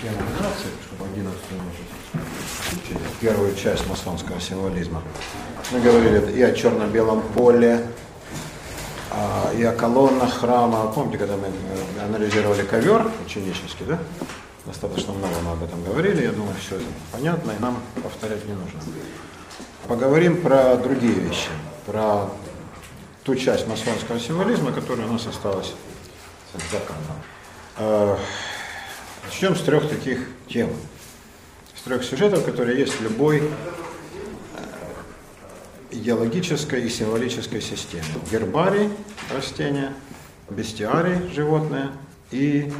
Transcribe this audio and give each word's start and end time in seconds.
тему 0.00 0.16
12, 0.38 0.66
чтобы 0.86 1.04
11 1.12 1.40
может 1.50 3.10
первую 3.20 3.54
часть 3.54 3.86
масонского 3.86 4.40
символизма. 4.40 5.02
Мы 5.72 5.80
говорили 5.80 6.32
и 6.32 6.42
о 6.42 6.52
черно-белом 6.52 7.22
поле, 7.34 7.86
а, 9.10 9.52
и 9.54 9.62
о 9.62 9.72
колоннах 9.72 10.32
храма. 10.32 10.90
Помните, 10.94 11.18
когда 11.18 11.36
мы 11.36 11.48
э, 11.48 12.04
анализировали 12.04 12.62
ковер 12.62 13.10
ученический, 13.24 13.84
да? 13.84 13.98
Достаточно 14.64 15.12
много 15.12 15.34
мы 15.44 15.52
об 15.52 15.62
этом 15.62 15.82
говорили, 15.84 16.22
я 16.24 16.32
думаю, 16.32 16.54
все 16.60 16.76
это 16.76 16.84
понятно, 17.12 17.50
и 17.52 17.58
нам 17.58 17.78
повторять 18.02 18.44
не 18.46 18.54
нужно. 18.54 18.80
Поговорим 19.86 20.40
про 20.40 20.76
другие 20.76 21.14
вещи, 21.14 21.48
про 21.86 22.30
ту 23.24 23.34
часть 23.36 23.66
масонского 23.66 24.18
символизма, 24.18 24.72
которая 24.72 25.06
у 25.06 25.12
нас 25.12 25.26
осталась 25.26 25.74
за 26.54 26.78
кадром. 26.78 28.18
Начнем 29.24 29.54
с 29.54 29.60
трех 29.62 29.88
таких 29.88 30.18
тем, 30.48 30.70
с 31.76 31.82
трех 31.82 32.02
сюжетов, 32.04 32.44
которые 32.44 32.78
есть 32.78 32.94
в 32.94 33.02
любой 33.02 33.38
э, 33.40 33.42
идеологической 35.90 36.82
и 36.82 36.88
символической 36.88 37.60
системе. 37.60 38.04
Гербарий– 38.30 38.90
растения, 39.34 39.92
бестиарий– 40.48 41.30
животное 41.34 41.92
и, 42.30 42.72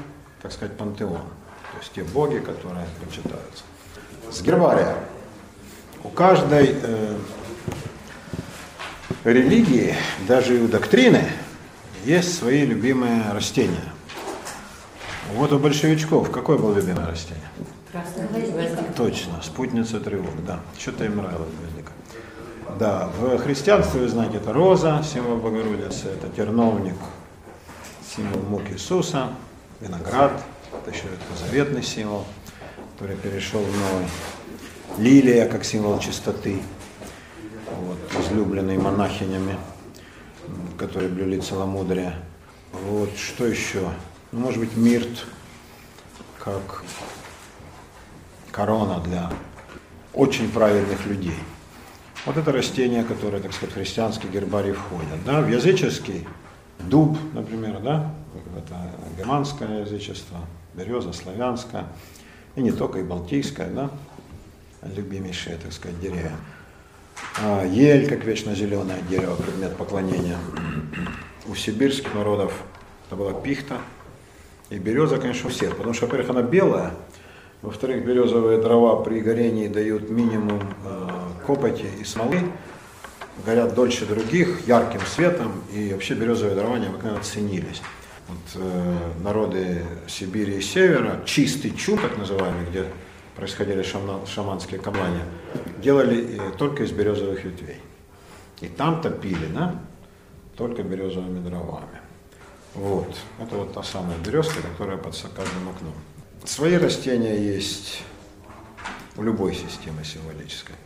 так 0.43 0.53
сказать, 0.53 0.77
пантеон, 0.77 1.21
то 1.21 1.79
есть 1.79 1.93
те 1.93 2.03
боги, 2.05 2.39
которые 2.39 2.87
почитаются. 3.05 3.65
С 4.31 4.43
гербария. 4.43 4.97
У 6.03 6.09
каждой 6.09 6.75
э, 6.83 7.17
религии, 9.25 9.95
даже 10.27 10.57
и 10.57 10.61
у 10.61 10.69
доктрины, 10.69 11.25
есть 12.05 12.39
свои 12.39 12.65
любимые 12.65 13.31
растения. 13.33 13.93
Вот 15.35 15.53
у 15.53 15.59
большевичков 15.59 16.31
какое 16.31 16.59
было 16.59 16.75
любимое 16.75 17.07
растение? 17.07 17.43
Красная 17.93 18.29
гвоздика. 18.29 18.93
Точно, 18.97 19.43
спутница 19.43 20.01
тревог, 20.01 20.45
да. 20.47 20.61
Что-то 20.79 21.05
им 21.05 21.17
нравилось 21.17 21.49
гвоздика. 21.59 21.93
Да, 22.79 23.09
в 23.19 23.39
христианстве, 23.39 24.01
вы 24.01 24.09
знаете, 24.09 24.37
это 24.37 24.53
роза, 24.53 25.03
символ 25.03 25.39
Богородицы, 25.39 26.09
это 26.09 26.29
терновник, 26.29 26.95
символ 28.15 28.43
мук 28.43 28.71
Иисуса, 28.71 29.29
виноград, 29.81 30.33
это 30.73 30.91
еще 30.91 31.07
это 31.07 31.45
заветный 31.45 31.83
символ, 31.83 32.25
который 32.95 33.17
перешел 33.17 33.61
в 33.61 33.77
новый. 33.77 34.07
Лилия, 34.99 35.49
как 35.49 35.65
символ 35.65 35.99
чистоты, 35.99 36.63
вот, 37.81 37.99
излюбленный 38.25 38.79
монахинями, 38.79 39.57
которые 40.79 41.11
блюли 41.11 41.41
целомудрие. 41.41 42.15
Вот, 42.73 43.11
что 43.17 43.47
еще? 43.47 43.91
Ну, 44.33 44.41
может 44.41 44.61
быть, 44.61 44.77
мирт, 44.77 45.27
как 46.39 46.85
корона 48.53 49.01
для 49.01 49.29
очень 50.15 50.51
праведных 50.53 51.05
людей. 51.07 51.39
Вот 52.27 52.37
это 52.37 52.53
растение, 52.53 53.03
которое, 53.03 53.41
так 53.41 53.53
сказать, 53.53 53.73
в 53.73 53.79
христианский 53.79 54.29
гербарий 54.29 54.73
входит. 54.73 55.25
Да? 55.25 55.41
В 55.41 55.49
языческий 55.49 56.29
дуб, 56.79 57.19
например, 57.33 57.81
да? 57.81 58.15
это 58.57 58.93
германское 59.19 59.81
язычество, 59.81 60.39
береза 60.75 61.13
славянская, 61.13 61.87
и 62.55 62.63
не 62.63 62.71
только, 62.71 63.01
и 63.01 63.03
балтийская, 63.03 63.69
да? 63.69 63.91
любимейшие, 64.83 65.57
так 65.57 65.73
сказать, 65.73 66.01
деревья. 66.01 66.37
А, 67.43 67.65
ель, 67.65 68.09
как 68.09 68.25
вечно 68.25 68.55
зеленое 68.55 69.03
дерево, 69.09 69.35
предмет 69.35 69.77
поклонения. 69.77 70.39
У 71.47 71.55
сибирских 71.57 72.15
народов 72.15 72.53
это 73.07 73.17
была 73.17 73.33
пихта, 73.33 73.79
и 74.71 74.79
береза, 74.79 75.19
конечно, 75.19 75.49
у 75.49 75.53
всех, 75.53 75.77
потому 75.77 75.95
что, 75.95 76.07
во-первых, 76.07 76.31
она 76.31 76.43
белая, 76.43 76.93
во-вторых, 77.61 78.05
березовые 78.07 78.61
дрова 78.61 79.03
при 79.03 79.21
горении 79.21 79.69
дают 79.69 80.09
минимум 80.09 80.63
э, 80.85 81.09
копоти 81.47 81.87
и 82.01 82.05
смолы, 82.05 82.41
горят 83.45 83.75
дольше 83.75 84.07
других, 84.07 84.67
ярким 84.67 85.01
светом, 85.01 85.53
и 85.75 85.93
вообще 85.93 86.15
березовые 86.15 86.57
дрова 86.57 86.79
необыкновенно 86.79 87.23
ценились. 87.23 87.83
Вот, 88.29 88.63
э, 88.63 88.97
народы 89.23 89.83
Сибири 90.07 90.59
и 90.59 90.61
Севера, 90.61 91.21
чистый 91.27 91.71
чу, 91.73 91.97
так 91.97 92.17
называемый, 92.17 92.65
где 92.71 92.87
происходили 93.37 93.83
шаман, 93.83 94.27
шаманские 94.27 94.81
камлания, 94.81 95.25
делали 95.83 96.39
э, 96.39 96.53
только 96.57 96.85
из 96.85 96.93
березовых 96.93 97.45
ветвей. 97.45 97.81
И 98.61 98.69
там 98.69 99.03
топили, 99.03 99.47
да, 99.53 99.81
только 100.57 100.83
березовыми 100.83 101.47
дровами. 101.47 102.00
Вот, 102.75 103.17
это 103.41 103.57
вот 103.57 103.75
та 103.75 103.83
самая 103.83 104.17
березка, 104.19 104.63
которая 104.63 104.97
под 104.97 105.15
каждым 105.15 105.69
окном. 105.69 105.95
Свои 106.45 106.77
растения 106.77 107.37
есть 107.37 108.03
у 109.17 109.23
любой 109.23 109.55
системы 109.55 110.05
символической. 110.05 110.77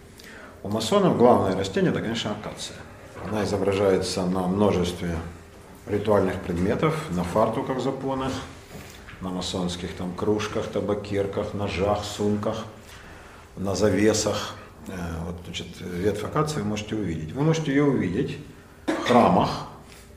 У 0.62 0.69
масонов 0.69 1.19
главное 1.19 1.56
растение 1.56 1.91
это, 1.91 2.00
конечно, 2.00 2.33
акация. 2.33 2.77
Она 3.28 3.44
изображается 3.44 4.25
на 4.25 4.47
множестве 4.47 5.15
ритуальных 5.87 6.41
предметов, 6.41 6.97
на 7.11 7.23
фартуках 7.23 7.81
запонах, 7.81 8.33
на 9.21 9.28
масонских 9.28 9.94
там 9.94 10.15
кружках, 10.15 10.67
табакерках, 10.69 11.55
ножах, 11.55 12.05
сумках, 12.05 12.65
на 13.56 13.75
завесах. 13.75 14.55
Э, 14.89 14.93
вот, 15.27 15.37
значит, 15.44 15.67
ветвь 15.81 16.25
акации 16.25 16.61
вы 16.61 16.65
можете 16.65 16.97
увидеть. 16.97 17.33
Вы 17.33 17.43
можете 17.43 17.73
ее 17.73 17.84
увидеть 17.84 18.39
в 18.87 19.06
храмах, 19.06 19.69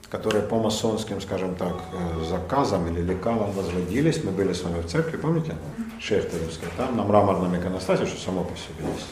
которые 0.09 0.41
по 0.41 0.57
масонским, 0.57 1.19
скажем 1.19 1.55
так, 1.55 1.75
э, 1.91 2.23
заказам 2.23 2.87
или 2.87 3.01
лекалам 3.01 3.51
возводились. 3.51 4.23
Мы 4.23 4.31
были 4.31 4.53
с 4.53 4.63
вами 4.63 4.81
в 4.81 4.87
церкви, 4.87 5.17
помните? 5.17 5.55
Шехтеревская. 5.99 6.69
Там 6.77 6.95
на 6.95 7.03
мраморном 7.03 7.55
иконостасе, 7.55 8.05
что 8.05 8.19
само 8.19 8.43
по 8.43 8.55
себе 8.55 8.89
есть 8.93 9.07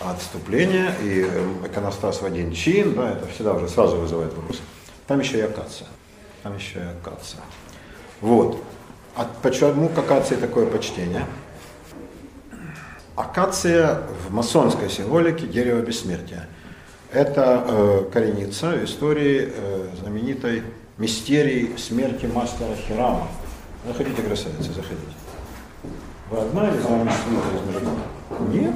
отступление 0.00 0.94
и 1.02 1.26
э, 1.28 1.66
иконостас 1.66 2.22
в 2.22 2.24
один 2.24 2.52
чин, 2.52 2.94
да, 2.94 3.12
это 3.12 3.26
всегда 3.26 3.54
уже 3.54 3.68
сразу 3.68 3.96
вызывает 3.96 4.32
вопрос. 4.34 4.60
Там 5.06 5.20
еще 5.20 5.38
и 5.38 5.42
акация. 5.42 5.88
Там 6.42 6.56
еще 6.56 6.78
и 6.78 6.82
акация. 6.82 7.42
Вот. 8.20 8.62
А 9.16 9.28
почему 9.42 9.88
к 9.88 9.98
акации 9.98 10.36
такое 10.36 10.66
почтение? 10.66 11.26
Акация 13.16 14.02
в 14.26 14.32
масонской 14.32 14.88
символике 14.88 15.46
дерево 15.46 15.80
бессмертия– 15.80 16.48
это 17.12 17.64
э, 17.66 18.04
коренится 18.12 18.70
в 18.70 18.84
истории 18.84 19.52
э, 19.54 19.88
знаменитой 20.00 20.62
мистерии 20.98 21.76
смерти 21.76 22.26
мастера 22.26 22.74
Хирама. 22.86 23.28
Заходите, 23.86 24.22
красавица, 24.22 24.72
заходите. 24.72 25.14
Вы 26.30 26.38
одна 26.38 26.68
или 26.68 26.78
за 26.78 26.88
вами 26.88 27.10
Нет? 28.52 28.74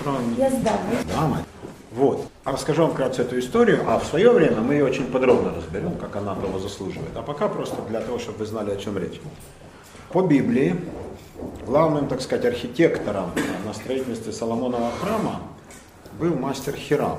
Странно. 0.00 0.34
Я 0.36 0.50
с 0.50 0.54
дамой. 0.54 0.96
Дама. 1.12 1.42
Вот. 1.92 2.28
А 2.44 2.52
расскажу 2.52 2.82
вам 2.82 2.92
вкратце 2.92 3.22
эту 3.22 3.38
историю, 3.38 3.82
а 3.86 3.98
в 3.98 4.04
свое 4.04 4.30
время 4.30 4.60
мы 4.60 4.74
ее 4.74 4.84
очень 4.84 5.06
подробно 5.06 5.52
разберем, 5.54 5.96
как 5.96 6.14
она 6.16 6.34
того 6.34 6.58
заслуживает. 6.58 7.16
А 7.16 7.22
пока 7.22 7.48
просто 7.48 7.76
для 7.88 8.00
того, 8.00 8.18
чтобы 8.18 8.38
вы 8.38 8.46
знали, 8.46 8.70
о 8.70 8.76
чем 8.76 8.98
речь. 8.98 9.20
По 10.10 10.22
Библии 10.22 10.76
главным, 11.66 12.06
так 12.06 12.20
сказать, 12.20 12.44
архитектором 12.44 13.32
на 13.64 13.74
строительстве 13.74 14.32
Соломонова 14.32 14.90
храма 15.00 15.40
был 16.20 16.34
мастер 16.34 16.74
Хирам. 16.74 17.18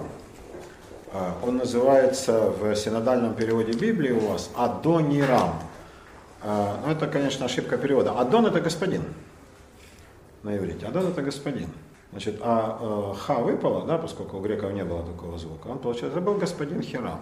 А, 1.13 1.37
он 1.43 1.57
называется 1.57 2.51
в 2.51 2.75
синодальном 2.75 3.33
переводе 3.33 3.71
Библии 3.73 4.11
у 4.11 4.19
вас 4.19 4.49
Адонирам. 4.55 5.55
А, 6.41 6.79
ну, 6.85 6.91
это, 6.91 7.07
конечно, 7.07 7.45
ошибка 7.45 7.77
перевода. 7.77 8.11
Адон 8.11 8.45
это 8.45 8.59
господин 8.59 9.03
на 10.43 10.55
иврите. 10.57 10.85
Адон 10.85 11.07
это 11.07 11.21
господин. 11.21 11.69
Значит, 12.11 12.39
а 12.41 13.13
э, 13.13 13.19
ха 13.19 13.35
выпало, 13.39 13.85
да, 13.85 13.97
поскольку 13.97 14.37
у 14.37 14.39
греков 14.39 14.71
не 14.71 14.83
было 14.85 15.03
такого 15.03 15.37
звука, 15.37 15.67
он, 15.67 15.79
получается, 15.79 16.21
был 16.21 16.35
господин 16.35 16.81
Хирам. 16.81 17.19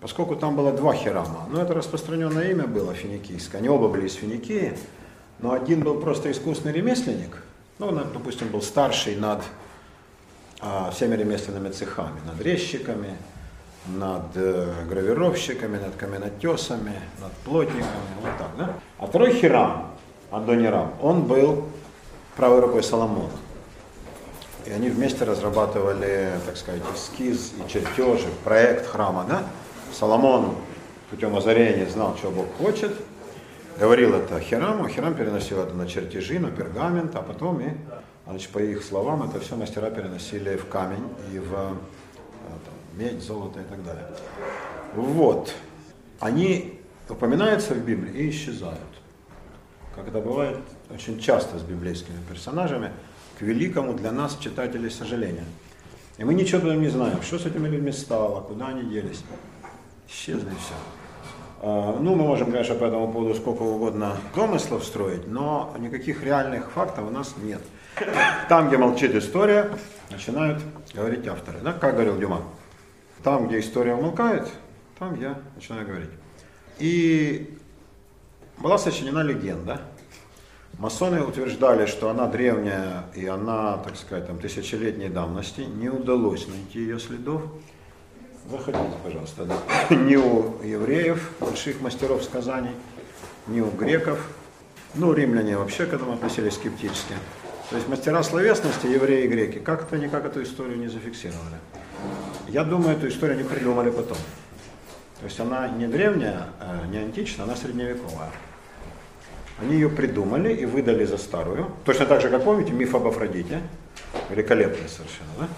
Поскольку 0.00 0.36
там 0.36 0.56
было 0.56 0.72
два 0.72 0.94
Хирама, 0.94 1.46
ну, 1.50 1.60
это 1.60 1.74
распространенное 1.74 2.50
имя 2.50 2.66
было 2.66 2.94
финикийское, 2.94 3.60
они 3.60 3.68
оба 3.68 3.88
были 3.88 4.06
из 4.06 4.14
Финикии, 4.14 4.76
но 5.38 5.52
один 5.52 5.82
был 5.82 6.00
просто 6.00 6.30
искусный 6.30 6.72
ремесленник, 6.72 7.42
ну, 7.78 7.92
допустим, 7.92 8.48
был 8.48 8.62
старший 8.62 9.16
над 9.16 9.42
всеми 10.92 11.16
ремесленными 11.16 11.70
цехами, 11.70 12.20
над 12.26 12.40
резчиками, 12.40 13.16
над 13.86 14.36
э, 14.36 14.72
гравировщиками, 14.88 15.78
над 15.78 15.94
каменотесами, 15.96 16.94
над 17.20 17.32
плотниками, 17.44 17.84
вот 18.22 18.30
так, 18.38 18.48
да? 18.56 18.74
А 18.98 19.06
второй 19.06 19.34
Хирам, 19.34 19.90
Адонирам, 20.30 20.92
он 21.02 21.24
был 21.24 21.66
правой 22.36 22.60
рукой 22.60 22.82
Соломона. 22.82 23.30
И 24.66 24.70
они 24.70 24.88
вместе 24.88 25.24
разрабатывали, 25.24 26.30
так 26.46 26.56
сказать, 26.56 26.82
эскиз 26.94 27.52
и 27.58 27.70
чертежи, 27.70 28.28
проект 28.42 28.86
храма, 28.86 29.26
да? 29.28 29.42
Соломон 29.92 30.56
путем 31.10 31.36
озарения 31.36 31.86
знал, 31.88 32.16
что 32.16 32.30
Бог 32.30 32.46
хочет, 32.56 32.92
говорил 33.78 34.14
это 34.14 34.40
Хираму, 34.40 34.88
Хирам 34.88 35.14
переносил 35.14 35.60
это 35.60 35.74
на 35.74 35.86
чертежи, 35.86 36.38
на 36.38 36.50
пергамент, 36.50 37.14
а 37.14 37.20
потом 37.20 37.60
и 37.60 37.74
Значит, 38.26 38.50
по 38.50 38.58
их 38.58 38.82
словам, 38.82 39.22
это 39.22 39.38
все 39.40 39.56
мастера 39.56 39.90
переносили 39.90 40.56
в 40.56 40.66
камень 40.66 41.06
и 41.32 41.38
в 41.38 41.52
э, 41.52 41.68
там, 42.48 42.74
медь, 42.94 43.22
золото 43.22 43.60
и 43.60 43.64
так 43.64 43.84
далее. 43.84 44.06
Вот. 44.94 45.52
Они 46.20 46.80
упоминаются 47.08 47.74
в 47.74 47.84
Библии 47.84 48.12
и 48.12 48.30
исчезают. 48.30 48.80
как 49.94 50.08
это 50.08 50.20
бывает 50.20 50.58
очень 50.90 51.20
часто 51.20 51.58
с 51.58 51.62
библейскими 51.62 52.16
персонажами, 52.28 52.90
к 53.38 53.42
великому 53.42 53.92
для 53.94 54.10
нас, 54.10 54.36
читателей, 54.38 54.90
сожалению. 54.90 55.44
И 56.16 56.24
мы 56.24 56.34
ничего 56.34 56.70
об 56.70 56.78
не 56.78 56.88
знаем, 56.88 57.20
что 57.22 57.38
с 57.38 57.46
этими 57.46 57.68
людьми 57.68 57.92
стало, 57.92 58.40
куда 58.40 58.68
они 58.68 58.82
делись. 58.84 59.22
Исчезли 60.08 60.50
все. 60.50 60.74
А, 61.60 61.98
ну, 62.00 62.14
мы 62.14 62.24
можем, 62.24 62.52
конечно, 62.52 62.74
по 62.74 62.84
этому 62.84 63.12
поводу 63.12 63.34
сколько 63.34 63.62
угодно 63.62 64.16
домыслов 64.34 64.84
строить, 64.84 65.26
но 65.26 65.74
никаких 65.78 66.22
реальных 66.22 66.70
фактов 66.70 67.06
у 67.08 67.10
нас 67.10 67.34
нет. 67.42 67.62
Там, 68.48 68.68
где 68.68 68.76
молчит 68.76 69.14
история, 69.14 69.70
начинают 70.10 70.62
говорить 70.92 71.26
авторы. 71.26 71.58
Да? 71.60 71.72
Как 71.72 71.94
говорил 71.94 72.18
Дюма? 72.18 72.42
Там, 73.22 73.48
где 73.48 73.60
история 73.60 73.94
умолкает, 73.94 74.48
там 74.98 75.18
я 75.20 75.38
начинаю 75.54 75.86
говорить. 75.86 76.10
И 76.78 77.58
была 78.58 78.78
сочинена 78.78 79.22
легенда. 79.22 79.80
Масоны 80.78 81.22
утверждали, 81.22 81.86
что 81.86 82.10
она 82.10 82.26
древняя 82.26 83.04
и 83.14 83.26
она, 83.26 83.78
так 83.78 83.96
сказать, 83.96 84.26
там, 84.26 84.38
тысячелетней 84.38 85.08
давности. 85.08 85.60
Не 85.60 85.88
удалось 85.88 86.48
найти 86.48 86.80
ее 86.80 86.98
следов. 86.98 87.42
Заходите, 88.50 88.84
пожалуйста. 89.02 89.44
Да. 89.44 89.56
Ни 89.94 90.16
у 90.16 90.60
евреев, 90.62 91.30
больших 91.40 91.80
мастеров 91.80 92.22
сказаний, 92.24 92.72
ни 93.46 93.60
у 93.60 93.70
греков. 93.70 94.18
Ну, 94.94 95.12
римляне 95.12 95.56
вообще 95.56 95.86
к 95.86 95.94
этому 95.94 96.12
относились 96.12 96.54
скептически. 96.54 97.14
То 97.70 97.76
есть 97.76 97.88
мастера 97.88 98.22
словесности, 98.22 98.86
евреи 98.86 99.24
и 99.24 99.28
греки, 99.28 99.58
как-то 99.58 99.96
никак 99.96 100.26
эту 100.26 100.42
историю 100.42 100.78
не 100.78 100.88
зафиксировали. 100.88 101.56
Я 102.48 102.64
думаю, 102.64 102.96
эту 102.96 103.08
историю 103.08 103.38
они 103.38 103.48
придумали 103.48 103.90
потом. 103.90 104.18
То 105.20 105.24
есть 105.24 105.40
она 105.40 105.68
не 105.68 105.86
древняя, 105.86 106.48
а 106.60 106.86
не 106.86 106.98
античная, 106.98 107.46
она 107.46 107.56
средневековая. 107.56 108.30
Они 109.60 109.74
ее 109.74 109.88
придумали 109.88 110.52
и 110.52 110.66
выдали 110.66 111.04
за 111.04 111.16
старую. 111.16 111.70
Точно 111.84 112.06
так 112.06 112.20
же, 112.20 112.28
как 112.28 112.44
помните, 112.44 112.72
миф 112.72 112.94
об 112.94 113.06
Афродите. 113.06 113.62
Великолепный 114.28 114.88
совершенно, 114.88 115.30
да? 115.38 115.48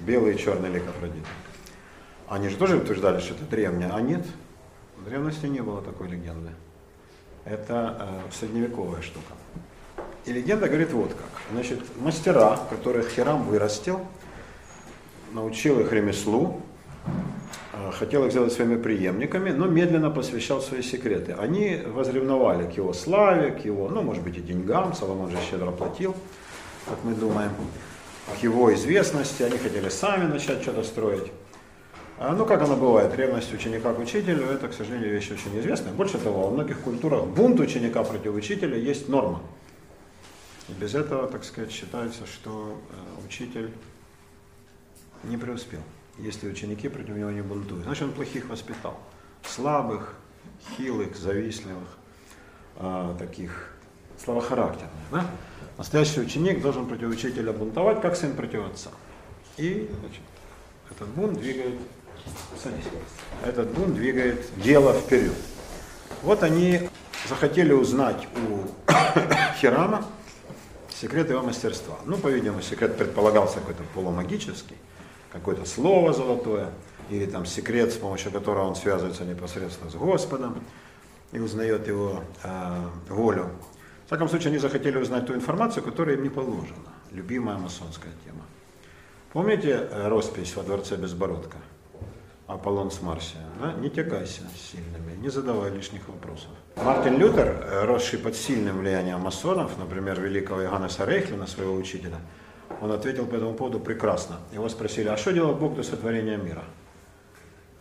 Белый 0.00 0.34
и 0.34 0.38
черный 0.38 0.68
лик 0.68 0.86
Афродиты. 0.88 1.26
Они 2.28 2.48
же 2.48 2.56
тоже 2.56 2.76
утверждали, 2.76 3.20
что 3.20 3.34
это 3.34 3.44
древняя, 3.44 3.92
а 3.94 4.00
нет. 4.00 4.26
В 4.98 5.04
древности 5.04 5.46
не 5.46 5.60
было 5.60 5.80
такой 5.80 6.08
легенды. 6.08 6.50
Это 7.44 7.96
э, 7.98 8.32
средневековая 8.32 9.02
штука. 9.02 9.34
И 10.26 10.32
легенда 10.32 10.68
говорит 10.68 10.92
вот 10.92 11.10
как. 11.10 11.42
Значит, 11.52 11.80
мастера, 12.00 12.58
которых 12.70 13.10
Хирам 13.10 13.44
вырастил, 13.44 14.00
научил 15.32 15.80
их 15.80 15.92
ремеслу, 15.92 16.62
э, 17.74 17.90
хотел 17.92 18.24
их 18.24 18.30
сделать 18.30 18.52
своими 18.52 18.76
преемниками, 18.76 19.50
но 19.50 19.66
медленно 19.66 20.10
посвящал 20.10 20.62
свои 20.62 20.80
секреты. 20.80 21.32
Они 21.32 21.82
возревновали 21.86 22.70
к 22.70 22.76
его 22.76 22.94
славе, 22.94 23.50
к 23.50 23.66
его, 23.66 23.90
ну, 23.90 24.00
может 24.00 24.22
быть, 24.22 24.38
и 24.38 24.40
деньгам, 24.40 24.94
Соломон 24.94 25.30
же 25.30 25.36
щедро 25.50 25.70
платил, 25.70 26.14
как 26.86 26.98
мы 27.04 27.14
думаем, 27.14 27.50
к 28.40 28.42
его 28.42 28.72
известности, 28.72 29.42
они 29.42 29.58
хотели 29.58 29.90
сами 29.90 30.26
начать 30.26 30.62
что-то 30.62 30.84
строить. 30.84 31.30
А, 32.18 32.32
ну, 32.32 32.46
как 32.46 32.62
оно 32.62 32.76
бывает, 32.76 33.14
ревность 33.16 33.52
ученика 33.52 33.92
к 33.92 33.98
учителю, 33.98 34.46
это, 34.46 34.68
к 34.68 34.72
сожалению, 34.72 35.10
вещь 35.10 35.30
очень 35.30 35.60
известная. 35.60 35.92
Больше 35.92 36.16
того, 36.16 36.44
во 36.44 36.50
многих 36.50 36.80
культурах 36.80 37.26
бунт 37.26 37.60
ученика 37.60 38.04
против 38.04 38.34
учителя 38.34 38.78
есть 38.78 39.08
норма. 39.08 39.42
И 40.68 40.72
без 40.72 40.94
этого, 40.94 41.28
так 41.28 41.44
сказать, 41.44 41.70
считается, 41.70 42.26
что 42.26 42.80
э, 42.90 43.26
учитель 43.26 43.70
не 45.24 45.36
преуспел, 45.36 45.80
если 46.18 46.48
ученики 46.48 46.88
против 46.88 47.16
него 47.16 47.30
не 47.30 47.42
бунтуют. 47.42 47.84
Значит, 47.84 48.04
он 48.04 48.12
плохих 48.12 48.48
воспитал. 48.48 48.98
Слабых, 49.42 50.14
хилых, 50.76 51.16
завистливых, 51.16 51.88
э, 52.76 53.16
таких 53.18 53.74
слабохарактерных. 54.22 54.92
Да? 55.10 55.26
Настоящий 55.76 56.20
ученик 56.20 56.62
должен 56.62 56.86
против 56.86 57.08
учителя 57.08 57.52
бунтовать, 57.52 58.00
как 58.00 58.16
сын 58.16 58.34
против 58.34 58.66
отца. 58.66 58.90
И 59.56 59.90
значит, 60.00 60.22
этот 60.90 61.08
бунт 61.08 61.38
двигает 61.38 61.78
Садись. 62.62 62.84
Этот 63.44 63.70
бунт 63.72 63.94
двигает 63.94 64.46
дело 64.56 64.94
вперед. 64.94 65.34
Вот 66.22 66.42
они 66.42 66.88
захотели 67.28 67.72
узнать 67.72 68.26
у 68.36 68.90
Хирама 69.60 70.06
секрет 71.04 71.28
его 71.28 71.42
мастерства. 71.42 71.98
Ну, 72.06 72.16
по-видимому, 72.16 72.62
секрет 72.62 72.96
предполагался 72.96 73.60
какой-то 73.60 73.82
полумагический, 73.92 74.76
какое-то 75.30 75.66
слово 75.66 76.14
золотое, 76.14 76.70
или 77.10 77.26
там 77.26 77.44
секрет, 77.44 77.92
с 77.92 77.96
помощью 77.96 78.32
которого 78.32 78.68
он 78.68 78.74
связывается 78.74 79.24
непосредственно 79.26 79.90
с 79.90 79.94
Господом 79.94 80.64
и 81.32 81.38
узнает 81.38 81.86
его 81.88 82.22
э, 82.42 82.88
волю. 83.10 83.50
В 84.04 84.06
всяком 84.06 84.30
случае, 84.30 84.48
они 84.48 84.58
захотели 84.58 84.96
узнать 84.96 85.26
ту 85.26 85.34
информацию, 85.34 85.82
которая 85.82 86.16
им 86.16 86.22
не 86.22 86.30
положена. 86.30 86.94
Любимая 87.10 87.58
масонская 87.58 88.12
тема. 88.24 88.40
Помните 89.34 89.86
э, 89.90 90.08
роспись 90.08 90.56
во 90.56 90.62
дворце 90.62 90.96
Безбородка? 90.96 91.58
Аполлон 92.46 92.90
с 92.90 93.00
Марсием, 93.00 93.42
да? 93.58 93.72
не 93.72 93.88
тягайся 93.88 94.42
сильными, 94.54 95.16
не 95.16 95.30
задавай 95.30 95.70
лишних 95.70 96.06
вопросов. 96.08 96.50
Мартин 96.76 97.18
Лютер, 97.18 97.46
э, 97.48 97.84
росший 97.86 98.18
под 98.18 98.36
сильным 98.36 98.80
влиянием 98.80 99.20
масонов, 99.20 99.78
например, 99.78 100.20
великого 100.20 100.62
Иоганнеса 100.62 101.06
Рейхлина, 101.06 101.46
своего 101.46 101.74
учителя, 101.74 102.18
он 102.82 102.92
ответил 102.92 103.26
по 103.26 103.36
этому 103.36 103.54
поводу 103.54 103.80
прекрасно. 103.80 104.40
Его 104.52 104.68
спросили, 104.68 105.08
а 105.08 105.16
что 105.16 105.32
делал 105.32 105.54
Бог 105.54 105.74
до 105.74 105.82
сотворения 105.82 106.36
мира? 106.36 106.64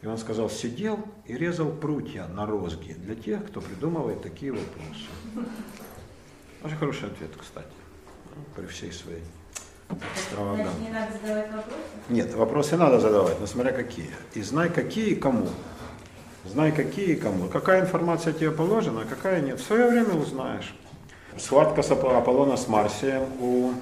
И 0.02 0.08
он 0.08 0.18
сказал, 0.18 0.50
сидел 0.50 1.00
и 1.26 1.36
резал 1.36 1.70
прутья 1.70 2.28
на 2.28 2.46
розги 2.46 2.94
для 2.94 3.16
тех, 3.16 3.46
кто 3.46 3.60
придумывает 3.60 4.22
такие 4.22 4.54
вопросы. 4.54 5.48
Очень 6.64 6.78
хороший 6.78 7.08
ответ, 7.10 7.32
кстати, 7.38 7.68
при 8.56 8.66
всей 8.68 8.94
своей 8.94 9.24
Значит, 9.90 10.80
не 10.80 10.90
надо 10.90 11.14
задавать 11.22 11.48
вопросы? 11.48 11.80
Нет, 12.10 12.34
вопросы 12.34 12.78
надо 12.78 13.00
задавать, 13.00 13.40
но 13.40 13.48
смотря 13.48 13.72
какие. 13.72 14.10
И 14.34 14.42
знай 14.42 14.70
какие 14.70 15.12
и 15.12 15.16
кому. 15.16 15.48
Знай 16.46 16.72
какие 16.72 17.14
и 17.14 17.16
кому. 17.16 17.48
Какая 17.48 17.82
информация 17.82 18.34
тебе 18.34 18.52
положена, 18.52 19.02
а 19.02 19.06
какая 19.06 19.42
нет. 19.42 19.60
В 19.60 19.64
свое 19.64 19.90
время 19.90 20.14
узнаешь. 20.14 20.74
Схватка 21.38 21.82
с 21.82 21.92
Аполлона 21.92 22.58
с 22.58 22.68
Марсием 22.68 23.24
у 23.40 23.74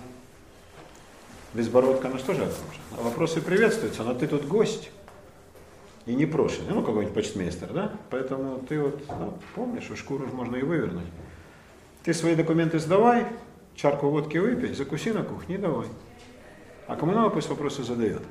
Безбородка, 1.53 2.07
ну 2.07 2.17
что 2.17 2.33
же 2.33 2.43
это 2.43 2.53
уже? 2.53 3.03
Вопросы 3.03 3.41
приветствуются, 3.41 4.03
но 4.03 4.13
ты 4.13 4.27
тут 4.27 4.45
гость 4.45 4.89
и 6.05 6.15
не 6.15 6.25
прошенный, 6.25 6.73
ну 6.73 6.81
какой-нибудь 6.81 7.13
почтмейстер, 7.13 7.73
да? 7.73 7.91
Поэтому 8.09 8.59
ты 8.59 8.79
вот 8.79 9.01
ну, 9.09 9.37
помнишь, 9.55 9.89
шкуру 9.95 10.27
можно 10.27 10.55
и 10.55 10.61
вывернуть. 10.61 11.07
Ты 12.03 12.13
свои 12.13 12.35
документы 12.35 12.79
сдавай, 12.79 13.25
чарку 13.81 14.09
водки 14.09 14.37
выпей, 14.37 14.73
закуси 14.73 15.11
на 15.11 15.23
кухне 15.23 15.57
давай. 15.57 15.87
А 16.87 16.95
кому 16.95 17.13
надо, 17.13 17.29
пусть 17.29 17.49
вопросы 17.49 17.83
задает. 17.83 18.21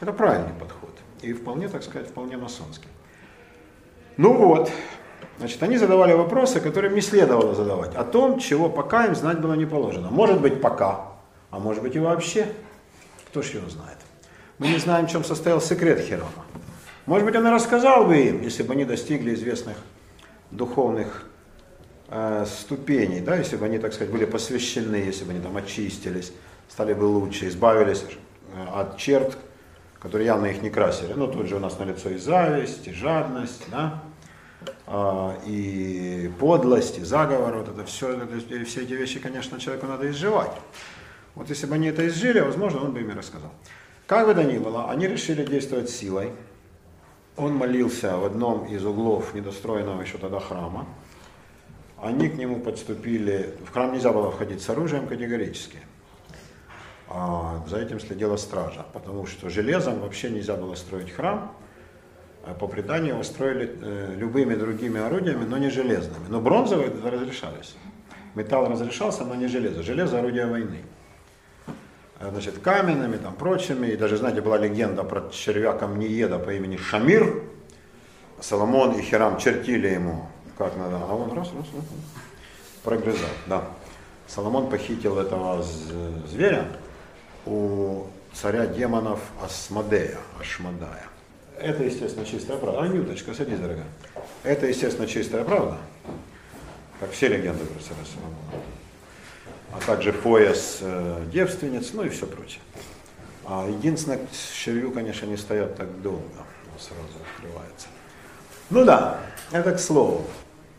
Это 0.00 0.12
правильный 0.12 0.52
подход. 0.58 0.90
И 1.22 1.32
вполне, 1.32 1.68
так 1.68 1.82
сказать, 1.82 2.08
вполне 2.08 2.36
масонский. 2.36 2.88
Ну 4.16 4.34
вот, 4.34 4.70
значит, 5.38 5.62
они 5.62 5.78
задавали 5.78 6.12
вопросы, 6.12 6.60
которые 6.60 6.92
не 6.92 7.00
следовало 7.00 7.54
задавать. 7.54 7.94
О 7.94 8.04
том, 8.04 8.38
чего 8.38 8.68
пока 8.68 9.06
им 9.06 9.14
знать 9.14 9.40
было 9.40 9.54
не 9.54 9.66
положено. 9.66 10.10
Может 10.10 10.40
быть, 10.40 10.60
пока, 10.60 11.12
а 11.50 11.58
может 11.58 11.82
быть 11.82 11.96
и 11.96 11.98
вообще. 11.98 12.52
Кто 13.28 13.42
ж 13.42 13.50
его 13.50 13.68
знает. 13.68 13.98
Мы 14.58 14.68
не 14.68 14.78
знаем, 14.78 15.06
в 15.06 15.10
чем 15.10 15.24
состоял 15.24 15.60
секрет 15.60 16.00
Херома. 16.00 16.44
Может 17.06 17.24
быть, 17.24 17.36
он 17.36 17.46
и 17.46 17.50
рассказал 17.50 18.04
бы 18.04 18.18
им, 18.18 18.42
если 18.42 18.62
бы 18.62 18.72
они 18.72 18.84
достигли 18.84 19.34
известных 19.34 19.76
духовных 20.50 21.26
ступеней, 22.46 23.20
да, 23.20 23.36
если 23.36 23.56
бы 23.56 23.66
они, 23.66 23.78
так 23.78 23.92
сказать, 23.92 24.12
были 24.12 24.24
посвящены, 24.24 24.96
если 24.96 25.24
бы 25.24 25.32
они 25.32 25.40
там 25.40 25.56
очистились, 25.56 26.32
стали 26.68 26.94
бы 26.94 27.04
лучше, 27.04 27.48
избавились 27.48 28.04
э, 28.54 28.66
от 28.74 28.96
черт, 28.96 29.36
которые 30.00 30.26
явно 30.26 30.46
их 30.46 30.62
не 30.62 30.70
красили. 30.70 31.12
Ну, 31.14 31.26
тут 31.26 31.48
же 31.48 31.56
у 31.56 31.58
нас 31.58 31.78
на 31.78 31.84
лицо 31.84 32.10
и 32.10 32.16
зависть, 32.16 32.86
и 32.86 32.92
жадность, 32.92 33.64
да, 33.70 34.02
а, 34.86 35.36
и 35.44 36.30
подлость, 36.38 36.98
и 36.98 37.04
заговор, 37.04 37.58
вот 37.58 37.68
это 37.68 37.84
все, 37.84 38.18
все 38.64 38.82
эти 38.82 38.92
вещи, 38.92 39.18
конечно, 39.18 39.58
человеку 39.60 39.86
надо 39.86 40.08
изживать. 40.10 40.52
Вот 41.34 41.48
если 41.50 41.66
бы 41.66 41.74
они 41.74 41.88
это 41.88 42.06
изжили, 42.08 42.40
возможно, 42.40 42.80
он 42.80 42.92
бы 42.92 43.00
им 43.00 43.10
и 43.10 43.14
рассказал. 43.14 43.52
Как 44.06 44.26
бы 44.26 44.34
то 44.34 44.42
ни 44.42 44.58
было, 44.58 44.90
они 44.90 45.06
решили 45.06 45.44
действовать 45.44 45.90
силой. 45.90 46.32
Он 47.36 47.54
молился 47.54 48.16
в 48.16 48.24
одном 48.24 48.64
из 48.66 48.84
углов 48.84 49.34
недостроенного 49.34 50.00
еще 50.00 50.18
тогда 50.18 50.40
храма. 50.40 50.86
Они 52.00 52.28
к 52.28 52.34
нему 52.34 52.60
подступили, 52.60 53.54
в 53.66 53.72
храм 53.72 53.92
нельзя 53.92 54.12
было 54.12 54.30
входить 54.30 54.62
с 54.62 54.70
оружием 54.70 55.08
категорически. 55.08 55.78
А 57.08 57.64
за 57.68 57.78
этим 57.78 57.98
следила 57.98 58.36
стража, 58.36 58.86
потому 58.92 59.26
что 59.26 59.48
железом 59.48 60.00
вообще 60.00 60.30
нельзя 60.30 60.54
было 60.54 60.74
строить 60.74 61.10
храм. 61.10 61.52
А 62.44 62.54
по 62.54 62.68
преданию 62.68 63.14
его 63.14 63.22
строили 63.22 63.76
э, 63.80 64.14
любыми 64.16 64.54
другими 64.54 65.00
орудиями, 65.00 65.44
но 65.44 65.58
не 65.58 65.70
железными. 65.70 66.24
Но 66.28 66.40
бронзовые 66.40 66.90
разрешались. 66.90 67.76
Металл 68.34 68.68
разрешался, 68.68 69.24
но 69.24 69.34
не 69.34 69.48
железо. 69.48 69.82
Железо– 69.82 70.18
орудие 70.20 70.46
войны. 70.46 70.82
А, 72.20 72.30
значит, 72.30 72.58
каменными, 72.58 73.16
там, 73.16 73.34
прочими. 73.34 73.88
И 73.88 73.96
даже, 73.96 74.16
знаете, 74.16 74.40
была 74.40 74.58
легенда 74.58 75.02
про 75.02 75.28
червя 75.30 75.72
камнееда 75.72 76.38
по 76.38 76.50
имени 76.54 76.76
Шамир. 76.76 77.42
Соломон 78.40 78.92
и 78.92 79.02
Хирам 79.02 79.38
чертили 79.38 79.88
ему, 79.88 80.28
как 80.58 80.76
надо. 80.76 80.96
А 80.96 81.14
он 81.14 81.32
раз, 81.32 81.48
раз, 81.48 81.66
раз. 81.74 81.84
прогрызал, 82.82 83.30
да. 83.46 83.64
Соломон 84.26 84.68
похитил 84.68 85.18
этого 85.18 85.62
зверя 85.62 86.66
у 87.46 88.04
царя 88.34 88.66
демонов 88.66 89.20
Асмодея, 89.42 90.18
Ашмадая. 90.38 91.06
Это, 91.58 91.82
естественно, 91.82 92.26
чистая 92.26 92.58
правда. 92.58 92.82
Анюточка, 92.82 93.32
садись, 93.34 93.58
дорогая. 93.58 93.86
Это, 94.42 94.66
естественно, 94.66 95.06
чистая 95.06 95.44
правда, 95.44 95.78
как 97.00 97.10
все 97.12 97.28
легенды 97.28 97.64
про 97.64 97.80
царя 97.80 98.04
Соломона. 98.04 98.64
А 99.72 99.80
также 99.86 100.12
пояс 100.12 100.78
э, 100.80 101.24
девственниц, 101.32 101.92
ну 101.92 102.04
и 102.04 102.08
все 102.08 102.26
прочее. 102.26 102.60
А 103.44 103.66
единственное, 103.68 104.20
шерью, 104.54 104.92
конечно, 104.92 105.26
не 105.26 105.36
стоят 105.36 105.76
так 105.76 106.02
долго, 106.02 106.22
сразу 106.78 107.02
открывается. 107.34 107.88
Ну 108.70 108.84
да, 108.84 109.20
это 109.50 109.72
к 109.72 109.80
слову. 109.80 110.26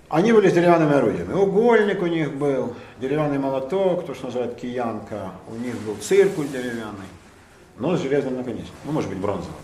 Они 0.09 0.33
были 0.33 0.49
с 0.49 0.53
деревянными 0.53 0.95
орудиями. 0.95 1.33
Угольник 1.33 2.01
у 2.01 2.07
них 2.07 2.33
был, 2.33 2.73
деревянный 2.99 3.37
молоток, 3.37 4.07
то, 4.07 4.15
что 4.15 4.25
называют 4.25 4.55
киянка. 4.55 5.33
У 5.47 5.55
них 5.55 5.75
был 5.81 5.95
циркуль 5.97 6.47
деревянный, 6.47 7.05
но 7.77 7.95
с 7.95 8.01
железным 8.01 8.37
наконечником, 8.37 8.79
ну, 8.85 8.91
может 8.91 9.09
быть, 9.09 9.19
бронзовым. 9.19 9.55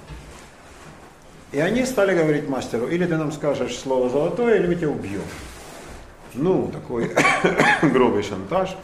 И 1.51 1.59
они 1.59 1.83
стали 1.85 2.15
говорить 2.15 2.47
мастеру, 2.47 2.87
или 2.87 3.05
ты 3.05 3.17
нам 3.17 3.31
скажешь 3.31 3.75
слово 3.75 4.09
золотое, 4.09 4.59
или 4.59 4.67
мы 4.67 4.75
тебя 4.75 4.89
убьем. 4.89 5.21
Ну, 6.35 6.69
такой 6.71 7.11
грубый 7.81 8.21
шантаж 8.21 8.75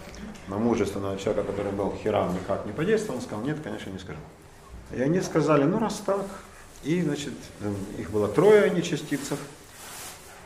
на 0.48 0.58
мужественного 0.58 1.18
человека, 1.18 1.51
который 1.51 1.72
был 1.74 1.94
Хирам, 2.01 2.34
никак 2.34 2.65
не 2.65 2.72
подействовал, 2.72 3.18
он 3.18 3.22
сказал, 3.22 3.44
нет, 3.44 3.58
конечно, 3.63 3.89
не 3.91 4.00
скажу. 4.00 4.20
И 4.96 5.01
они 5.01 5.22
сказали, 5.22 5.63
ну 5.63 5.77
раз 5.77 6.01
так, 6.06 6.25
и, 6.84 7.01
значит, 7.01 7.34
их 8.00 8.10
было 8.10 8.27
трое 8.27 8.72
нечастицев, 8.72 9.38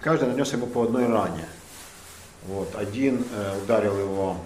каждый 0.05 0.29
нанес 0.29 0.53
ему 0.53 0.67
по 0.67 0.83
одной 0.83 1.07
ране. 1.07 1.45
Вот, 2.47 2.75
один 2.75 3.25
э, 3.33 3.63
ударил 3.63 3.97
его 3.97 4.37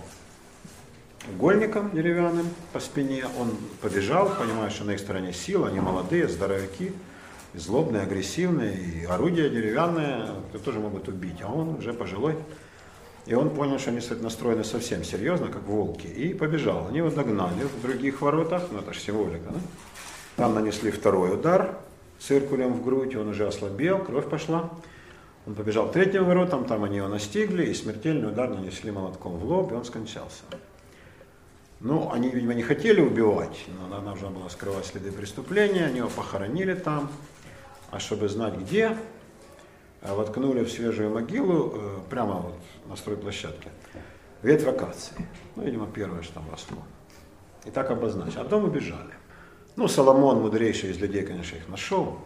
угольником 1.35 1.91
деревянным 1.91 2.47
по 2.71 2.79
спине, 2.79 3.25
он 3.37 3.51
побежал, 3.81 4.33
понимая, 4.39 4.69
что 4.69 4.85
на 4.85 4.91
их 4.91 5.01
стороне 5.01 5.33
сила, 5.33 5.67
они 5.67 5.81
молодые, 5.81 6.29
здоровяки, 6.29 6.93
злобные, 7.53 8.03
агрессивные, 8.03 8.73
и 8.73 9.03
орудия 9.03 9.49
деревянные, 9.49 10.27
которые 10.45 10.63
тоже 10.63 10.79
могут 10.79 11.09
убить, 11.09 11.41
а 11.41 11.51
он 11.51 11.75
уже 11.75 11.93
пожилой. 11.93 12.37
И 13.25 13.33
он 13.33 13.49
понял, 13.49 13.79
что 13.79 13.89
они 13.89 13.99
настроены 14.21 14.63
совсем 14.63 15.03
серьезно, 15.03 15.49
как 15.49 15.63
волки, 15.63 16.07
и 16.07 16.33
побежал. 16.33 16.87
Они 16.87 16.99
его 16.99 17.09
догнали 17.09 17.65
в 17.65 17.81
других 17.81 18.21
воротах, 18.21 18.63
ну 18.71 18.79
это 18.79 18.93
же 18.93 18.99
символика, 19.01 19.49
да? 19.49 19.59
Там 20.37 20.55
нанесли 20.55 20.89
второй 20.89 21.33
удар 21.33 21.75
циркулем 22.17 22.73
в 22.75 22.83
грудь, 22.85 23.17
он 23.17 23.27
уже 23.27 23.45
ослабел, 23.45 23.99
кровь 23.99 24.29
пошла. 24.29 24.69
Он 25.46 25.55
побежал 25.55 25.89
к 25.89 25.93
третьим 25.93 26.25
воротам, 26.25 26.65
там 26.65 26.84
они 26.84 26.98
его 26.98 27.08
настигли, 27.08 27.65
и 27.65 27.74
смертельный 27.74 28.29
удар 28.29 28.50
нанесли 28.50 28.91
молотком 28.91 29.38
в 29.38 29.46
лоб, 29.46 29.72
и 29.72 29.75
он 29.75 29.86
скончался. 29.86 30.43
Ну, 31.79 32.12
они, 32.12 32.29
видимо, 32.29 32.53
не 32.53 32.62
хотели 32.62 33.00
убивать, 33.00 33.65
но 33.67 33.86
она 33.86 34.01
нужно 34.01 34.29
было 34.29 34.50
скрывать 34.50 34.86
следы 34.86 35.12
преступления, 35.12 35.86
они 35.86 36.00
его 36.00 36.10
похоронили 36.10 36.74
там, 36.74 37.10
а 37.89 38.00
чтобы 38.00 38.27
знать 38.27 38.55
где, 38.55 38.98
а 40.01 40.13
воткнули 40.13 40.63
в 40.63 40.72
свежую 40.72 41.10
могилу, 41.10 41.74
э, 41.74 41.98
прямо 42.10 42.36
вот 42.36 42.55
на 42.86 42.98
стройплощадке, 42.98 43.69
ветвь 44.43 44.67
акации. 44.67 45.15
Ну, 45.55 45.63
видимо, 45.63 45.88
первое, 45.88 46.22
что 46.22 46.36
там 46.36 46.50
росло. 46.51 46.77
И 47.65 47.72
так 47.72 47.89
обозначили. 47.91 48.39
А 48.39 48.43
потом 48.43 48.65
убежали. 48.65 49.13
Ну, 49.77 49.88
Соломон, 49.88 50.41
мудрейший 50.41 50.91
из 50.91 51.00
людей, 51.00 51.24
конечно, 51.24 51.55
их 51.55 51.67
нашел. 51.69 52.19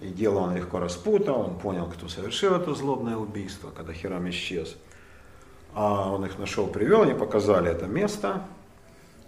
И 0.00 0.08
дело 0.08 0.38
он 0.38 0.56
легко 0.56 0.78
распутал, 0.78 1.40
он 1.40 1.58
понял, 1.58 1.86
кто 1.86 2.08
совершил 2.08 2.54
это 2.54 2.74
злобное 2.74 3.16
убийство, 3.16 3.70
когда 3.70 3.92
Хирам 3.92 4.28
исчез. 4.30 4.76
А 5.74 6.10
он 6.10 6.24
их 6.24 6.38
нашел, 6.38 6.66
привел, 6.66 7.02
они 7.02 7.14
показали 7.14 7.70
это 7.70 7.86
место. 7.86 8.42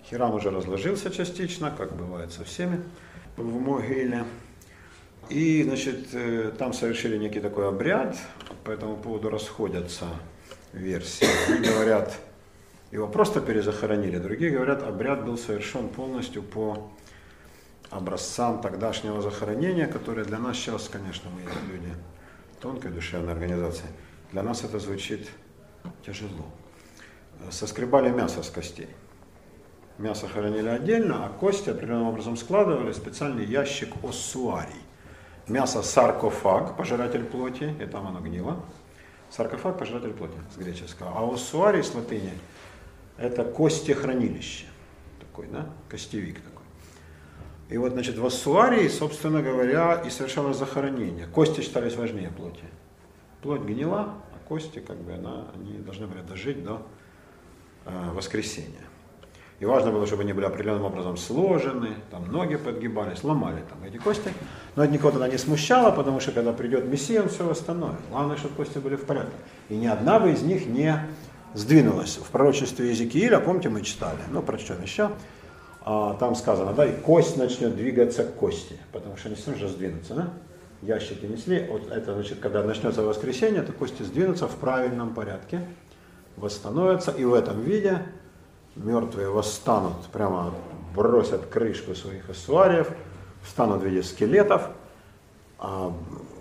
Хирам 0.09 0.35
уже 0.35 0.51
разложился 0.51 1.11
частично, 1.11 1.71
как 1.71 1.95
бывает 1.95 2.33
со 2.33 2.45
всеми 2.45 2.83
в 3.37 3.61
могиле. 3.61 4.25
И, 5.29 5.63
значит, 5.63 6.09
э, 6.13 6.53
там 6.59 6.73
совершили 6.73 7.17
некий 7.17 7.41
такой 7.41 7.69
обряд, 7.69 8.17
по 8.65 8.71
этому 8.71 8.97
поводу 8.97 9.31
расходятся 9.31 10.07
версии. 10.73 11.27
Одни 11.49 11.69
говорят, 11.69 12.19
его 12.91 13.07
просто 13.07 13.41
перезахоронили, 13.41 14.19
другие 14.19 14.51
говорят, 14.51 14.83
обряд 14.83 15.25
был 15.25 15.39
совершен 15.39 15.89
полностью 15.89 16.43
по 16.43 16.91
образцам 17.93 18.61
тогдашнего 18.61 19.21
захоронения, 19.23 19.87
которое 19.87 20.25
для 20.25 20.39
нас 20.39 20.57
сейчас, 20.57 20.89
конечно, 20.89 21.31
мы 21.31 21.43
люди 21.73 21.95
тонкой 22.61 22.91
душевной 22.91 23.33
организации, 23.33 23.87
для 24.33 24.43
нас 24.43 24.65
это 24.65 24.79
звучит 24.79 25.29
тяжело. 26.05 26.47
Соскребали 27.51 28.11
мясо 28.11 28.43
с 28.43 28.51
костей. 28.51 28.89
Мясо 29.99 30.27
хоронили 30.27 30.69
отдельно, 30.69 31.27
а 31.27 31.29
кости 31.29 31.71
определенным 31.71 32.09
образом 32.09 32.37
складывали 32.37 32.93
в 32.93 32.97
специальный 32.97 33.45
ящик 33.45 33.93
оссуарий 34.03 34.83
мясо 35.49 35.83
саркофаг, 35.83 36.77
пожиратель 36.77 37.25
плоти, 37.25 37.75
и 37.81 37.87
там 37.87 38.07
оно 38.07 38.21
гнило. 38.21 38.65
Саркофаг, 39.31 39.79
пожиратель 39.79 40.13
плоти 40.13 40.37
с 40.55 40.59
греческого. 40.59 41.13
А 41.15 41.35
оссуарий 41.35 41.83
с 41.83 41.95
латыни 41.95 42.33
это 43.17 43.45
костехранилище. 43.45 44.67
Такой, 45.21 45.47
да, 45.49 45.69
костевик 45.89 46.41
такой. 46.41 46.52
И 47.73 47.79
вот, 47.79 47.93
значит, 47.93 48.19
в 48.19 48.27
оссуарии, 48.27 48.87
собственно 48.89 49.41
говоря, 49.41 49.95
и 50.07 50.11
совершалось 50.11 50.59
захоронение. 50.59 51.27
Кости 51.27 51.63
считались 51.63 51.97
важнее 51.97 52.29
плоти. 52.29 52.65
Плоть 53.41 53.63
гнила, 53.63 54.15
а 54.35 54.47
кости, 54.47 54.79
как 54.79 54.99
бы, 54.99 55.15
она, 55.15 55.47
они 55.55 55.79
должны 55.79 56.07
были 56.07 56.21
дожить 56.21 56.63
до 56.63 56.87
э, 57.87 58.11
воскресения. 58.13 58.85
И 59.59 59.65
важно 59.65 59.91
было, 59.91 60.07
чтобы 60.07 60.23
они 60.23 60.35
были 60.35 60.45
определенным 60.45 60.85
образом 60.85 61.17
сложены, 61.17 61.95
там 62.11 62.31
ноги 62.31 62.57
подгибались, 62.57 63.25
ломали 63.25 63.65
там 63.67 63.83
эти 63.85 63.97
кости. 63.97 64.35
Но 64.77 64.85
это 64.85 64.93
никого 64.93 65.13
тогда 65.13 65.29
не 65.29 65.39
смущало, 65.39 65.93
потому 65.93 66.21
что 66.21 66.33
когда 66.33 66.53
придет 66.53 66.85
Мессия, 66.85 67.23
он 67.23 67.31
все 67.31 67.47
восстановит. 67.47 68.01
Главное, 68.11 68.37
чтобы 68.37 68.55
кости 68.55 68.77
были 68.79 68.97
в 68.97 69.07
порядке. 69.07 69.33
И 69.71 69.77
ни 69.77 69.87
одна 69.87 70.21
бы 70.21 70.31
из 70.31 70.43
них 70.43 70.67
не 70.67 70.95
сдвинулась. 71.55 72.19
В 72.19 72.31
пророчестве 72.31 72.91
Езекииля, 72.91 73.39
помните, 73.39 73.71
мы 73.71 73.81
читали, 73.81 74.19
ну, 74.31 74.43
прочтем 74.43 74.83
еще, 74.83 75.11
там 75.85 76.35
сказано, 76.35 76.73
да, 76.73 76.87
и 76.87 76.93
кость 77.01 77.37
начнет 77.37 77.77
двигаться 77.77 78.25
к 78.25 78.35
кости, 78.35 78.79
потому 78.93 79.17
что 79.17 79.29
они 79.29 79.37
все 79.37 79.55
же 79.55 79.69
сдвинутся, 79.69 80.15
да? 80.15 80.31
Ящики 80.83 81.27
несли, 81.27 81.67
вот 81.71 81.91
это 81.91 82.15
значит, 82.15 82.41
когда 82.41 82.63
начнется 82.63 83.03
воскресенье, 83.03 83.63
то 83.63 83.73
кости 83.73 84.03
сдвинутся 84.03 84.49
в 84.49 84.57
правильном 84.57 85.15
порядке, 85.15 85.61
восстановятся, 86.37 87.13
и 87.13 87.25
в 87.25 87.35
этом 87.35 87.61
виде 87.61 88.03
мертвые 88.75 89.29
восстанут, 89.29 89.97
прямо 90.13 90.53
бросят 90.95 91.47
крышку 91.47 91.95
своих 91.95 92.29
эссуариев, 92.31 92.91
встанут 93.43 93.83
в 93.83 93.85
виде 93.85 94.03
скелетов, 94.03 94.71
а, 95.59 95.93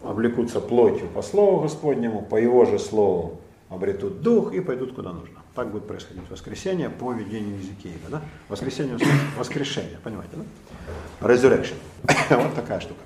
облекутся 0.04 0.60
плотью 0.60 1.08
по 1.08 1.22
слову 1.22 1.62
Господнему, 1.62 2.22
по 2.24 2.36
его 2.36 2.66
же 2.66 2.80
слову 2.80 3.42
обретут 3.70 4.22
дух 4.22 4.54
и 4.54 4.60
пойдут 4.60 4.96
куда 4.96 5.14
нужно. 5.14 5.41
Так 5.62 5.70
будет 5.70 5.86
происходить 5.86 6.28
воскресенье 6.28 6.90
по 6.90 7.14
видению 7.14 7.60
Езекииля. 7.60 8.00
Да? 8.10 8.22
Воскресенье, 8.50 8.98
воскрешение, 9.38 10.00
понимаете, 10.04 10.34
да? 10.38 11.28
Resurrection. 11.28 11.76
вот 12.36 12.56
такая 12.56 12.80
штука. 12.80 13.00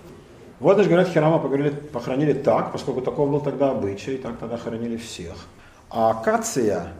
Вот, 0.61 0.75
значит, 0.75 0.89
говорят, 0.89 1.09
Хирама 1.09 1.39
погорели, 1.39 1.71
похоронили 1.71 2.31
так, 2.31 2.71
поскольку 2.71 3.01
таков 3.01 3.29
был 3.29 3.41
тогда 3.41 3.71
обычай, 3.71 4.15
так 4.15 4.37
тогда 4.37 4.55
хоронили 4.55 4.95
всех. 4.95 5.35
А 5.89 6.11
акация 6.11 6.93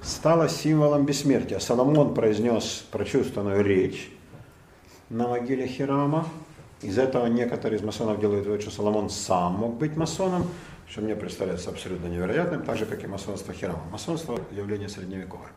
стала 0.00 0.48
символом 0.48 1.04
бессмертия. 1.04 1.58
Соломон 1.58 2.14
произнес 2.14 2.86
прочувственную 2.90 3.62
речь 3.62 4.10
на 5.10 5.28
могиле 5.28 5.66
Хирама. 5.66 6.26
Из 6.80 6.96
этого 6.96 7.26
некоторые 7.26 7.78
из 7.78 7.84
масонов 7.84 8.20
делают 8.20 8.46
вывод, 8.46 8.62
что 8.62 8.70
Соломон 8.70 9.10
сам 9.10 9.52
мог 9.56 9.74
быть 9.74 9.98
масоном, 9.98 10.46
что 10.90 11.02
мне 11.02 11.14
представляется 11.14 11.70
абсолютно 11.70 12.06
невероятным, 12.06 12.62
так 12.62 12.76
же, 12.76 12.86
как 12.86 13.04
и 13.04 13.06
масонство 13.06 13.52
Хирама. 13.52 13.82
Масонство– 13.90 14.40
явление 14.50 14.88
средневековое. 14.88 15.50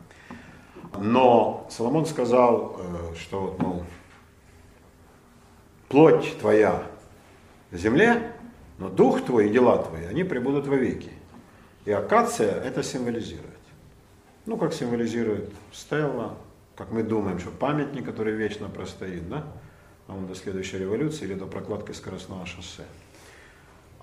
Но 0.98 1.66
Соломон 1.70 2.04
сказал, 2.04 2.76
э, 2.78 3.14
что 3.18 3.56
ну, 3.58 3.82
плоть 5.88 6.38
твоя 6.38 6.82
в 7.70 7.76
земле, 7.76 8.32
но 8.78 8.90
дух 8.90 9.24
твой 9.24 9.48
и 9.48 9.50
дела 9.50 9.82
твои, 9.82 10.04
они 10.04 10.22
прибудут 10.22 10.66
вовеки. 10.66 11.10
И 11.86 11.92
акация 11.92 12.52
это 12.52 12.82
символизирует. 12.82 13.48
Ну, 14.44 14.56
как 14.56 14.74
символизирует 14.74 15.50
Стелла, 15.72 16.36
как 16.76 16.90
мы 16.90 17.02
думаем, 17.02 17.38
что 17.38 17.50
памятник, 17.50 18.04
который 18.04 18.34
вечно 18.34 18.68
простоит, 18.68 19.28
да, 19.28 19.46
а 20.08 20.14
он 20.14 20.26
до 20.26 20.34
следующей 20.34 20.78
революции 20.78 21.24
или 21.24 21.34
до 21.34 21.46
прокладки 21.46 21.92
скоростного 21.92 22.44
шоссе. 22.44 22.84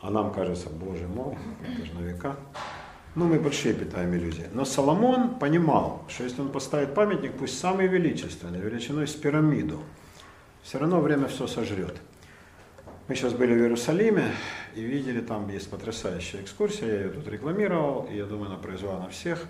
А 0.02 0.10
нам 0.10 0.32
кажется, 0.32 0.70
боже 0.70 1.08
мой, 1.08 1.38
это 1.62 1.86
же 1.86 1.94
на 1.94 2.00
века. 2.00 2.38
Ну, 3.16 3.26
мы 3.26 3.40
большие 3.40 3.74
питаем 3.74 4.14
иллюзии. 4.14 4.48
Но 4.54 4.64
Соломон 4.64 5.40
понимал, 5.40 6.04
что 6.08 6.24
если 6.24 6.42
он 6.42 6.50
поставит 6.52 6.94
памятник, 6.94 7.34
пусть 7.38 7.60
самый 7.60 7.88
величественный, 7.88 8.60
величиной 8.60 9.08
с 9.08 9.14
пирамиду, 9.14 9.82
все 10.64 10.78
равно 10.78 11.02
время 11.02 11.28
все 11.28 11.48
сожрет. 11.48 11.98
Мы 13.08 13.16
сейчас 13.16 13.34
были 13.34 13.54
в 13.54 13.58
Иерусалиме 13.58 14.32
и 14.76 14.82
видели, 14.82 15.20
там 15.22 15.50
есть 15.50 15.70
потрясающая 15.70 16.42
экскурсия, 16.42 16.88
я 16.88 17.02
ее 17.06 17.10
тут 17.10 17.28
рекламировал, 17.28 18.08
и 18.10 18.16
я 18.16 18.26
думаю, 18.26 18.52
она 18.52 18.58
произвела 18.58 19.00
на 19.00 19.10
всех. 19.10 19.44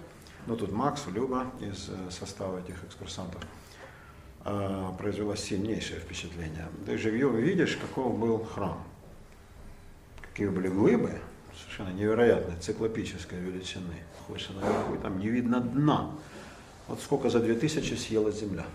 Ну, 0.47 0.55
тут 0.55 0.71
Макс, 0.71 1.05
Люба 1.13 1.47
из 1.59 1.89
э, 1.89 2.09
состава 2.09 2.59
этих 2.59 2.81
экскурсантов 2.85 3.43
э, 4.45 4.91
произвела 4.97 5.35
сильнейшее 5.35 5.99
впечатление. 5.99 6.69
Ты 6.85 6.97
живьем 6.97 7.35
видишь, 7.35 7.75
каков 7.75 8.17
был 8.17 8.45
храм. 8.45 8.81
Глыбы, 10.47 11.19
совершенно 11.53 11.89
невероятной, 11.89 12.55
циклопической 12.59 13.39
величины. 13.39 13.95
Хочешь 14.27 14.49
наверху, 14.49 14.95
и 14.95 14.97
там 14.97 15.19
не 15.19 15.27
видно 15.27 15.59
дна. 15.59 16.11
Вот 16.87 17.01
сколько 17.01 17.29
за 17.29 17.39
2000 17.39 17.95
съела 17.95 18.31
земля. 18.31 18.65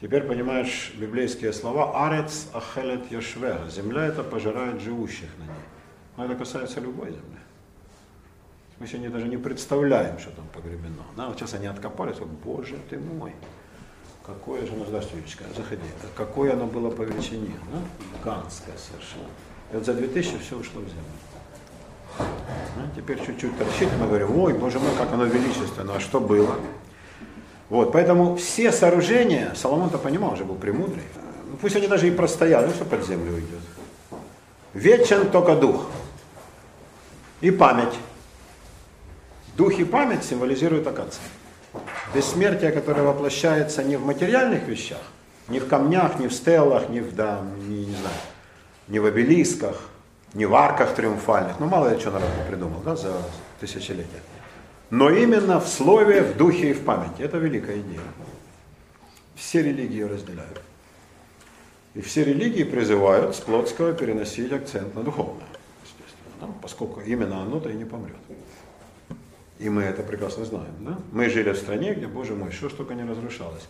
Теперь 0.00 0.22
понимаешь 0.22 0.92
библейские 0.96 1.52
слова 1.52 2.06
«Арец 2.06 2.48
ахелет 2.52 3.10
йошвега»– 3.10 3.68
земля 3.70 4.06
это 4.06 4.22
пожирает 4.22 4.80
живущих 4.80 5.28
на 5.38 5.44
ней. 5.44 5.64
Но 6.16 6.26
это 6.26 6.34
касается 6.34 6.80
любой 6.80 7.08
земли. 7.10 7.40
Мы 8.78 8.86
сегодня 8.86 9.10
даже 9.10 9.26
не 9.26 9.38
представляем, 9.38 10.18
что 10.18 10.30
там 10.30 10.46
погребено. 10.52 11.02
Да, 11.16 11.28
вот 11.28 11.38
сейчас 11.38 11.54
они 11.54 11.66
откопались, 11.66 12.18
вот, 12.18 12.28
боже 12.28 12.76
ты 12.90 12.98
мой, 12.98 13.32
какое 14.24 14.66
же 14.66 14.72
здравствуй, 14.86 15.20
Юрочка, 15.20 15.44
заходи, 15.56 15.82
какое 16.14 16.52
оно 16.52 16.66
было 16.66 16.90
по 16.90 17.02
величине, 17.02 17.54
да? 17.72 18.18
гигантское 18.18 18.76
совершенно. 18.76 19.30
И 19.72 19.76
вот 19.76 19.84
за 19.84 19.94
2000 19.94 20.38
все 20.38 20.56
ушло 20.56 20.80
в 20.80 20.88
землю. 20.88 21.04
Да? 22.18 22.82
Теперь 22.94 23.24
чуть-чуть 23.24 23.56
торчит, 23.58 23.88
мы 23.98 24.06
говорим, 24.06 24.38
ой, 24.38 24.54
боже 24.54 24.78
мой, 24.78 24.90
как 24.96 25.12
оно 25.12 25.24
величественно, 25.24 25.96
а 25.96 26.00
что 26.00 26.20
было? 26.20 26.56
Вот, 27.68 27.92
поэтому 27.92 28.36
все 28.36 28.70
сооружения, 28.70 29.52
Соломон-то 29.54 29.98
понимал, 29.98 30.34
уже 30.34 30.44
был 30.44 30.54
премудрый, 30.54 31.02
ну, 31.50 31.56
пусть 31.56 31.74
они 31.74 31.88
даже 31.88 32.06
и 32.06 32.10
простояли, 32.10 32.66
ну 32.66 32.72
что 32.72 32.84
под 32.84 33.04
землю 33.06 33.34
уйдет. 33.34 33.60
Вечен 34.72 35.30
только 35.30 35.56
дух 35.56 35.86
и 37.40 37.50
память. 37.50 37.94
Дух 39.56 39.78
и 39.78 39.84
память 39.84 40.22
символизируют 40.22 40.86
акация. 40.86 41.24
Бессмертие, 42.14 42.72
которое 42.72 43.02
воплощается 43.02 43.82
не 43.82 43.96
в 43.96 44.04
материальных 44.04 44.68
вещах, 44.68 45.00
не 45.48 45.58
в 45.58 45.66
камнях, 45.66 46.18
не 46.18 46.28
в 46.28 46.32
стеллах, 46.32 46.88
не 46.88 47.00
в, 47.00 47.14
да, 47.14 47.40
не, 47.66 47.86
не 47.86 47.96
знаю, 47.96 48.16
не 48.88 48.98
в 48.98 49.06
обелисках, 49.06 49.80
не 50.34 50.46
в 50.46 50.54
арках 50.54 50.94
триумфальных. 50.94 51.60
Ну, 51.60 51.66
мало 51.66 51.92
ли 51.92 52.00
что 52.00 52.10
народ 52.10 52.28
придумал, 52.48 52.80
да, 52.84 52.96
за 52.96 53.12
тысячелетия 53.60 54.20
но 54.90 55.10
именно 55.10 55.60
в 55.60 55.68
слове, 55.68 56.22
в 56.22 56.36
духе 56.36 56.70
и 56.70 56.72
в 56.72 56.84
памяти. 56.84 57.22
Это 57.22 57.38
великая 57.38 57.80
идея. 57.80 58.00
Все 59.34 59.62
религии 59.62 60.02
разделяют. 60.02 60.60
И 61.94 62.00
все 62.00 62.24
религии 62.24 62.64
призывают 62.64 63.34
с 63.34 63.40
плотского 63.40 63.92
переносить 63.92 64.52
акцент 64.52 64.94
на 64.94 65.02
духовное, 65.02 65.46
естественно, 65.82 66.30
да? 66.40 66.48
поскольку 66.60 67.00
именно 67.00 67.40
оно-то 67.40 67.70
и 67.70 67.74
не 67.74 67.86
помрет. 67.86 68.16
И 69.58 69.70
мы 69.70 69.82
это 69.82 70.02
прекрасно 70.02 70.44
знаем. 70.44 70.74
Да? 70.80 70.98
Мы 71.12 71.30
жили 71.30 71.50
в 71.50 71.56
стране, 71.56 71.94
где, 71.94 72.06
боже 72.06 72.34
мой, 72.34 72.52
что 72.52 72.68
ж 72.68 72.74
только 72.74 72.94
не 72.94 73.04
разрушалось. 73.04 73.66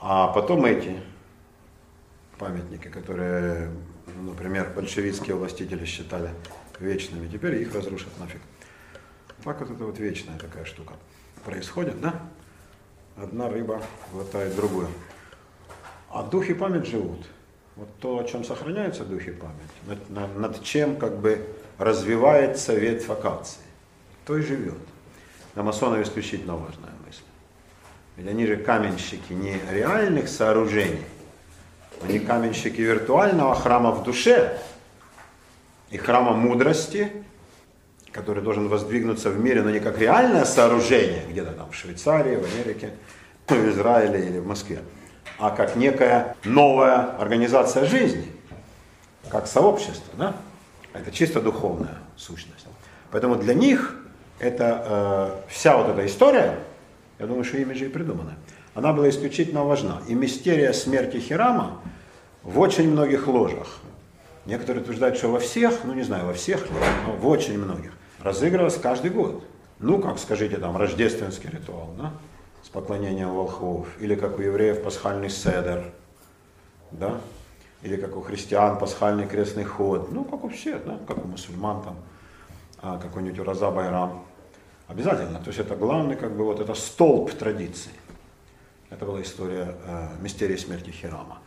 А 0.00 0.28
потом 0.28 0.64
эти 0.64 0.98
памятники, 2.38 2.88
которые, 2.88 3.70
например, 4.06 4.72
большевистские 4.74 5.36
властители 5.36 5.84
считали 5.84 6.30
вечными, 6.78 7.28
теперь 7.28 7.62
их 7.62 7.74
разрушат 7.74 8.18
нафиг. 8.18 8.40
Так 9.44 9.60
вот 9.60 9.70
это 9.70 9.84
вот 9.84 9.98
вечная 9.98 10.38
такая 10.38 10.64
штука 10.64 10.94
происходит, 11.44 12.00
да? 12.00 12.20
Одна 13.16 13.48
рыба 13.48 13.82
глотает 14.12 14.54
другую. 14.54 14.88
А 16.10 16.22
дух 16.22 16.48
и 16.48 16.54
память 16.54 16.86
живут. 16.86 17.26
Вот 17.76 17.88
то, 18.00 18.18
о 18.18 18.24
чем 18.24 18.44
сохраняется 18.44 19.04
дух 19.04 19.26
и 19.26 19.30
память, 19.30 19.54
над, 19.86 20.10
над, 20.10 20.38
над 20.38 20.62
чем 20.62 20.96
как 20.96 21.18
бы 21.18 21.46
развивается 21.78 22.74
ветвь 22.74 23.08
акации, 23.08 23.62
то 24.26 24.36
и 24.36 24.42
живет. 24.42 24.78
Для 25.54 25.62
масонов 25.62 26.00
исключительно 26.00 26.56
важная 26.56 26.92
мысль. 27.06 27.22
Ведь 28.16 28.28
они 28.28 28.46
же 28.46 28.56
каменщики 28.56 29.32
не 29.32 29.58
реальных 29.70 30.28
сооружений, 30.28 31.04
они 32.04 32.18
каменщики 32.18 32.80
виртуального 32.80 33.54
храма 33.54 33.92
в 33.92 34.02
душе 34.02 34.58
и 35.90 35.98
храма 35.98 36.32
мудрости, 36.32 37.12
который 38.12 38.42
должен 38.42 38.68
воздвигнуться 38.68 39.30
в 39.30 39.38
мире, 39.38 39.62
но 39.62 39.70
не 39.70 39.80
как 39.80 39.98
реальное 39.98 40.44
сооружение, 40.44 41.24
где-то 41.28 41.52
там 41.52 41.70
в 41.70 41.74
Швейцарии, 41.74 42.36
в 42.36 42.44
Америке, 42.44 42.90
в 43.48 43.68
Израиле 43.70 44.26
или 44.26 44.38
в 44.38 44.46
Москве, 44.46 44.80
а 45.38 45.50
как 45.50 45.76
некая 45.76 46.36
новая 46.44 47.16
организация 47.18 47.84
жизни, 47.84 48.26
как 49.30 49.46
сообщество. 49.46 50.12
Да? 50.16 50.36
Это 50.92 51.10
чисто 51.10 51.40
духовная 51.40 51.98
сущность. 52.16 52.66
Поэтому 53.10 53.36
для 53.36 53.54
них 53.54 53.96
это 54.38 55.42
э, 55.46 55.50
вся 55.50 55.76
вот 55.76 55.88
эта 55.88 56.06
история, 56.06 56.58
я 57.18 57.26
думаю, 57.26 57.44
что 57.44 57.58
ими 57.58 57.74
же 57.74 57.86
и 57.86 57.88
придумана, 57.88 58.34
она 58.74 58.92
была 58.92 59.08
исключительно 59.08 59.64
важна. 59.64 60.02
И 60.08 60.14
мистерия 60.14 60.72
смерти 60.72 61.18
Хирама 61.18 61.78
в 62.42 62.58
очень 62.58 62.90
многих 62.90 63.28
ложах. 63.28 63.78
Некоторые 64.46 64.82
утверждают, 64.82 65.16
что 65.16 65.28
во 65.28 65.38
всех, 65.38 65.84
ну 65.84 65.94
не 65.94 66.02
знаю, 66.02 66.26
во 66.26 66.32
всех, 66.32 66.66
но 67.06 67.12
в 67.12 67.28
очень 67.28 67.58
многих 67.58 67.92
разыгрывалась 68.20 68.76
каждый 68.76 69.10
год. 69.10 69.44
Ну, 69.78 70.00
как 70.00 70.18
скажите, 70.18 70.58
там, 70.58 70.76
рождественский 70.76 71.50
ритуал, 71.50 71.90
да, 71.98 72.12
с 72.62 72.68
поклонением 72.68 73.34
волхвов, 73.34 73.88
или 74.00 74.14
как 74.14 74.38
у 74.38 74.42
евреев 74.42 74.82
пасхальный 74.82 75.28
седер, 75.28 75.92
да, 76.92 77.20
или 77.82 77.96
как 77.96 78.16
у 78.16 78.20
христиан 78.20 78.78
пасхальный 78.78 79.26
крестный 79.26 79.64
ход, 79.64 80.12
ну, 80.12 80.24
как 80.24 80.44
у 80.44 80.48
всех, 80.48 80.84
да, 80.84 80.98
как 81.06 81.24
у 81.24 81.28
мусульман 81.28 81.82
там, 81.82 81.96
а, 82.80 82.98
какой-нибудь 82.98 83.40
Ураза 83.40 83.70
Байрам. 83.70 84.24
Обязательно, 84.86 85.38
то 85.38 85.48
есть 85.48 85.58
это 85.58 85.74
главный, 85.74 86.16
как 86.16 86.36
бы, 86.36 86.44
вот 86.44 86.60
это 86.60 86.74
столб 86.74 87.32
традиции. 87.32 87.92
Это 88.92 89.06
была 89.06 89.22
история 89.22 89.74
э, 89.86 90.08
мистерии 90.20 90.56
смерти 90.56 90.90
Хирама. 90.90 91.38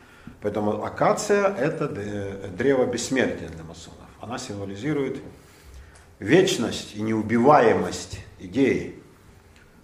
Поэтому 0.42 0.84
акация– 0.84 1.54
это 1.60 1.88
древо 1.88 2.86
бессмертия 2.88 3.50
для 3.50 3.64
масонов. 3.64 4.00
Она 4.20 4.40
символизирует 4.40 5.18
вечность 6.18 6.96
и 6.96 7.04
неубиваемость 7.04 8.20
идеи, 8.40 8.96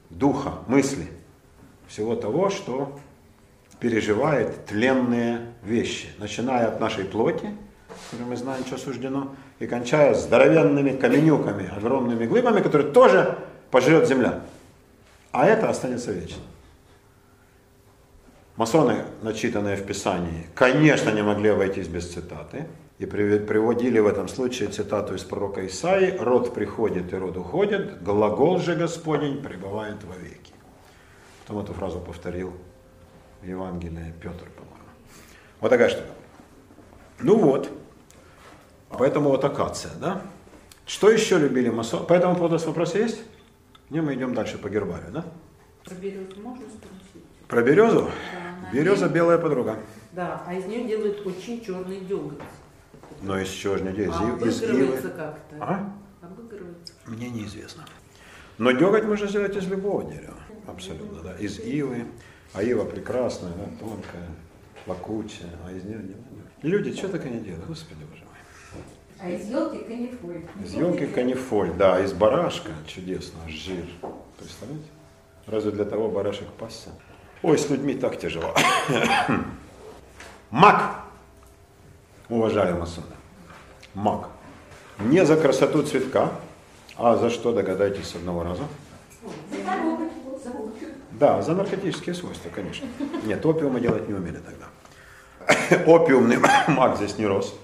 духа, 0.10 0.54
мысли, 0.65 1.08
всего 1.88 2.15
того, 2.15 2.50
что 2.50 3.00
переживает 3.80 4.65
тленные 4.65 5.54
вещи, 5.62 6.08
начиная 6.17 6.67
от 6.67 6.80
нашей 6.80 7.06
плоти, 7.06 7.56
которую 8.10 8.30
мы 8.30 8.38
знаем, 8.38 8.65
что 8.65 8.78
суждено, 8.78 9.36
и 9.60 9.67
кончая 9.67 10.15
здоровенными 10.15 10.97
каменюками, 10.97 11.69
огромными 11.78 12.26
глыбами, 12.26 12.62
которые 12.62 12.91
тоже 12.91 13.38
пожрет 13.69 14.08
земля. 14.08 14.41
А 15.32 15.45
это 15.45 15.69
останется 15.69 16.12
вечно. 16.12 16.41
Масоны, 18.58 19.06
начитанные 19.22 19.78
в 19.78 19.86
Писании, 19.86 20.48
конечно, 20.56 21.10
не 21.10 21.24
могли 21.24 21.50
обойтись 21.50 21.88
без 21.88 22.12
цитаты. 22.12 22.68
И 23.00 23.06
приводили 23.08 23.98
в 23.98 24.06
этом 24.06 24.28
случае 24.28 24.70
цитату 24.70 25.16
из 25.16 25.24
пророка 25.24 25.66
Исаи, 25.66 26.18
«Род 26.20 26.54
приходит 26.54 27.12
и 27.14 27.16
род 27.16 27.36
уходит, 27.36 28.04
глагол 28.04 28.60
же 28.60 28.76
Господень 28.76 29.42
пребывает 29.42 30.04
вовеки». 30.04 30.54
Потом 31.42 31.64
эту 31.64 31.74
фразу 31.74 32.00
повторил 32.00 32.54
в 33.42 33.48
Евангелии 33.48 34.14
Петр, 34.22 34.46
по-моему. 34.56 34.86
Вот 35.62 35.70
такая 35.70 35.90
штука. 35.90 36.10
Ну 37.22 37.40
вот, 37.40 37.72
поэтому 38.90 39.30
вот 39.30 39.44
акация, 39.44 39.94
да? 40.00 40.22
Что 40.86 41.10
еще 41.10 41.40
любили 41.40 41.70
масоны? 41.70 42.06
По 42.06 42.14
этому 42.14 42.36
поводу 42.36 42.58
вопрос 42.64 42.94
есть? 42.94 43.24
Не, 43.90 44.02
мы 44.02 44.14
идем 44.14 44.36
дальше 44.36 44.60
по 44.60 44.70
гербарию, 44.70 45.12
да? 45.12 45.26
Про 45.86 45.96
можно 45.96 46.68
спросить? 46.70 47.11
Про 47.52 47.64
березу? 47.64 48.10
Да, 48.34 48.72
Береза 48.72 49.10
белая 49.10 49.38
подруга. 49.38 49.78
Да, 50.14 50.42
а 50.48 50.54
из 50.54 50.66
нее 50.68 50.88
делают 50.88 51.28
очень 51.28 51.62
черный 51.62 52.00
деготь. 52.00 52.40
Но 53.22 53.38
из 53.38 53.50
чего 53.50 53.76
же 53.76 53.84
не 53.84 53.92
делать? 53.92 54.18
А 54.18 54.72
ивы. 54.72 54.98
как-то? 55.02 55.56
А? 55.60 55.94
Обыгрывается. 56.22 56.94
Мне 57.08 57.30
неизвестно. 57.30 57.84
Но 58.58 58.72
деготь 58.72 59.04
можно 59.04 59.28
сделать 59.28 59.54
из 59.58 59.68
любого 59.68 60.10
дерева. 60.10 60.38
Абсолютно, 60.66 61.24
да. 61.24 61.36
Из 61.40 61.60
ивы. 61.60 62.06
А 62.54 62.64
ива 62.64 62.86
прекрасная, 62.86 63.52
да, 63.52 63.66
тонкая, 63.82 64.30
плакучая, 64.86 65.52
а 65.68 65.74
из 65.74 65.84
нее 65.84 65.98
не 65.98 66.70
Люди 66.70 66.96
что 66.96 67.10
так 67.10 67.26
они 67.26 67.40
делают, 67.42 67.66
господи 67.66 68.00
боже 68.10 68.24
мой. 68.24 68.84
А 69.20 69.30
из 69.30 69.50
елки 69.50 69.80
канифоль. 69.80 70.46
Из 70.64 70.74
елки 70.74 71.06
канифоль, 71.06 71.74
да, 71.74 72.02
из 72.02 72.14
барашка, 72.14 72.72
чудесно, 72.88 73.40
жир. 73.50 73.86
Представляете? 74.38 74.88
Разве 75.48 75.72
для 75.72 75.86
того 75.86 76.10
барашек 76.10 76.48
пасся? 76.58 76.92
Ой, 77.43 77.58
с 77.58 77.69
людьми 77.69 77.95
так 77.95 78.19
тяжело. 78.19 78.54
Мак 80.51 81.01
уважаемые 82.30 82.80
масоны. 82.80 83.08
Маг. 83.93 84.30
Не 84.99 85.25
за 85.25 85.36
красоту 85.36 85.84
цветка, 85.84 86.32
а 86.97 87.17
за 87.17 87.30
что, 87.30 87.51
догадайтесь 87.51 88.08
с 88.08 88.15
одного 88.15 88.43
раза? 88.43 88.63
Да, 91.12 91.41
за 91.41 91.54
наркотические 91.54 92.15
свойства, 92.15 92.49
конечно. 92.54 92.88
Нет, 93.25 93.45
опиума 93.45 93.80
делать 93.80 94.08
не 94.08 94.13
умели 94.13 94.39
тогда. 94.39 95.86
опиумный 95.86 96.38
мак 96.67 96.97
здесь 96.97 97.17
не 97.17 97.25
рос, 97.25 97.56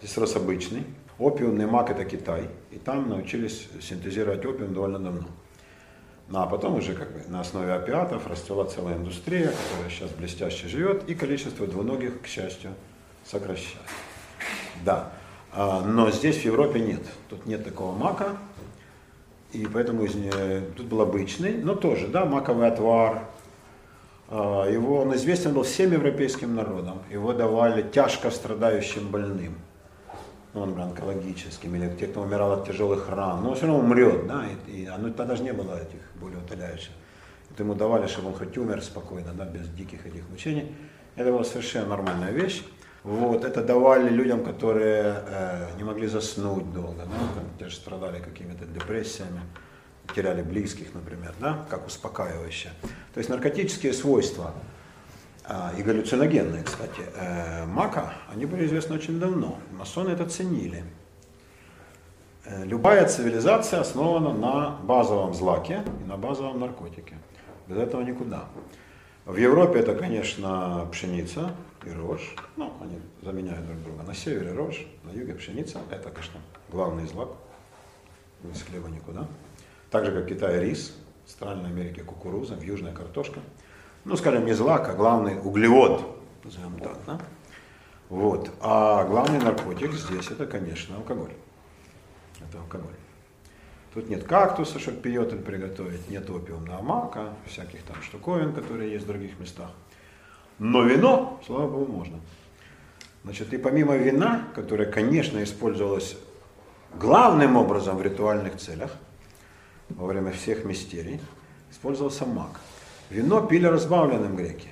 здесь 0.00 0.16
рос 0.18 0.36
обычный. 0.36 0.84
Опиумный 1.18 1.66
мак 1.66 1.90
это 1.90 2.04
Китай, 2.04 2.48
и 2.70 2.76
там 2.76 3.08
научились 3.08 3.68
синтезировать 3.80 4.46
опиум 4.46 4.72
довольно 4.72 5.00
давно. 5.00 5.26
Ну 6.28 6.40
а 6.40 6.46
потом 6.46 6.74
уже 6.76 6.94
как 6.94 7.10
бы 7.12 7.22
на 7.28 7.40
основе 7.40 7.72
опиатов 7.72 8.26
расцвела 8.26 8.66
целая 8.66 8.96
индустрия, 8.96 9.50
которая 9.50 9.90
сейчас 9.90 10.10
блестяще 10.10 10.68
живет, 10.68 11.08
и 11.08 11.14
количество 11.14 11.66
двуногих, 11.66 12.20
к 12.20 12.26
счастью, 12.26 12.74
сокращается. 13.24 13.78
Да, 14.84 15.12
а, 15.52 15.82
но 15.82 16.10
здесь 16.10 16.36
в 16.36 16.44
Европе 16.44 16.80
нет, 16.80 17.02
тут 17.30 17.46
нет 17.46 17.64
такого 17.64 17.96
мака, 17.96 18.36
и 19.52 19.66
поэтому 19.66 20.04
из 20.04 20.14
нее, 20.14 20.64
тут 20.76 20.86
был 20.86 21.00
обычный, 21.00 21.56
но 21.56 21.74
тоже, 21.74 22.08
да, 22.08 22.26
маковый 22.26 22.68
отвар. 22.68 23.24
А, 24.28 24.68
его, 24.68 25.00
он 25.00 25.14
известен 25.14 25.54
был 25.54 25.62
всем 25.62 25.92
европейским 25.92 26.54
народам. 26.54 27.00
Его 27.10 27.32
давали 27.32 27.82
тяжко 27.82 28.30
страдающим 28.30 29.08
больным. 29.08 29.54
Ну, 30.58 30.64
он 30.64 30.80
онкологическим, 30.80 31.76
или 31.76 31.94
те, 31.94 32.06
кто 32.06 32.22
умирал 32.22 32.52
от 32.52 32.66
тяжелых 32.66 33.08
ран. 33.08 33.42
Но 33.42 33.50
он 33.50 33.54
все 33.54 33.66
равно 33.66 33.80
умрет, 33.80 34.26
да, 34.26 34.44
и, 34.66 34.82
и 34.82 34.86
оно, 34.86 35.12
тогда 35.12 35.36
же 35.36 35.44
не 35.44 35.52
было 35.52 35.80
этих 35.80 36.00
более 36.20 36.38
утоляющих. 36.38 36.90
Это 37.50 37.62
ему 37.62 37.74
давали, 37.74 38.08
чтобы 38.08 38.28
он 38.28 38.34
хоть 38.34 38.58
умер 38.58 38.82
спокойно, 38.82 39.32
да, 39.32 39.44
без 39.44 39.68
диких 39.68 40.04
этих 40.06 40.28
мучений. 40.28 40.74
Это 41.14 41.30
была 41.30 41.44
совершенно 41.44 41.88
нормальная 41.88 42.32
вещь. 42.32 42.64
Вот, 43.04 43.44
это 43.44 43.62
давали 43.62 44.10
людям, 44.10 44.44
которые 44.44 45.22
э, 45.26 45.68
не 45.76 45.84
могли 45.84 46.08
заснуть 46.08 46.72
долго, 46.72 47.04
да, 47.04 47.18
там, 47.34 47.44
те 47.58 47.68
же 47.68 47.76
страдали 47.76 48.18
какими-то 48.20 48.66
депрессиями, 48.66 49.40
теряли 50.14 50.42
близких, 50.42 50.92
например, 50.92 51.34
да, 51.38 51.64
как 51.70 51.86
успокаивающее. 51.86 52.72
То 53.14 53.18
есть 53.18 53.30
наркотические 53.30 53.92
свойства 53.92 54.52
и 55.78 55.82
галлюциногенные, 55.82 56.62
кстати, 56.62 57.02
э, 57.14 57.64
мака, 57.64 58.12
они 58.32 58.44
были 58.46 58.66
известны 58.66 58.96
очень 58.96 59.18
давно. 59.18 59.58
Масоны 59.72 60.10
это 60.10 60.28
ценили. 60.28 60.84
Э, 62.44 62.64
любая 62.64 63.06
цивилизация 63.06 63.80
основана 63.80 64.32
на 64.32 64.70
базовом 64.82 65.34
злаке 65.34 65.84
и 66.02 66.04
на 66.04 66.16
базовом 66.16 66.60
наркотике. 66.60 67.16
Без 67.66 67.78
этого 67.78 68.02
никуда. 68.02 68.44
В 69.24 69.36
Европе 69.36 69.80
это, 69.80 69.94
конечно, 69.94 70.88
пшеница, 70.90 71.50
и 71.84 71.90
рожь. 71.90 72.34
Ну, 72.56 72.72
они 72.80 72.98
заменяют 73.22 73.66
друг 73.66 73.82
друга. 73.82 74.02
На 74.02 74.14
севере 74.14 74.52
рожь, 74.52 74.86
на 75.04 75.10
юге 75.10 75.34
пшеница. 75.34 75.80
Это, 75.90 76.10
конечно, 76.10 76.40
главный 76.70 77.06
злак. 77.06 77.28
Без 78.42 78.62
хлеба 78.62 78.88
никуда. 78.88 79.26
Так 79.90 80.06
же, 80.06 80.12
как 80.12 80.24
в 80.24 80.26
Китае 80.28 80.60
рис, 80.60 80.94
в 81.24 81.30
Центральной 81.30 81.70
Америке 81.70 82.02
кукуруза, 82.02 82.54
в 82.54 82.62
Южной 82.62 82.92
картошка. 82.92 83.40
Ну, 84.08 84.16
скажем, 84.16 84.46
не 84.46 84.54
злак, 84.54 84.88
а 84.88 84.94
главный 84.94 85.38
углевод, 85.38 86.02
назовем 86.42 86.80
так, 86.80 86.96
да? 87.06 87.20
Вот. 88.08 88.50
А 88.62 89.04
главный 89.04 89.38
наркотик 89.38 89.92
здесь 89.92 90.30
это, 90.30 90.46
конечно, 90.46 90.96
алкоголь. 90.96 91.32
Это 92.40 92.58
алкоголь. 92.58 92.94
Тут 93.92 94.08
нет 94.08 94.24
кактуса, 94.24 94.78
чтобы 94.78 95.02
пиотель 95.02 95.40
приготовить, 95.40 96.08
нет 96.08 96.30
опиумного 96.30 96.80
мака, 96.80 97.34
всяких 97.44 97.82
там 97.82 98.00
штуковин, 98.00 98.54
которые 98.54 98.92
есть 98.92 99.04
в 99.04 99.08
других 99.08 99.38
местах. 99.38 99.68
Но 100.58 100.84
вино, 100.84 101.38
слава 101.44 101.68
богу, 101.68 101.92
можно. 101.92 102.18
Значит, 103.24 103.52
и 103.52 103.58
помимо 103.58 103.94
вина, 103.94 104.48
которое, 104.54 104.90
конечно, 104.90 105.42
использовалось 105.42 106.16
главным 106.94 107.58
образом 107.58 107.98
в 107.98 108.02
ритуальных 108.02 108.56
целях, 108.56 108.90
во 109.90 110.06
время 110.06 110.32
всех 110.32 110.64
мистерий, 110.64 111.20
использовался 111.70 112.24
мак. 112.24 112.58
Вино 113.10 113.46
пили 113.46 113.66
разбавленным 113.66 114.36
греки. 114.36 114.68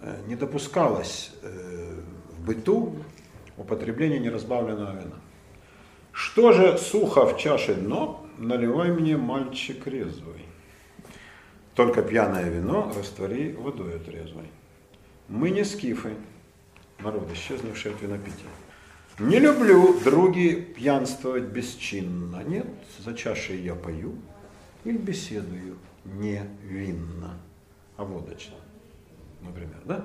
Э, 0.00 0.20
не 0.26 0.36
допускалось 0.36 1.32
э, 1.42 2.00
в 2.36 2.44
быту 2.44 2.96
употребление 3.56 4.20
неразбавленного 4.20 4.92
вина. 4.92 5.16
Что 6.12 6.52
же 6.52 6.78
сухо 6.78 7.26
в 7.26 7.38
чаше 7.38 7.74
дно, 7.74 8.26
наливай 8.38 8.90
мне, 8.90 9.16
мальчик 9.16 9.86
резвый. 9.86 10.44
Только 11.74 12.02
пьяное 12.02 12.48
вино 12.50 12.92
раствори 12.94 13.52
водой 13.52 13.98
трезвой. 14.00 14.50
Мы 15.28 15.50
не 15.50 15.64
скифы, 15.64 16.14
народ, 16.98 17.30
исчезнувший 17.32 17.92
от 17.92 18.02
винопития. 18.02 18.48
Не 19.18 19.38
люблю, 19.38 19.98
други, 20.04 20.54
пьянствовать 20.54 21.44
бесчинно. 21.44 22.42
Нет, 22.44 22.66
за 22.98 23.14
чашей 23.14 23.60
я 23.62 23.74
пою 23.74 24.14
или 24.84 24.96
беседую 24.96 25.76
не 26.04 26.42
а 27.98 28.04
водочно. 28.04 28.56
Например, 29.42 29.80
да? 29.84 30.04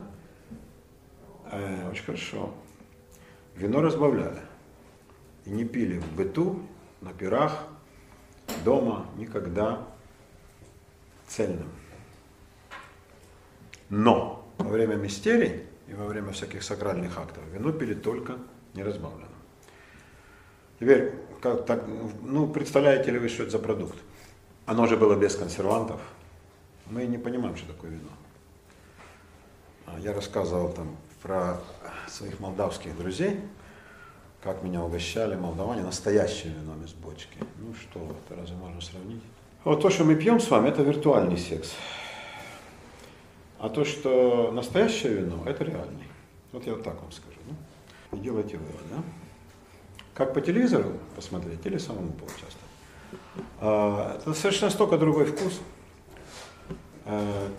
Э, 1.51 1.89
очень 1.89 2.03
хорошо. 2.03 2.53
Вино 3.56 3.82
разбавляли. 3.82 4.41
И 5.45 5.51
не 5.51 5.63
пили 5.63 5.99
в 5.99 6.15
быту, 6.15 6.62
на 7.01 7.13
пирах, 7.13 7.67
дома, 8.65 9.06
никогда 9.15 9.88
цельным. 11.27 11.69
Но 13.89 14.47
во 14.58 14.69
время 14.69 14.95
мистерий 14.95 15.63
и 15.88 15.93
во 15.93 16.06
время 16.06 16.32
всяких 16.32 16.63
сакральных 16.63 17.17
актов 17.17 17.43
вино 17.53 17.71
пили 17.71 17.93
только 17.93 18.38
неразбавленным. 18.73 19.29
Теперь, 20.79 21.13
как, 21.41 21.65
так, 21.67 21.86
ну, 22.23 22.47
представляете 22.47 23.12
ли 23.12 23.19
вы, 23.19 23.29
что 23.29 23.43
это 23.43 23.51
за 23.51 23.60
продукт? 23.60 23.97
Оно 24.65 24.88
же 24.88 24.97
было 24.97 25.15
без 25.15 25.36
консервантов. 25.36 26.01
Мы 26.93 27.08
не 27.08 27.17
понимаем, 27.17 27.56
что 27.56 27.73
такое 27.73 27.89
вино. 27.89 28.12
А, 29.88 29.99
я 29.99 30.13
рассказывал 30.13 30.71
там 30.71 30.95
про 31.23 31.60
своих 32.08 32.39
молдавских 32.39 32.95
друзей, 32.95 33.39
как 34.43 34.62
меня 34.62 34.84
угощали 34.84 35.36
молдаване 35.36 35.82
настоящим 35.82 36.53
вином 36.53 36.86
из 36.86 36.93
бочки. 36.93 37.39
Ну 37.58 37.73
что, 37.73 37.99
это 37.99 38.39
разве 38.39 38.56
можно 38.58 38.79
сравнить? 38.79 39.23
Вот 39.63 39.82
то, 39.82 39.89
что 39.89 40.03
мы 40.03 40.13
пьем 40.15 40.39
с 40.39 40.51
вами, 40.51 40.69
это 40.69 40.84
виртуальный 40.84 41.38
секс. 41.38 41.73
А 43.58 43.69
то, 43.69 43.86
что 43.86 44.51
настоящее 44.51 45.13
вино, 45.13 45.41
это 45.47 45.63
реальный. 45.63 46.08
Вот 46.51 46.67
я 46.67 46.73
вот 46.73 46.84
так 46.84 47.01
вам 47.01 47.12
скажу. 47.12 47.39
Ну, 48.12 48.19
делайте 48.19 48.58
вывод, 48.58 48.82
да? 48.91 49.03
Как 50.13 50.36
по 50.36 50.41
телевизору 50.41 50.91
посмотреть 51.15 51.65
или 51.65 51.79
самому 51.79 52.12
поучаствовать. 52.12 52.60
А, 53.62 54.19
это 54.19 54.36
совершенно 54.36 54.69
столько 54.69 54.99
другой 54.99 55.25
вкус. 55.25 55.60
А, 57.05 57.49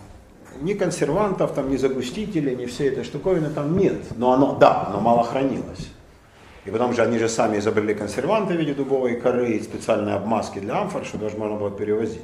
ни 0.61 0.75
консервантов, 0.75 1.53
там, 1.55 1.71
ни 1.71 1.77
загустителей, 1.77 2.57
ни 2.57 2.67
всей 2.67 2.91
этой 2.91 3.05
штуковины 3.05 3.51
там 3.51 3.77
нет. 3.77 4.17
Но 4.17 4.33
оно, 4.33 4.57
да, 4.57 4.87
оно 4.89 5.01
мало 5.01 5.25
хранилось. 5.25 5.91
И 6.65 6.71
потом 6.71 6.95
же 6.95 7.03
они 7.03 7.19
же 7.19 7.29
сами 7.29 7.59
изобрели 7.59 7.95
консерванты 7.95 8.55
в 8.55 8.57
виде 8.57 8.75
дубовой 8.75 9.17
коры 9.17 9.51
и 9.51 9.63
специальные 9.63 10.15
обмазки 10.15 10.59
для 10.61 10.81
амфор, 10.81 11.05
чтобы 11.05 11.25
даже 11.25 11.37
можно 11.37 11.57
было 11.57 11.71
перевозить. 11.71 12.23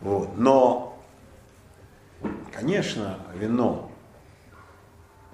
Вот. 0.00 0.30
Но 0.36 0.92
Конечно, 2.52 3.18
вино, 3.34 3.90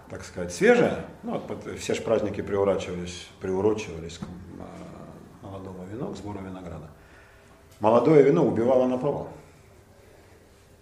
так 0.09 0.25
сказать, 0.25 0.53
свежее, 0.53 1.05
ну, 1.23 1.42
все 1.79 1.94
же 1.94 2.01
праздники 2.03 2.40
приурачивались, 2.40 3.29
приурочивались 3.40 4.18
к 4.18 4.23
а, 4.61 5.47
молодому 5.47 5.85
вину, 5.85 6.12
к 6.12 6.16
сбору 6.16 6.38
винограда. 6.38 6.88
Молодое 7.81 8.23
вино 8.23 8.47
убивало 8.47 8.87
на 8.87 8.99
повал. 8.99 9.29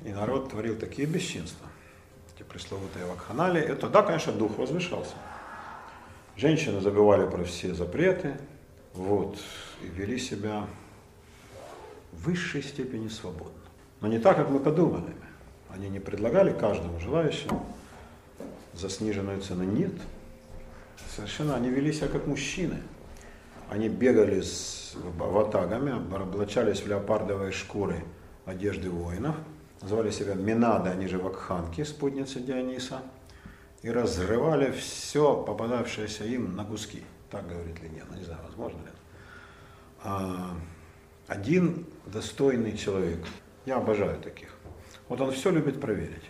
И 0.06 0.12
народ 0.12 0.50
творил 0.50 0.78
такие 0.78 1.08
бесчинства, 1.08 1.66
эти 2.32 2.44
пресловутые 2.44 3.06
вакханалии. 3.06 3.60
Это, 3.60 3.88
да, 3.88 4.02
конечно, 4.02 4.32
дух 4.32 4.56
возвышался. 4.56 5.16
Женщины 6.36 6.80
забывали 6.80 7.28
про 7.28 7.42
все 7.42 7.74
запреты, 7.74 8.38
вот, 8.94 9.36
и 9.82 9.88
вели 9.88 10.16
себя 10.16 10.68
в 12.12 12.26
высшей 12.26 12.62
степени 12.62 13.08
свободно. 13.08 13.58
Но 14.00 14.06
не 14.06 14.20
так, 14.20 14.36
как 14.36 14.48
мы 14.48 14.60
подумали. 14.60 15.12
Они 15.70 15.88
не 15.88 15.98
предлагали 15.98 16.56
каждому 16.56 17.00
желающему 17.00 17.66
за 18.74 18.88
сниженную 18.88 19.40
цену. 19.40 19.64
Нет. 19.64 19.92
Совершенно 21.16 21.56
они 21.56 21.68
вели 21.68 21.92
себя 21.92 22.06
как 22.06 22.28
мужчины. 22.28 22.80
Они 23.70 23.88
бегали 23.88 24.40
с 24.40 24.94
ватагами, 25.16 25.90
облачались 26.14 26.82
в 26.82 26.86
леопардовые 26.86 27.50
шкуры 27.50 28.04
одежды 28.44 28.88
воинов, 28.88 29.34
называли 29.86 30.10
себя 30.10 30.34
Минады, 30.34 30.90
они 30.90 31.06
же 31.06 31.16
вакханки, 31.18 31.84
спутницы 31.84 32.40
Диониса, 32.40 33.02
и 33.82 33.90
разрывали 33.90 34.72
все, 34.72 35.44
попадавшееся 35.44 36.24
им 36.24 36.56
на 36.56 36.64
куски. 36.64 37.04
Так 37.30 37.46
говорит 37.46 37.76
ну, 38.10 38.16
не 38.16 38.24
знаю, 38.24 38.40
возможно 38.44 38.78
ли. 38.78 38.92
А, 40.02 40.56
один 41.28 41.86
достойный 42.06 42.76
человек, 42.76 43.20
я 43.64 43.76
обожаю 43.76 44.20
таких, 44.20 44.48
вот 45.08 45.20
он 45.20 45.30
все 45.30 45.52
любит 45.52 45.80
проверить. 45.80 46.24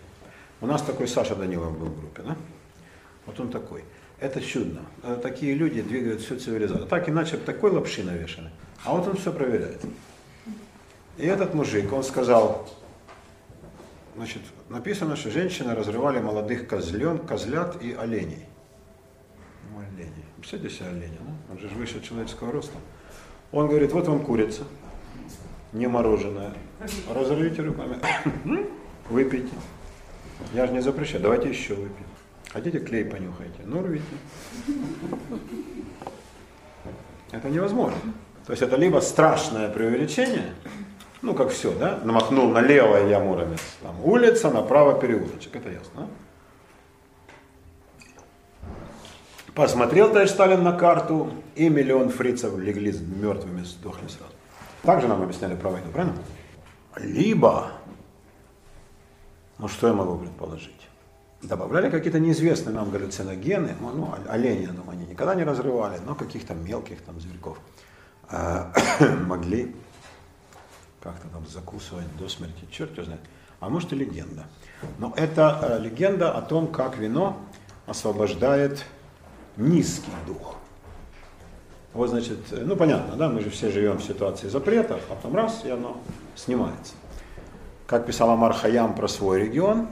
У 0.61 0.66
нас 0.66 0.83
такой 0.83 1.09
Саша 1.09 1.35
Данилов 1.35 1.79
был 1.79 1.87
в 1.87 1.99
группе, 1.99 2.23
да? 2.23 2.37
Вот 3.25 3.40
он 3.40 3.49
такой. 3.49 3.85
Это 4.21 4.42
чудно. 4.42 4.83
Э, 5.03 5.19
такие 5.23 5.55
люди 5.55 5.81
двигают 5.81 6.21
всю 6.21 6.38
цивилизацию. 6.38 6.87
Так 6.88 7.09
иначе 7.09 7.38
такой 7.38 7.71
лапши 7.71 8.03
навешаны. 8.03 8.51
А 8.85 8.92
вот 8.92 9.09
он 9.09 9.16
все 9.16 9.33
проверяет. 9.33 9.81
И 11.16 11.27
этот 11.27 11.55
мужик, 11.55 11.90
он 11.92 12.03
сказал, 12.03 12.69
значит, 14.16 14.42
написано, 14.68 15.14
что 15.14 15.31
женщины 15.31 15.74
разрывали 15.74 16.20
молодых 16.20 16.66
козлен, 16.66 17.18
козлят 17.18 17.83
и 17.83 17.92
оленей. 17.92 18.46
Ну, 19.70 19.81
оленей. 19.81 20.24
Представьте 20.38 20.70
себе 20.70 20.88
оленя, 20.88 21.18
да? 21.20 21.52
он 21.52 21.59
же 21.59 21.68
выше 21.68 22.02
человеческого 22.02 22.50
роста. 22.50 22.76
Он 23.52 23.68
говорит, 23.68 23.92
вот 23.92 24.09
вам 24.09 24.24
курица, 24.24 24.64
не 25.72 25.87
мороженое, 25.87 26.55
разорвите 27.14 27.62
руками, 27.62 27.98
выпейте. 29.11 29.52
Я 30.52 30.66
же 30.66 30.72
не 30.72 30.81
запрещаю, 30.81 31.22
давайте 31.22 31.48
еще 31.48 31.74
выпьем. 31.74 32.07
Хотите 32.52 32.81
клей 32.81 33.05
понюхайте? 33.05 33.62
Ну, 33.64 33.83
рвите. 33.83 34.05
Это 37.33 37.50
невозможно. 37.50 37.98
То 38.46 38.52
есть 38.52 38.62
это 38.62 38.76
либо 38.76 39.00
страшное 39.00 39.68
преувеличение, 39.68 40.55
ну 41.26 41.34
как 41.34 41.50
все, 41.50 41.74
да, 41.76 41.98
намахнул 42.04 42.48
налево 42.48 43.08
я 43.08 43.18
Муромец, 43.18 43.60
там 43.82 43.96
улица, 44.04 44.48
направо 44.50 44.98
переулочек, 44.98 45.56
это 45.56 45.70
ясно. 45.70 45.90
Да? 45.96 46.06
Посмотрел 49.52 50.08
товарищ 50.08 50.30
Сталин 50.30 50.62
на 50.62 50.72
карту, 50.72 51.32
и 51.56 51.68
миллион 51.68 52.10
фрицев 52.10 52.56
легли 52.58 52.92
мертвыми, 52.92 53.64
сдохли 53.64 54.06
сразу. 54.06 54.32
Так 54.82 55.00
же 55.00 55.08
нам 55.08 55.20
объясняли 55.20 55.56
про 55.56 55.70
войну, 55.70 55.90
правильно? 55.90 56.16
Либо, 56.96 57.72
ну 59.58 59.66
что 59.66 59.88
я 59.88 59.94
могу 59.94 60.16
предположить? 60.18 60.88
Добавляли 61.42 61.90
какие-то 61.90 62.20
неизвестные 62.20 62.74
нам 62.74 62.90
галлюциногены, 62.90 63.74
ну, 63.80 63.90
ну 63.92 64.14
я 64.32 64.68
думаю, 64.68 64.90
они 64.90 65.06
никогда 65.06 65.34
не 65.34 65.42
разрывали, 65.42 65.98
но 66.06 66.14
каких-то 66.14 66.54
мелких 66.54 67.00
там 67.00 67.18
зверьков 67.20 67.58
э, 68.30 68.72
могли 69.26 69.74
как-то 71.02 71.28
там 71.28 71.46
закусывать 71.46 72.04
до 72.18 72.28
смерти, 72.28 72.66
черт 72.70 72.92
его 72.92 73.04
знает. 73.04 73.20
А 73.61 73.68
может 73.68 73.92
и 73.92 73.96
легенда. 73.96 74.44
Но 74.98 75.12
это 75.16 75.59
э, 75.62 75.82
легенда 75.82 76.32
о 76.32 76.42
том, 76.42 76.66
как 76.68 76.98
вино 76.98 77.37
освобождает 77.87 78.85
низкий 79.56 80.11
дух. 80.26 80.56
Вот, 81.94 82.11
значит, 82.11 82.38
ну 82.50 82.76
понятно, 82.76 83.16
да, 83.16 83.30
мы 83.30 83.40
же 83.40 83.48
все 83.48 83.70
живем 83.70 83.98
в 83.98 84.04
ситуации 84.04 84.48
запретов, 84.48 85.00
а 85.09 85.14
потом 85.14 85.35
раз, 85.35 85.64
и 85.64 85.70
оно 85.70 85.96
снимается. 86.35 86.92
Как 87.87 88.04
писал 88.04 88.30
Амар 88.30 88.52
Хаям 88.52 88.94
про 88.94 89.09
свой 89.09 89.40
регион, 89.40 89.88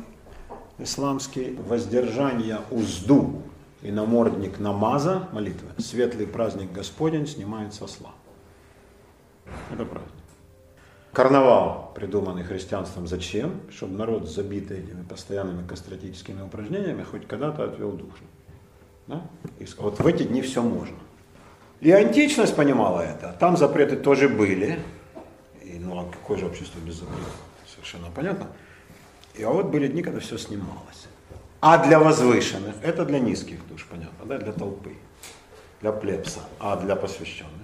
исламский, 0.79 1.57
воздержание 1.67 2.61
узду 2.71 3.43
и 3.81 3.91
намордник 3.91 4.59
намаза, 4.59 5.29
молитвы, 5.33 5.69
светлый 5.79 6.27
праздник 6.27 6.73
Господень 6.73 7.27
снимает 7.27 7.73
со 7.73 7.87
сла. 7.87 8.11
Это 9.73 9.85
правда. 9.85 10.11
Карнавал, 11.15 11.93
придуманный 11.95 12.43
христианством, 12.43 13.07
зачем? 13.07 13.61
Чтобы 13.71 13.97
народ, 13.97 14.29
забитый 14.29 14.81
этими 14.81 15.05
постоянными 15.05 15.67
кастратическими 15.67 16.43
упражнениями, 16.43 17.05
хоть 17.05 17.29
когда-то 17.29 17.65
отвел 17.65 17.93
душу. 17.93 18.25
Да? 19.07 19.23
И 19.61 19.67
вот 19.79 20.01
в 20.01 20.07
эти 20.07 20.25
дни 20.25 20.43
все 20.43 20.61
можно. 20.61 20.97
И 21.81 21.93
античность 21.93 22.57
понимала 22.57 23.01
это. 23.01 23.37
Там 23.39 23.57
запреты 23.57 23.97
тоже 23.97 24.29
были. 24.29 24.81
И, 25.63 25.79
ну 25.79 26.01
а 26.01 26.11
какое 26.11 26.37
же 26.37 26.47
общество 26.47 26.81
без 26.81 26.95
запретов? 26.95 27.37
Совершенно 27.73 28.11
понятно. 28.11 28.49
И 29.35 29.45
а 29.45 29.51
вот 29.51 29.67
были 29.67 29.87
дни, 29.87 30.03
когда 30.03 30.19
все 30.19 30.37
снималось. 30.37 31.07
А 31.61 31.79
для 31.79 32.01
возвышенных, 32.01 32.75
это 32.83 33.05
для 33.05 33.21
низких 33.21 33.67
душ, 33.69 33.87
понятно, 33.89 34.27
да, 34.27 34.39
для 34.39 34.53
толпы, 34.53 34.95
для 35.81 35.93
плебса, 35.93 36.41
а 36.59 36.77
для 36.77 36.97
посвященных, 36.97 37.64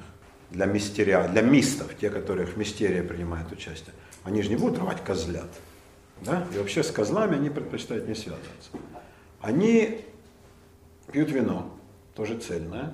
для 0.50 0.66
мистерия, 0.66 1.28
для 1.28 1.42
мистов, 1.42 1.94
те, 2.00 2.10
которые 2.10 2.46
в 2.46 2.56
мистерии 2.56 3.02
принимают 3.02 3.52
участие, 3.52 3.94
они 4.24 4.42
же 4.42 4.50
не 4.50 4.56
будут 4.56 4.78
рвать 4.78 5.02
козлят. 5.04 5.50
Да? 6.20 6.46
И 6.54 6.58
вообще 6.58 6.82
с 6.82 6.90
козлами 6.90 7.36
они 7.36 7.50
предпочитают 7.50 8.06
не 8.08 8.14
связываться. 8.14 8.70
Они 9.40 10.04
пьют 11.12 11.30
вино, 11.30 11.74
тоже 12.14 12.38
цельное, 12.38 12.92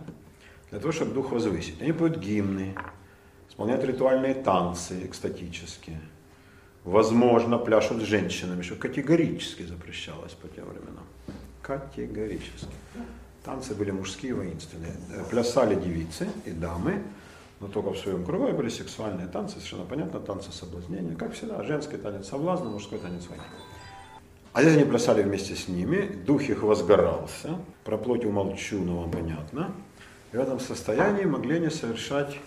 для 0.71 0.79
того, 0.79 0.93
чтобы 0.93 1.13
дух 1.13 1.33
возвысить. 1.33 1.81
Они 1.81 1.93
поют 1.93 2.19
гимны, 2.19 2.75
исполняют 3.49 3.85
ритуальные 3.85 4.35
танцы 4.35 5.05
экстатические. 5.05 6.01
Возможно, 6.85 7.59
пляшут 7.59 8.01
с 8.03 8.05
женщинами, 8.05 8.63
что 8.63 8.77
категорически 8.77 9.63
запрещалось 9.63 10.33
по 10.33 10.47
тем 10.47 10.67
временам. 10.67 11.05
Категорически. 11.63 12.69
Танцы 13.45 13.75
были 13.75 13.91
мужские, 13.91 14.35
воинственные. 14.35 14.93
Э, 15.11 15.25
плясали 15.29 15.75
девицы 15.75 16.29
и 16.45 16.51
дамы, 16.51 17.03
но 17.61 17.69
только 17.69 17.91
в 17.91 17.99
своем 17.99 18.25
кругу 18.25 18.53
были 18.53 18.69
сексуальные 18.69 19.29
танцы, 19.29 19.55
совершенно 19.55 19.85
понятно, 19.85 20.21
танцы 20.21 20.53
соблазнения. 20.53 21.17
Как 21.17 21.33
всегда, 21.33 21.63
женский 21.63 21.97
танец 21.97 22.29
соблазна, 22.29 22.69
мужской 22.69 22.99
танец 22.99 23.27
войны. 23.29 23.45
А 24.53 24.63
здесь 24.63 24.77
они 24.77 24.85
плясали 24.85 25.23
вместе 25.23 25.55
с 25.55 25.69
ними, 25.69 26.07
дух 26.27 26.43
их 26.43 26.63
возгорался, 26.63 27.59
про 27.85 27.99
плоть 27.99 28.25
умолчу, 28.25 28.79
но 28.79 29.01
вам 29.01 29.11
понятно. 29.11 29.75
И 30.33 30.37
в 30.37 30.41
этом 30.41 30.61
состоянии 30.61 31.25
могли 31.25 31.57
они 31.57 31.71
совершать 31.71 32.39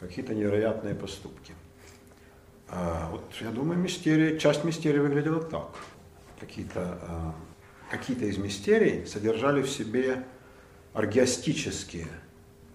какие-то 0.00 0.34
невероятные 0.34 0.94
поступки. 0.94 1.54
А, 2.68 3.10
вот 3.10 3.22
я 3.40 3.50
думаю, 3.50 3.78
мистерия, 3.78 4.38
часть 4.38 4.64
мистерии 4.64 4.98
выглядела 4.98 5.42
так. 5.42 5.70
Какие-то 6.40 6.98
а, 7.02 7.34
какие 7.90 8.16
из 8.28 8.38
мистерий 8.38 9.06
содержали 9.06 9.62
в 9.62 9.70
себе 9.70 10.24
аргиастические 10.92 12.08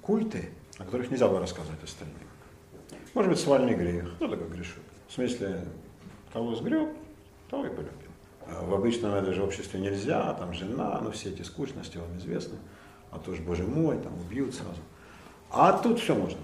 культы, 0.02 0.50
о 0.80 0.86
которых 0.86 1.12
нельзя 1.12 1.28
было 1.28 1.39
рассказывать 1.39 1.84
остальным. 1.84 2.18
Может 3.13 3.32
быть, 3.32 3.39
свальный 3.39 3.76
грех, 3.76 4.12
ну 4.20 4.28
такой 4.28 4.48
грешок. 4.48 4.84
В 5.08 5.13
смысле, 5.13 5.65
кого 6.34 6.56
сгреб, 6.56 6.89
того 7.50 7.65
и 7.65 7.70
полюбил. 7.70 7.94
А 8.48 8.63
в 8.63 8.74
обычном 8.74 9.13
это 9.13 9.34
же 9.34 9.44
обществе 9.44 9.80
нельзя, 9.80 10.34
там 10.34 10.54
жена, 10.54 11.00
ну 11.04 11.12
все 11.12 11.30
эти 11.30 11.42
скучности 11.44 11.98
вам 11.98 12.18
известны. 12.18 12.58
А 13.12 13.20
то 13.20 13.34
ж, 13.36 13.39
боже 13.39 13.63
мой, 13.63 13.98
там 13.98 14.13
убьют 14.20 14.56
сразу. 14.56 14.80
А 15.52 15.74
тут 15.74 16.00
все 16.00 16.15
можно. 16.15 16.39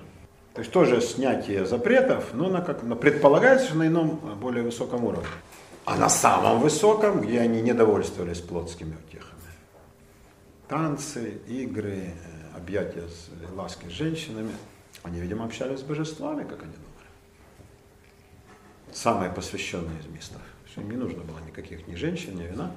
То 0.53 0.61
есть 0.61 0.71
тоже 0.71 1.01
снятие 1.01 1.65
запретов, 1.65 2.33
но 2.33 2.49
на 2.49 2.61
как, 2.61 2.81
на, 2.81 2.95
предполагается, 2.95 3.67
что 3.67 3.77
на 3.77 3.87
ином, 3.87 4.19
более 4.39 4.63
высоком 4.63 5.03
уровне. 5.03 5.27
А 5.85 5.97
на 5.97 6.09
самом 6.09 6.59
высоком, 6.59 7.21
где 7.21 7.41
они 7.41 7.61
не 7.61 7.73
довольствовались 7.73 8.39
плотскими 8.39 8.95
утехами. 8.95 9.35
Танцы, 10.67 11.41
игры, 11.47 12.13
э, 12.15 12.34
объятия 12.55 13.07
с 13.07 13.29
лаской 13.55 13.89
с 13.89 13.93
женщинами. 13.93 14.51
Они, 15.03 15.19
видимо, 15.19 15.45
общались 15.45 15.79
с 15.79 15.83
божествами, 15.83 16.43
как 16.43 16.63
они 16.63 16.73
думали. 16.73 17.09
Самые 18.91 19.31
посвященные 19.31 19.99
из 19.99 20.07
мистов 20.07 20.41
им 20.77 20.89
не 20.89 20.97
нужно 20.97 21.23
было 21.23 21.39
никаких 21.45 21.87
ни 21.87 21.95
женщин, 21.95 22.35
ни 22.35 22.43
вина. 22.43 22.71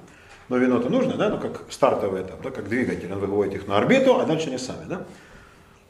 Но 0.47 0.57
вино-то 0.57 0.89
нужно, 0.89 1.15
да, 1.15 1.29
ну 1.29 1.39
как 1.39 1.71
стартовый 1.71 2.23
этап, 2.23 2.41
да, 2.41 2.49
как 2.51 2.67
двигатель, 2.67 3.11
он 3.11 3.19
выводит 3.19 3.55
их 3.55 3.67
на 3.67 3.77
орбиту, 3.77 4.19
а 4.19 4.25
дальше 4.25 4.47
они 4.47 4.57
сами, 4.57 4.85
да. 4.87 5.05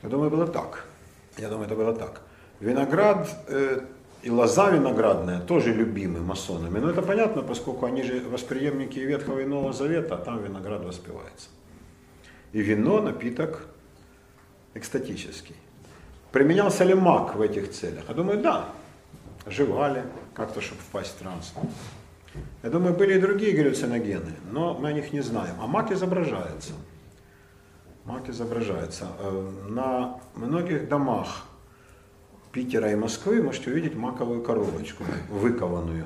Я 0.04 0.10
думаю, 0.10 0.30
было 0.30 0.48
так. 0.48 0.86
Я 1.38 1.50
думаю, 1.50 1.66
это 1.66 1.76
было 1.76 1.94
так. 1.94 2.22
Виноград 2.60 3.30
э, 3.48 3.82
и 4.22 4.30
лоза 4.30 4.70
виноградная 4.70 5.40
тоже 5.40 5.74
любимы 5.74 6.20
масонами. 6.20 6.80
Но 6.80 6.90
это 6.90 7.02
понятно, 7.02 7.42
поскольку 7.42 7.86
они 7.86 8.04
же 8.04 8.22
восприемники 8.22 9.00
Ветхого 9.00 9.40
и 9.40 9.46
Нового 9.46 9.72
Завета, 9.72 10.16
а 10.16 10.18
там 10.18 10.44
виноград 10.44 10.84
воспевается. 10.84 11.48
И 12.52 12.62
вино 12.62 13.02
напиток 13.02 13.66
экстатический. 14.74 15.56
Применялся 16.32 16.84
ли 16.84 16.94
маг 16.94 17.36
в 17.36 17.42
этих 17.42 17.72
целях? 17.72 18.04
Я 18.08 18.14
думаю, 18.14 18.42
да. 18.42 18.66
Жевали 19.46 20.04
как-то, 20.34 20.62
чтобы 20.62 20.82
впасть 20.82 21.16
в 21.16 21.20
транс. 21.20 21.54
Я 22.62 22.70
думаю, 22.70 22.94
были 22.94 23.16
и 23.16 23.20
другие 23.20 23.56
галлюциногены, 23.56 24.36
но 24.52 24.76
мы 24.76 24.90
о 24.90 24.94
них 24.94 25.12
не 25.12 25.22
знаем. 25.22 25.56
А 25.60 25.68
мак 25.68 25.92
изображается. 25.92 26.74
Мак 28.06 28.30
изображается. 28.30 29.08
Э, 29.20 29.52
на 29.68 30.20
многих 30.36 30.88
домах 30.88 31.46
Питера 32.52 32.92
и 32.92 32.96
Москвы 32.96 33.42
можете 33.42 33.72
увидеть 33.72 33.96
маковую 33.96 34.42
коробочку, 34.42 35.04
выкованную. 35.30 36.06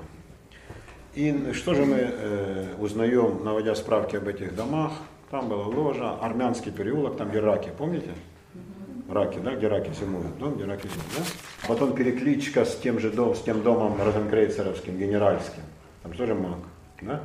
И 1.16 1.52
что 1.54 1.74
же 1.74 1.86
мы 1.86 1.98
э, 2.00 2.76
узнаем, 2.80 3.44
наводя 3.44 3.76
справки 3.76 4.16
об 4.16 4.28
этих 4.28 4.56
домах? 4.56 4.94
Там 5.30 5.48
была 5.48 5.66
ложа, 5.66 6.18
армянский 6.20 6.72
переулок, 6.72 7.18
там 7.18 7.30
где 7.30 7.40
раки, 7.40 7.72
помните? 7.78 8.12
Раки, 9.10 9.38
да, 9.40 9.56
где 9.56 9.68
раки 9.68 9.92
зимуют, 9.94 10.38
дом, 10.38 10.56
где 10.56 10.66
раки 10.66 10.88
зимуют, 10.88 11.12
да? 11.18 11.68
Потом 11.68 11.94
перекличка 11.94 12.66
с 12.66 12.78
тем 12.78 13.00
же 13.00 13.12
дом, 13.12 13.36
с 13.36 13.42
тем 13.42 13.62
домом 13.62 14.02
розенкрейцеровским, 14.02 14.98
генеральским 14.98 15.64
там 16.04 16.14
тоже 16.14 16.36
маг. 16.36 16.60
Да? 17.02 17.24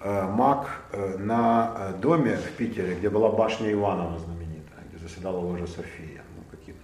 Э, 0.00 0.26
маг 0.26 0.66
э, 0.92 1.18
на 1.18 1.74
э, 1.76 1.92
доме 2.00 2.36
в 2.36 2.50
Питере, 2.52 2.94
где 2.94 3.10
была 3.10 3.30
башня 3.30 3.72
Иванова 3.72 4.18
знаменитая, 4.18 4.82
где 4.88 4.98
заседала 4.98 5.38
ложа 5.38 5.66
София. 5.66 6.22
Ну, 6.36 6.42
какие-то 6.50 6.80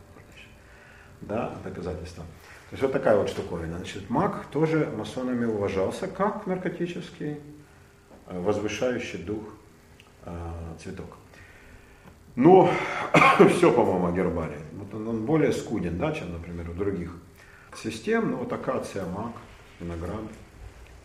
да, 1.23 1.53
доказательства. 1.65 2.25
То 2.25 2.75
есть 2.75 2.83
вот 2.83 2.93
такая 2.93 3.17
вот 3.17 3.29
штуковина. 3.29 3.79
Значит, 3.79 4.09
маг 4.11 4.47
тоже 4.53 4.89
масонами 4.97 5.47
уважался 5.47 6.07
как 6.07 6.47
наркотический, 6.47 7.41
возвышающий 8.27 9.19
дух 9.19 9.43
цветок. 10.81 11.17
Но 12.37 12.71
все, 13.49 13.73
по-моему, 13.73 14.07
о 14.07 14.13
гербарии. 14.13 14.59
Вот 14.73 14.95
он, 14.95 15.09
он 15.09 15.25
более 15.25 15.53
скуден, 15.53 15.99
да, 15.99 16.13
чем, 16.13 16.33
например, 16.33 16.71
у 16.71 16.75
других 16.75 17.13
систем. 17.77 18.31
Ну, 18.31 18.37
вот 18.39 18.53
акация, 18.53 19.05
маг, 19.07 19.33
виноград 19.81 20.21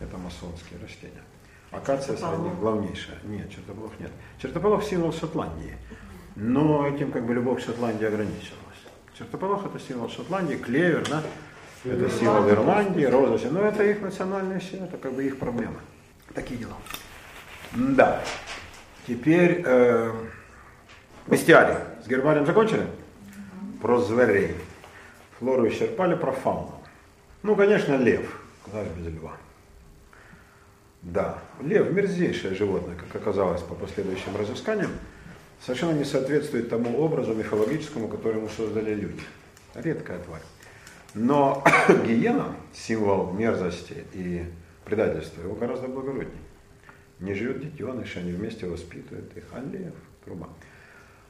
Это 0.00 0.16
масонские 0.18 0.80
растения. 0.80 1.22
Акация 1.72 2.16
среди 2.16 2.42
них 2.42 2.58
главнейшая. 2.58 3.18
Нет, 3.24 3.50
чертополох 3.50 3.92
нет. 3.98 4.10
Чертополох 4.40 4.84
символ 4.84 5.12
Шотландии. 5.12 5.74
Но 6.36 6.86
этим 6.86 7.10
как 7.10 7.26
бы 7.26 7.34
любовь 7.34 7.62
к 7.62 7.66
Шотландии 7.66 8.06
ограничивалась. 8.06 8.62
Чертополох 9.18 9.66
это 9.66 9.78
символ 9.80 10.08
Шотландии, 10.08 10.56
клевер, 10.56 11.06
да? 11.08 11.22
Это 11.84 12.10
символ 12.10 12.48
Ирландии, 12.48 13.04
роза. 13.04 13.50
Но 13.50 13.60
это 13.62 13.84
их 13.84 14.00
национальная 14.00 14.60
сила, 14.60 14.84
это 14.84 14.96
как 14.96 15.12
бы 15.12 15.24
их 15.24 15.38
проблема. 15.38 15.80
Такие 16.34 16.60
дела. 16.60 16.76
Да. 17.72 18.22
Теперь 19.06 19.62
э, 19.64 20.12
бестиарий. 21.26 21.76
С 22.04 22.08
гербарием 22.08 22.46
закончили? 22.46 22.86
Про 23.80 24.00
зверей. 24.00 24.54
Флору 25.38 25.68
исчерпали, 25.68 26.14
про 26.14 26.32
фауну. 26.32 26.80
Ну, 27.42 27.56
конечно, 27.56 27.96
лев. 27.96 28.40
Куда 28.64 28.84
же 28.84 28.90
без 28.96 29.12
льва? 29.14 29.36
Да, 31.02 31.38
лев 31.60 31.92
мерзейшее 31.92 32.54
животное, 32.54 32.96
как 32.96 33.14
оказалось 33.14 33.62
по 33.62 33.74
последующим 33.74 34.34
разысканиям, 34.36 34.90
совершенно 35.60 35.92
не 35.92 36.04
соответствует 36.04 36.68
тому 36.68 36.98
образу 36.98 37.34
мифологическому, 37.34 38.08
который 38.08 38.40
мы 38.40 38.48
создали 38.48 38.94
люди. 38.94 39.22
Редкая 39.74 40.18
тварь. 40.18 40.42
Но 41.14 41.62
гиена, 42.06 42.56
символ 42.72 43.32
мерзости 43.32 44.04
и 44.14 44.44
предательства, 44.84 45.42
его 45.42 45.54
гораздо 45.54 45.86
благороднее. 45.88 46.42
Не 47.20 47.34
живет 47.34 47.60
детеныш, 47.60 48.16
они 48.16 48.32
вместе 48.32 48.66
воспитывают 48.66 49.36
их, 49.36 49.44
а 49.52 49.60
лев, 49.60 49.94
труба. 50.24 50.48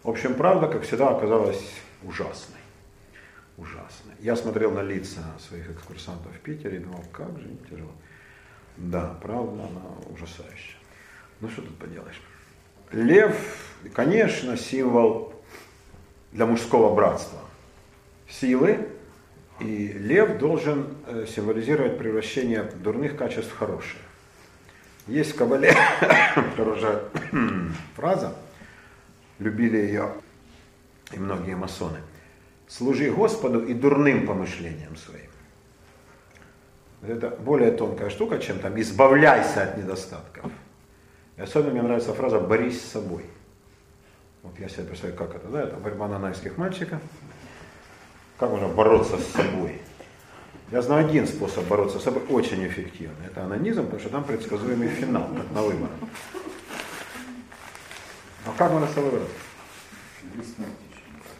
В 0.07 0.11
общем, 0.11 0.35
правда, 0.35 0.69
как 0.69 0.85
всегда, 0.85 1.09
оказалась 1.09 1.61
ужасной. 2.05 2.61
Ужасной. 3.57 4.14
Я 4.21 4.37
смотрел 4.37 4.71
на 4.71 4.81
лица 4.81 5.25
своих 5.49 5.69
экскурсантов 5.69 6.33
в 6.33 6.38
Питере 6.38 6.77
и 6.77 6.79
думал, 6.79 7.03
как 7.11 7.37
же 7.40 7.49
им 7.49 7.59
тяжело. 7.69 7.90
Да, 8.77 9.16
правда, 9.21 9.64
она 9.64 9.81
ужасающая. 10.14 10.77
Ну 11.40 11.49
что 11.49 11.62
тут 11.62 11.77
поделаешь? 11.77 12.23
Лев, 12.92 13.37
конечно, 13.95 14.57
символ 14.57 15.35
для 16.31 16.47
мужского 16.47 16.95
братства. 16.95 17.40
Силы, 18.29 18.87
и 19.59 19.88
лев 19.88 20.38
должен 20.38 20.87
э, 21.09 21.27
символизировать 21.27 21.99
превращение 21.99 22.62
дурных 22.62 23.16
качеств 23.16 23.53
в 23.53 23.59
хорошие. 23.59 24.03
Есть 25.09 25.33
в 25.33 25.37
Кабале 25.37 25.75
хорошая 26.57 27.03
фраза, 27.97 28.37
любили 29.38 29.77
ее 29.79 30.12
и 31.12 31.18
многие 31.18 31.57
масоны. 31.57 31.99
Служи 32.68 33.11
Господу 33.11 33.61
и 33.64 33.75
дурным 33.75 34.27
помышлениям 34.27 34.96
своим. 34.96 35.31
Это 37.03 37.31
более 37.31 37.70
тонкая 37.70 38.11
штука, 38.11 38.38
чем 38.38 38.59
там 38.59 38.81
избавляйся 38.81 39.62
от 39.62 39.77
недостатков. 39.77 40.51
И 41.37 41.42
особенно 41.42 41.72
мне 41.72 41.83
нравится 41.83 42.14
фраза 42.14 42.40
«борись 42.40 42.81
с 42.81 42.92
собой». 42.92 43.25
Вот 44.42 44.59
я 44.59 44.68
себе 44.68 44.85
представляю, 44.85 45.18
как 45.18 45.35
это, 45.37 45.49
да, 45.49 45.62
это 45.64 45.77
борьба 45.77 46.09
нанайских 46.09 46.57
мальчиков. 46.57 47.01
Как 48.38 48.51
можно 48.51 48.68
бороться 48.68 49.18
с 49.18 49.27
собой? 49.27 49.81
Я 50.70 50.83
знаю 50.83 51.07
один 51.07 51.27
способ 51.27 51.66
бороться 51.66 51.99
с 51.99 52.03
собой, 52.03 52.22
очень 52.29 52.66
эффективный. 52.66 53.27
Это 53.27 53.44
анонизм, 53.44 53.85
потому 53.85 54.01
что 54.01 54.09
там 54.09 54.25
предсказуемый 54.25 54.88
финал, 54.88 55.29
как 55.37 55.51
на 55.53 55.62
выборах. 55.62 55.92
А 58.47 58.53
как 58.57 58.73
можно 58.73 58.87
с 58.87 58.93
собой 58.93 59.11
бороться? 59.11 59.35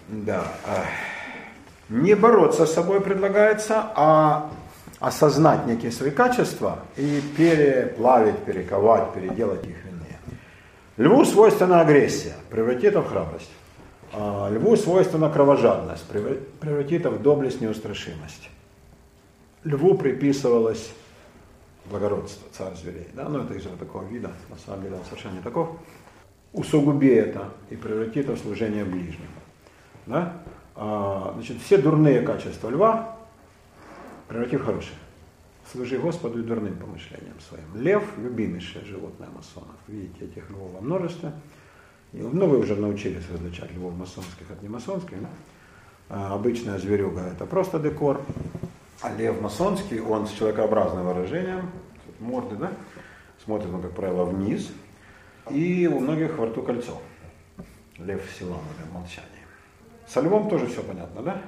Да. 0.09 0.45
Не 1.89 2.15
бороться 2.15 2.67
с 2.67 2.75
собой 2.75 3.01
предлагается, 3.01 3.93
а 3.95 4.51
осознать 4.99 5.67
некие 5.67 5.93
свои 5.93 6.11
качества 6.11 6.81
и 6.97 7.23
переплавить, 7.37 8.39
перековать, 8.45 9.13
переделать 9.15 9.65
их 9.65 9.77
иные. 9.87 10.19
Льву 10.97 11.25
свойственна 11.25 11.81
агрессия, 11.81 12.35
превратит 12.51 12.93
это 12.93 13.03
в 13.03 13.09
храбрость. 13.09 13.51
А 14.13 14.49
льву 14.51 14.77
свойственна 14.77 15.31
кровожадность, 15.31 16.07
превратит 16.09 17.01
это 17.03 17.11
в 17.11 17.23
доблесть, 17.23 17.61
неустрашимость. 17.61 18.49
Льву 19.65 19.95
приписывалось 19.95 20.91
благородство, 21.85 22.49
царь 22.53 22.75
зверей. 22.77 23.09
Да? 23.15 23.29
Ну, 23.29 23.45
это 23.45 23.55
из-за 23.55 23.69
такого 23.71 24.05
вида, 24.05 24.33
на 24.49 24.57
самом 24.65 24.83
деле 24.83 24.97
он 24.97 25.05
совершенно 25.05 25.35
не 25.35 25.43
таков. 25.43 25.77
Усугуби 26.57 27.09
это 27.09 27.51
и 27.69 27.77
преврати 27.77 28.21
это 28.21 28.33
в 28.33 28.39
служение 28.39 28.85
ближнему. 28.85 29.29
Да? 30.07 30.41
А, 30.75 31.33
значит, 31.35 31.59
все 31.61 31.77
дурные 31.77 32.23
качества 32.23 32.71
льва 32.71 33.19
преврати 34.27 34.57
в 34.57 34.65
хорошее. 34.65 34.97
Служи 35.71 35.99
Господу 35.99 36.41
и 36.41 36.43
дурным 36.43 36.75
помышлениям 36.77 37.39
своим. 37.47 37.65
Лев– 37.75 38.05
любимейшее 38.17 38.87
животное 38.87 39.29
масонов. 39.29 39.77
Видите, 39.87 40.25
этих 40.25 40.49
львов 40.49 40.73
во 40.73 40.81
множестве. 40.81 41.33
Ну, 42.13 42.47
вы 42.47 42.59
уже 42.59 42.75
научились 42.75 43.29
различать 43.31 43.73
львов 43.75 43.95
масонских 43.95 44.51
от 44.51 44.63
немасонских. 44.63 45.21
Да? 45.21 45.29
А, 46.09 46.35
обычная 46.35 46.79
зверюга– 46.79 47.21
это 47.35 47.45
просто 47.45 47.79
декор. 47.79 48.23
А 49.03 49.13
лев 49.15 49.43
масонский, 49.43 50.01
он 50.01 50.27
с 50.27 50.31
человекообразным 50.31 51.07
выражением, 51.07 51.69
морды, 52.19 52.57
да? 52.57 52.73
Смотрит 53.45 53.69
он, 53.75 53.83
как 53.83 53.93
правило, 53.93 54.25
вниз. 54.25 54.71
И 55.51 55.87
у 55.87 56.01
многих 56.01 56.37
во 56.39 56.47
рту 56.47 56.63
кольцо. 56.63 57.01
Лев 57.99 58.23
силам 58.39 58.61
или 58.79 58.93
молчание. 58.93 59.31
Со 60.07 60.21
львом 60.21 60.49
тоже 60.49 60.67
все 60.67 60.83
понятно, 60.83 61.23
да? 61.23 61.43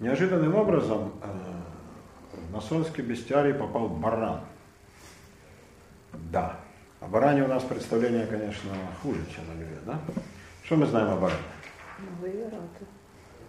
Неожиданным 0.00 0.54
образом 0.54 1.12
э, 1.22 2.36
в 2.36 2.52
масонский 2.52 3.02
бестиарий 3.02 3.54
попал 3.54 3.88
баран. 3.88 4.40
Да. 6.32 6.60
О 7.00 7.06
баране 7.06 7.44
у 7.44 7.48
нас 7.48 7.62
представление, 7.62 8.26
конечно, 8.26 8.70
хуже, 9.02 9.20
чем 9.34 9.44
о 9.50 9.54
льве, 9.54 9.78
да? 9.84 10.00
Что 10.64 10.76
мы 10.76 10.86
знаем 10.86 11.08
о 11.08 11.16
баране? 11.16 11.40
Новые 11.98 12.44
ворота. 12.44 12.84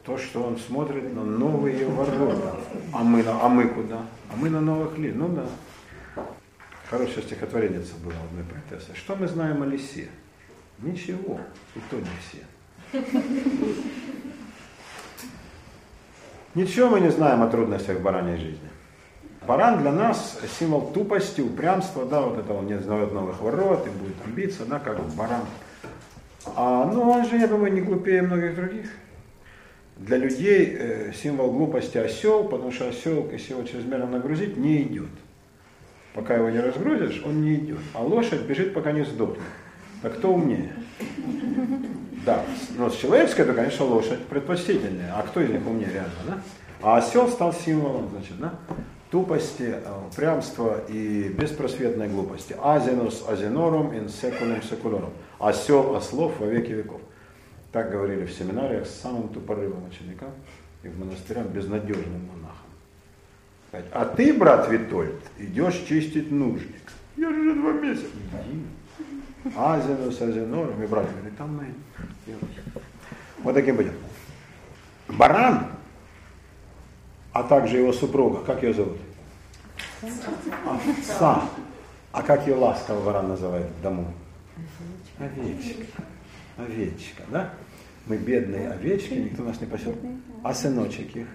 То, 0.06 0.18
что 0.18 0.44
он 0.44 0.58
смотрит 0.58 1.14
на 1.14 1.24
новые 1.24 1.86
ворота. 1.88 2.56
А 2.94 3.04
мы, 3.04 3.24
на, 3.24 3.42
а 3.44 3.50
мы 3.50 3.68
куда? 3.68 4.06
А 4.32 4.36
мы 4.38 4.50
на 4.50 4.62
новых 4.62 4.98
ли? 4.98 5.12
Ну 5.12 5.30
да. 5.30 5.46
Хорошее 6.90 7.22
стихотворение 7.22 7.82
было 8.04 8.14
одной 8.30 8.46
поэтессы. 8.46 8.96
Что 8.96 9.16
мы 9.16 9.28
знаем 9.28 9.62
о 9.62 9.66
лисе? 9.66 10.08
Ничего, 10.80 11.40
и 11.76 11.80
то 11.90 11.98
не 11.98 12.06
все. 12.22 13.04
Ничего 16.56 16.90
мы 16.90 17.02
не 17.02 17.12
знаем 17.12 17.44
о 17.44 17.48
трудностях 17.48 18.00
бараньей 18.00 18.38
жизни. 18.38 18.70
Баран 19.46 19.82
для 19.82 19.92
нас 19.92 20.40
символ 20.60 20.92
тупости, 20.92 21.42
упрямства, 21.42 22.06
да, 22.06 22.22
вот 22.22 22.40
это 22.40 22.54
он 22.54 22.68
не 22.68 22.80
знает 22.80 23.12
новых 23.14 23.42
ворот 23.42 23.86
и 23.86 23.90
будет 23.90 24.16
там 24.22 24.32
биться, 24.34 24.66
да, 24.66 24.80
как 24.80 25.00
баран. 25.14 25.46
А, 26.56 26.86
ну, 26.86 27.10
он 27.10 27.26
же, 27.26 27.38
я 27.38 27.48
думаю, 27.48 27.74
не 27.74 27.82
глупее 27.82 28.22
многих 28.22 28.56
других. 28.56 28.88
Для 29.98 30.18
людей 30.18 30.76
э, 30.78 31.12
символ 31.14 31.52
глупости 31.52 31.98
осел, 31.98 32.46
потому 32.46 32.72
что 32.72 32.88
осел, 32.90 33.30
если 33.32 33.54
его 33.54 33.64
чрезмерно 33.64 34.08
нагрузить, 34.08 34.56
не 34.56 34.84
идет. 34.84 35.10
Пока 36.18 36.34
его 36.34 36.50
не 36.50 36.60
разгрузишь, 36.60 37.22
он 37.24 37.44
не 37.44 37.54
идет. 37.54 37.78
А 37.94 38.02
лошадь 38.02 38.42
бежит, 38.42 38.74
пока 38.74 38.92
не 38.92 39.06
сдохнет. 39.06 39.38
Так 40.02 40.18
кто 40.18 40.34
умнее? 40.34 40.74
Да, 42.26 42.44
но 42.76 42.90
с 42.90 42.96
человеческой, 42.96 43.46
то, 43.46 43.54
конечно, 43.54 43.86
лошадь 43.86 44.26
предпочтительнее. 44.26 45.12
А 45.14 45.22
кто 45.22 45.42
из 45.42 45.52
них 45.52 45.66
умнее 45.66 45.92
реально, 45.94 46.16
да? 46.26 46.42
А 46.82 46.98
осел 46.98 47.28
стал 47.30 47.54
символом, 47.54 48.10
значит, 48.10 48.40
да? 48.40 48.56
тупости, 49.12 49.76
э, 49.76 50.08
упрямства 50.12 50.82
и 50.88 51.30
беспросветной 51.30 52.10
глупости. 52.10 52.56
Азинус 52.60 53.24
азинорум 53.28 53.96
ин 53.96 54.10
секулем 54.10 54.64
секулорум. 54.64 55.12
Осел 55.40 55.96
ослов 55.96 56.40
во 56.40 56.48
веки 56.48 56.72
веков. 56.72 57.00
Так 57.72 57.92
говорили 57.92 58.26
в 58.26 58.32
семинариях 58.32 58.88
с 58.88 59.02
самым 59.02 59.30
тупорылым 59.30 59.88
ученикам 59.88 60.32
и 60.82 60.88
в 60.88 61.00
монастырях 61.00 61.46
безнадежным 61.46 62.28
монахам. 62.28 62.47
А 63.72 64.06
ты, 64.06 64.34
брат 64.34 64.70
Витольд, 64.70 65.22
идешь 65.38 65.84
чистить 65.88 66.32
нужник. 66.32 66.92
Я 67.16 67.30
же 67.32 67.54
два 67.54 67.74
месяца. 67.74 68.08
Иди. 69.44 69.54
Азинус 69.56 70.22
азинорум. 70.22 70.82
И 70.84 70.88
брат 70.88 71.06
говорит, 71.12 71.38
там 71.38 71.58
мы. 71.58 72.36
Вот 73.44 73.54
таким 73.54 73.76
будет. 73.76 73.94
Баран 75.08 75.68
а 77.38 77.44
также 77.44 77.78
его 77.78 77.94
супруга, 77.94 78.44
как 78.44 78.64
ее 78.64 78.74
зовут? 78.74 78.98
Овца. 80.66 81.44
А 82.12 82.24
как 82.24 82.48
ее 82.48 82.56
ласково 82.56 83.00
ворон 83.02 83.28
называет 83.28 83.68
в 83.68 83.82
дому? 83.84 84.12
Овечка. 85.20 85.84
Овечка, 86.58 87.24
да? 87.30 87.54
Мы 88.08 88.18
бедные 88.18 88.72
овечки, 88.72 89.14
никто 89.14 89.44
нас 89.44 89.62
не 89.62 89.68
пасет. 89.68 89.96
А 90.44 90.52
сыночек 90.52 91.16
их? 91.16 91.28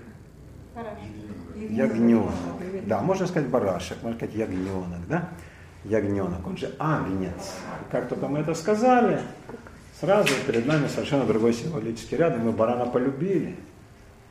Ягненок. 1.70 2.32
Да, 2.86 3.00
можно 3.00 3.26
сказать 3.26 3.48
барашек, 3.48 4.02
можно 4.02 4.18
сказать 4.18 4.34
ягненок, 4.34 5.06
да? 5.08 5.28
Ягненок, 5.84 6.46
он 6.46 6.56
же 6.56 6.74
агнец. 6.78 7.54
Как 7.90 8.08
только 8.08 8.28
мы 8.28 8.40
это 8.40 8.54
сказали, 8.54 9.20
сразу 10.00 10.32
перед 10.46 10.66
нами 10.66 10.88
совершенно 10.88 11.24
другой 11.24 11.52
символический 11.52 12.16
ряд, 12.16 12.36
и 12.36 12.38
мы 12.38 12.52
барана 12.52 12.86
полюбили 12.86 13.56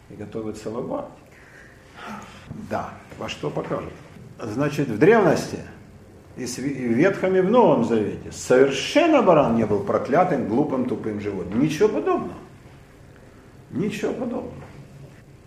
и 0.09 0.15
готовы 0.15 0.53
целовать. 0.53 1.05
Да, 2.69 2.89
во 3.17 3.29
что 3.29 3.49
покажут. 3.49 3.93
Значит, 4.39 4.87
в 4.87 4.97
древности 4.97 5.59
И 6.35 6.45
в 6.45 6.57
Ветхом 6.57 7.35
и 7.35 7.41
в 7.41 7.51
Новом 7.51 7.85
Завете 7.85 8.31
совершенно 8.31 9.21
баран 9.21 9.55
не 9.55 9.65
был 9.65 9.81
проклятым, 9.81 10.47
глупым, 10.47 10.85
тупым 10.85 11.21
животным. 11.21 11.61
Ничего 11.61 11.89
подобного. 11.89 12.37
Ничего 13.69 14.13
подобного. 14.13 14.63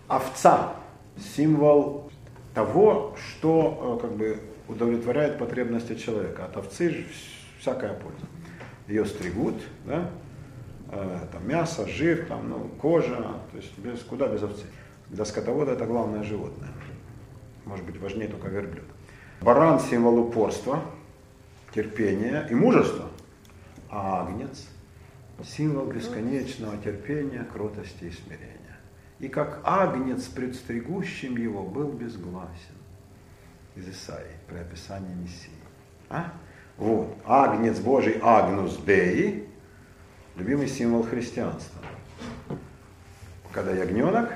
Овца– 0.07 0.73
символ 1.17 2.11
того, 2.53 3.15
что 3.17 3.97
э, 3.97 4.01
как 4.01 4.15
бы 4.15 4.39
удовлетворяет 4.67 5.37
потребности 5.37 5.95
человека. 5.95 6.45
От 6.45 6.57
овцы 6.57 7.05
всякая 7.59 7.93
польза. 7.93 8.25
Ее 8.87 9.05
стригут, 9.05 9.55
да? 9.85 10.09
э, 10.91 11.19
там 11.31 11.47
мясо, 11.47 11.87
жир, 11.87 12.25
там, 12.27 12.49
ну, 12.49 12.69
кожа, 12.81 13.15
то 13.51 13.57
есть 13.57 13.77
без, 13.77 13.99
куда 14.01 14.27
без 14.27 14.43
овцы. 14.43 14.65
Для 15.09 15.25
скотовода 15.25 15.73
это 15.73 15.85
главное 15.85 16.23
животное. 16.23 16.69
Может 17.65 17.85
быть 17.85 17.99
важнее 17.99 18.27
только 18.27 18.47
верблюд. 18.47 18.85
Баран– 19.41 19.79
символ 19.89 20.19
упорства, 20.19 20.81
терпения 21.73 22.47
и 22.49 22.55
мужества. 22.55 23.09
А 23.89 24.25
агнец– 24.25 24.67
символ 25.43 25.85
бесконечного 25.85 26.77
терпения, 26.77 27.45
кротости 27.51 28.05
и 28.05 28.11
смирения. 28.11 28.54
И 29.19 29.27
как 29.27 29.61
агнец 29.63 30.25
пред 30.25 30.55
стригущим 30.55 31.37
его 31.37 31.63
был 31.63 31.89
безгласен. 31.89 32.75
Из 33.75 33.87
Исаии, 33.89 34.35
при 34.47 34.57
описании 34.57 35.13
Мессии. 35.15 35.51
А? 36.09 36.31
Вот, 36.77 37.15
агнец 37.25 37.79
Божий, 37.79 38.19
агнус 38.21 38.77
Деи, 38.77 39.47
любимый 40.35 40.67
символ 40.67 41.03
христианства. 41.03 41.81
Когда 43.51 43.71
ягненок, 43.71 44.33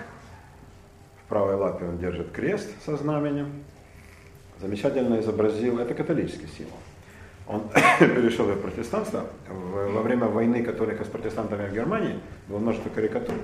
в 1.23 1.29
правой 1.29 1.55
лапе 1.55 1.85
он 1.85 1.97
держит 1.97 2.31
крест 2.31 2.69
со 2.85 2.95
знаменем, 2.95 3.63
замечательно 4.59 5.19
изобразил, 5.19 5.79
это 5.79 5.93
католический 5.93 6.47
символ. 6.47 6.77
Он 7.47 7.69
перешел 7.99 8.45
в 8.45 8.61
протестанство. 8.61 9.25
Во 9.49 10.01
время 10.01 10.27
войны 10.27 10.63
католиков 10.63 11.07
с 11.07 11.09
протестантами 11.09 11.67
в 11.67 11.73
Германии 11.73 12.19
было 12.47 12.59
множество 12.59 12.89
карикатур, 12.89 13.35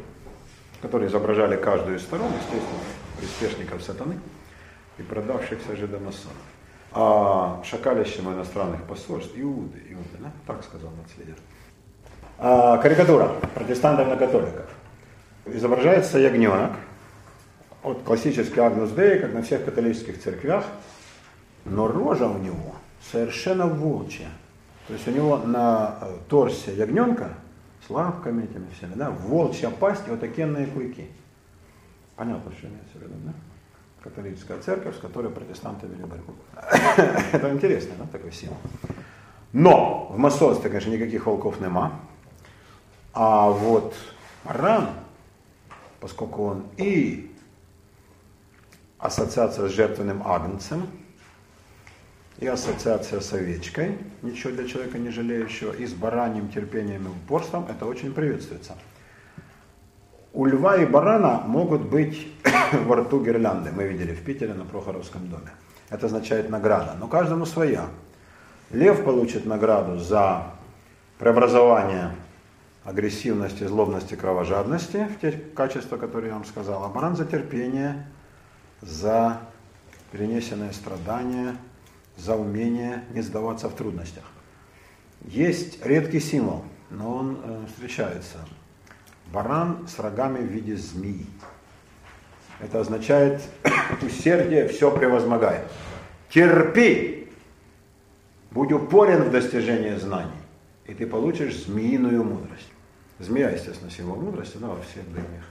которые 0.81 1.09
изображали 1.09 1.55
каждую 1.55 1.97
из 1.97 2.01
сторон, 2.01 2.31
естественно, 2.33 2.79
приспешников 3.17 3.81
сатаны 3.81 4.19
и 4.97 5.03
продавшихся 5.03 5.75
жидомасонов. 5.75 6.37
А 6.91 7.61
шакалищем 7.63 8.31
иностранных 8.33 8.83
посольств, 8.83 9.33
Иуды, 9.35 9.81
Иуды, 9.89 10.17
да? 10.19 10.31
так 10.47 10.63
сказал 10.63 10.91
нацлидер. 10.91 11.35
А, 12.37 12.77
карикатура 12.77 13.31
протестантов 13.53 14.07
на 14.07 14.15
католиков. 14.15 14.69
Изображается 15.45 16.19
ягненок, 16.19 16.71
вот 17.83 18.01
классический 18.03 18.59
Агнус 18.59 18.91
Дей, 18.91 19.19
как 19.19 19.33
на 19.33 19.43
всех 19.43 19.63
католических 19.63 20.21
церквях, 20.21 20.65
но 21.65 21.87
рожа 21.87 22.27
у 22.27 22.37
него 22.37 22.75
совершенно 23.11 23.67
волчья. 23.67 24.29
То 24.87 24.93
есть 24.93 25.07
у 25.07 25.11
него 25.11 25.37
на 25.37 25.97
э, 26.01 26.11
торсе 26.29 26.73
ягненка 26.73 27.29
с 27.85 27.89
лапками 27.89 28.43
этими 28.43 28.67
всеми, 28.71 28.93
да, 28.95 29.11
волчья 29.11 29.69
пасть 29.69 30.07
и 30.07 30.09
вот 30.09 30.19
такие 30.19 30.47
клыки. 30.67 31.09
Понятно, 32.15 32.51
что 32.57 32.67
имеется 32.67 32.97
в 32.97 33.01
виду, 33.01 33.13
да? 33.25 33.33
Католическая 34.01 34.59
церковь, 34.59 34.95
с 34.95 34.99
которой 34.99 35.31
протестанты 35.31 35.87
вели 35.87 36.03
борьбу. 36.03 36.33
Это 37.31 37.51
интересно, 37.51 37.95
да, 37.97 38.05
такой 38.05 38.31
символ. 38.31 38.57
Но 39.51 40.07
в 40.11 40.17
масонстве, 40.17 40.69
конечно, 40.69 40.91
никаких 40.91 41.25
волков 41.25 41.59
нема. 41.59 41.99
А 43.13 43.49
вот 43.49 43.95
Маран, 44.43 44.89
поскольку 45.99 46.43
он 46.43 46.65
и 46.77 47.35
ассоциация 48.99 49.67
с 49.67 49.71
жертвенным 49.71 50.21
агнцем, 50.25 50.87
и 52.39 52.47
ассоциация 52.47 53.21
с 53.21 53.33
овечкой, 53.33 53.97
ничего 54.21 54.53
для 54.53 54.67
человека 54.67 54.97
не 54.97 55.09
жалеющего, 55.09 55.71
и 55.71 55.85
с 55.85 55.93
бараньим 55.93 56.49
терпением 56.49 57.05
и 57.05 57.09
упорством, 57.09 57.65
это 57.69 57.85
очень 57.85 58.13
приветствуется. 58.13 58.75
У 60.33 60.45
льва 60.45 60.75
и 60.75 60.85
барана 60.85 61.43
могут 61.45 61.83
быть 61.83 62.27
во 62.85 62.97
рту 62.97 63.23
гирлянды, 63.23 63.71
мы 63.71 63.87
видели 63.87 64.13
в 64.13 64.23
Питере 64.23 64.53
на 64.53 64.65
Прохоровском 64.65 65.29
доме. 65.29 65.51
Это 65.89 66.07
означает 66.07 66.49
награда, 66.49 66.95
но 66.99 67.07
каждому 67.07 67.45
своя. 67.45 67.87
Лев 68.71 69.05
получит 69.05 69.45
награду 69.45 69.97
за 69.99 70.51
преобразование 71.19 72.11
агрессивности, 72.83 73.63
злобности, 73.63 74.15
кровожадности 74.15 75.07
в 75.07 75.21
те 75.21 75.31
качества, 75.31 75.97
которые 75.97 76.29
я 76.29 76.35
вам 76.35 76.45
сказал, 76.45 76.83
а 76.83 76.89
баран 76.89 77.15
за 77.15 77.25
терпение, 77.25 78.05
за 78.81 79.39
перенесенное 80.11 80.71
страдание, 80.71 81.55
за 82.17 82.35
умение 82.35 83.03
не 83.11 83.21
сдаваться 83.21 83.69
в 83.69 83.75
трудностях. 83.75 84.23
Есть 85.25 85.85
редкий 85.85 86.19
символ, 86.19 86.63
но 86.89 87.15
он 87.15 87.39
э, 87.43 87.65
встречается. 87.67 88.37
Баран 89.31 89.87
с 89.87 89.99
рогами 89.99 90.39
в 90.39 90.51
виде 90.51 90.75
змеи. 90.75 91.25
Это 92.59 92.79
означает 92.79 93.41
усердие 94.01 94.67
все 94.67 94.95
превозмогает. 94.95 95.63
Терпи, 96.29 97.27
будь 98.51 98.71
упорен 98.71 99.23
в 99.23 99.31
достижении 99.31 99.95
знаний, 99.95 100.31
и 100.85 100.93
ты 100.93 101.07
получишь 101.07 101.65
змеиную 101.65 102.23
мудрость. 102.23 102.69
Змея, 103.19 103.49
естественно, 103.49 103.89
символ 103.89 104.17
мудрости, 104.17 104.57
да, 104.57 104.67
во 104.67 104.81
всех 104.81 105.09
древних 105.11 105.43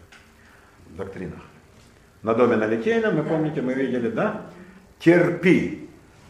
доктринах. 0.90 1.40
На 2.22 2.34
доме 2.34 2.56
на 2.56 2.66
Литейном, 2.66 3.16
вы 3.16 3.22
помните, 3.22 3.62
мы 3.62 3.74
видели, 3.74 4.10
да? 4.10 4.46
Терпи, 4.98 5.83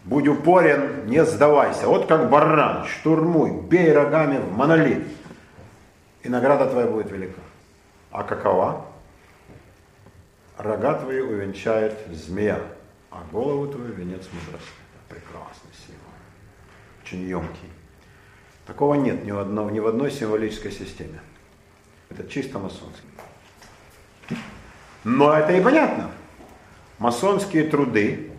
Будь 0.05 0.29
упорен, 0.29 1.07
не 1.07 1.25
сдавайся. 1.25 1.89
Вот 1.89 2.07
как 2.07 2.29
баран, 2.29 2.87
штурмуй, 2.87 3.63
бей 3.63 3.91
рогами 3.93 4.39
в 4.39 4.53
монолит. 4.53 5.07
И 6.23 6.29
награда 6.29 6.67
твоя 6.67 6.87
будет 6.87 7.11
велика. 7.11 7.41
А 8.11 8.23
какова? 8.23 8.87
Рога 10.59 10.95
твои 10.95 11.21
увенчает 11.21 11.99
змея, 12.13 12.61
а 13.11 13.23
голову 13.33 13.67
твою 13.67 13.93
венец 13.95 14.29
мудрости. 14.33 14.71
Прекрасный 15.09 15.71
символ. 15.87 16.13
Очень 17.03 17.27
емкий. 17.27 17.71
Такого 18.67 18.95
нет 18.95 19.25
ни 19.25 19.31
в, 19.31 19.39
одно, 19.39 19.69
ни 19.71 19.81
в 19.81 19.87
одной 19.87 20.11
символической 20.11 20.71
системе. 20.71 21.21
Это 22.11 22.29
чисто 22.29 22.59
масонский. 22.59 23.09
Но 25.03 25.33
это 25.33 25.53
и 25.53 25.63
понятно. 25.63 26.11
Масонские 26.99 27.65
труды 27.65 28.34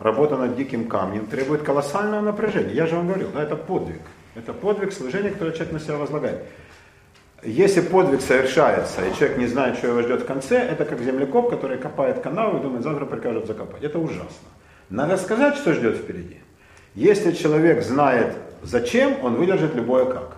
работа 0.00 0.36
над 0.36 0.56
диким 0.56 0.88
камнем 0.88 1.26
требует 1.26 1.62
колоссального 1.62 2.20
напряжения. 2.20 2.74
Я 2.74 2.86
же 2.86 2.96
вам 2.96 3.06
говорил, 3.06 3.28
да, 3.32 3.42
это 3.42 3.54
подвиг. 3.54 4.00
Это 4.34 4.52
подвиг 4.52 4.92
служения, 4.92 5.30
которое 5.30 5.52
человек 5.52 5.72
на 5.72 5.80
себя 5.80 5.96
возлагает. 5.96 6.44
Если 7.42 7.80
подвиг 7.80 8.20
совершается, 8.20 9.06
и 9.06 9.14
человек 9.14 9.38
не 9.38 9.46
знает, 9.46 9.76
что 9.78 9.88
его 9.88 10.02
ждет 10.02 10.22
в 10.22 10.26
конце, 10.26 10.58
это 10.58 10.84
как 10.84 11.00
землекоп, 11.00 11.50
который 11.50 11.78
копает 11.78 12.20
канаву 12.20 12.58
и 12.58 12.62
думает, 12.62 12.82
завтра 12.82 13.06
прикажут 13.06 13.46
закопать. 13.46 13.82
Это 13.82 13.98
ужасно. 13.98 14.48
Надо 14.90 15.16
сказать, 15.16 15.56
что 15.56 15.72
ждет 15.72 15.96
впереди. 15.96 16.38
Если 16.94 17.32
человек 17.32 17.82
знает, 17.82 18.36
зачем, 18.62 19.16
он 19.22 19.36
выдержит 19.36 19.74
любое 19.74 20.04
как. 20.04 20.36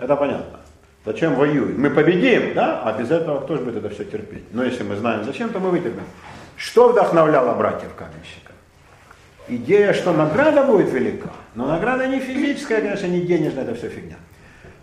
Это 0.00 0.16
понятно. 0.16 0.60
Зачем 1.04 1.34
воюет? 1.34 1.76
Мы 1.76 1.90
победим, 1.90 2.54
да? 2.54 2.82
А 2.82 2.98
без 2.98 3.10
этого 3.10 3.40
кто 3.40 3.56
же 3.56 3.62
будет 3.62 3.76
это 3.76 3.90
все 3.90 4.04
терпеть? 4.04 4.44
Но 4.52 4.64
если 4.64 4.82
мы 4.82 4.96
знаем 4.96 5.24
зачем, 5.24 5.50
то 5.50 5.60
мы 5.60 5.70
вытерпим. 5.70 6.04
Что 6.56 6.88
вдохновляло 6.88 7.54
братьев 7.54 7.94
каменщиков? 7.94 8.54
Идея, 9.48 9.92
что 9.92 10.12
награда 10.12 10.64
будет 10.64 10.90
велика. 10.90 11.30
Но 11.54 11.66
награда 11.66 12.06
не 12.06 12.20
физическая, 12.20 12.80
конечно, 12.80 13.06
не 13.06 13.20
денежная, 13.20 13.64
это 13.64 13.74
все 13.74 13.88
фигня. 13.88 14.16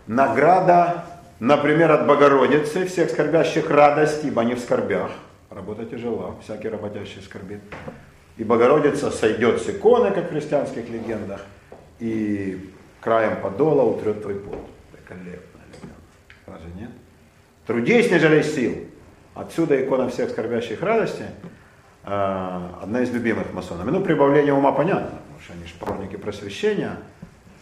Награда, 0.06 1.04
например, 1.40 1.90
от 1.90 2.06
Богородицы, 2.06 2.86
всех 2.86 3.10
скорбящих 3.10 3.70
радость, 3.70 4.24
ибо 4.24 4.42
они 4.42 4.54
в 4.54 4.60
скорбях. 4.60 5.10
Работа 5.50 5.84
тяжела, 5.84 6.36
всякий 6.42 6.68
работящий 6.68 7.20
скорбит. 7.22 7.60
И 8.36 8.44
Богородица 8.44 9.10
сойдет 9.10 9.60
с 9.60 9.68
иконы, 9.68 10.10
как 10.12 10.26
в 10.26 10.30
христианских 10.30 10.88
легендах, 10.88 11.40
и 11.98 12.72
краем 13.00 13.40
подола 13.42 13.82
утрет 13.82 14.22
твой 14.22 14.36
пот. 14.36 14.58
Великолепно, 14.92 15.60
разве 16.46 16.70
нет? 16.78 16.90
Трудись, 17.66 18.10
не 18.10 18.18
жалей 18.18 18.44
сил. 18.44 18.86
Отсюда 19.34 19.82
икона 19.82 20.08
всех 20.08 20.30
скорбящих 20.30 20.82
радости– 20.82 21.24
одна 22.04 23.00
из 23.02 23.10
любимых 23.10 23.52
масонами. 23.52 23.90
Ну, 23.90 24.02
прибавление 24.02 24.52
ума 24.52 24.72
понятно, 24.72 25.18
потому 25.18 25.40
что 25.40 25.52
они 25.52 25.64
же 25.64 25.74
поклонники 25.78 26.16
просвещения, 26.16 26.98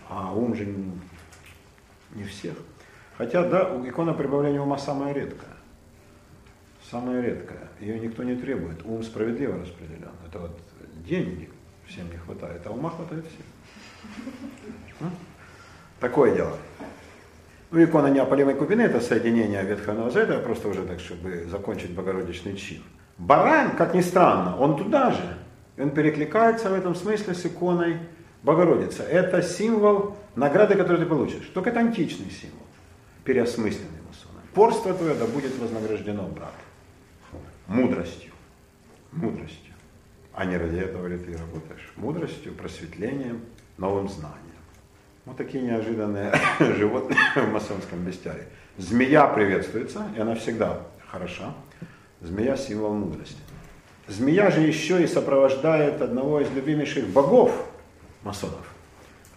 а 0.09 0.33
ум 0.33 0.55
же 0.55 0.67
не 2.15 2.25
всех. 2.25 2.55
Хотя, 3.17 3.45
да, 3.45 3.71
икона 3.87 4.15
прибавления 4.15 4.61
ума 4.61 4.79
самая 4.79 5.13
редкая. 5.13 5.53
Самая 6.91 7.21
редкая. 7.21 7.69
Ее 7.79 8.01
никто 8.01 8.23
не 8.23 8.35
требует. 8.35 8.85
Ум 8.85 9.03
справедливо 9.03 9.59
распределен. 9.59 10.11
Это 10.27 10.39
вот 10.39 10.59
денег 11.07 11.51
всем 11.87 12.11
не 12.11 12.17
хватает, 12.17 12.63
а 12.65 12.71
ума 12.71 12.91
хватает 12.91 13.25
всем. 13.27 15.11
Такое 16.01 16.35
дело. 16.35 16.57
Ну, 17.71 17.85
икона 17.85 18.09
неопалимой 18.09 18.55
купины 18.55 18.83
это 18.83 19.01
соединение 19.01 19.63
Ветхого 19.63 19.95
Нового 19.95 20.11
Завета, 20.11 20.41
просто 20.41 20.69
уже 20.69 20.83
так, 20.83 20.99
чтобы 20.99 21.45
закончить 21.45 21.93
Богородичный 21.93 22.57
чин. 22.57 22.83
Баран, 23.21 23.77
как 23.77 23.95
ни 23.95 24.01
странно, 24.01 24.57
он 24.57 24.77
туда 24.77 25.13
же. 25.13 25.37
Он 25.79 25.91
перекликается 25.91 26.71
в 26.71 26.75
этом 26.75 26.95
смысле 26.95 27.35
с 27.35 27.47
иконой 27.47 28.01
Богородица– 28.43 29.03
это 29.11 29.43
символ 29.43 30.17
награды, 30.35 30.75
которую 30.75 31.01
ты 31.01 31.07
получишь. 31.07 31.51
Только 31.53 31.71
это 31.71 31.81
античный 31.81 32.31
символ, 32.31 32.67
переосмысленный 33.25 34.01
масоном. 34.09 34.43
Порство 34.55 34.95
твое 34.95 35.15
да 35.15 35.27
будет 35.27 35.57
вознаграждено, 35.59 36.27
брат. 36.29 36.55
Мудростью. 37.67 38.33
Мудростью. 39.13 39.75
А 40.33 40.47
не 40.47 40.57
ради 40.57 40.79
этого 40.79 41.07
ли 41.07 41.19
ты 41.19 41.37
работаешь? 41.37 41.93
Мудростью, 41.97 42.55
просветлением, 42.55 43.43
новым 43.77 44.09
знанием. 44.09 44.39
Вот 45.27 45.37
такие 45.37 45.63
неожиданные 45.63 46.33
животные 46.61 47.19
в 47.37 47.53
масонском 47.53 47.99
бестиарии. 48.05 48.45
Змея 48.79 49.27
приветствуется, 49.27 50.07
и 50.17 50.21
она 50.21 50.35
всегда 50.35 50.81
хороша. 51.07 51.53
Змея– 52.21 52.57
символ 52.59 52.95
мудрости. 52.95 53.41
Змея 54.07 54.51
же 54.51 54.61
еще 54.61 55.03
и 55.03 55.07
сопровождает 55.07 56.03
одного 56.03 56.41
из 56.41 56.51
любимейших 56.51 57.07
богов 57.09 57.53
масонов. 58.23 58.75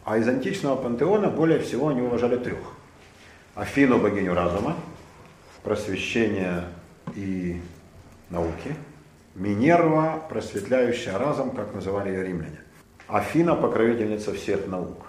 А 0.04 0.18
из 0.18 0.28
античного 0.28 0.76
пантеона 0.76 1.30
более 1.30 1.60
всего 1.60 1.90
они 1.90 2.02
уважали 2.02 2.38
трех. 2.38 2.58
Афину, 3.56 4.00
богиню 4.00 4.34
разума, 4.34 4.76
просвещения 5.64 6.66
и 7.16 7.62
науки. 8.30 8.76
Минерва, 9.36 10.24
просветляющая 10.30 11.18
разум, 11.18 11.52
как 11.52 11.74
называли 11.74 12.10
ее 12.10 12.24
римляне. 12.24 12.60
Афина, 13.08 13.56
покровительница 13.56 14.34
всех 14.34 14.68
наук. 14.68 15.06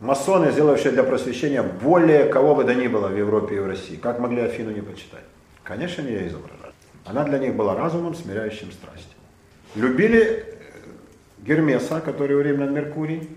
Масоны, 0.00 0.50
сделавшие 0.50 0.92
для 0.92 1.04
просвещения 1.04 1.62
более 1.62 2.26
кого 2.26 2.54
бы 2.54 2.64
то 2.64 2.74
ни 2.74 2.88
было 2.88 3.08
в 3.08 3.16
Европе 3.16 3.56
и 3.56 3.58
в 3.60 3.66
России. 3.66 3.96
Как 3.96 4.18
могли 4.18 4.42
Афину 4.42 4.70
не 4.70 4.82
почитать? 4.82 5.24
Конечно, 5.62 6.02
не 6.02 6.10
ее 6.10 6.28
изображали. 6.28 6.63
Она 7.04 7.24
для 7.24 7.38
них 7.38 7.54
была 7.54 7.74
разумом, 7.74 8.14
смиряющим 8.14 8.72
страсти. 8.72 9.14
Любили 9.74 10.22
э, 10.22 10.44
Гермеса, 11.38 12.00
который 12.00 12.42
римлян 12.42 12.72
Меркурий, 12.72 13.28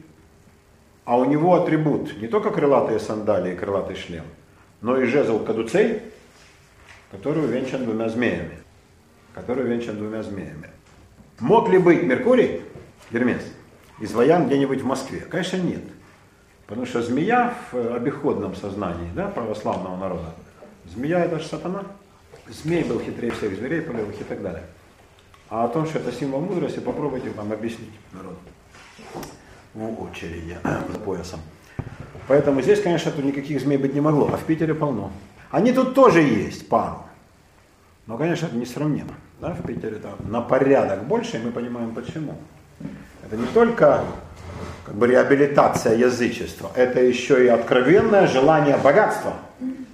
а 1.03 1.17
у 1.17 1.25
него 1.25 1.55
атрибут 1.55 2.17
не 2.21 2.27
только 2.27 2.51
крылатые 2.51 2.99
сандалии 2.99 3.53
и 3.53 3.55
крылатый 3.55 3.95
шлем, 3.95 4.25
но 4.81 4.99
и 4.99 5.05
жезл 5.05 5.43
кадуцей, 5.43 6.01
который 7.11 7.43
увенчан 7.43 7.85
двумя 7.85 8.09
змеями. 8.09 8.57
Который 9.33 9.65
увенчан 9.65 9.97
двумя 9.97 10.23
змеями. 10.23 10.69
Мог 11.39 11.69
ли 11.69 11.77
быть 11.77 12.03
Меркурий, 12.03 12.61
Гермес, 13.11 13.43
изваян 13.99 14.47
где-нибудь 14.47 14.81
в 14.81 14.85
Москве? 14.85 15.21
Конечно, 15.21 15.57
нет. 15.57 15.83
Потому 16.65 16.85
что 16.85 17.01
змея 17.01 17.53
в 17.71 17.95
обиходном 17.95 18.55
сознании 18.55 19.09
да, 19.15 19.27
православного 19.27 19.95
народа, 19.95 20.33
змея 20.85 21.23
это 21.23 21.39
же 21.39 21.45
сатана. 21.45 21.83
Змей 22.49 22.83
был 22.83 22.99
хитрее 22.99 23.31
всех 23.31 23.55
зверей, 23.55 23.81
полевых 23.81 24.19
и 24.19 24.23
так 24.23 24.41
далее. 24.41 24.63
А 25.49 25.65
о 25.65 25.67
том, 25.67 25.85
что 25.85 25.99
это 25.99 26.11
символ 26.11 26.41
мудрости, 26.41 26.79
попробуйте 26.79 27.29
вам 27.31 27.51
объяснить 27.51 27.91
народу 28.13 28.37
в 29.73 30.03
очереди 30.03 30.57
за 30.63 30.99
поясом. 30.99 31.39
Поэтому 32.27 32.61
здесь, 32.61 32.81
конечно, 32.81 33.11
тут 33.11 33.23
никаких 33.23 33.61
змей 33.61 33.77
быть 33.77 33.93
не 33.93 34.01
могло, 34.01 34.29
а 34.33 34.37
в 34.37 34.43
Питере 34.43 34.73
полно. 34.73 35.11
Они 35.51 35.71
тут 35.71 35.93
тоже 35.93 36.21
есть, 36.21 36.67
пару. 36.67 37.03
Но, 38.05 38.17
конечно, 38.17 38.47
это 38.47 38.55
несравнимо. 38.55 39.11
Да, 39.39 39.53
в 39.53 39.65
Питере 39.65 39.97
там 39.97 40.15
на 40.29 40.41
порядок 40.41 41.05
больше, 41.05 41.37
и 41.37 41.39
мы 41.39 41.51
понимаем 41.51 41.93
почему. 41.93 42.35
Это 43.23 43.37
не 43.37 43.47
только 43.47 44.03
как 44.85 44.95
бы 44.95 45.07
реабилитация 45.07 45.95
язычества, 45.95 46.71
это 46.75 47.01
еще 47.01 47.45
и 47.45 47.47
откровенное 47.47 48.27
желание 48.27 48.77
богатства. 48.77 49.33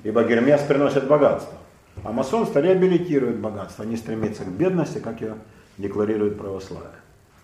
Ибо 0.03 0.23
Гермес 0.23 0.61
приносит 0.61 1.07
богатство. 1.07 1.57
А 2.03 2.11
масонство 2.11 2.59
реабилитирует 2.59 3.39
богатство, 3.39 3.83
не 3.83 3.95
стремится 3.95 4.43
к 4.43 4.49
бедности, 4.49 4.99
как 4.99 5.21
ее 5.21 5.37
декларирует 5.77 6.37
православие. 6.37 6.91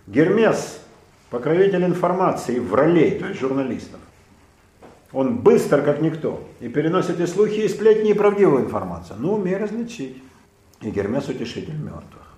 Гермес– 0.08 0.82
покровитель 1.30 1.84
информации, 1.86 2.60
вралей, 2.60 3.20
то 3.20 3.28
есть 3.28 3.40
журналистов. 3.40 4.00
Он 5.12 5.38
быстр, 5.38 5.82
как 5.82 6.02
никто, 6.02 6.44
и 6.60 6.68
переносит 6.68 7.20
и 7.20 7.26
слухи, 7.26 7.62
и 7.62 7.68
сплетни, 7.68 8.12
и 8.12 8.14
правдивую 8.14 8.66
информацию. 8.66 9.18
Но 9.20 9.36
умеет 9.36 9.62
различить. 9.62 10.22
И 10.82 10.92
Гермес– 10.92 11.28
утешитель 11.30 11.78
мертвых. 11.78 12.36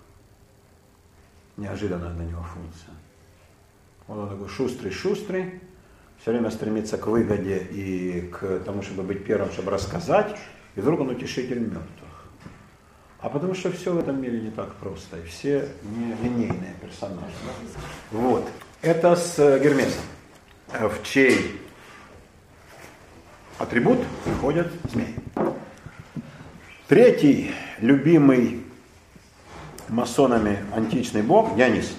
Неожиданная 1.57 2.13
для 2.13 2.25
него 2.25 2.43
функция. 2.43 2.93
Он 4.07 4.29
такой 4.29 4.47
шустрый-шустрый, 4.47 5.61
все 6.19 6.31
время 6.31 6.51
стремится 6.51 6.97
к 6.97 7.07
выгоде 7.07 7.57
и 7.71 8.21
к 8.31 8.59
тому, 8.59 8.83
чтобы 8.83 9.03
быть 9.03 9.25
первым, 9.25 9.51
чтобы 9.51 9.71
рассказать, 9.71 10.37
и 10.75 10.81
вдруг 10.81 11.01
он 11.01 11.09
утешитель 11.09 11.59
мертвых. 11.59 12.00
А 13.21 13.29
потому 13.29 13.53
что 13.53 13.71
все 13.71 13.93
в 13.93 13.99
этом 13.99 14.19
мире 14.19 14.39
не 14.41 14.49
так 14.49 14.73
просто, 14.75 15.17
и 15.17 15.23
все 15.23 15.69
не 15.83 16.15
линейные 16.23 16.75
персонажи. 16.81 17.31
Вот. 18.09 18.47
Это 18.81 19.15
с 19.15 19.37
э, 19.37 19.59
Гермесом, 19.59 20.01
э, 20.73 20.87
в 20.87 21.03
чей 21.03 21.61
атрибут 23.59 23.99
входят 24.37 24.71
змеи. 24.91 25.13
Третий 26.87 27.51
любимый 27.79 28.65
масонами 29.87 30.57
античный 30.75 31.21
бог 31.21 31.55
Дионис. 31.55 31.93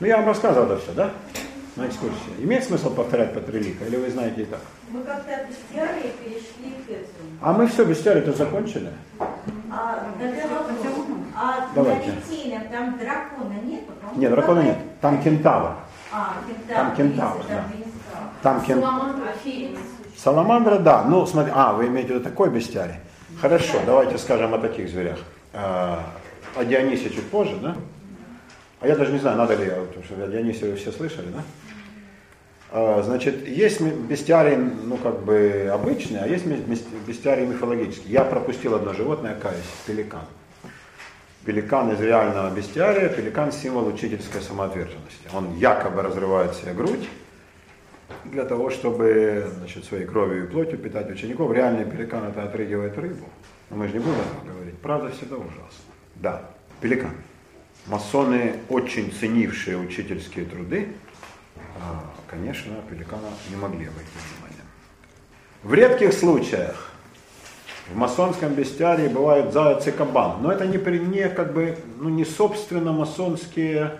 Ну, 0.00 0.06
я 0.06 0.18
вам 0.18 0.26
рассказывал 0.26 0.66
это 0.66 0.82
все, 0.82 0.92
да? 0.92 1.10
На 1.76 1.86
экскурсии. 1.86 2.32
Имеет 2.38 2.64
смысл 2.64 2.94
повторять 2.94 3.32
Патрилика, 3.32 3.86
или 3.86 3.96
вы 3.96 4.10
знаете 4.10 4.42
и 4.42 4.44
так? 4.44 4.60
Мы 4.90 5.02
как-то 5.04 5.34
от 5.34 5.48
бестиарии 5.48 6.12
перешли 6.22 6.74
к 6.86 6.90
этому. 6.90 7.30
А 7.40 7.52
мы 7.54 7.66
все, 7.66 7.84
бестиарий-то 7.86 8.34
закончили. 8.34 8.90
А, 9.70 10.06
а 11.38 11.68
Давайте. 11.74 12.12
на 12.12 12.14
Литейном 12.16 12.68
там 12.68 12.98
дракона 12.98 13.54
нет? 13.64 13.86
по-моему, 13.86 14.20
Нет, 14.20 14.30
дракона 14.30 14.60
какая- 14.60 14.74
нет. 14.74 15.00
Там 15.00 15.22
кентавр. 15.22 15.70
А, 16.12 16.34
кентавр. 16.46 16.74
Там 16.74 16.96
кентавр, 16.96 17.44
да. 17.48 17.64
там 18.42 18.60
кентавр. 18.62 19.02
Саламандра 20.16 20.78
да. 20.78 21.02
Ну, 21.04 21.26
смотри, 21.26 21.52
а, 21.54 21.72
вы 21.74 21.86
имеете 21.88 22.08
в 22.08 22.16
виду 22.16 22.24
такой 22.24 22.50
бестиарий? 22.50 22.94
Хорошо, 23.40 23.78
давайте 23.84 24.16
скажем 24.18 24.54
о 24.54 24.58
таких 24.58 24.88
зверях. 24.88 25.18
А, 25.52 26.00
О 26.56 26.64
Дионисе 26.64 27.10
чуть 27.10 27.28
позже, 27.30 27.56
да? 27.60 27.76
А 28.80 28.86
я 28.86 28.96
даже 28.96 29.12
не 29.12 29.18
знаю, 29.18 29.36
надо 29.36 29.54
ли, 29.56 29.66
я, 29.66 29.74
потому 29.74 30.04
что 30.04 30.14
о 30.24 30.28
Дионисе 30.28 30.70
вы 30.70 30.76
все 30.76 30.90
слышали, 30.90 31.26
да? 31.28 31.40
А, 32.70 33.02
Значит, 33.02 33.46
есть 33.46 33.80
бестиарий, 33.80 34.56
ну, 34.56 34.96
как 34.96 35.22
бы 35.22 35.70
обычный, 35.72 36.20
а 36.20 36.26
есть 36.26 36.44
бестиарий 37.06 37.46
мифологический. 37.46 38.10
Я 38.10 38.24
пропустил 38.24 38.74
одно 38.74 38.92
животное, 38.92 39.36
каюсь, 39.40 39.64
пеликан. 39.86 40.24
Пеликан 41.44 41.92
из 41.92 42.00
реального 42.00 42.52
бестиария, 42.52 43.08
пеликан– 43.08 43.52
символ 43.52 43.86
учительской 43.86 44.40
самоотверженности. 44.40 45.28
Он 45.32 45.56
якобы 45.56 46.02
разрывает 46.02 46.54
себе 46.54 46.72
грудь 46.72 47.08
для 48.24 48.44
того, 48.44 48.70
чтобы 48.70 49.48
значит, 49.58 49.84
своей 49.84 50.06
кровью 50.06 50.44
и 50.44 50.46
плотью 50.48 50.78
питать 50.78 51.08
учеников. 51.08 51.52
Реальный 51.52 51.84
пеликан– 51.84 52.24
это 52.28 52.42
отрыгивает 52.42 52.98
рыбу. 52.98 53.26
Но 53.70 53.76
мы 53.76 53.86
же 53.86 53.94
не 53.94 54.00
будем 54.00 54.14
этого 54.14 54.54
говорить. 54.54 54.78
Правда 54.78 55.10
всегда 55.10 55.36
ужасно. 55.36 55.92
Да, 56.16 56.42
пеликан. 56.80 57.12
Масоны, 57.86 58.56
очень 58.68 59.12
ценившие 59.12 59.76
учительские 59.76 60.46
труды, 60.46 60.88
а, 61.80 62.10
конечно, 62.36 62.74
пеликана 62.88 63.28
не 63.50 63.56
могли 63.56 63.86
обойти 63.86 64.10
вниманием. 64.34 64.66
В 65.62 65.72
редких 65.74 66.12
случаях 66.12 66.92
в 67.88 67.96
масонском 67.96 68.52
бестиарии 68.54 69.08
бывают 69.08 69.52
заяц 69.52 69.86
и 69.86 69.90
кабан, 69.90 70.42
но 70.42 70.52
это 70.52 70.66
не, 70.66 70.78
не 70.98 71.28
как 71.28 71.54
бы, 71.54 71.78
ну, 71.98 72.08
не 72.08 72.24
собственно 72.24 72.92
масонские 72.92 73.96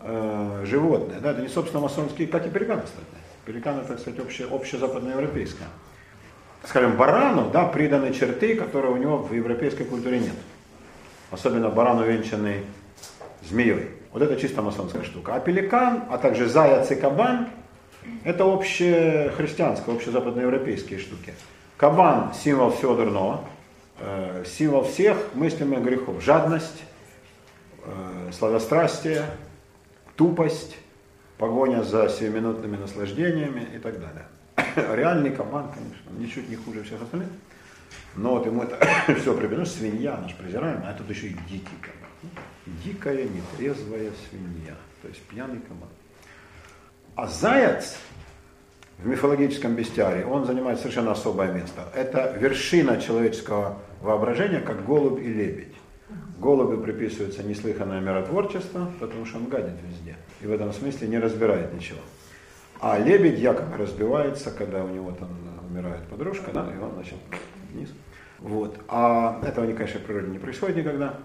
э, 0.00 0.64
животные, 0.66 1.20
да, 1.20 1.32
это 1.32 1.42
не 1.42 1.48
собственно 1.48 1.82
масонские, 1.82 2.28
как 2.28 2.46
и 2.46 2.50
пеликаны, 2.50 2.82
кстати. 2.82 3.06
Пеликаны, 3.44 3.84
так 3.84 3.98
сказать, 3.98 4.20
обще, 4.20 4.46
общезападноевропейское. 4.50 5.68
Скажем, 6.64 6.96
барану, 6.96 7.50
да, 7.50 7.66
приданы 7.66 8.14
черты, 8.14 8.54
которые 8.54 8.92
у 8.92 8.96
него 8.96 9.18
в 9.18 9.32
европейской 9.34 9.84
культуре 9.84 10.20
нет. 10.20 10.36
Особенно 11.32 11.70
баран, 11.70 11.98
увенчанный 11.98 12.64
змеей. 13.42 14.01
Вот 14.12 14.22
это 14.22 14.36
чисто 14.36 14.62
масонская 14.62 15.02
штука. 15.04 15.34
А 15.34 15.40
пеликан, 15.40 16.04
а 16.10 16.18
также 16.18 16.48
заяц 16.48 16.90
и 16.90 16.94
кабан, 16.94 17.48
это 18.24 18.44
общехристианские, 18.44 19.96
общезападноевропейские 19.96 20.98
штуки. 20.98 21.34
Кабан– 21.76 22.32
символ 22.44 22.70
всего 22.70 22.94
дурного, 22.94 23.44
э, 23.98 24.44
символ 24.46 24.84
всех 24.84 25.16
мыслимых 25.34 25.82
грехов. 25.82 26.22
Жадность, 26.22 26.82
э, 27.84 28.30
сладострастие, 28.32 29.24
тупость, 30.16 30.76
погоня 31.38 31.82
за 31.82 32.08
сиюминутными 32.08 32.76
наслаждениями 32.76 33.66
и 33.74 33.78
так 33.78 33.94
далее. 33.98 34.26
Реальный 34.94 35.30
кабан, 35.30 35.70
конечно, 35.72 36.10
ничуть 36.18 36.48
не 36.50 36.56
хуже 36.56 36.82
всех 36.82 37.02
остальных. 37.02 37.30
Но 38.14 38.36
вот 38.36 38.46
ему 38.46 38.62
это 38.62 38.78
все 39.18 39.34
приписано, 39.34 39.64
свинья, 39.64 40.18
наш 40.18 40.34
презираемый, 40.34 40.88
а 40.88 40.92
тут 40.92 41.08
еще 41.08 41.28
и 41.28 41.36
дикий 41.48 41.76
кабан. 41.80 42.11
Дикая, 42.84 43.24
нетрезвая 43.24 44.10
свинья, 44.28 44.76
то 45.02 45.08
есть 45.08 45.20
пьяный 45.22 45.60
кабан. 45.60 45.88
А 47.14 47.26
заяц 47.26 47.96
в 48.98 49.06
мифологическом 49.06 49.74
бестиарии, 49.74 50.22
он 50.22 50.44
занимает 50.44 50.78
совершенно 50.78 51.12
особое 51.12 51.52
место. 51.52 51.88
Это 51.94 52.36
вершина 52.38 53.00
человеческого 53.00 53.78
воображения, 54.00 54.60
как 54.60 54.84
голубь 54.86 55.20
и 55.20 55.32
лебедь. 55.32 55.74
Голубю 56.38 56.78
приписывается 56.82 57.42
неслыханное 57.42 58.00
миротворчество, 58.00 58.90
потому 59.00 59.26
что 59.26 59.38
он 59.38 59.46
гадит 59.46 59.74
везде. 59.88 60.16
И 60.40 60.46
в 60.46 60.52
этом 60.52 60.72
смысле 60.72 61.08
не 61.08 61.18
разбирает 61.18 61.72
ничего. 61.72 62.00
А 62.80 62.98
лебедь 62.98 63.38
якобы 63.38 63.76
разбивается, 63.76 64.50
когда 64.50 64.84
у 64.84 64.88
него 64.88 65.12
там 65.12 65.28
умирает 65.70 66.02
подружка, 66.08 66.50
да, 66.52 66.68
и 66.72 66.78
он, 66.78 66.94
значит, 66.94 67.14
вниз. 67.72 67.90
Вот. 68.38 68.76
А 68.88 69.40
этого, 69.46 69.72
конечно, 69.72 70.00
в 70.00 70.04
природе 70.04 70.28
не 70.28 70.38
происходит 70.38 70.76
никогда. 70.76 71.18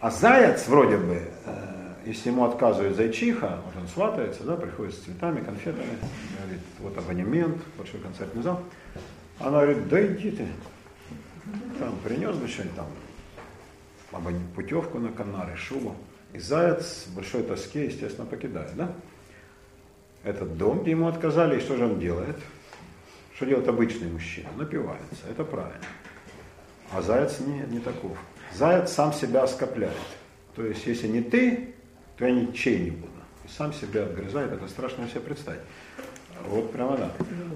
А 0.00 0.10
заяц 0.10 0.68
вроде 0.68 0.96
бы, 0.96 1.20
э, 1.44 1.94
если 2.06 2.28
ему 2.28 2.44
отказывает 2.44 2.94
зайчиха, 2.94 3.58
вот 3.64 3.82
он 3.82 3.88
сватается, 3.88 4.44
да, 4.44 4.54
приходит 4.54 4.94
с 4.94 4.98
цветами, 4.98 5.40
конфетами, 5.40 5.98
говорит, 6.38 6.60
вот 6.78 6.96
абонемент, 6.96 7.60
большой 7.76 7.98
концертный 7.98 8.42
зал. 8.42 8.62
Она 9.40 9.62
говорит, 9.62 9.88
да 9.88 10.06
иди 10.06 10.30
ты, 10.30 10.46
там 11.80 11.96
принес 12.04 12.36
бы 12.36 12.46
что-нибудь 12.46 12.76
там, 12.76 14.22
путевку 14.54 15.00
на 15.00 15.10
Канары, 15.10 15.56
шубу. 15.56 15.96
И 16.32 16.38
заяц 16.38 17.06
в 17.08 17.16
большой 17.16 17.42
тоске, 17.42 17.86
естественно, 17.86 18.26
покидает, 18.26 18.76
да? 18.76 18.92
Этот 20.22 20.56
дом, 20.56 20.82
где 20.82 20.92
ему 20.92 21.08
отказали, 21.08 21.56
и 21.56 21.60
что 21.60 21.76
же 21.76 21.86
он 21.86 21.98
делает? 21.98 22.36
Что 23.34 23.46
делает 23.46 23.66
обычный 23.66 24.10
мужчина? 24.10 24.48
Напивается, 24.56 25.26
это 25.28 25.42
правильно. 25.42 25.80
А 26.92 27.02
заяц 27.02 27.40
не, 27.40 27.60
не 27.72 27.80
таков. 27.80 28.16
Заяц 28.54 28.92
сам 28.92 29.12
себя 29.12 29.46
скопляет. 29.46 29.94
То 30.56 30.64
есть, 30.64 30.86
если 30.86 31.06
не 31.08 31.20
ты, 31.20 31.74
то 32.16 32.26
я 32.26 32.32
ничей 32.32 32.78
не 32.78 32.90
буду. 32.90 33.12
И 33.44 33.48
сам 33.48 33.72
себя 33.72 34.02
отгрызает, 34.02 34.52
это 34.52 34.68
страшно 34.68 35.08
себе 35.08 35.20
представить. 35.20 35.60
Вот 36.46 36.72
прямо 36.72 36.96
да. 36.96 37.10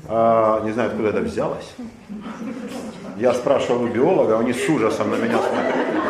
А, 0.09 0.65
не 0.65 0.73
знаю, 0.73 0.91
откуда 0.91 1.11
это 1.11 1.21
взялось. 1.21 1.75
Я 3.17 3.33
спрашивал 3.33 3.83
у 3.83 3.89
биолога, 3.89 4.39
они 4.39 4.53
с 4.53 4.69
ужасом 4.69 5.11
на 5.11 5.17
меня 5.17 5.39
смотрели. 5.39 6.03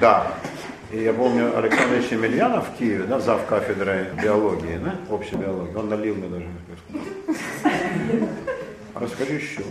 Да. 0.00 0.34
И 0.90 1.02
я 1.02 1.12
помню, 1.12 1.56
Александр 1.56 1.94
Ильич 1.94 2.10
Емельянов 2.10 2.68
в 2.68 2.76
Киеве, 2.76 3.04
да, 3.04 3.18
зав 3.18 3.46
кафедрой 3.46 4.06
биологии, 4.22 4.78
да, 4.78 4.94
общей 5.14 5.36
биологии, 5.36 5.74
он 5.74 5.88
налил 5.88 6.14
мне 6.16 6.28
даже. 6.28 6.46
Расскажи 8.94 9.32
еще. 9.32 9.62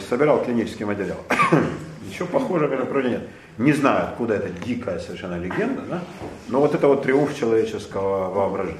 Собирал 0.00 0.44
клинический 0.44 0.84
материал. 0.84 1.18
Ничего 2.06 2.26
похожего, 2.26 2.74
вроде 2.84 3.10
нет. 3.10 3.22
Не 3.58 3.72
знаю, 3.72 4.08
откуда 4.08 4.34
эта 4.34 4.48
дикая 4.48 4.98
совершенно 4.98 5.38
легенда, 5.38 5.82
да? 5.82 6.00
но 6.48 6.60
вот 6.60 6.74
это 6.74 6.88
вот 6.88 7.02
триумф 7.02 7.36
человеческого 7.38 8.30
воображения. 8.30 8.78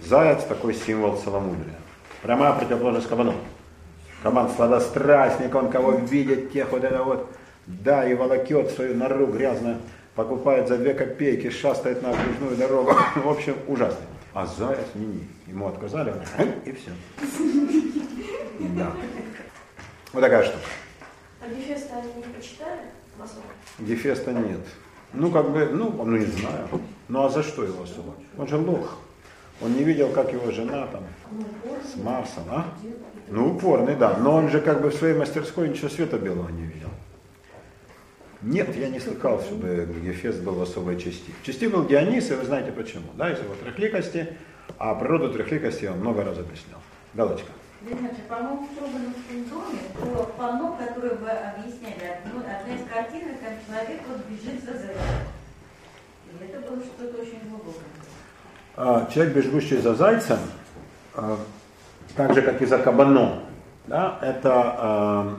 Заяц 0.00 0.44
такой 0.44 0.74
символ 0.74 1.16
целомудрия. 1.16 1.74
Прямая 2.22 2.52
противоположность 2.52 3.08
кабану. 3.08 3.34
Кабан 4.22 4.50
сладострастник, 4.50 5.54
он 5.54 5.70
кого 5.70 5.92
видит, 5.92 6.52
тех 6.52 6.70
вот 6.72 6.84
это 6.84 7.02
вот, 7.02 7.30
да, 7.66 8.08
и 8.08 8.14
волокет 8.14 8.70
свою 8.70 8.94
нору 8.94 9.26
грязно, 9.26 9.78
покупает 10.14 10.68
за 10.68 10.78
две 10.78 10.94
копейки, 10.94 11.50
шастает 11.50 12.02
на 12.02 12.10
окружную 12.10 12.56
дорогу. 12.56 12.92
В 13.16 13.28
общем, 13.28 13.56
ужасный. 13.68 14.06
А 14.34 14.46
заяц 14.46 14.86
не, 14.94 15.06
не. 15.06 15.28
Ему 15.46 15.68
отказали, 15.68 16.12
и 16.64 16.72
все. 16.72 16.90
Да. 18.58 18.92
Вот 20.12 20.20
такая 20.20 20.44
штука. 20.44 20.64
А 21.40 21.48
Гефеста 21.48 21.96
они 21.98 22.12
не 22.14 22.32
почитали? 22.32 22.80
Гефеста 23.78 24.32
нет. 24.32 24.60
Ну, 25.12 25.30
как 25.30 25.50
бы, 25.50 25.66
ну, 25.66 25.90
ну, 25.90 26.16
не 26.16 26.26
знаю. 26.26 26.68
Ну, 27.08 27.24
а 27.24 27.28
за 27.28 27.42
что 27.42 27.64
его 27.64 27.82
осуждать? 27.82 28.14
Он 28.36 28.48
же 28.48 28.56
лох. 28.56 28.98
Он 29.62 29.72
не 29.72 29.84
видел, 29.84 30.10
как 30.10 30.32
его 30.32 30.50
жена 30.50 30.86
там 30.88 31.04
с 31.82 31.96
Марсом, 31.96 32.44
а? 32.50 32.66
Ну, 33.28 33.54
упорный, 33.54 33.96
да. 33.96 34.18
Но 34.18 34.34
он 34.34 34.50
же 34.50 34.60
как 34.60 34.82
бы 34.82 34.90
в 34.90 34.94
своей 34.94 35.14
мастерской 35.14 35.68
ничего 35.68 35.88
света 35.88 36.18
белого 36.18 36.50
не 36.50 36.64
видел. 36.64 36.90
Нет, 38.42 38.76
я 38.76 38.88
не 38.88 39.00
слыхал, 39.00 39.40
чтобы 39.40 39.88
Гефест 40.04 40.42
был 40.42 40.54
в 40.54 40.62
особой 40.62 41.00
части. 41.00 41.32
В 41.42 41.46
части 41.46 41.64
был 41.64 41.86
Дионис, 41.86 42.30
и 42.30 42.34
вы 42.34 42.44
знаете 42.44 42.70
почему. 42.70 43.06
Да, 43.14 43.32
из 43.32 43.38
его 43.38 43.54
трехликости, 43.54 44.28
а 44.78 44.94
природу 44.94 45.32
трехликости 45.32 45.84
я 45.84 45.92
вам 45.92 46.00
много 46.00 46.22
раз 46.22 46.38
объяснял. 46.38 46.80
Галочка. 47.14 47.50
Значит, 47.88 48.26
по-моему, 48.28 48.66
в 48.66 48.76
Трубановском 48.76 49.44
доме 49.48 49.78
было 49.94 50.24
панно, 50.24 50.76
которое 50.76 51.14
вы 51.14 51.30
объясняли. 51.30 52.18
Одно, 52.18 52.40
одна 52.40 52.74
из 52.74 52.88
картин, 52.90 53.28
как 53.38 53.64
человек 53.64 54.02
вот 54.08 54.26
бежит 54.26 54.64
за 54.64 54.72
зайцем. 54.72 55.04
И 56.26 56.44
это 56.44 56.68
было 56.68 56.82
что-то 56.82 57.22
очень 57.22 57.48
глубокое. 57.48 57.84
А, 58.76 59.08
человек, 59.08 59.36
бегущий 59.36 59.76
за 59.76 59.94
зайцем, 59.94 60.38
а, 61.14 61.38
так 62.16 62.34
же, 62.34 62.42
как 62.42 62.60
и 62.60 62.66
за 62.66 62.78
кабаном, 62.78 63.44
да, 63.86 64.18
это 64.20 64.50
а, 64.52 65.38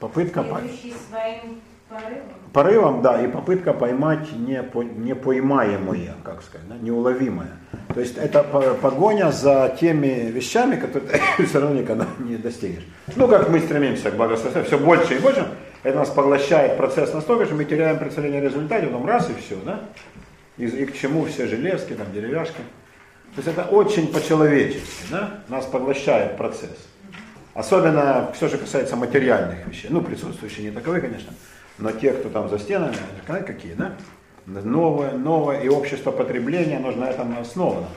попытка... 0.00 0.42
Бегущий 0.42 0.94
своим 1.10 1.60
порывом? 1.90 2.43
Порывом, 2.54 3.02
да, 3.02 3.20
и 3.20 3.26
попытка 3.26 3.72
поймать 3.72 4.30
не, 4.32 4.62
по, 4.62 4.84
не 4.84 5.16
поймаемое, 5.16 6.14
как 6.22 6.40
сказать, 6.40 6.68
да, 6.68 6.76
неуловимое. 6.76 7.50
То 7.92 7.98
есть 7.98 8.16
это 8.16 8.44
погоня 8.80 9.32
за 9.32 9.76
теми 9.80 10.30
вещами, 10.30 10.76
которые 10.76 11.20
ты 11.36 11.46
все 11.46 11.58
равно 11.58 11.80
никогда 11.80 12.06
не 12.20 12.36
достигнешь. 12.36 12.86
Ну, 13.16 13.26
как 13.26 13.48
мы 13.48 13.58
стремимся 13.58 14.12
к 14.12 14.14
благосостоянию, 14.14 14.66
все 14.66 14.78
больше 14.78 15.16
и 15.16 15.18
больше, 15.18 15.48
это 15.82 15.98
нас 15.98 16.10
поглощает 16.10 16.76
процесс 16.76 17.12
настолько, 17.12 17.46
что 17.46 17.56
мы 17.56 17.64
теряем 17.64 17.98
представление 17.98 18.40
о 18.40 18.44
результате, 18.44 18.86
потом 18.86 19.04
раз 19.04 19.28
и 19.30 19.34
все, 19.34 19.56
да? 19.64 19.80
И, 20.56 20.66
и 20.66 20.86
к 20.86 20.96
чему 20.96 21.24
все 21.24 21.48
железки, 21.48 21.94
там, 21.94 22.06
деревяшки. 22.12 22.60
То 23.34 23.42
есть 23.42 23.48
это 23.48 23.64
очень 23.64 24.06
по-человечески, 24.06 25.10
да? 25.10 25.40
Нас 25.48 25.66
поглощает 25.66 26.36
процесс. 26.36 26.86
Особенно 27.52 28.30
все, 28.32 28.46
что 28.46 28.58
касается 28.58 28.94
материальных 28.94 29.66
вещей. 29.66 29.88
Ну, 29.90 30.02
присутствующие 30.02 30.66
не 30.66 30.70
таковы, 30.70 31.00
конечно, 31.00 31.32
но 31.78 31.92
те, 31.92 32.12
кто 32.12 32.28
там 32.28 32.48
за 32.48 32.58
стенами, 32.58 32.96
какие, 33.26 33.74
да? 33.74 33.96
Новое, 34.46 35.12
новое, 35.12 35.60
и 35.60 35.68
общество 35.68 36.10
потребления, 36.10 36.76
оно 36.76 36.92
же 36.92 36.98
на 36.98 37.10
этом 37.10 37.38
основано. 37.38 37.88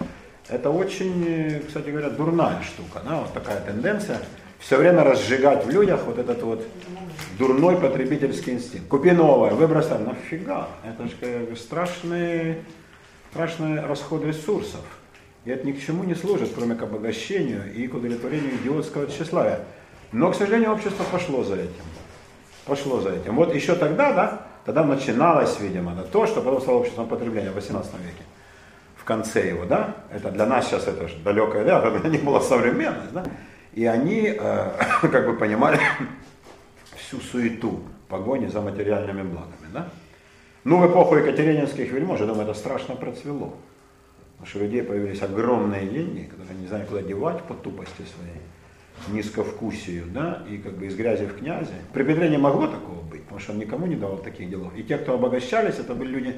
Это 0.50 0.70
очень, 0.70 1.62
кстати 1.68 1.90
говоря, 1.90 2.10
дурная 2.10 2.62
штука, 2.62 3.02
да? 3.04 3.18
вот 3.18 3.34
такая 3.34 3.60
тенденция 3.62 4.22
все 4.60 4.78
время 4.78 5.04
разжигать 5.04 5.66
в 5.66 5.70
людях 5.70 6.02
вот 6.06 6.18
этот 6.18 6.42
вот 6.42 6.66
дурной 7.38 7.78
потребительский 7.78 8.52
инстинкт. 8.52 8.88
Купи 8.88 9.12
новое, 9.12 9.52
выбросай, 9.52 10.00
нафига? 10.00 10.68
Это 10.84 11.08
же 11.08 11.56
страшные, 11.56 12.64
страшные 13.32 13.82
расходы 13.82 14.28
ресурсов. 14.28 14.82
И 15.46 15.50
это 15.50 15.66
ни 15.66 15.72
к 15.72 15.86
чему 15.86 16.04
не 16.04 16.16
служит, 16.16 16.52
кроме 16.56 16.76
к 16.76 16.82
обогащению 16.82 17.74
и 17.74 17.88
к 17.88 17.94
удовлетворению 17.94 18.56
идиотского 18.56 19.08
тщеславия. 19.08 19.60
Но, 20.12 20.32
к 20.32 20.36
сожалению, 20.36 20.74
общество 20.74 21.04
пошло 21.12 21.44
за 21.44 21.56
этим. 21.56 21.84
Пошло 22.68 23.00
за 23.00 23.12
этим. 23.14 23.36
Вот 23.36 23.56
еще 23.56 23.76
тогда, 23.76 24.14
да, 24.14 24.42
тогда 24.66 24.84
начиналось, 24.84 25.60
видимо, 25.60 25.94
да, 25.96 26.04
то, 26.04 26.28
что 26.28 26.42
потом 26.42 26.62
стало 26.62 26.78
обществом 26.78 27.08
потребления 27.08 27.52
в 27.52 27.56
18 27.56 27.94
веке. 27.94 28.24
В 28.98 29.06
конце 29.06 29.48
его, 29.48 29.66
да, 29.66 29.96
это 30.12 30.32
для 30.32 30.46
нас 30.46 30.68
сейчас 30.68 30.86
это 30.88 31.08
же 31.08 31.18
далекое, 31.20 31.64
да, 31.64 31.80
тогда 31.80 32.10
не 32.16 32.18
было 32.18 32.42
современность, 32.42 33.14
да, 33.14 33.24
и 33.74 33.86
они 33.86 34.36
э, 34.38 34.72
как 35.02 35.26
бы 35.26 35.38
понимали 35.38 35.80
всю 36.96 37.22
суету 37.22 37.84
погони 38.10 38.48
за 38.48 38.62
материальными 38.62 39.24
благами. 39.24 39.68
Да? 39.74 39.90
Ну, 40.64 40.80
в 40.80 40.92
эпоху 40.92 41.16
Екатерининских 41.16 41.92
вельмож, 41.92 42.20
я 42.20 42.26
думаю, 42.26 42.44
это 42.44 42.54
страшно 42.54 42.96
процвело. 42.96 43.54
Потому 44.34 44.48
что 44.48 44.60
у 44.60 44.62
людей 44.64 44.84
появились 44.84 45.22
огромные 45.22 45.88
деньги, 45.88 46.24
которые 46.24 46.58
не 46.58 46.68
знают, 46.68 46.90
куда 46.90 47.02
девать 47.02 47.42
по 47.44 47.54
тупости 47.54 48.04
своей, 48.16 48.42
низковкусию, 49.10 50.06
да, 50.08 50.44
и 50.50 50.58
как 50.58 50.74
бы 50.74 50.88
из 50.88 50.96
грязи 50.96 51.26
в 51.26 51.38
князи. 51.38 51.74
При 51.94 52.04
Петре 52.04 52.30
не 52.30 52.38
могло 52.38 52.68
такого 52.68 53.02
быть, 53.02 53.24
потому 53.24 53.40
что 53.40 53.54
он 53.54 53.60
никому 53.60 53.86
не 53.88 53.96
давал 53.96 54.18
таких 54.18 54.50
делов. 54.50 54.76
И 54.76 54.84
те, 54.84 54.98
кто 54.98 55.14
обогащались, 55.14 55.80
это 55.80 55.94
были 55.94 56.10
люди, 56.10 56.36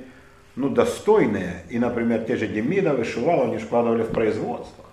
ну, 0.55 0.69
достойные. 0.69 1.63
И, 1.69 1.79
например, 1.79 2.23
те 2.25 2.35
же 2.35 2.47
Демидовы, 2.47 3.03
Шувалов, 3.05 3.49
они 3.49 3.57
вкладывали 3.57 4.03
в 4.03 4.09
производство. 4.09 4.85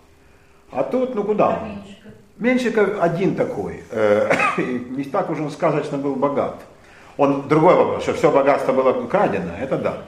А 0.71 0.83
тут, 0.83 1.15
ну 1.15 1.25
куда? 1.25 1.69
Меньшиков 2.39 3.01
один 3.01 3.35
такой, 3.35 3.83
э, 3.91 4.31
не 4.59 5.05
так 5.05 5.31
уж 5.31 5.39
он 5.41 5.51
сказочно 5.51 5.97
был 5.97 6.17
богат. 6.17 6.61
Он 7.17 7.49
другой 7.49 7.75
вопрос, 7.75 8.03
что 8.03 8.13
все 8.13 8.31
богатство 8.31 8.73
было 8.73 9.07
крадено, 9.07 9.53
это 9.59 9.79
да. 9.79 10.03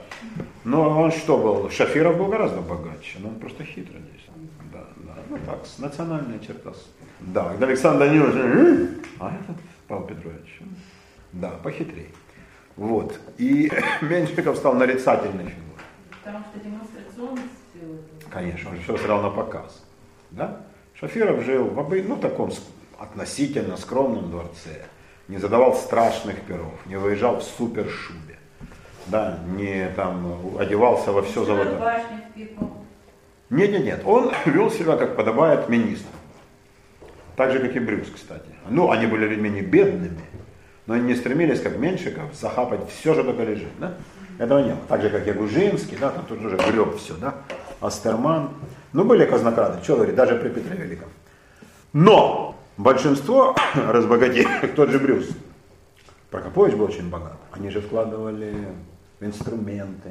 Но 0.65 1.01
он 1.01 1.11
что 1.11 1.39
был? 1.39 1.71
Шафиров 1.71 2.19
был 2.19 2.27
гораздо 2.27 2.61
богаче, 2.61 3.19
но 3.21 3.29
он 3.29 3.37
просто 3.37 3.65
хитрый 3.65 4.01
здесь. 4.01 4.27
Да, 4.71 4.85
да. 4.97 5.15
Ну 5.31 5.39
так, 5.47 5.61
национальная 5.79 6.39
черта. 6.39 6.73
Да, 7.21 7.51
когда 7.51 7.67
Александр 7.67 8.07
Данилович, 8.07 8.91
а 9.21 9.35
этот 9.35 9.57
Павел 9.87 10.05
Петрович, 10.07 10.61
да, 11.33 11.51
похитрее. 11.63 12.09
Вот. 12.77 13.19
И 13.39 13.71
Меньшиков 14.01 14.57
стал 14.57 14.75
нарицательной 14.75 15.45
фигурой. 15.45 15.85
Потому 16.25 16.45
что 16.45 16.61
демонстрационность... 16.61 17.45
Конечно, 18.31 18.71
он 18.71 18.79
все 18.81 18.97
сыграл 18.97 19.23
на 19.23 19.31
показ. 19.31 19.85
Да? 20.31 20.61
Шафиров 20.95 21.45
жил 21.45 21.65
в 21.65 21.79
обы... 21.79 22.03
ну, 22.03 22.17
таком 22.17 22.53
относительно 22.99 23.77
скромном 23.77 24.31
дворце, 24.31 24.83
не 25.29 25.39
задавал 25.39 25.75
страшных 25.75 26.41
перов, 26.43 26.75
не 26.87 26.97
выезжал 26.97 27.39
в 27.39 27.43
супершубе, 27.43 28.39
да, 29.07 29.39
не 29.57 29.89
там 29.95 30.59
одевался 30.59 31.13
во 31.13 31.23
все 31.23 31.45
золото. 31.45 32.03
Нет, 33.51 33.71
нет, 33.71 33.85
нет, 33.85 34.03
он 34.05 34.33
вел 34.47 34.71
себя, 34.71 34.97
как 34.97 35.17
подобает 35.17 35.69
министру. 35.69 36.11
Так 37.39 37.53
же, 37.53 37.61
как 37.61 37.77
и 37.77 37.79
Брюс, 37.79 38.09
кстати. 38.13 38.49
Ну, 38.69 38.91
они 38.91 39.07
были 39.07 39.29
людьми 39.29 39.61
бедными, 39.61 40.19
но 40.87 40.95
они 40.95 41.05
не 41.05 41.15
стремились, 41.15 41.61
как 41.61 41.79
Меньшиков, 41.79 42.35
захапать 42.35 42.81
все, 42.91 43.15
что 43.15 43.23
только 43.23 43.45
лежит. 43.45 43.69
Да? 43.79 43.95
Этого 44.39 44.59
не 44.59 44.73
было. 44.73 44.81
Так 44.89 45.03
же, 45.03 45.09
как 45.09 45.29
и 45.29 45.31
Гужинский, 45.31 45.97
да, 46.01 46.11
там 46.11 46.27
тоже 46.27 46.57
греб 46.57 46.97
все, 46.97 47.15
да, 47.15 47.37
Астерман. 47.81 48.51
Ну, 48.93 49.05
были 49.05 49.25
казнокрады, 49.25 49.81
что 49.85 49.95
говорить, 49.95 50.17
даже 50.17 50.35
при 50.35 50.49
Петре 50.49 50.77
Великом. 50.79 51.09
Но 51.93 52.57
большинство 52.77 53.55
разбогатели, 53.75 54.67
тот 54.75 54.91
же 54.91 54.99
Брюс, 54.99 55.29
Прокопович 56.31 56.75
был 56.75 56.87
очень 56.87 57.09
богат. 57.09 57.37
Они 57.53 57.71
же 57.71 57.81
вкладывали 57.81 58.53
в 59.21 59.25
инструменты, 59.25 60.11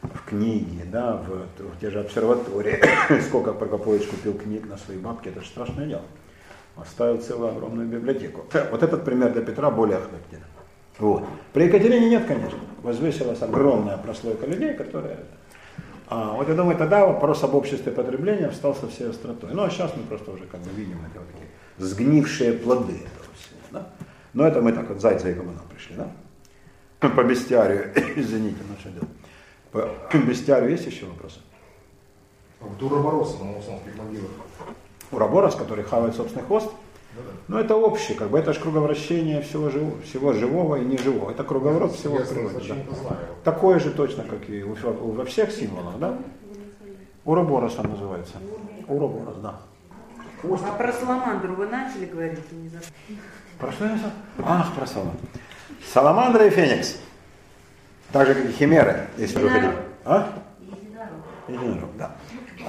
в 0.00 0.26
книги, 0.26 0.84
да, 0.86 1.16
в, 1.18 1.48
в 1.58 1.78
те 1.82 1.90
же 1.90 2.00
обсерватории. 2.00 2.82
Сколько 3.28 3.52
Прокопович 3.52 4.06
купил 4.06 4.32
книг 4.32 4.66
на 4.66 4.78
свои 4.78 4.96
бабки, 4.96 5.28
это 5.28 5.42
же 5.42 5.48
страшное 5.48 5.86
дело. 5.86 6.02
Оставил 6.76 7.20
целую 7.20 7.50
огромную 7.50 7.88
библиотеку. 7.88 8.44
Вот 8.70 8.82
этот 8.82 9.04
пример 9.04 9.32
для 9.32 9.42
Петра 9.42 9.70
более 9.70 9.98
характерен. 9.98 10.44
Вот. 10.98 11.24
При 11.52 11.64
Екатерине 11.64 12.08
нет, 12.10 12.26
конечно. 12.26 12.58
Возвысилась 12.82 13.42
огромная 13.42 13.96
прослойка 13.96 14.46
людей, 14.46 14.74
которые... 14.74 15.18
А, 16.08 16.34
вот 16.34 16.48
я 16.48 16.54
думаю, 16.54 16.76
тогда 16.78 17.04
вопрос 17.06 17.42
об 17.42 17.54
обществе 17.54 17.92
потребления 17.92 18.48
встал 18.50 18.74
со 18.74 18.88
всей 18.88 19.10
остротой. 19.10 19.50
Ну 19.52 19.62
а 19.64 19.70
сейчас 19.70 19.96
мы 19.96 20.04
просто 20.04 20.30
уже 20.30 20.44
как 20.44 20.60
бы 20.60 20.70
видим 20.70 20.98
эти 21.04 21.18
вот 21.18 21.26
такие 21.32 21.48
сгнившие 21.78 22.52
плоды 22.52 22.92
этого 22.92 23.26
всего. 23.34 23.58
Да? 23.72 23.88
Но 24.32 24.46
это 24.46 24.62
мы 24.62 24.72
так 24.72 24.88
вот 24.88 25.00
зайца 25.00 25.30
и 25.30 25.34
кабана 25.34 25.60
пришли, 25.68 25.96
да? 25.96 26.10
По 27.08 27.24
бестиарию, 27.24 27.92
извините, 28.16 28.58
наше 28.68 28.90
дело. 28.90 29.08
По 29.72 30.16
бестиарию 30.16 30.70
есть 30.70 30.86
еще 30.86 31.06
вопросы? 31.06 31.40
А 32.60 32.64
вот 32.66 32.82
Уробороса 32.82 33.38
на 33.38 33.44
Мусонских 33.44 33.96
могилах. 33.96 34.30
Ураборос, 35.12 35.54
который 35.54 35.84
хавает 35.84 36.14
собственный 36.16 36.44
хвост, 36.44 36.70
ну 37.48 37.58
это 37.58 37.76
общее, 37.76 38.16
как 38.18 38.28
бы 38.30 38.38
это 38.38 38.52
же 38.52 38.60
круговращение 38.60 39.40
всего, 39.40 39.70
живого, 39.70 40.00
всего 40.02 40.32
живого 40.32 40.76
и 40.76 40.84
неживого. 40.84 41.30
Это 41.30 41.44
круговорот 41.44 41.94
всего 41.94 42.16
природы. 42.16 42.60
да. 42.68 43.16
Такое 43.44 43.78
же 43.78 43.90
точно, 43.92 44.24
как 44.24 44.48
и 44.50 44.62
во 44.62 45.24
всех 45.24 45.50
символах, 45.52 45.98
да? 45.98 46.18
Уроборос 47.24 47.78
он 47.78 47.90
называется. 47.90 48.34
Уроборос, 48.88 49.36
да. 49.38 49.60
А 50.42 50.72
про 50.76 50.92
саламандру 50.92 51.54
вы 51.54 51.66
начали 51.66 52.04
говорить? 52.04 52.52
не 52.52 52.68
за- 52.68 52.78
Про 53.58 53.72
что 53.72 53.84
я? 53.86 53.98
Ах, 54.44 54.74
про 54.74 54.86
саламандру. 54.86 55.26
Саламандра 55.92 56.46
и 56.46 56.50
феникс. 56.50 56.98
Так 58.12 58.26
же, 58.26 58.34
как 58.34 58.44
и 58.44 58.52
химеры, 58.52 59.08
если 59.16 59.38
вы 59.42 59.48
хотите. 59.48 59.72
А? 60.04 60.32
Единорог. 60.60 61.10
Единорог, 61.48 61.96
да. 61.96 62.16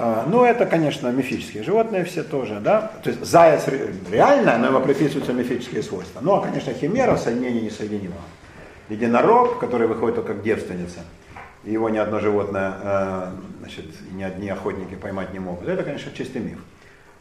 А, 0.00 0.24
ну, 0.28 0.44
это, 0.44 0.64
конечно, 0.64 1.08
мифические 1.08 1.64
животные 1.64 2.04
все 2.04 2.22
тоже, 2.22 2.60
да. 2.60 2.92
То 3.02 3.10
есть 3.10 3.24
заяц 3.24 3.66
ре- 3.66 3.92
реально, 4.10 4.56
но 4.58 4.66
ему 4.68 4.80
приписываются 4.80 5.32
мифические 5.32 5.82
свойства. 5.82 6.20
Ну, 6.22 6.34
а, 6.34 6.40
конечно, 6.40 6.72
химера 6.72 7.16
соединение 7.16 7.62
несоединимого. 7.62 8.20
Единорог, 8.88 9.58
который 9.58 9.88
выходит 9.88 10.14
только 10.16 10.34
как 10.34 10.42
девственница, 10.44 11.00
его 11.64 11.90
ни 11.90 11.98
одно 11.98 12.20
животное, 12.20 12.74
э, 12.82 13.30
значит, 13.60 13.86
ни 14.12 14.22
одни 14.22 14.48
охотники 14.48 14.94
поймать 14.94 15.32
не 15.32 15.40
могут. 15.40 15.68
Это, 15.68 15.82
конечно, 15.82 16.12
чистый 16.16 16.40
миф. 16.40 16.58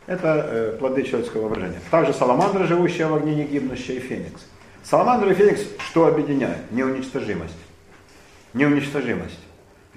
Это 0.05 0.47
э, 0.47 0.77
плоды 0.79 1.03
человеческого 1.03 1.41
воображения. 1.41 1.79
Также 1.91 2.13
саламандра, 2.13 2.65
живущая 2.65 3.07
в 3.07 3.15
огне, 3.15 3.35
не 3.35 3.43
гибнущая, 3.43 3.97
и 3.97 3.99
феникс. 3.99 4.45
Саламандра 4.83 5.31
и 5.31 5.33
феникс 5.33 5.61
что 5.79 6.07
объединяет? 6.07 6.71
Неуничтожимость. 6.71 7.57
Неуничтожимость. 8.53 9.39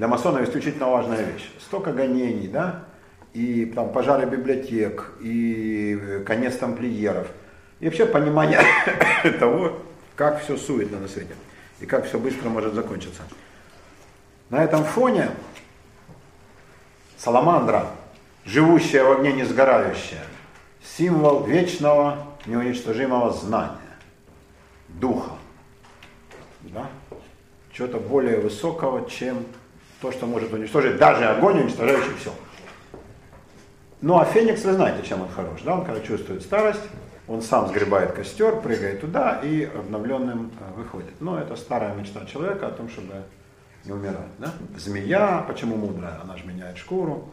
Для 0.00 0.08
масонов 0.08 0.48
исключительно 0.48 0.88
важная 0.88 1.22
вещь. 1.24 1.50
Столько 1.60 1.92
гонений, 1.92 2.48
да, 2.48 2.84
и 3.34 3.66
там 3.66 3.92
пожары 3.92 4.24
библиотек, 4.24 5.12
и 5.20 5.94
э, 6.00 6.20
конец 6.20 6.56
тамплиеров. 6.56 7.28
И 7.80 7.84
вообще 7.84 8.06
понимание 8.06 8.62
того, 9.38 9.76
как 10.16 10.42
все 10.42 10.56
суетно 10.56 11.00
на 11.00 11.06
свете, 11.06 11.34
и 11.80 11.84
как 11.84 12.06
все 12.06 12.18
быстро 12.18 12.48
может 12.48 12.72
закончиться. 12.72 13.20
На 14.48 14.64
этом 14.64 14.84
фоне 14.84 15.32
саламандра, 17.18 17.90
живущая 18.46 19.04
в 19.04 19.12
огне 19.12 19.34
не 19.34 19.44
сгорающая, 19.44 20.24
символ 20.82 21.44
вечного, 21.44 22.26
неуничтожимого 22.46 23.32
знания, 23.32 23.98
духа. 24.88 25.32
Да? 26.62 26.86
Чего-то 27.70 27.98
более 27.98 28.40
высокого, 28.40 29.06
чем 29.06 29.44
то, 30.00 30.12
что 30.12 30.26
может 30.26 30.52
уничтожить 30.52 30.96
даже 30.96 31.24
огонь, 31.26 31.60
уничтожающий 31.60 32.14
все. 32.18 32.32
Ну 34.00 34.18
а 34.18 34.24
Феникс, 34.24 34.64
вы 34.64 34.72
знаете, 34.72 35.06
чем 35.06 35.22
он 35.22 35.28
хорош. 35.28 35.60
Да? 35.62 35.74
Он 35.74 35.84
когда 35.84 36.00
чувствует 36.00 36.42
старость, 36.42 36.80
он 37.28 37.42
сам 37.42 37.68
сгребает 37.68 38.12
костер, 38.12 38.60
прыгает 38.60 39.00
туда 39.00 39.40
и 39.42 39.64
обновленным 39.64 40.50
э, 40.58 40.72
выходит. 40.74 41.20
Но 41.20 41.38
это 41.38 41.54
старая 41.54 41.94
мечта 41.94 42.24
человека 42.24 42.68
о 42.68 42.70
том, 42.70 42.88
чтобы 42.88 43.24
не 43.84 43.92
умирать. 43.92 44.36
Да? 44.38 44.52
Змея, 44.76 45.44
почему 45.46 45.76
мудрая? 45.76 46.18
Она 46.22 46.36
же 46.36 46.46
меняет 46.46 46.78
шкуру. 46.78 47.28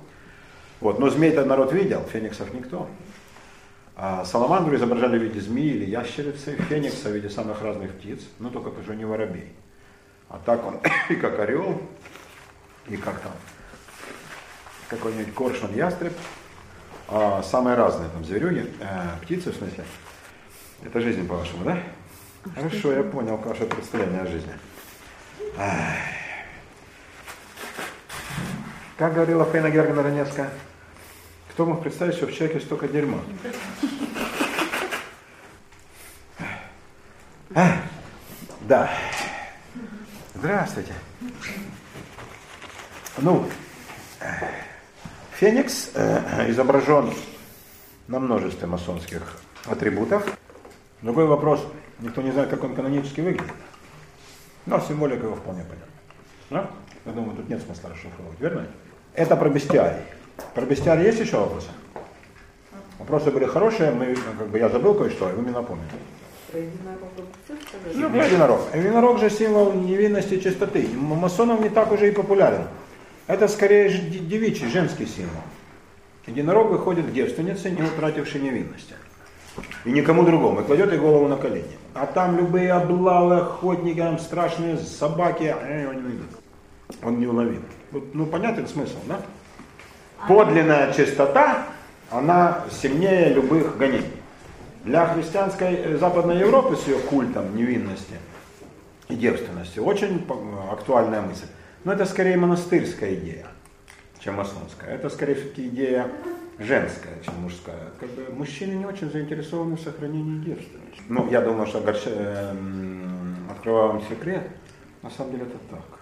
Вот. 0.82 1.00
Но 1.00 1.10
змей-то 1.10 1.46
народ 1.46 1.72
видел, 1.72 2.02
фениксов 2.02 2.54
никто. 2.54 2.88
А 3.96 4.26
саламандру 4.26 4.76
изображали 4.76 5.18
в 5.18 5.24
виде 5.24 5.40
змеи 5.40 5.70
или 5.70 5.86
ящерицы, 5.86 6.56
феникса 6.70 7.10
в 7.10 7.14
виде 7.14 7.30
самых 7.30 7.62
разных 7.64 7.94
птиц, 7.94 8.20
но 8.38 8.50
только 8.50 8.68
уже 8.80 8.96
не 8.96 9.06
воробей. 9.06 9.54
А 10.30 10.40
так 10.46 10.66
он 10.66 10.80
и 11.10 11.16
как 11.22 11.40
орел, 11.40 11.82
и 12.90 12.98
как 12.98 13.20
там 13.20 13.32
какой-нибудь 14.90 15.34
коршун 15.34 15.74
ястреб, 15.76 16.14
а 17.08 17.44
самые 17.44 17.76
разные 17.76 18.10
там 18.10 18.24
зверюги, 18.24 18.74
э, 18.80 19.10
птицы 19.22 19.52
в 19.52 19.56
смысле. 19.56 19.84
Это 20.84 21.02
жизнь 21.02 21.28
по-вашему, 21.28 21.64
да? 21.66 21.80
Хорошо, 22.56 22.94
я 22.94 23.04
понял 23.04 23.38
ваше 23.38 23.66
представление 23.66 24.22
о 24.22 24.28
жизни. 24.28 24.54
Ай. 25.58 25.98
Как 28.98 29.14
говорила 29.14 29.46
Фейна 29.46 29.70
Гергана 29.70 30.04
Раневская, 30.04 30.50
кто 31.52 31.66
мог 31.66 31.82
представить, 31.82 32.16
что 32.16 32.28
в 32.28 32.34
человеке 32.34 32.60
столько 32.60 32.88
дерьма? 32.88 33.20
А, 37.54 37.82
да. 38.62 38.90
Здравствуйте. 40.36 40.94
Ну, 43.20 43.46
Феникс 45.40 45.92
э, 45.96 46.52
изображен 46.52 47.12
на 48.08 48.20
множестве 48.20 48.68
масонских 48.68 49.40
атрибутов. 49.66 50.38
Другой 51.02 51.26
вопрос, 51.26 51.66
никто 52.00 52.22
не 52.22 52.32
знает, 52.32 52.50
как 52.50 52.64
он 52.64 52.76
канонически 52.76 53.22
выглядит. 53.22 53.54
Но 54.68 54.80
символика 54.80 55.26
его 55.26 55.36
вполне 55.36 55.64
понятна. 55.64 55.88
Да? 56.50 56.70
Я 57.06 57.12
думаю, 57.12 57.36
тут 57.36 57.50
нет 57.50 57.62
смысла 57.62 57.90
расшифровывать, 57.90 58.40
верно? 58.40 58.68
Это 59.14 59.36
про 59.36 59.50
бестиарий. 59.50 60.04
Про 60.54 60.66
бестиарий 60.66 61.06
есть 61.06 61.20
еще 61.20 61.38
вопросы? 61.38 61.70
Вопросы 63.00 63.32
были 63.32 63.46
хорошие, 63.46 63.92
мы, 63.92 64.16
как 64.16 64.48
бы 64.48 64.60
я 64.60 64.70
забыл 64.70 64.94
кое-что, 64.94 65.30
и 65.30 65.34
вы 65.34 65.42
мне 65.42 65.52
напомнили. 65.52 65.88
Про 66.52 66.60
сказали? 67.68 67.96
Ну, 67.96 68.10
про 68.10 68.26
единорог. 68.26 68.62
Единорог 68.76 69.20
же 69.20 69.30
символ 69.30 69.74
невинности 69.74 70.36
и 70.36 70.42
чистоты. 70.42 70.88
Масонов 70.96 71.62
не 71.62 71.70
так 71.70 71.92
уже 71.92 72.10
и 72.10 72.12
популярен. 72.12 72.68
Это 73.28 73.48
скорее 73.48 73.90
девичий, 73.90 74.68
женский 74.70 75.06
символ. 75.06 75.42
Единорог 76.26 76.72
выходит 76.72 77.08
к 77.08 77.12
девственнице, 77.14 77.70
не 77.70 77.82
утратившей 77.82 78.42
невинности. 78.42 78.94
И 79.86 79.92
никому 79.92 80.24
другому. 80.24 80.62
И 80.62 80.64
кладет 80.64 80.92
ей 80.92 81.00
голову 81.00 81.28
на 81.28 81.36
колени. 81.38 81.72
А 81.94 82.06
там 82.06 82.38
любые 82.38 82.72
облавы, 82.72 83.38
охотники, 83.38 83.98
там 83.98 84.20
страшные 84.20 84.78
собаки, 84.78 85.56
а 85.60 85.94
не. 85.94 86.20
Он 87.04 87.20
неуловим. 87.20 87.64
Вот, 87.92 88.14
Ну, 88.14 88.26
понятен 88.26 88.68
смысл, 88.68 88.98
да? 89.08 89.20
Подлинная 90.28 90.94
чистота, 90.94 91.66
она 92.12 92.66
сильнее 92.72 93.34
любых 93.34 93.78
гонений. 93.78 94.12
Для 94.84 95.06
христианской 95.06 95.74
э, 95.76 95.98
Западной 95.98 96.40
Европы 96.40 96.76
с 96.78 96.88
ее 96.88 96.98
культом 97.00 97.56
невинности 97.56 98.16
и 99.10 99.16
девственности 99.16 99.80
очень 99.80 100.20
по- 100.20 100.40
актуальная 100.72 101.22
мысль. 101.22 101.46
Но 101.84 101.94
это 101.94 102.06
скорее 102.06 102.38
монастырская 102.38 103.14
идея, 103.16 103.48
чем 104.20 104.36
масонская. 104.36 104.90
Это 104.96 105.10
скорее 105.10 105.36
все-таки 105.36 105.68
идея 105.68 106.10
женская, 106.60 107.14
чем 107.24 107.36
мужская. 107.42 107.92
Как 108.00 108.10
бы 108.10 108.34
мужчины 108.34 108.74
не 108.74 108.86
очень 108.86 109.10
заинтересованы 109.12 109.76
в 109.78 109.82
сохранении 109.82 110.40
девственности. 110.44 111.02
Ну, 111.08 111.30
я 111.30 111.42
думаю, 111.42 111.68
что 111.68 111.80
огорча- 111.80 112.52
эм, 112.52 113.48
открываю 113.50 113.90
вам 113.90 114.02
секрет, 114.02 114.50
на 115.04 115.10
самом 115.10 115.32
деле 115.32 115.44
это 115.44 115.58
так. 115.70 116.00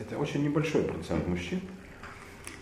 Это 0.00 0.18
очень 0.18 0.42
небольшой 0.42 0.82
процент 0.84 1.26
мужчин 1.28 1.60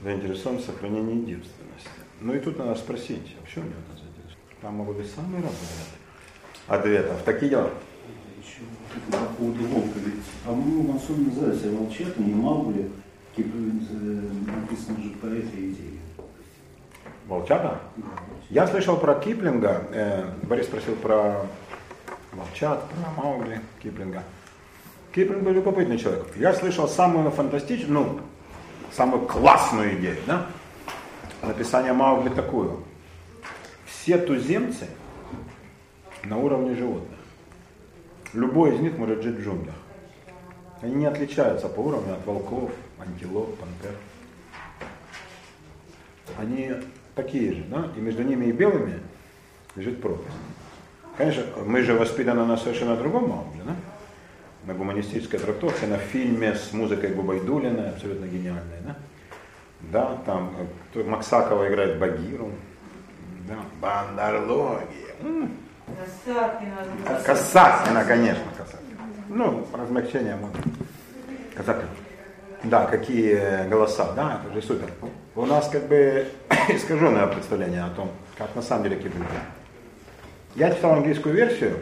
заинтересован 0.02 0.58
в 0.58 0.62
сохранении 0.62 1.14
девственности. 1.24 1.88
Ну 2.20 2.34
и 2.34 2.40
тут 2.40 2.58
надо 2.58 2.74
спросить, 2.74 3.36
а 3.40 3.44
почему 3.44 3.64
они 3.64 3.72
это 3.74 3.92
заинтересованы? 4.02 4.36
Там 4.60 4.74
могут 4.74 4.96
быть 4.96 5.10
самые 5.10 5.42
разные 5.42 5.86
ответов. 6.66 7.22
Такие 7.24 7.50
дела. 7.50 7.70
По 9.10 9.18
поводу 9.38 9.64
волка. 9.66 9.98
Ведь, 10.04 10.24
по-моему, 10.44 10.92
масоны 10.92 11.26
называются 11.26 11.70
волчата, 11.70 12.20
не 12.20 12.34
Маугли. 12.34 12.90
Киплинг, 13.36 13.82
э, 13.90 14.20
написано 14.60 15.02
же 15.02 15.10
по 15.10 15.26
этой 15.26 15.70
идее. 15.70 16.00
Волчата? 17.28 17.80
Да. 17.96 18.04
Я 18.48 18.66
слышал 18.66 18.96
про 18.96 19.14
Киплинга, 19.14 19.84
э, 19.92 20.28
Борис 20.42 20.66
спросил 20.66 20.96
про 20.96 21.46
волчат, 22.32 22.84
про 22.88 23.22
Маугли 23.22 23.60
Киплинга. 23.80 24.24
Киплинг 25.14 25.44
был 25.44 25.52
любопытный 25.52 25.98
человек. 25.98 26.26
Я 26.36 26.52
слышал 26.52 26.88
самую 26.88 27.30
фантастичную, 27.30 28.04
ну, 28.04 28.20
самую 28.90 29.26
классную 29.26 29.96
идею, 29.98 30.18
да? 30.26 30.46
Написание 31.42 31.92
Маугли 31.92 32.30
такую. 32.30 32.82
Все 33.86 34.18
туземцы 34.18 34.88
на 36.24 36.36
уровне 36.36 36.74
животных. 36.74 37.19
Любой 38.32 38.74
из 38.74 38.80
них 38.80 38.96
жить 39.22 39.36
в 39.36 39.42
джунглях. 39.42 39.74
Они 40.80 40.94
не 40.94 41.06
отличаются 41.06 41.68
по 41.68 41.80
уровню 41.80 42.14
от 42.14 42.24
волков, 42.24 42.70
антилоп, 42.98 43.58
пантер. 43.58 43.96
Они 46.38 46.72
такие 47.14 47.52
же, 47.52 47.64
да? 47.64 47.88
И 47.96 48.00
между 48.00 48.22
ними 48.22 48.46
и 48.46 48.52
белыми 48.52 49.00
лежит 49.76 50.00
пропасть. 50.00 50.28
Конечно, 51.16 51.42
мы 51.66 51.82
же 51.82 51.94
воспитаны 51.94 52.46
на 52.46 52.56
совершенно 52.56 52.96
другом 52.96 53.28
Маугли, 53.28 53.62
да? 53.64 53.76
На 54.64 54.74
гуманистической 54.74 55.38
трактовке, 55.38 55.86
на 55.86 55.98
фильме 55.98 56.54
с 56.54 56.72
музыкой 56.72 57.12
Губайдулиной, 57.12 57.90
абсолютно 57.90 58.26
гениальной, 58.26 58.78
да? 58.86 58.96
Да, 59.80 60.18
там 60.24 60.54
э, 60.94 61.02
Максакова 61.02 61.68
играет 61.68 61.98
Багиру, 61.98 62.52
да, 63.48 63.56
Бандарлоги. 63.80 65.14
Касаткина. 66.24 67.22
Касаткина, 67.24 68.04
конечно, 68.04 68.44
Касаткина. 68.56 69.00
Ну, 69.28 69.66
размягчение 69.72 70.36
можно. 70.36 70.60
Касаткина. 71.54 71.90
Да, 72.64 72.86
какие 72.86 73.68
голоса, 73.68 74.12
да, 74.12 74.40
это 74.44 74.54
же 74.54 74.66
супер. 74.66 74.90
У 75.34 75.46
нас 75.46 75.68
как 75.68 75.86
бы 75.86 76.26
искаженное 76.68 77.26
представление 77.26 77.84
о 77.84 77.90
том, 77.90 78.10
как 78.36 78.54
на 78.54 78.62
самом 78.62 78.84
деле 78.84 78.96
Киплинг. 78.96 79.26
Я 80.56 80.74
читал 80.74 80.92
английскую 80.92 81.34
версию, 81.34 81.78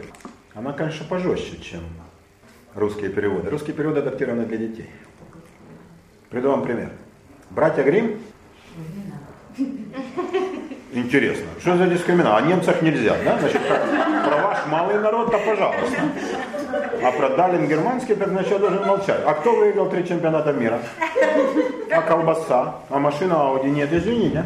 она, 0.53 0.71
конечно, 0.73 1.05
пожестче, 1.05 1.59
чем 1.59 1.81
русские 2.75 3.09
переводы. 3.09 3.49
Русские 3.49 3.75
переводы 3.75 3.99
адаптированы 3.99 4.45
для 4.45 4.57
детей. 4.57 4.89
Приду 6.29 6.51
вам 6.51 6.63
пример. 6.63 6.91
Братья 7.49 7.83
Грим. 7.83 8.21
Интересно, 10.91 11.45
что 11.59 11.77
за 11.77 11.85
дискриминация? 11.85 12.35
О 12.37 12.41
немцах 12.49 12.81
нельзя, 12.81 13.15
да? 13.23 13.37
Значит, 13.39 13.61
про, 13.67 13.75
про 14.27 14.41
ваш 14.41 14.57
малый 14.67 14.99
народ, 14.99 15.31
то 15.31 15.37
пожалуйста. 15.37 16.01
А 17.03 17.11
про 17.11 17.29
Далин 17.29 17.67
германский, 17.67 18.15
так 18.15 18.29
значит, 18.29 18.51
я 18.51 18.57
должен 18.57 18.85
молчать. 18.85 19.21
А 19.25 19.33
кто 19.35 19.55
выиграл 19.55 19.89
три 19.89 20.07
чемпионата 20.07 20.51
мира? 20.51 20.79
А 21.91 22.01
колбаса? 22.01 22.75
А 22.89 22.99
машина 22.99 23.39
Ауди? 23.39 23.69
Нет, 23.69 23.93
извините. 23.93 24.45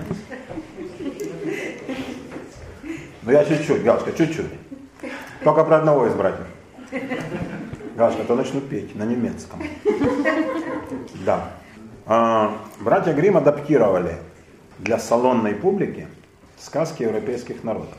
Ну 3.21 3.31
я 3.31 3.45
чуть-чуть, 3.45 3.83
Галочка, 3.83 4.11
чуть-чуть. 4.11 4.51
Только 5.43 5.63
про 5.63 5.77
одного 5.77 6.07
из 6.07 6.13
братьев. 6.13 6.45
Галочка, 7.95 8.23
то 8.25 8.35
начну 8.35 8.59
петь 8.59 8.95
на 8.95 9.03
немецком. 9.03 9.63
Да. 11.25 11.51
А, 12.05 12.57
братья 12.81 13.13
Грим 13.13 13.37
адаптировали 13.37 14.17
для 14.79 14.99
салонной 14.99 15.55
публики 15.55 16.07
сказки 16.63 17.03
европейских 17.03 17.63
народов. 17.63 17.97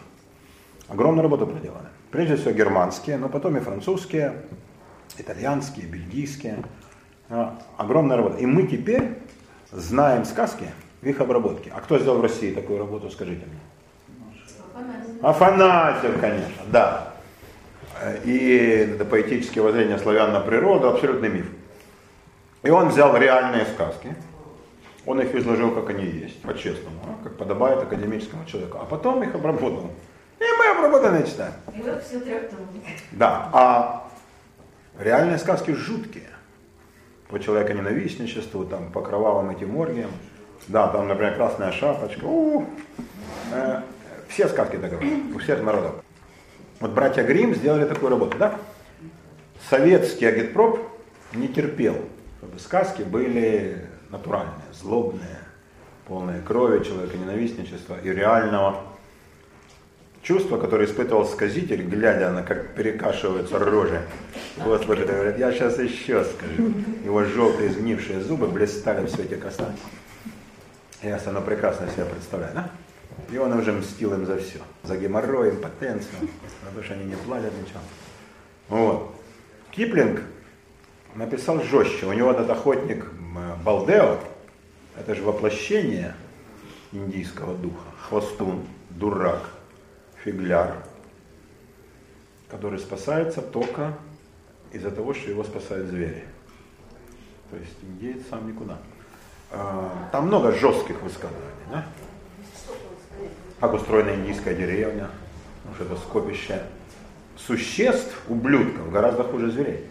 Огромную 0.88 1.22
работу 1.22 1.46
проделали. 1.46 1.86
Прежде 2.10 2.36
всего 2.36 2.52
германские, 2.52 3.18
но 3.18 3.28
потом 3.28 3.56
и 3.56 3.60
французские, 3.60 4.42
итальянские, 5.18 5.86
бельгийские. 5.86 6.64
А, 7.28 7.58
Огромная 7.76 8.16
работа. 8.16 8.38
И 8.38 8.46
мы 8.46 8.66
теперь 8.66 9.18
знаем 9.70 10.24
сказки 10.24 10.70
в 11.02 11.06
их 11.06 11.20
обработке. 11.20 11.72
А 11.74 11.80
кто 11.80 11.98
сделал 11.98 12.18
в 12.18 12.22
России 12.22 12.52
такую 12.52 12.78
работу, 12.78 13.10
скажите 13.10 13.44
мне? 13.46 13.60
Афанасьев, 15.22 16.20
конечно, 16.20 16.62
да. 16.68 17.14
И 18.24 18.36
это 18.92 19.04
поэтическое 19.04 19.62
воззрение 19.62 19.98
славян 19.98 20.32
на 20.32 20.40
природу, 20.40 20.88
абсолютный 20.88 21.28
миф. 21.28 21.46
И 22.62 22.70
он 22.70 22.88
взял 22.88 23.16
реальные 23.16 23.66
сказки, 23.66 24.14
он 25.06 25.20
их 25.20 25.34
изложил, 25.34 25.72
как 25.72 25.90
они 25.90 26.04
есть, 26.04 26.40
по-честному, 26.42 26.96
а, 27.04 27.24
как 27.24 27.36
подобает 27.36 27.82
академическому 27.82 28.44
человеку, 28.46 28.78
а 28.80 28.84
потом 28.84 29.22
их 29.22 29.34
обработал. 29.34 29.90
И 30.40 30.44
мы 30.58 30.66
обработанные 30.66 31.26
читаем. 31.26 31.52
И 31.74 31.82
вот 31.82 32.02
все 32.02 32.20
трактовано. 32.20 32.68
Да, 33.12 33.50
а 33.52 34.08
реальные 34.98 35.38
сказки 35.38 35.72
жуткие. 35.72 36.28
По 37.28 37.40
человеконенавистничеству, 37.40 38.64
там, 38.64 38.92
по 38.92 39.00
кровавым 39.00 39.50
этим 39.50 39.76
оргиям. 39.76 40.10
Да, 40.68 40.88
там, 40.88 41.08
например, 41.08 41.34
красная 41.34 41.72
шапочка. 41.72 42.24
У, 42.24 42.66
э, 43.52 43.80
все 44.28 44.48
сказки 44.48 44.76
таковы, 44.76 45.34
у 45.34 45.38
всех 45.38 45.62
народов. 45.62 45.94
Вот 46.80 46.90
братья 46.92 47.22
Грим 47.22 47.54
сделали 47.54 47.86
такую 47.86 48.10
работу, 48.10 48.36
да? 48.38 48.58
Советский 49.68 50.26
агитпроп 50.26 50.80
не 51.32 51.48
терпел, 51.48 51.96
чтобы 52.38 52.58
сказки 52.58 53.02
были 53.02 53.86
натуральные, 54.14 54.72
злобные, 54.72 55.38
полные 56.06 56.40
крови, 56.40 56.84
человеконенавистничества 56.84 57.96
и 58.02 58.08
реального 58.08 58.80
чувства, 60.22 60.58
которое 60.58 60.86
испытывал 60.86 61.26
сказитель, 61.26 61.82
глядя 61.82 62.30
на 62.30 62.42
как 62.42 62.74
перекашиваются 62.74 63.58
рожи. 63.58 64.02
Это 64.56 64.86
говорит, 64.86 65.38
я 65.38 65.52
сейчас 65.52 65.78
еще 65.78 66.24
скажу. 66.24 66.72
Его 67.04 67.24
желтые 67.24 67.70
сгнившие 67.70 68.20
зубы 68.20 68.46
блистали 68.46 69.04
в 69.06 69.10
свете 69.10 69.36
коста. 69.36 69.70
Я 71.02 71.20
оно 71.26 71.42
прекрасно 71.42 71.88
себе 71.90 72.06
представляю, 72.06 72.54
да? 72.54 72.70
И 73.30 73.36
он 73.36 73.52
уже 73.52 73.72
мстил 73.72 74.14
им 74.14 74.26
за 74.26 74.38
все. 74.38 74.58
За 74.84 74.96
геморрой, 74.96 75.50
импотенцию, 75.50 76.28
то, 76.74 76.82
что 76.82 76.94
они 76.94 77.04
не 77.04 77.16
платят 77.16 77.52
ничего. 77.52 77.80
Вот. 78.68 79.14
Киплинг 79.70 80.22
написал 81.14 81.62
жестче. 81.62 82.06
У 82.06 82.12
него 82.12 82.30
этот 82.30 82.48
охотник 82.48 83.04
Балдео, 83.64 84.18
это 84.96 85.14
же 85.14 85.22
воплощение 85.22 86.14
индийского 86.92 87.54
духа. 87.54 87.86
Хвостун, 88.02 88.64
дурак, 88.90 89.50
фигляр, 90.22 90.84
который 92.48 92.78
спасается 92.78 93.42
только 93.42 93.94
из-за 94.72 94.90
того, 94.90 95.14
что 95.14 95.30
его 95.30 95.44
спасают 95.44 95.88
звери. 95.88 96.24
То 97.50 97.56
есть 97.56 97.76
индеец 97.82 98.22
сам 98.28 98.46
никуда. 98.46 98.78
А, 99.50 100.08
Там 100.12 100.26
много 100.26 100.52
жестких 100.52 101.00
высказываний. 101.02 101.42
Да? 101.70 101.86
Как 103.60 103.74
устроена 103.74 104.14
индийская 104.14 104.54
деревня, 104.54 105.08
потому 105.62 105.74
что 105.74 105.84
это 105.84 105.96
скопище 105.96 106.62
существ, 107.36 108.14
ублюдков, 108.28 108.90
гораздо 108.90 109.24
хуже 109.24 109.50
зверей. 109.50 109.86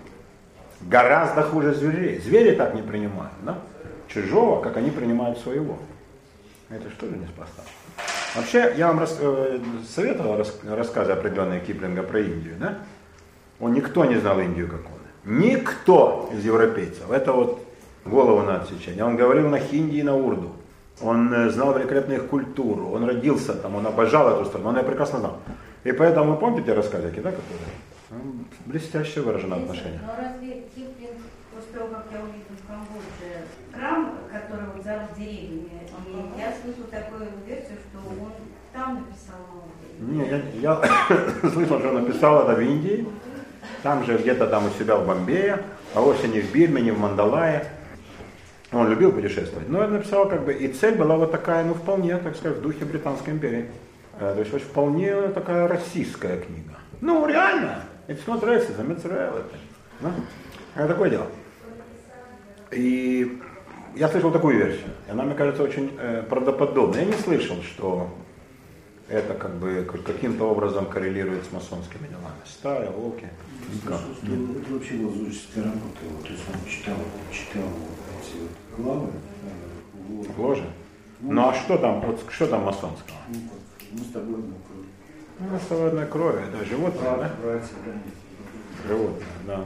Гораздо 0.90 1.44
хуже 1.44 1.74
зверей. 1.74 2.20
Звери 2.20 2.56
так 2.56 2.74
не 2.74 2.82
принимают, 2.82 3.34
да? 3.44 3.58
Чужого, 4.08 4.62
как 4.62 4.78
они 4.78 4.92
принимают 4.92 5.40
своего. 5.40 5.78
Это 6.70 6.90
что 6.90 7.08
же 7.08 7.18
неспроста. 7.18 7.64
Вообще, 8.36 8.74
я 8.78 8.88
вам 8.88 9.00
рас, 9.00 9.18
э, 9.20 9.60
советовал 9.88 10.38
рас, 10.38 10.60
рассказы 10.68 11.12
определенные 11.12 11.62
Киплинга 11.62 12.04
про 12.04 12.20
Индию, 12.20 12.56
да? 12.60 12.80
Он 13.60 13.74
никто 13.74 14.06
не 14.06 14.16
знал 14.16 14.40
Индию 14.40 14.68
как 14.68 14.82
он. 14.86 15.38
Никто 15.40 16.30
из 16.34 16.44
европейцев. 16.44 17.10
Это 17.12 17.32
вот 17.32 17.64
голову 18.06 18.42
на 18.42 18.58
отсечение. 18.58 19.06
Он 19.06 19.16
говорил 19.16 19.50
на 19.50 19.60
хинди 19.60 19.98
и 19.98 20.04
на 20.04 20.16
урду. 20.16 20.52
Он 21.02 21.34
э, 21.34 21.50
знал 21.50 21.78
великолепную 21.78 22.20
их 22.20 22.28
культуру. 22.28 22.90
Он 22.90 23.06
родился 23.06 23.54
там, 23.54 23.76
он 23.76 23.86
обожал 23.88 24.30
эту 24.30 24.46
страну. 24.46 24.70
Он 24.70 24.78
ее 24.78 24.84
прекрасно 24.84 25.20
знал. 25.20 25.38
И 25.84 25.92
поэтому, 25.92 26.34
вы 26.34 26.38
помните 26.38 26.68
те 26.68 26.74
рассказики, 26.74 27.20
да, 27.20 27.32
которые? 27.32 27.70
Ну, 28.10 28.46
Блестяще 28.66 29.22
выражено 29.22 29.56
отношение. 29.58 30.00
Но 30.06 30.14
разве 30.16 30.64
Киплинг, 30.76 31.18
после 31.54 31.80
того, 31.80 31.90
как 31.90 32.06
я 32.12 32.20
увидел 32.20 32.56
в 32.58 32.68
Камбодже 32.68 33.46
храм, 33.74 34.18
который 34.32 34.66
вот 34.74 34.84
зарос 34.84 35.10
деревьями, 35.18 35.70
и 36.08 36.40
я 36.40 36.54
слышу 36.62 36.84
такую 36.90 37.30
версию, 37.46 37.78
что 37.90 38.00
он 38.24 38.32
там 38.72 38.96
написал 39.06 39.40
Маугли. 39.50 40.16
Не, 40.16 40.62
я, 40.62 40.80
я 40.82 41.50
слышал, 41.52 41.80
что 41.80 41.90
он 41.90 42.04
написал 42.04 42.44
это 42.44 42.60
в 42.60 42.62
Индии, 42.62 43.08
там 43.82 44.04
же 44.06 44.18
где-то 44.18 44.48
там 44.48 44.68
у 44.68 44.70
себя 44.72 44.96
в 44.98 45.08
Бомбее, 45.08 45.62
а 45.94 46.02
вовсе 46.02 46.28
не 46.28 46.42
в 46.42 46.52
Бирме, 46.52 46.82
не 46.82 46.92
в 46.92 47.00
Мандалае. 47.00 47.66
Он 48.72 48.90
любил 48.90 49.12
путешествовать. 49.12 49.70
Но 49.70 49.82
он 49.82 49.94
написал 49.94 50.28
как 50.28 50.46
бы, 50.46 50.54
и 50.54 50.68
цель 50.68 50.96
была 50.96 51.16
вот 51.16 51.32
такая, 51.32 51.64
ну 51.64 51.76
вполне, 51.76 52.18
так 52.18 52.36
сказать, 52.36 52.58
в 52.58 52.62
духе 52.62 52.86
Британской 52.86 53.34
империи. 53.34 53.70
Э, 54.20 54.34
То 54.34 54.40
есть 54.40 54.66
вполне 54.66 55.28
такая 55.30 55.68
российская 55.68 56.38
книга. 56.38 56.78
Ну 57.02 57.28
реально, 57.28 57.84
it's 58.08 58.26
not 58.28 58.42
racism, 58.44 58.92
it's 58.92 59.04
reality. 59.06 59.58
Да? 60.02 60.12
Это 60.76 60.88
такое 60.90 61.10
дело. 61.10 61.28
И 62.72 63.40
я 63.96 64.10
слышал 64.10 64.32
такую 64.32 64.58
версию, 64.58 64.90
и 65.08 65.12
она, 65.12 65.24
мне 65.24 65.36
кажется, 65.36 65.64
очень 65.64 65.92
э, 66.00 66.24
правдоподобной. 66.24 67.00
Я 67.02 67.06
не 67.06 67.14
слышал, 67.14 67.58
что 67.62 68.10
это 69.08 69.34
как 69.36 69.56
бы 69.56 69.88
как- 69.90 70.04
каким-то 70.04 70.46
образом 70.50 70.86
коррелирует 70.88 71.46
с 71.46 71.52
масонскими 71.52 72.08
делами. 72.08 72.34
Стая, 72.46 72.90
волки. 72.90 73.28
Что 73.84 73.94
это 73.94 74.74
вообще 74.74 74.96
лазурическая 75.06 75.64
работа. 75.64 76.00
Вот, 76.10 76.24
то 76.24 76.30
есть 76.32 76.44
он 76.52 76.70
читал, 76.70 76.96
читал 77.32 77.70
эти 78.20 78.38
вот 78.42 78.86
главы. 78.86 79.08
э. 79.10 80.34
В 80.36 80.42
ложе. 80.42 80.66
Ну 81.22 81.48
а 81.48 81.54
что 81.54 81.78
там, 81.78 82.02
вот 82.02 82.20
что 82.30 82.48
там 82.48 82.64
масонского? 82.64 83.18
Ну, 83.30 83.36
как, 83.78 83.88
мы 83.92 84.00
с 84.00 84.12
тобой. 84.12 84.38
Ну, 84.38 84.54
с 85.60 85.72
одной 85.72 86.06
крови, 86.06 86.42
это 86.48 86.66
животное, 86.66 87.18
да? 87.18 87.32
Братья, 87.42 87.76
да. 87.86 88.88
Животное, 88.88 89.28
да. 89.46 89.66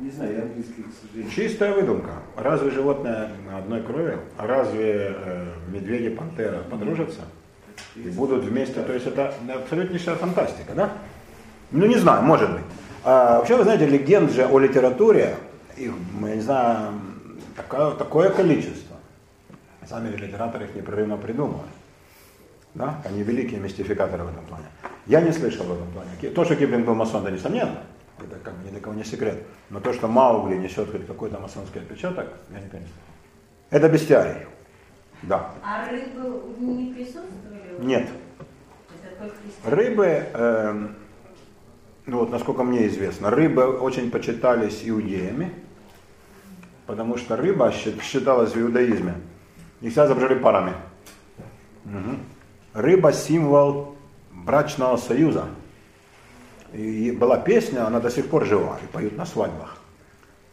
Не 0.00 0.10
знаю, 0.10 0.34
я 0.34 0.42
английский, 0.42 0.82
к 0.82 0.86
сожалению. 1.00 1.30
Чистая 1.30 1.74
выдумка. 1.74 2.10
Разве 2.36 2.70
животное 2.70 3.30
одной 3.56 3.82
крови? 3.82 4.18
А 4.36 4.46
разве 4.46 5.14
э, 5.16 5.46
медведи, 5.68 6.10
пантера 6.10 6.58
подружатся? 6.70 7.20
И 7.96 8.08
будут 8.10 8.44
вместе, 8.44 8.82
то 8.82 8.92
есть 8.92 9.06
это 9.06 9.34
абсолютнейшая 9.48 10.16
фантастика, 10.16 10.72
да? 10.74 10.92
Ну 11.70 11.86
не 11.86 11.96
знаю, 11.96 12.22
может 12.22 12.52
быть. 12.52 12.64
А, 13.04 13.38
вообще, 13.38 13.56
вы 13.56 13.64
знаете, 13.64 13.86
легенд 13.86 14.32
же 14.32 14.46
о 14.46 14.58
литературе, 14.58 15.36
их, 15.76 15.92
я 16.22 16.34
не 16.34 16.40
знаю, 16.40 16.92
такое, 17.56 17.92
такое 17.92 18.30
количество. 18.30 18.96
Сами 19.88 20.14
литераторы 20.16 20.64
их 20.64 20.74
непрерывно 20.74 21.16
придумывают. 21.16 21.70
Да? 22.74 23.00
Они 23.04 23.22
великие 23.22 23.60
мистификаторы 23.60 24.24
в 24.24 24.28
этом 24.28 24.44
плане. 24.46 24.64
Я 25.06 25.20
не 25.20 25.32
слышал 25.32 25.64
в 25.64 25.72
этом 25.72 25.90
плане. 25.92 26.10
То, 26.34 26.44
что 26.44 26.56
Киплинг 26.56 26.86
был 26.86 26.94
масон, 26.94 27.22
да 27.24 27.30
несомненно. 27.30 27.78
Это 28.18 28.36
как 28.42 28.54
бы 28.54 28.64
ни 28.66 28.70
для 28.70 28.80
кого 28.80 28.94
не 28.94 29.04
секрет. 29.04 29.42
Но 29.70 29.80
то, 29.80 29.92
что 29.92 30.08
Маугли 30.08 30.56
несет 30.56 30.90
хоть 30.90 31.06
какой-то 31.06 31.38
масонский 31.38 31.80
отпечаток, 31.80 32.28
я 32.50 32.60
не 32.60 32.68
понимаю. 32.68 32.90
Это 33.70 33.88
бестиарий. 33.88 34.46
Да. 35.22 35.52
А 35.62 35.88
рыбы 35.88 36.42
не 36.58 36.92
присутствовали? 36.94 37.76
Нет. 37.80 38.08
Рыбы, 39.64 40.04
э, 40.32 40.88
ну 42.06 42.18
вот 42.18 42.30
насколько 42.30 42.62
мне 42.62 42.86
известно, 42.88 43.30
рыбы 43.30 43.64
очень 43.78 44.10
почитались 44.10 44.82
иудеями, 44.84 45.52
потому 46.86 47.16
что 47.16 47.36
рыба 47.36 47.70
счит- 47.72 48.02
считалась 48.02 48.54
в 48.54 48.60
иудаизме. 48.60 49.14
Их 49.80 49.90
всегда 49.92 50.06
изображали 50.06 50.38
парами. 50.38 50.72
Мгм. 51.84 52.18
Рыба 52.74 53.12
символ 53.12 53.94
брачного 54.32 54.96
союза. 54.96 55.46
И 56.72 57.12
была 57.12 57.38
песня, 57.38 57.86
она 57.86 58.00
до 58.00 58.10
сих 58.10 58.28
пор 58.28 58.44
жива, 58.44 58.78
и 58.82 58.86
поют 58.86 59.16
на 59.16 59.24
свадьбах. 59.24 59.78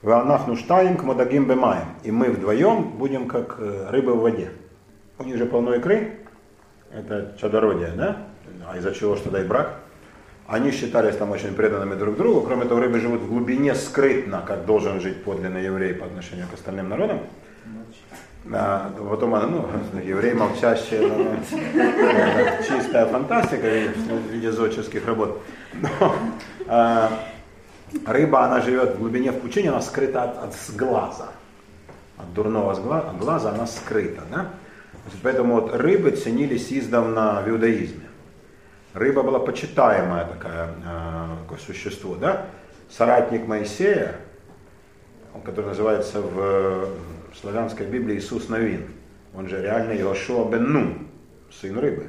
Ванах 0.04 0.48
нуштаем 0.48 0.98
к 0.98 1.04
модагим 1.04 1.48
бемаем. 1.48 1.88
И 2.04 2.12
мы 2.12 2.30
вдвоем 2.30 2.92
будем 2.92 3.28
как 3.28 3.56
э, 3.60 3.88
рыбы 3.90 4.14
в 4.14 4.20
воде. 4.20 4.52
У 5.18 5.24
них 5.24 5.38
же 5.38 5.46
полно 5.46 5.76
икры, 5.76 6.20
это 6.92 7.36
чадородие, 7.40 7.92
да? 7.96 8.18
А 8.68 8.78
из-за 8.78 8.94
чего 8.94 9.16
что 9.16 9.32
да 9.32 9.42
и 9.42 9.44
брак? 9.44 9.80
Они 10.48 10.72
считались 10.72 11.16
там 11.16 11.32
очень 11.32 11.56
преданными 11.56 11.96
друг 11.96 12.18
другу. 12.18 12.42
Кроме 12.42 12.66
того, 12.66 12.82
рыбы 12.82 13.00
живут 13.00 13.22
в 13.22 13.28
глубине 13.30 13.74
скрытно, 13.74 14.44
как 14.46 14.66
должен 14.66 15.00
жить 15.00 15.24
подлинный 15.24 15.64
еврей 15.64 15.94
по 15.94 16.06
отношению 16.06 16.48
к 16.48 16.54
остальным 16.54 16.90
народам. 16.90 17.22
А, 18.50 18.92
потом, 19.10 19.36
она, 19.36 19.48
ну, 19.48 19.68
еврей 20.04 20.34
молчащий, 20.34 21.00
ну, 21.00 21.36
это 21.54 22.64
чистая 22.64 23.06
фантастика 23.06 23.68
в 23.68 24.32
виде 24.32 24.52
зодческих 24.52 25.06
работ. 25.06 25.42
Но, 25.74 26.16
а, 26.68 27.12
рыба, 28.06 28.46
она 28.46 28.62
живет 28.62 28.96
в 28.96 29.00
глубине 29.00 29.32
в 29.32 29.40
пучине, 29.40 29.70
она 29.70 29.82
скрыта 29.82 30.24
от, 30.24 30.44
от 30.44 30.54
сглаза. 30.56 31.30
От 32.18 32.34
дурного 32.34 32.74
сгла- 32.74 33.10
от 33.10 33.18
глаза 33.18 33.52
она 33.52 33.68
скрыта. 33.68 34.24
Да? 34.32 34.50
Поэтому 35.24 35.62
вот 35.62 35.76
рыбы 35.76 36.12
ценились 36.12 36.72
издавна 36.72 37.42
в 37.46 37.50
иудаизме. 37.50 38.08
Рыба 38.94 39.24
была 39.24 39.40
почитаемое 39.40 40.26
такое, 40.26 40.68
э, 40.86 41.28
такое 41.44 41.60
существо. 41.60 42.16
Да? 42.16 42.48
Соратник 42.90 43.48
Моисея, 43.48 44.16
который 45.46 45.68
называется 45.68 46.22
в 46.22 46.90
славянской 47.36 47.86
Библии 47.88 48.18
Иисус 48.18 48.50
Новин. 48.50 48.88
Он 49.34 49.48
же 49.48 49.62
реально 49.62 49.94
Иошуа 49.94 50.50
бен 50.50 50.72
Нун, 50.72 51.08
сын 51.50 51.78
рыбы. 51.78 52.08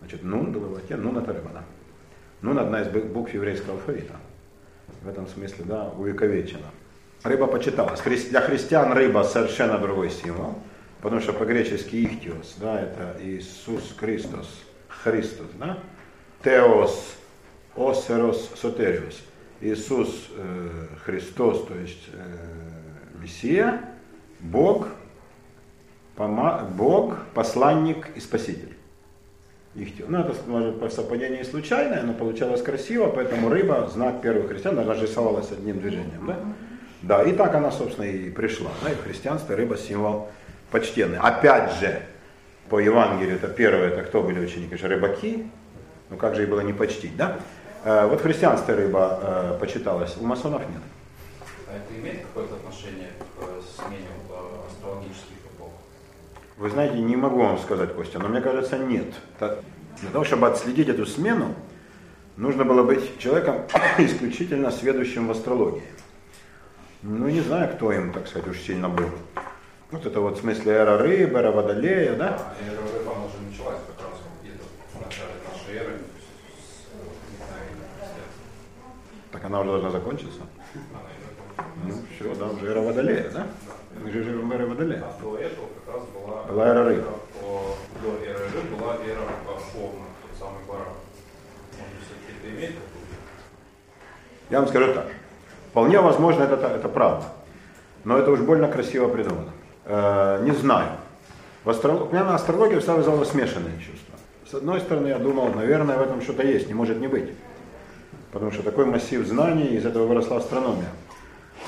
Значит, 0.00 0.22
Нун, 0.22 0.52
добавляйте, 0.52 0.96
Нун 0.96 1.18
это 1.18 1.32
рыба, 1.32 1.50
да. 1.52 1.64
Нун 2.40 2.58
одна 2.58 2.82
из 2.82 2.88
букв 2.88 3.34
еврейского 3.34 3.74
алфавита. 3.74 4.14
В 5.02 5.08
этом 5.08 5.26
смысле, 5.26 5.64
да, 5.64 5.88
увековечена. 5.90 6.66
Рыба 7.22 7.46
почиталась. 7.46 8.00
Для 8.00 8.40
христиан 8.40 8.92
рыба 8.92 9.24
совершенно 9.24 9.78
другой 9.78 10.10
символ, 10.10 10.58
потому 11.02 11.20
что 11.20 11.32
по-гречески 11.32 11.96
ихтиос, 11.96 12.56
да, 12.58 12.80
это 12.80 13.16
Иисус 13.20 13.94
Христос, 13.98 14.62
Христос, 14.88 15.48
да. 15.58 15.78
Теос, 16.42 17.16
осерос, 17.76 18.52
сотериос. 18.56 19.22
Иисус 19.60 20.28
э, 20.34 20.86
Христос, 21.04 21.66
то 21.66 21.74
есть 21.74 22.08
э, 22.14 23.20
Мессия, 23.20 23.89
Бог, 24.40 24.88
пома- 26.16 26.64
Бог, 26.76 27.18
посланник 27.34 28.08
и 28.14 28.20
спаситель. 28.20 28.76
Ихтио. 29.74 30.06
Ну, 30.08 30.18
это 30.20 30.34
может 30.48 30.80
по 30.80 30.90
совпадению 30.90 31.40
и 31.40 31.44
случайное, 31.44 32.02
но 32.02 32.12
получалось 32.12 32.60
красиво, 32.60 33.06
поэтому 33.06 33.48
рыба, 33.48 33.88
знак 33.92 34.20
первых 34.20 34.48
христиан, 34.48 34.78
она 34.78 34.94
рисовалась 34.94 35.52
одним 35.52 35.78
движением. 35.78 36.26
Да? 36.26 36.36
да, 37.02 37.22
и 37.22 37.32
так 37.32 37.54
она, 37.54 37.70
собственно, 37.70 38.04
и 38.06 38.30
пришла. 38.30 38.70
Да, 38.82 38.90
и 38.90 38.94
в 38.94 39.02
христианстве 39.04 39.54
рыба 39.54 39.76
символ 39.76 40.28
почтенный. 40.72 41.18
Опять 41.18 41.72
же, 41.74 42.02
по 42.68 42.80
Евангелию, 42.80 43.36
это 43.36 43.46
первое, 43.48 43.88
это 43.88 44.02
кто 44.02 44.22
были 44.22 44.40
ученики? 44.40 44.76
Же 44.76 44.88
рыбаки. 44.88 45.48
Ну 46.08 46.16
как 46.16 46.34
же 46.34 46.42
их 46.42 46.48
было 46.48 46.60
не 46.60 46.72
почтить, 46.72 47.16
да? 47.16 47.38
Э, 47.84 48.06
вот 48.06 48.20
в 48.20 48.22
христианстве 48.22 48.74
рыба 48.74 49.20
э, 49.22 49.58
почиталась, 49.60 50.16
у 50.18 50.24
масонов 50.26 50.62
нет. 50.62 50.82
А 51.68 51.76
это 51.76 52.00
имеет 52.00 52.22
какое-то 52.22 52.56
отношение 52.56 53.10
к 53.38 53.42
э, 53.42 53.60
смене? 53.76 54.08
Вы 56.60 56.68
знаете, 56.68 56.98
не 56.98 57.16
могу 57.16 57.38
вам 57.38 57.58
сказать, 57.58 57.94
Костя, 57.94 58.18
но 58.18 58.28
мне 58.28 58.42
кажется, 58.42 58.76
нет. 58.76 59.14
Для 59.38 60.10
того, 60.12 60.26
чтобы 60.26 60.46
отследить 60.46 60.90
эту 60.90 61.06
смену, 61.06 61.54
нужно 62.36 62.66
было 62.66 62.82
быть 62.82 63.18
человеком 63.18 63.62
исключительно 63.98 64.70
сведущим 64.70 65.26
в 65.26 65.30
астрологии. 65.30 65.88
Ну, 67.00 67.30
не 67.30 67.40
знаю, 67.40 67.74
кто 67.74 67.90
им, 67.92 68.12
так 68.12 68.28
сказать, 68.28 68.46
уж 68.46 68.58
сильно 68.58 68.90
был. 68.90 69.08
Вот 69.90 70.04
это 70.04 70.20
вот 70.20 70.36
в 70.36 70.40
смысле 70.42 70.72
эра 70.72 70.98
рыбы, 70.98 71.38
эра 71.38 71.50
водолея, 71.50 72.14
да? 72.14 72.38
А 72.38 72.70
эра 72.70 72.82
рыбы, 72.82 73.10
она 73.10 73.24
уже 73.24 73.38
началась 73.50 73.80
как 73.96 74.06
раз 74.06 74.18
где-то 74.42 74.64
в 74.92 75.06
начале 75.06 75.32
нашей 75.50 75.78
эры. 75.78 75.98
Так 79.32 79.44
она 79.46 79.60
уже 79.60 79.70
должна 79.70 79.90
закончиться. 79.92 80.40
Ну, 81.86 81.94
все, 82.14 82.34
да, 82.34 82.48
уже 82.48 82.66
эра 82.66 82.82
водолея, 82.82 83.30
да? 83.30 83.46
В 83.90 84.52
эре 84.52 84.66
водолея. 84.66 85.04
А 85.04 85.22
до 85.22 85.36
этого 85.36 85.66
как 85.84 85.94
раз 85.94 86.04
была, 86.08 86.42
Была 86.44 86.68
эра 86.68 86.84
рыб. 86.84 87.04
До 88.02 88.24
эры 88.24 88.44
рыб 88.44 88.78
была 88.78 88.94
эра 88.94 89.20
Овна, 89.74 90.06
тот 90.22 90.38
самый 90.38 90.64
баран. 90.68 90.94
Может 91.78 91.94
все-таки 92.06 92.38
это 92.40 92.56
имеет? 92.56 92.74
Я 94.48 94.60
вам 94.60 94.68
скажу 94.68 94.94
так. 94.94 95.06
Вполне 95.70 96.00
возможно, 96.00 96.44
это, 96.44 96.54
это 96.54 96.88
правда. 96.88 97.26
Но 98.04 98.16
это 98.16 98.30
уж 98.30 98.40
больно 98.40 98.68
красиво 98.68 99.08
придумано. 99.08 99.52
Э, 99.84 100.42
не 100.42 100.52
знаю. 100.52 100.90
В 101.64 101.70
астролог... 101.70 102.10
У 102.10 102.12
меня 102.12 102.24
на 102.24 102.34
астрологии 102.34 102.78
всегда 102.78 102.94
вызывало 102.94 103.24
смешанные 103.24 103.78
чувства. 103.78 104.14
С 104.50 104.54
одной 104.54 104.80
стороны, 104.80 105.08
я 105.08 105.18
думал, 105.18 105.52
наверное, 105.52 105.98
в 105.98 106.02
этом 106.02 106.22
что-то 106.22 106.42
есть, 106.44 106.68
не 106.68 106.74
может 106.74 106.98
не 106.98 107.06
быть. 107.06 107.30
Потому 108.32 108.50
что 108.50 108.62
такой 108.62 108.86
массив 108.86 109.26
знаний, 109.26 109.76
из 109.76 109.84
этого 109.84 110.06
выросла 110.06 110.38
астрономия. 110.38 110.88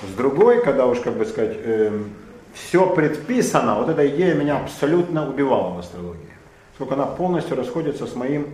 С 0.03 0.15
другой, 0.15 0.63
когда 0.63 0.87
уж, 0.87 1.01
как 1.01 1.15
бы 1.15 1.25
сказать, 1.25 1.59
все 2.55 2.87
предписано, 2.95 3.77
вот 3.77 3.89
эта 3.89 4.07
идея 4.09 4.35
меня 4.35 4.59
абсолютно 4.59 5.29
убивала 5.29 5.75
в 5.75 5.79
астрологии. 5.79 6.21
Сколько 6.75 6.95
она 6.95 7.07
полностью 7.07 7.57
расходится 7.57 8.07
с 8.07 8.15
моим 8.15 8.47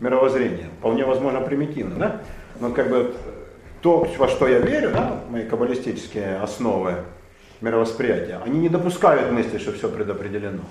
мировоззрением. 0.00 0.70
Вполне 0.78 1.04
возможно 1.04 1.40
примитивно, 1.40 1.96
да? 1.96 2.20
Но 2.60 2.70
как 2.72 2.88
бы 2.88 3.14
то, 3.82 4.08
во 4.18 4.28
что 4.28 4.48
я 4.48 4.58
верю, 4.58 4.90
да, 4.92 5.20
мои 5.30 5.44
каббалистические 5.46 6.38
основы 6.38 6.94
мировосприятия, 7.60 8.40
они 8.44 8.58
не 8.58 8.68
допускают 8.68 9.30
мысли, 9.30 9.58
что 9.58 9.72
все 9.72 9.88
предопределено. 9.88 10.62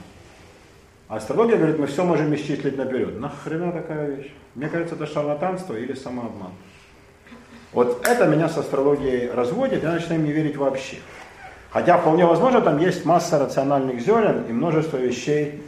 А 1.08 1.18
астрология 1.18 1.58
говорит, 1.58 1.78
мы 1.78 1.86
все 1.86 2.04
можем 2.04 2.34
исчислить 2.34 2.78
наперед. 2.78 3.20
Нахрена 3.20 3.72
такая 3.72 4.16
вещь? 4.16 4.34
Мне 4.56 4.70
кажется, 4.70 4.96
это 4.96 5.06
шарлатанство 5.06 5.76
или 5.76 5.94
самообман. 5.94 6.52
Вот 7.74 8.08
это 8.08 8.26
меня 8.26 8.50
с 8.50 8.58
астрологией 8.58 9.30
разводит, 9.30 9.84
я 9.84 9.92
начинаю 9.92 10.22
не 10.22 10.32
верить 10.32 10.58
вообще. 10.58 10.98
Хотя 11.72 11.98
вполне 11.98 12.26
возможно, 12.26 12.62
там 12.62 12.80
есть 12.80 13.06
масса 13.06 13.38
рациональных 13.38 14.00
зерен 14.00 14.46
и 14.48 14.54
множество 14.54 14.98
вещей 14.98 15.62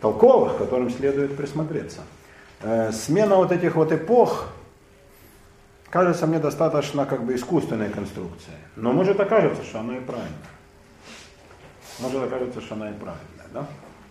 толковых, 0.00 0.56
к 0.56 0.58
которым 0.58 0.90
следует 0.90 1.36
присмотреться. 1.36 2.00
Э, 2.62 2.90
смена 2.90 3.36
вот 3.36 3.52
этих 3.52 3.76
вот 3.76 3.92
эпох 3.92 4.48
кажется 5.88 6.26
мне 6.26 6.38
достаточно 6.38 7.06
как 7.06 7.24
бы 7.24 7.34
искусственной 7.36 7.90
конструкцией. 7.90 8.58
Но 8.74 8.92
может 8.92 9.20
окажется, 9.20 9.62
что 9.62 9.80
она 9.80 9.98
и 9.98 10.00
правильная. 10.00 10.32
Может 12.00 12.24
окажется, 12.24 12.60
что 12.60 12.74
она 12.74 12.90
и 12.90 12.94
правильная, 12.94 13.46
да? 13.52 13.66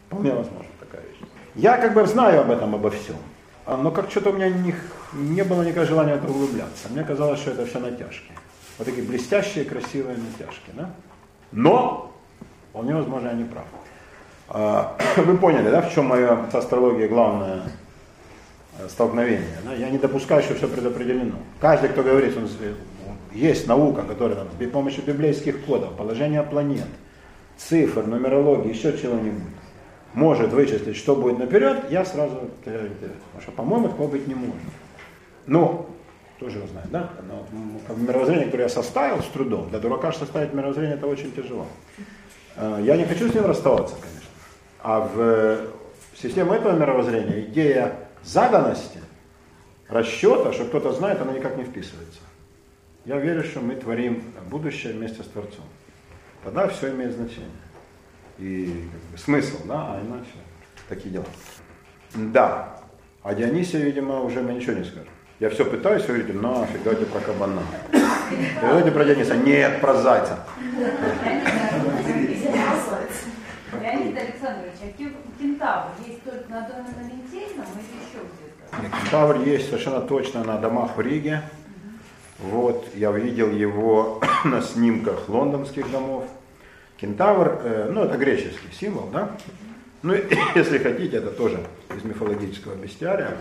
Вполне 0.07 0.31
возможно 0.31 0.71
такая 0.79 1.01
вещь. 1.01 1.19
Я 1.55 1.77
как 1.77 1.93
бы 1.93 2.05
знаю 2.07 2.41
об 2.41 2.51
этом, 2.51 2.75
обо 2.75 2.91
всем. 2.91 3.17
А, 3.65 3.77
Но 3.77 3.91
как 3.91 4.09
что-то 4.09 4.31
у 4.31 4.33
меня 4.33 4.49
не, 4.49 4.75
не 5.13 5.43
было 5.43 5.61
никакого 5.63 5.85
желания 5.85 6.13
это 6.13 6.27
углубляться. 6.27 6.89
Мне 6.89 7.03
казалось, 7.03 7.39
что 7.39 7.51
это 7.51 7.65
все 7.65 7.79
натяжки. 7.79 8.31
Вот 8.77 8.87
такие 8.87 9.05
блестящие, 9.05 9.65
красивые 9.65 10.17
натяжки. 10.17 10.71
Да? 10.73 10.91
Но, 11.51 12.11
вполне 12.69 12.95
возможно, 12.95 13.27
я 13.27 13.33
не 13.33 13.43
прав. 13.43 13.65
А, 14.49 14.97
Вы 15.17 15.37
поняли, 15.37 15.69
да, 15.69 15.81
в 15.81 15.93
чем 15.93 16.05
мое 16.05 16.49
с 16.51 16.55
астрологией 16.55 17.07
главное 17.07 17.63
э, 18.79 18.87
столкновение? 18.89 19.57
Да? 19.63 19.73
Я 19.73 19.89
не 19.89 19.97
допускаю, 19.97 20.41
что 20.41 20.55
все 20.55 20.67
предопределено. 20.67 21.35
Каждый, 21.59 21.89
кто 21.89 22.03
говорит, 22.03 22.35
он 22.37 22.49
есть 23.33 23.67
наука, 23.67 24.03
которая 24.03 24.37
там, 24.37 24.47
с 24.59 24.71
помощью 24.71 25.03
библейских 25.03 25.63
кодов, 25.65 25.95
положения 25.95 26.43
планет, 26.43 26.87
цифр, 27.57 28.05
нумерологии, 28.05 28.69
еще 28.69 28.97
чего-нибудь, 28.97 29.43
может 30.13 30.51
вычислить, 30.51 30.95
что 30.97 31.15
будет 31.15 31.39
наперед, 31.39 31.89
я 31.89 32.05
сразу. 32.05 32.49
Потому 32.63 33.41
что, 33.41 33.51
по-моему, 33.51 33.89
такого 33.89 34.09
быть 34.09 34.27
не 34.27 34.35
может. 34.35 34.55
Ну, 35.47 35.87
тоже 36.39 36.57
его 36.57 36.67
знает, 36.67 36.89
да? 36.91 37.09
Но 37.27 37.95
мировоззрение, 37.95 38.45
которое 38.45 38.63
я 38.63 38.69
составил 38.69 39.21
с 39.21 39.27
трудом, 39.27 39.69
для 39.69 39.79
дурака 39.79 40.11
составить 40.11 40.53
мировоззрение 40.53 40.95
это 40.95 41.07
очень 41.07 41.31
тяжело. 41.31 41.67
Э, 42.55 42.79
Я 42.83 42.97
не 42.97 43.05
хочу 43.05 43.29
с 43.29 43.33
ним 43.33 43.45
расставаться, 43.45 43.95
конечно. 43.95 44.29
А 44.83 45.01
в 45.01 46.17
систему 46.19 46.53
этого 46.53 46.77
мировоззрения 46.77 47.41
идея 47.41 47.95
заданности, 48.23 48.99
расчета, 49.87 50.51
что 50.53 50.65
кто-то 50.65 50.91
знает, 50.93 51.21
она 51.21 51.33
никак 51.33 51.57
не 51.57 51.63
вписывается. 51.63 52.19
Я 53.05 53.17
верю, 53.17 53.43
что 53.43 53.61
мы 53.61 53.75
творим 53.75 54.23
будущее 54.49 54.93
вместе 54.93 55.23
с 55.23 55.27
Творцом. 55.27 55.65
Тогда 56.43 56.67
все 56.67 56.91
имеет 56.91 57.13
значение. 57.13 57.49
И 58.39 58.87
как 58.91 59.01
бы, 59.11 59.17
смысл, 59.17 59.57
да, 59.65 59.93
а 59.95 60.01
иначе 60.01 60.31
такие 60.89 61.11
дела. 61.11 61.25
Да, 62.13 62.77
а 63.23 63.33
Дионисия, 63.33 63.79
видимо, 63.81 64.21
уже 64.21 64.41
мне 64.41 64.55
ничего 64.55 64.73
не 64.73 64.83
скажет. 64.83 65.07
Я 65.39 65.49
все 65.49 65.65
пытаюсь, 65.65 66.03
вы 66.03 66.17
говорите, 66.19 66.33
нафиг, 66.33 66.83
давайте 66.83 67.05
про 67.05 67.19
кабана. 67.19 67.61
Давайте 68.61 68.91
про 68.91 69.05
Диониса. 69.05 69.35
Нет, 69.37 69.81
про 69.81 69.95
зайца. 69.95 70.39
Леонид 73.81 74.17
Александрович, 74.17 74.73
а 74.83 74.87
кен- 75.01 75.15
кентавр 75.39 75.91
есть 76.05 76.23
только 76.23 76.49
на 76.49 76.61
доме 76.67 76.89
на 76.97 77.03
Лентейном 77.03 77.65
или 77.73 77.97
еще 78.03 78.19
где-то? 78.19 78.81
Нет, 78.81 78.91
Кентавр 79.01 79.41
есть 79.43 79.67
совершенно 79.67 80.01
точно 80.01 80.43
на 80.43 80.57
домах 80.57 80.97
в 80.97 81.01
Риге. 81.01 81.41
Вот, 82.39 82.87
я 82.95 83.11
видел 83.11 83.49
его 83.49 84.21
на 84.45 84.61
снимках 84.61 85.29
лондонских 85.29 85.89
домов. 85.91 86.25
Кентавр, 87.01 87.61
э, 87.63 87.89
ну 87.91 88.03
это 88.03 88.15
греческий 88.15 88.71
символ, 88.71 89.09
да? 89.11 89.31
Ну, 90.03 90.13
если 90.55 90.77
хотите, 90.77 91.17
это 91.17 91.31
тоже 91.31 91.59
из 91.95 92.03
мифологического 92.03 92.75
бестиария. 92.75 93.37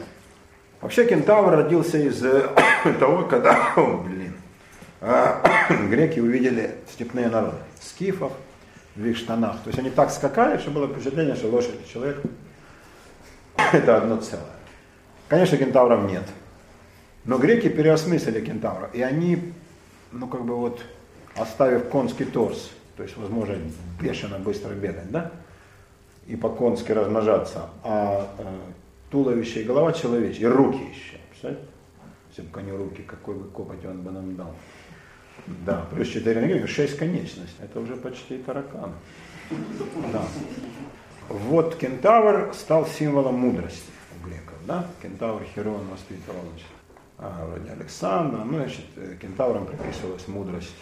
Вообще 0.80 1.06
кентавр 1.06 1.54
родился 1.54 1.98
из 1.98 2.24
э, 2.24 2.48
того, 2.98 3.24
когда, 3.24 3.72
о, 3.76 3.98
блин, 3.98 4.32
а, 5.02 5.42
греки 5.90 6.20
увидели 6.20 6.76
степные 6.90 7.28
народы, 7.28 7.58
скифов 7.82 8.32
в 8.96 9.04
их 9.04 9.18
штанах. 9.18 9.62
То 9.62 9.68
есть 9.68 9.78
они 9.78 9.90
так 9.90 10.10
скакали, 10.10 10.56
что 10.56 10.70
было 10.70 10.88
впечатление, 10.88 11.36
что 11.36 11.48
лошадь 11.48 11.76
и 11.86 11.92
человек 11.92 12.22
это 13.72 13.98
одно 13.98 14.16
целое. 14.16 14.46
Конечно, 15.28 15.58
кентавров 15.58 16.10
нет. 16.10 16.24
Но 17.24 17.36
греки 17.36 17.68
переосмыслили 17.68 18.40
кентавра. 18.40 18.88
И 18.94 19.02
они, 19.02 19.52
ну 20.12 20.28
как 20.28 20.46
бы 20.46 20.56
вот, 20.56 20.80
оставив 21.36 21.88
конский 21.88 22.24
торс, 22.24 22.70
то 23.00 23.04
есть 23.04 23.16
возможность 23.16 23.62
бешено 23.98 24.38
быстро 24.38 24.74
бегать, 24.74 25.10
да, 25.10 25.32
и 26.26 26.36
по-конски 26.36 26.92
размножаться, 26.92 27.70
а 27.82 28.28
э, 28.36 28.44
туловище 29.10 29.62
и 29.62 29.64
голова 29.64 29.94
человечья, 29.94 30.42
и 30.42 30.44
руки 30.44 30.82
еще. 30.90 31.16
Представляете? 31.30 31.66
Если 32.28 32.42
бы 32.42 32.50
коню 32.50 32.76
руки, 32.76 33.02
какой 33.02 33.36
бы 33.36 33.48
копоть 33.48 33.82
он 33.86 34.02
бы 34.02 34.10
нам 34.10 34.36
дал. 34.36 34.54
Да, 35.64 35.86
плюс 35.90 36.08
4 36.08 36.42
ноги, 36.42 36.66
6 36.66 36.98
конечностей. 36.98 37.56
Это 37.62 37.80
уже 37.80 37.96
почти 37.96 38.36
таракан. 38.36 38.92
Да. 40.12 40.22
Вот 41.30 41.76
кентавр 41.76 42.52
стал 42.52 42.86
символом 42.86 43.36
мудрости 43.36 43.90
у 44.14 44.26
греков. 44.26 44.58
Да? 44.66 44.86
Кентавр 45.00 45.42
Херон 45.54 45.88
воспитывал 45.90 46.42
значит, 46.50 46.68
а, 47.16 47.46
вроде 47.46 47.70
Александра. 47.70 48.44
Ну, 48.44 48.58
значит, 48.58 48.84
э, 48.96 49.16
кентаврам 49.18 49.64
приписывалась 49.64 50.28
мудрость 50.28 50.76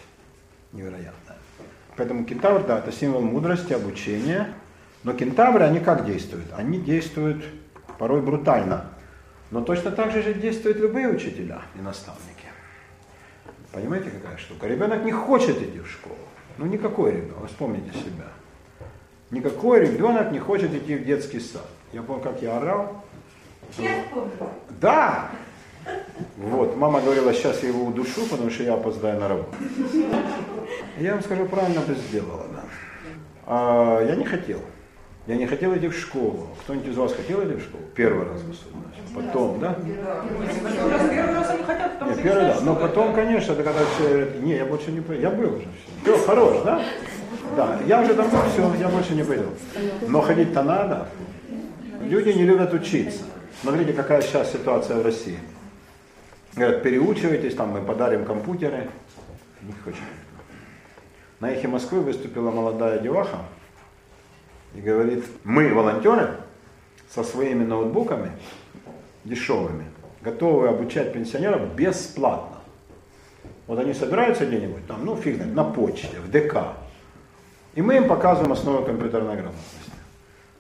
невероятная. 0.73 1.28
Поэтому 1.99 2.25
кентавр, 2.25 2.65
да, 2.65 2.79
это 2.79 2.93
символ 2.93 3.23
мудрости, 3.23 3.73
обучения. 3.73 4.55
Но 5.03 5.13
кентавры, 5.13 5.65
они 5.65 5.81
как 5.81 6.07
действуют? 6.07 6.47
Они 6.57 6.79
действуют 6.79 7.45
порой 7.99 8.23
брутально. 8.23 8.87
Но 9.51 9.63
точно 9.63 9.91
так 9.91 10.13
же 10.13 10.33
действуют 10.33 10.79
любые 10.79 11.09
учителя 11.09 11.63
и 11.75 11.81
наставники. 11.81 12.47
Понимаете, 13.73 14.11
какая 14.11 14.39
штука? 14.39 14.69
Ребенок 14.69 15.05
не 15.05 15.11
хочет 15.11 15.61
идти 15.61 15.81
в 15.81 15.91
школу. 15.91 16.17
Ну, 16.57 16.67
никакой 16.67 17.13
ребенок, 17.13 17.49
вспомните 17.49 17.93
себя. 17.93 18.29
Никакой 19.31 19.81
ребенок 19.81 20.31
не 20.31 20.39
хочет 20.39 20.73
идти 20.73 20.97
в 20.97 21.05
детский 21.05 21.41
сад. 21.41 21.67
Я 21.93 22.03
помню, 22.03 22.23
как 22.23 22.41
я 22.43 22.59
орал. 22.59 23.05
Я 23.77 24.05
помню. 24.13 24.31
Да! 24.81 25.31
Вот, 26.37 26.77
мама 26.77 27.01
говорила, 27.01 27.33
сейчас 27.33 27.63
я 27.63 27.69
его 27.69 27.87
удушу, 27.87 28.27
потому 28.31 28.51
что 28.51 28.63
я 28.63 28.75
опоздаю 28.75 29.21
на 29.21 29.29
работу. 29.29 29.51
Я 30.99 31.15
вам 31.15 31.23
скажу, 31.23 31.47
правильно 31.47 31.81
бы 31.81 31.95
сделала, 31.95 32.47
да. 32.53 32.65
А, 33.47 34.05
я 34.05 34.15
не 34.15 34.25
хотел. 34.25 34.61
Я 35.27 35.37
не 35.37 35.47
хотел 35.47 35.77
идти 35.77 35.89
в 35.89 35.95
школу. 35.95 36.49
Кто-нибудь 36.63 36.89
из 36.89 36.97
вас 36.97 37.13
хотел 37.13 37.43
идти 37.43 37.55
в 37.55 37.63
школу? 37.63 37.85
Первый 37.95 38.29
раз 38.29 38.41
в. 38.41 39.15
Потом, 39.15 39.59
да? 39.61 39.75
Первый 39.75 41.35
раз 41.35 41.51
они 41.51 41.63
хотят, 41.63 41.93
потому 41.95 42.11
Нет, 42.11 42.21
что 42.21 42.29
первый, 42.29 42.47
да. 42.47 42.61
Но 42.63 42.77
потом, 42.77 43.15
конечно, 43.15 43.53
это 43.53 43.63
когда 43.63 43.81
все 43.95 44.09
говорят, 44.09 44.43
не, 44.43 44.57
я 44.57 44.65
больше 44.65 44.91
не 44.91 45.01
пойду. 45.01 45.23
Я 45.23 45.31
был 45.31 45.55
уже 45.55 45.67
все. 46.03 46.15
Все, 46.15 46.27
хорош, 46.27 46.63
да? 46.65 46.83
Да, 47.57 47.79
я 47.87 48.01
уже 48.01 48.15
давно 48.15 48.39
все, 48.53 48.75
я 48.81 48.89
больше 48.89 49.15
не 49.15 49.25
пойду. 49.25 49.47
Но 50.07 50.21
ходить-то 50.21 50.63
надо. 50.63 51.09
Люди 52.03 52.31
не 52.31 52.45
любят 52.45 52.73
учиться. 52.73 53.23
Смотрите, 53.61 53.93
какая 53.93 54.23
сейчас 54.23 54.53
ситуация 54.53 54.97
в 54.97 55.03
России. 55.05 55.39
Говорят, 56.55 56.83
переучивайтесь, 56.83 57.55
там 57.55 57.71
мы 57.71 57.83
подарим 57.83 58.25
компьютеры. 58.25 58.89
Не 59.63 59.73
хочу. 59.85 59.99
На 61.41 61.51
эхе 61.51 61.69
Москвы 61.69 62.01
выступила 62.01 62.51
молодая 62.51 62.99
деваха 62.99 63.39
и 64.75 64.81
говорит, 64.81 65.25
мы, 65.45 65.73
волонтеры, 65.73 66.37
со 67.09 67.23
своими 67.23 67.65
ноутбуками 67.65 68.33
дешевыми, 69.25 69.85
готовы 70.21 70.69
обучать 70.69 71.13
пенсионеров 71.13 71.75
бесплатно. 71.75 72.59
Вот 73.67 73.79
они 73.79 73.95
собираются 73.95 74.47
где-нибудь, 74.47 74.87
там, 74.87 75.05
ну 75.05 75.17
фиг 75.17 75.37
знает, 75.37 75.55
на 75.55 75.65
почте, 75.65 76.19
в 76.21 76.31
ДК. 76.31 76.75
И 77.75 77.83
мы 77.83 77.97
им 77.97 78.09
показываем 78.09 78.53
основы 78.53 78.85
компьютерной 78.85 79.37
грамотности. 79.37 79.78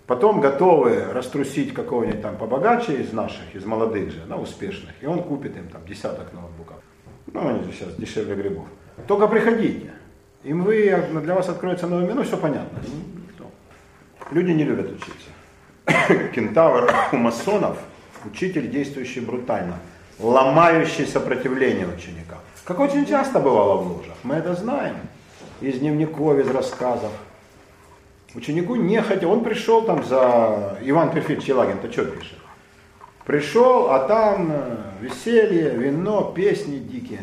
Потом 0.08 0.40
готовы 0.40 1.04
раструсить 1.12 1.74
какого-нибудь 1.74 2.22
там 2.22 2.38
побогаче 2.38 3.02
из 3.02 3.12
наших, 3.12 3.54
из 3.54 3.66
молодых 3.66 4.10
же, 4.10 4.24
да, 4.26 4.36
успешных, 4.36 4.94
и 5.02 5.06
он 5.06 5.22
купит 5.22 5.54
им 5.58 5.68
там 5.68 5.84
десяток 5.86 6.32
ноутбуков. 6.32 6.78
Ну, 7.26 7.46
они 7.46 7.62
же 7.62 7.72
сейчас 7.72 7.94
дешевле 7.94 8.34
грибов. 8.34 8.64
Только 9.06 9.28
приходите. 9.28 9.92
И 10.44 10.54
вы, 10.54 10.98
для 11.22 11.34
вас 11.34 11.50
откроется 11.50 11.86
новый 11.86 12.06
мир, 12.06 12.14
ну 12.14 12.22
все 12.22 12.38
понятно. 12.38 12.80
Ну. 13.38 13.50
Люди 14.30 14.52
не 14.52 14.64
любят 14.64 14.90
учиться. 14.90 16.30
Кентавр 16.34 16.90
у 17.12 17.16
масонов, 17.16 17.76
учитель, 18.24 18.70
действующий 18.70 19.20
брутально, 19.20 19.76
ломающий 20.18 21.04
сопротивление 21.06 21.86
ученика. 21.86 22.38
Как 22.64 22.80
очень 22.80 23.04
часто 23.04 23.40
бывало 23.40 23.82
в 23.82 23.92
ложах, 23.92 24.16
мы 24.22 24.36
это 24.36 24.54
знаем. 24.54 24.96
Из 25.60 25.80
дневников, 25.80 26.38
из 26.38 26.48
рассказов. 26.48 27.12
Ученику 28.34 28.76
не 28.76 29.00
хотел, 29.00 29.32
он 29.32 29.42
пришел 29.42 29.82
там 29.82 30.04
за 30.04 30.78
Иван 30.82 31.12
Перфильевич 31.12 31.48
Елагин-то 31.48 31.90
что 31.90 32.04
пишет? 32.04 32.38
Пришел, 33.24 33.90
а 33.90 34.00
там 34.00 34.50
э, 34.50 34.76
веселье, 35.00 35.70
вино, 35.70 36.32
песни 36.34 36.78
дикие, 36.78 37.22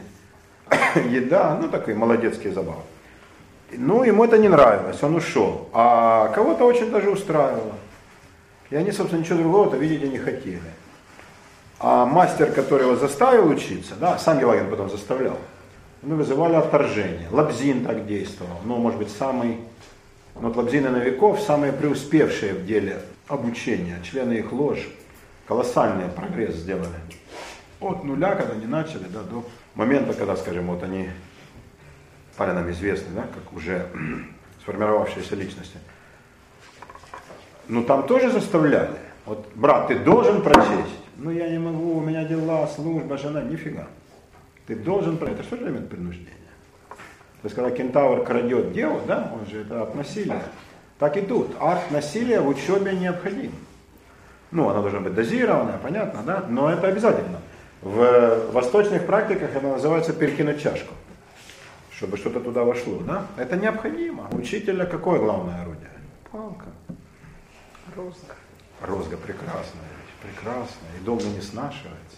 еда, 0.96 1.58
ну 1.62 1.70
такие 1.70 1.96
молодецкие 1.96 2.54
забавы. 2.54 2.82
Ну, 3.72 4.04
ему 4.04 4.24
это 4.24 4.38
не 4.38 4.48
нравилось, 4.48 5.02
он 5.02 5.16
ушел. 5.16 5.70
А 5.74 6.28
кого-то 6.30 6.66
очень 6.66 6.92
даже 6.92 7.10
устраивало. 7.10 7.74
И 8.70 8.76
они, 8.76 8.92
собственно, 8.92 9.22
ничего 9.22 9.40
другого-то 9.40 9.78
видеть 9.78 10.04
и 10.04 10.10
не 10.10 10.18
хотели. 10.18 10.62
А 11.80 12.06
мастер, 12.06 12.52
который 12.52 12.84
его 12.84 12.96
заставил 12.96 13.48
учиться, 13.50 13.96
да, 14.00 14.18
сам 14.18 14.40
Елагин 14.40 14.70
потом 14.70 14.90
заставлял, 14.90 15.38
ну, 16.02 16.16
вызывали 16.16 16.56
отторжение. 16.56 17.28
Лабзин 17.32 17.86
так 17.86 18.08
действовал, 18.08 18.60
ну, 18.64 18.78
может 18.78 18.98
быть, 18.98 19.10
самый, 19.10 19.60
вот 20.36 20.56
Лабзин 20.58 20.86
и 20.86 20.90
Новиков 20.90 21.40
самые 21.40 21.72
преуспевшие 21.72 22.54
в 22.54 22.66
деле 22.66 23.02
обучения, 23.28 24.00
члены 24.04 24.34
их 24.34 24.52
лож, 24.52 24.88
колоссальный 25.48 26.10
прогресс 26.10 26.56
сделали. 26.56 26.96
От 27.80 28.04
нуля, 28.04 28.36
когда 28.36 28.54
они 28.54 28.68
начали, 28.68 29.06
да, 29.06 29.24
до 29.24 29.46
момента, 29.76 30.14
когда, 30.14 30.36
скажем, 30.36 30.68
вот 30.68 30.84
они 30.84 31.10
стали 32.34 32.52
нам 32.52 32.70
известны, 32.72 33.16
да, 33.16 33.22
как 33.22 33.54
уже 33.54 33.88
сформировавшиеся 34.62 35.36
личности. 35.36 35.78
Ну 37.68 37.84
там 37.84 38.06
тоже 38.06 38.30
заставляли. 38.30 38.98
Вот, 39.26 39.48
брат, 39.56 39.88
ты 39.88 39.98
должен 39.98 40.42
прочесть. 40.42 41.00
Ну 41.18 41.32
я 41.32 41.50
не 41.50 41.60
могу, 41.60 41.98
у 41.98 42.02
меня 42.02 42.26
дела, 42.26 42.68
служба, 42.68 43.18
жена, 43.18 43.42
нифига. 43.42 43.88
Ты 44.68 44.76
должен 44.76 45.18
прочесть. 45.18 45.48
Это 45.48 45.56
же 45.56 45.64
элемент 45.64 45.90
принуждения? 45.90 46.45
То 47.42 47.48
есть 47.48 47.56
когда 47.56 47.72
кентавр 47.72 48.24
крадет 48.24 48.74
деву, 48.74 49.02
да, 49.08 49.32
он 49.34 49.46
же 49.46 49.62
это 49.62 49.84
от 49.84 49.96
насилия. 49.96 50.42
Так 50.98 51.18
и 51.18 51.22
тут. 51.22 51.56
Акт 51.60 51.92
насилия 51.92 52.40
в 52.40 52.48
учебе 52.48 52.94
необходим. 52.94 53.52
Ну, 54.52 54.70
она 54.70 54.82
должна 54.82 55.02
быть 55.02 55.14
дозированная, 55.14 55.78
понятно, 55.78 56.24
да, 56.24 56.46
но 56.48 56.72
это 56.72 56.88
обязательно. 56.88 57.42
В 57.82 58.52
восточных 58.52 59.06
практиках 59.06 59.56
это 59.56 59.68
называется 59.68 60.14
перекинуть 60.14 60.62
чашку. 60.62 60.94
чтобы 61.96 62.18
что-то 62.18 62.40
туда 62.42 62.64
вошло, 62.64 63.00
да? 63.00 63.26
Это 63.38 63.56
необходимо. 63.56 64.28
Учителя 64.32 64.86
какое 64.86 65.20
главное 65.20 65.62
орудие? 65.62 65.90
Палка. 66.32 66.66
Розга. 67.96 68.36
Розга 68.82 69.18
прекрасная 69.18 69.88
вещь, 69.96 70.34
прекрасная, 70.34 70.92
и 71.00 71.06
долго 71.06 71.24
не 71.24 71.42
снашивается. 71.42 72.18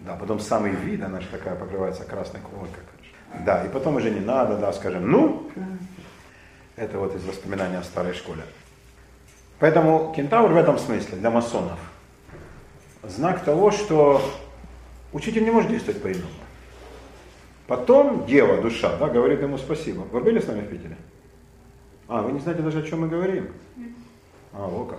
Да, 0.00 0.14
потом 0.14 0.38
самый 0.38 0.72
вид, 0.72 1.02
она 1.02 1.20
же 1.20 1.26
такая 1.28 1.56
покрывается 1.56 2.04
красной 2.04 2.40
коркой. 2.40 2.84
Да, 3.40 3.64
и 3.64 3.68
потом 3.68 3.96
уже 3.96 4.10
не 4.10 4.20
надо, 4.20 4.56
да, 4.56 4.72
скажем, 4.72 5.10
ну, 5.10 5.50
это 6.76 6.98
вот 6.98 7.14
из 7.14 7.24
воспоминания 7.24 7.78
о 7.78 7.82
старой 7.82 8.14
школе. 8.14 8.42
Поэтому 9.58 10.12
кентавр 10.16 10.52
в 10.52 10.56
этом 10.56 10.78
смысле 10.78 11.16
для 11.16 11.30
масонов 11.30 11.78
знак 13.02 13.44
того, 13.44 13.70
что 13.70 14.22
учитель 15.12 15.44
не 15.44 15.50
может 15.50 15.70
действовать 15.70 16.02
по-иному. 16.02 16.30
Потом 17.66 18.26
дева, 18.26 18.60
душа, 18.60 18.96
да, 18.96 19.08
говорит 19.08 19.40
ему 19.40 19.58
спасибо. 19.58 20.00
Вы 20.12 20.20
были 20.20 20.40
с 20.40 20.46
нами 20.46 20.60
в 20.60 20.68
Питере? 20.68 20.96
А, 22.08 22.22
вы 22.22 22.32
не 22.32 22.40
знаете 22.40 22.62
даже, 22.62 22.80
о 22.80 22.82
чем 22.82 23.00
мы 23.02 23.08
говорим? 23.08 23.48
А, 24.52 24.66
вот 24.66 24.90
как. 24.90 24.98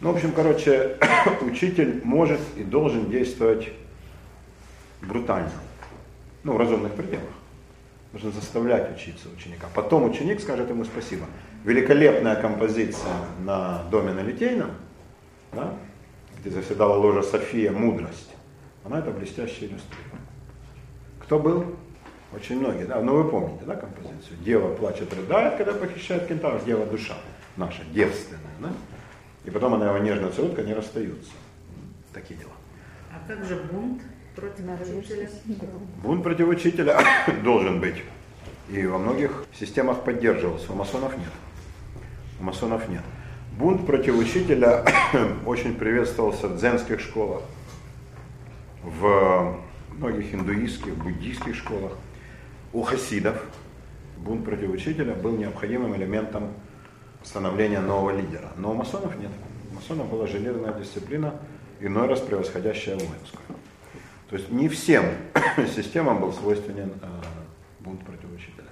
Ну, 0.00 0.12
в 0.12 0.16
общем, 0.16 0.32
короче, 0.32 0.98
учитель 1.40 2.00
может 2.04 2.40
и 2.56 2.64
должен 2.64 3.08
действовать 3.08 3.70
брутально. 5.00 5.52
Ну, 6.44 6.54
в 6.54 6.56
разумных 6.58 6.92
пределах. 6.94 7.30
Нужно 8.12 8.30
заставлять 8.30 8.94
учиться 8.94 9.28
ученика. 9.34 9.68
Потом 9.74 10.04
ученик 10.04 10.40
скажет 10.40 10.68
ему 10.68 10.84
спасибо. 10.84 11.26
Великолепная 11.64 12.36
композиция 12.36 13.12
на 13.40 13.84
доме 13.84 14.12
на 14.12 14.20
Литейном, 14.20 14.72
да, 15.52 15.74
где 16.38 16.50
заседала 16.50 16.96
ложа 16.96 17.22
София 17.22 17.72
«Мудрость». 17.72 18.30
Она 18.84 18.98
это 18.98 19.10
блестяще 19.12 19.66
иллюстрирует. 19.66 20.22
Кто 21.20 21.38
был? 21.38 21.76
Очень 22.34 22.58
многие, 22.58 22.84
да. 22.84 23.00
Но 23.00 23.14
вы 23.14 23.30
помните, 23.30 23.64
да, 23.64 23.76
композицию? 23.76 24.36
Дева 24.44 24.74
плачет, 24.74 25.12
рыдает, 25.14 25.56
когда 25.56 25.72
похищает 25.72 26.26
кентавр, 26.26 26.62
дева 26.64 26.84
душа 26.84 27.14
наша, 27.56 27.82
девственная, 27.92 28.40
да? 28.60 28.72
И 29.44 29.50
потом 29.50 29.74
она 29.74 29.88
его 29.88 29.98
нежно 29.98 30.30
целует, 30.30 30.58
они 30.58 30.72
расстаются. 30.72 31.30
Такие 32.12 32.38
дела. 32.38 32.52
А 33.10 33.26
как 33.26 33.44
же 33.44 33.56
бунт 33.56 34.02
против 34.34 34.98
учителя? 34.98 35.28
Бунт 36.02 36.22
против 36.22 36.48
учителя 36.48 37.00
должен 37.44 37.80
быть. 37.80 38.02
И 38.70 38.86
во 38.86 38.98
многих 38.98 39.44
системах 39.58 40.02
поддерживался. 40.02 40.72
У 40.72 40.74
масонов 40.74 41.16
нет. 41.18 41.32
У 42.40 42.44
масонов 42.44 42.88
нет. 42.88 43.02
Бунт 43.58 43.86
против 43.86 44.16
учителя 44.16 44.84
очень 45.46 45.74
приветствовался 45.74 46.48
в 46.48 46.56
дзенских 46.56 47.00
школах, 47.00 47.42
в 48.82 49.58
многих 49.90 50.34
индуистских, 50.34 50.96
буддийских 50.96 51.54
школах. 51.54 51.92
У 52.72 52.82
хасидов 52.82 53.42
бунт 54.16 54.44
против 54.44 54.70
учителя 54.70 55.14
был 55.14 55.36
необходимым 55.36 55.94
элементом 55.96 56.48
становления 57.22 57.80
нового 57.80 58.16
лидера. 58.16 58.52
Но 58.56 58.70
у 58.70 58.74
масонов 58.74 59.16
нет. 59.18 59.30
У 59.70 59.74
масонов 59.74 60.08
была 60.08 60.26
железная 60.26 60.72
дисциплина, 60.72 61.34
иной 61.80 62.08
раз 62.08 62.20
превосходящая 62.20 62.96
воинскую. 62.96 63.58
То 64.32 64.38
есть 64.38 64.50
не 64.50 64.68
всем 64.70 65.04
системам 65.76 66.22
был 66.22 66.32
свойственен 66.32 66.90
э, 67.02 67.06
бунт 67.80 68.02
против 68.02 68.32
учителя. 68.34 68.64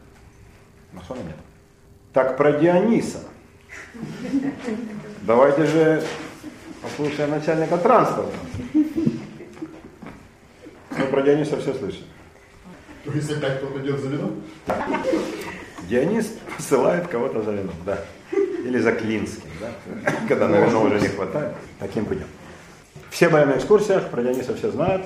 Масонам 0.95 1.27
нет. 1.27 1.37
Так 2.15 2.39
про 2.39 2.53
Диониса. 2.53 3.19
Давайте 5.21 5.67
же 5.67 6.03
послушаем 6.81 7.33
начальника 7.33 7.77
транспорта. 7.77 8.33
Мы 8.73 8.87
про 11.11 11.21
Диониса 11.21 11.59
все 11.59 11.75
слышали. 11.75 12.07
То 13.05 13.13
есть 13.13 13.31
опять 13.31 13.59
кто-то 13.59 13.81
идет 13.81 14.01
за 14.01 14.09
вином? 14.09 14.43
Дионис 15.91 16.39
посылает 16.57 17.07
кого-то 17.09 17.43
за 17.43 17.53
вином, 17.53 17.75
да. 17.85 18.03
Или 18.33 18.79
за 18.79 18.93
Клинским, 18.93 19.51
да. 19.61 19.75
Когда 20.27 20.49
на 20.49 20.65
вино 20.65 20.85
уже 20.85 21.01
не 21.01 21.09
хватает. 21.09 21.55
Таким 21.79 22.07
путем. 22.07 22.29
Все 23.11 23.29
были 23.29 23.45
на 23.45 23.59
экскурсиях, 23.59 24.09
про 24.09 24.23
Диониса 24.23 24.55
все 24.55 24.71
знают. 24.71 25.05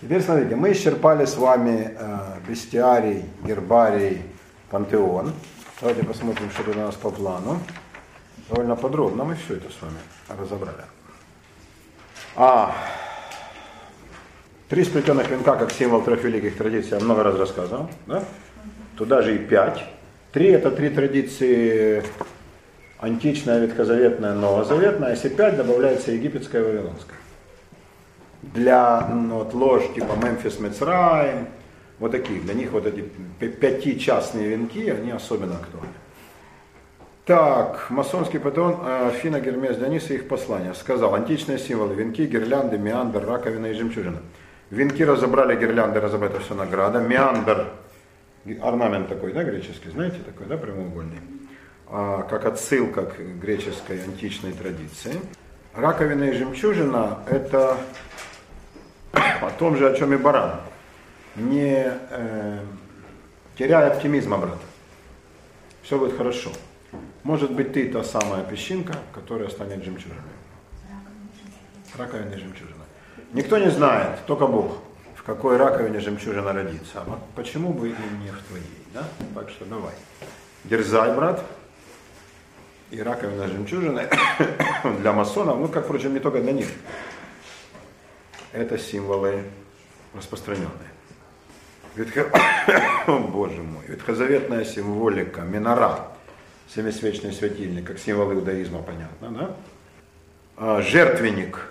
Теперь 0.00 0.20
смотрите, 0.20 0.56
мы 0.56 0.72
исчерпали 0.72 1.24
с 1.24 1.36
вами 1.36 1.96
э, 1.98 2.18
бестиарий, 2.46 3.24
гербарий, 3.44 4.22
пантеон. 4.70 5.32
Давайте 5.80 6.04
посмотрим, 6.04 6.50
что 6.50 6.64
тут 6.64 6.76
у 6.76 6.80
нас 6.80 6.94
по 6.96 7.10
плану. 7.10 7.58
Довольно 8.50 8.76
подробно 8.76 9.24
мы 9.24 9.36
все 9.36 9.54
это 9.54 9.70
с 9.72 9.80
вами 9.80 9.96
разобрали. 10.38 10.84
А, 12.36 12.74
три 14.68 14.84
сплетенных 14.84 15.30
венка 15.30 15.56
как 15.56 15.72
символ 15.72 16.02
трех 16.02 16.22
великих 16.22 16.58
традиций 16.58 16.98
я 16.98 17.00
много 17.00 17.22
раз 17.22 17.36
рассказывал. 17.36 17.88
Да? 18.06 18.22
Туда 18.98 19.22
же 19.22 19.34
и 19.34 19.38
пять. 19.38 19.82
Три 20.30 20.48
это 20.48 20.70
три 20.70 20.90
традиции 20.90 22.04
античная, 22.98 23.60
ветхозаветная, 23.60 24.34
новозаветная. 24.34 25.08
А 25.08 25.10
если 25.12 25.30
пять, 25.30 25.56
добавляется 25.56 26.12
египетская 26.12 26.60
и 26.60 26.64
вавилонская 26.64 27.16
для 28.54 29.06
ну, 29.08 29.38
вот, 29.38 29.54
лож 29.54 29.82
типа 29.94 30.14
Мемфис 30.22 30.58
Мецраем, 30.60 31.48
вот 31.98 32.12
таких, 32.12 32.44
для 32.44 32.54
них 32.54 32.72
вот 32.72 32.86
эти 32.86 33.02
пятичастные 33.38 34.48
венки, 34.48 34.88
они 34.88 35.10
особенно 35.10 35.54
актуальны. 35.56 35.92
Так, 37.24 37.90
масонский 37.90 38.38
патron 38.38 38.78
э, 38.84 39.10
Фина 39.20 39.40
Гермес 39.40 39.76
Диониса 39.78 40.14
их 40.14 40.28
послание 40.28 40.74
сказал, 40.74 41.14
античные 41.14 41.58
символы, 41.58 41.94
венки, 41.94 42.24
гирлянды, 42.24 42.78
меандр, 42.78 43.26
раковина 43.26 43.66
и 43.66 43.72
жемчужина. 43.72 44.18
Венки 44.70 45.02
разобрали, 45.02 45.58
гирлянды 45.58 45.98
разобрали, 46.00 46.38
все 46.38 46.54
награда. 46.54 47.00
Меандр, 47.00 47.66
орнамент 48.62 49.08
такой, 49.08 49.32
да, 49.32 49.42
греческий, 49.42 49.90
знаете, 49.90 50.18
такой, 50.24 50.46
да, 50.46 50.56
прямоугольный, 50.56 51.18
а, 51.88 52.22
как 52.22 52.46
отсылка 52.46 53.06
к 53.06 53.18
греческой 53.18 54.04
античной 54.04 54.52
традиции. 54.52 55.14
Раковина 55.74 56.24
и 56.24 56.32
жемчужина– 56.32 57.18
это 57.28 57.76
о 59.16 59.50
том 59.58 59.76
же, 59.76 59.90
о 59.90 59.94
чем 59.94 60.12
и 60.14 60.16
баран. 60.16 60.60
Не 61.36 61.92
э, 62.10 62.58
теряй 63.58 63.88
оптимизма, 63.88 64.38
брат. 64.38 64.58
Все 65.82 65.98
будет 65.98 66.16
хорошо. 66.16 66.50
Может 67.22 67.52
быть, 67.52 67.72
ты 67.72 67.88
та 67.90 68.04
самая 68.04 68.44
песчинка, 68.44 68.94
которая 69.12 69.48
станет 69.48 69.84
жемчужиной. 69.84 70.22
Раковина 71.96 72.36
жемчужина. 72.36 72.84
Никто 73.32 73.58
не 73.58 73.70
знает, 73.70 74.18
только 74.26 74.46
Бог, 74.46 74.78
в 75.14 75.22
какой 75.22 75.56
раковине 75.56 76.00
жемчужина 76.00 76.52
родится. 76.52 77.02
А 77.06 77.18
почему 77.34 77.72
бы 77.72 77.88
и 77.88 77.94
не 78.22 78.30
в 78.30 78.42
твоей, 78.48 78.64
да? 78.94 79.04
Так 79.34 79.50
что 79.50 79.64
давай. 79.64 79.92
Дерзай, 80.64 81.14
брат. 81.14 81.44
И 82.90 83.02
раковина 83.02 83.48
жемчужины 83.48 84.08
для 85.00 85.12
масонов, 85.12 85.58
ну, 85.58 85.68
как, 85.68 85.84
впрочем, 85.84 86.14
не 86.14 86.20
только 86.20 86.40
для 86.40 86.52
них 86.52 86.68
это 88.56 88.78
символы 88.78 89.44
распространенные. 90.14 90.70
Ветхо... 91.94 92.26
О, 93.06 93.18
боже 93.18 93.62
мой, 93.62 93.84
ветхозаветная 93.86 94.64
символика, 94.64 95.42
минора, 95.42 96.08
семисвечный 96.74 97.32
светильник, 97.32 97.86
как 97.86 97.98
символ 97.98 98.32
иудаизма, 98.32 98.82
понятно, 98.82 99.30
да? 99.30 99.56
А, 100.56 100.82
жертвенник, 100.82 101.70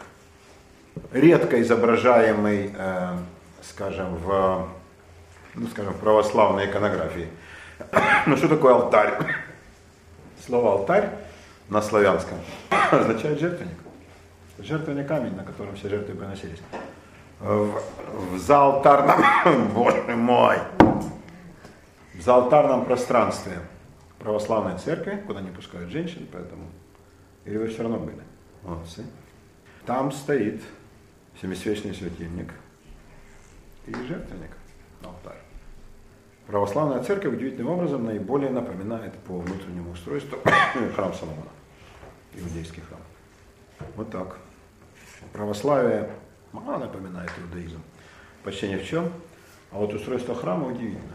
редко 1.11 1.61
изображаемый, 1.61 2.73
э, 2.77 3.17
скажем, 3.63 4.15
в, 4.17 4.69
ну, 5.55 5.67
скажем, 5.67 5.93
в 5.93 5.99
православной 5.99 6.67
иконографии. 6.67 7.27
Ну 8.27 8.37
что 8.37 8.47
такое 8.47 8.73
алтарь? 8.73 9.19
Слово 10.45 10.73
алтарь 10.73 11.09
на 11.69 11.81
славянском 11.81 12.37
означает 12.91 13.39
жертвенник. 13.39 13.84
Жертвенный 14.57 15.03
камень, 15.03 15.36
на 15.36 15.44
котором 15.44 15.76
все 15.76 15.90
жертвы 15.90 16.15
приносились. 16.15 16.61
В, 17.40 17.82
в 18.32 18.38
заалтарном, 18.38 19.68
боже 19.73 20.15
мой, 20.15 20.57
в 22.14 22.22
заалтарном 22.22 22.86
пространстве 22.86 23.60
православной 24.19 24.77
церкви, 24.80 25.22
куда 25.27 25.41
не 25.41 25.52
пускают 25.52 25.90
женщин, 25.91 26.27
поэтому, 26.32 26.64
или 27.44 27.57
вы 27.57 27.68
все 27.68 27.84
равно 27.84 27.99
были, 27.99 28.22
молодцы, 28.64 29.03
там 29.86 30.11
стоит 30.11 30.61
семисвечный 31.41 31.94
светильник 31.94 32.53
и 33.86 33.94
жертвенник 33.94 34.52
на 35.02 35.10
алтарь. 35.10 35.38
Православная 36.48 37.03
церковь 37.03 37.34
удивительным 37.34 37.69
образом 37.69 38.06
наиболее 38.06 38.52
напоминает 38.52 39.14
по 39.19 39.38
внутреннему 39.40 39.91
устройству 39.91 40.40
храм 40.95 41.14
Соломона, 41.14 41.49
иудейский 42.34 42.82
храм. 42.84 43.02
Вот 43.95 44.10
так. 44.10 44.38
Православие 45.35 46.09
мало 46.53 46.77
напоминает 46.77 47.29
иудаизм. 47.37 47.81
Почти 48.45 48.69
ни 48.69 48.77
в 48.77 48.85
чем. 48.85 49.11
А 49.69 49.75
вот 49.79 49.93
устройство 49.93 50.33
храма 50.33 50.69
удивительно. 50.69 51.11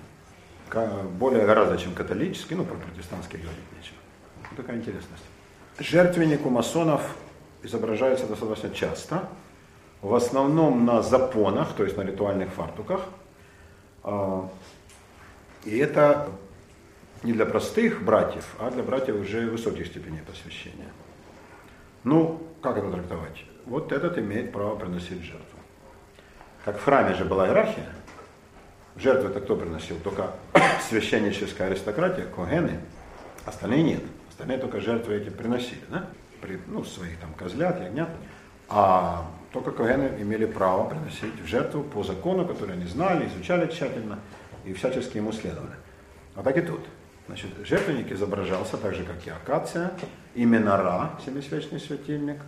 Более 1.19 1.47
гораздо, 1.47 1.79
чем 1.79 1.95
католический, 1.95 2.55
ну, 2.55 2.67
про 2.67 2.75
протестантский 2.75 3.39
говорить 3.39 3.65
нечего. 3.79 3.97
Вот 4.51 4.59
такая 4.59 4.77
интересность. 4.77 5.25
Жертвенник 5.79 6.45
у 6.45 6.51
масонов 6.51 7.17
изображается 7.63 8.27
достаточно 8.27 8.69
часто. 8.69 9.27
В 10.03 10.15
основном 10.15 10.85
на 10.85 11.01
запонах, 11.01 11.73
то 11.73 11.85
есть 11.85 11.97
на 11.97 12.03
ритуальных 12.03 12.51
фартуках. 12.51 13.01
А, 14.03 14.51
И 15.65 15.79
это 15.79 16.29
не 17.23 17.33
для 17.33 17.47
простых 17.47 18.05
братьев, 18.05 18.55
а 18.59 18.71
для 18.71 18.83
братьев 18.83 19.17
уже 19.17 19.49
высоких 19.49 19.87
степеней 19.87 20.21
посвящения. 20.21 20.91
Ну, 22.05 22.43
как 22.61 22.77
это 22.77 22.91
трактовать? 22.91 23.47
Вот 23.71 23.93
этот 23.93 24.19
имеет 24.19 24.51
право 24.51 24.75
приносить 24.75 25.23
жертву. 25.23 25.59
Как 26.65 26.77
в 26.77 26.83
храме 26.83 27.15
же 27.15 27.25
была 27.25 27.47
иерархия, 27.47 27.87
жертвы 28.97 29.31
это 29.31 29.41
кто 29.41 29.55
приносил? 29.55 29.97
Только 30.01 30.33
священническая 30.89 31.69
аристократия, 31.69 32.25
когены, 32.25 32.81
остальные 33.47 33.85
нет. 33.85 34.03
Остальные 34.29 34.59
только 34.59 34.81
жертвы 34.81 35.15
эти 35.15 35.31
приносили, 35.31 35.85
да? 35.89 36.07
При, 36.41 36.59
ну, 36.67 36.83
своих 36.83 37.17
там 37.21 37.33
козлят, 37.35 37.81
ягнят. 37.81 38.09
А 38.69 39.31
только 39.53 39.71
когены 39.71 40.21
имели 40.21 40.47
право 40.47 40.91
приносить 40.91 41.35
жертву 41.47 41.85
по 41.85 42.03
закону, 42.03 42.45
который 42.47 42.75
они 42.75 42.87
знали, 42.87 43.29
изучали 43.29 43.71
тщательно 43.71 44.19
и 44.65 44.73
всячески 44.73 45.19
ему 45.19 45.31
следовали. 45.31 45.77
А 46.35 46.43
так 46.43 46.57
и 46.57 46.63
тут. 46.63 46.81
Значит, 47.29 47.51
жертвенник 47.63 48.11
изображался 48.11 48.77
так 48.79 48.97
же, 48.97 49.05
как 49.05 49.25
и 49.25 49.31
акация, 49.31 49.93
и 50.35 50.45
минора, 50.45 51.13
семисвечный 51.25 51.79
светильник, 51.79 52.39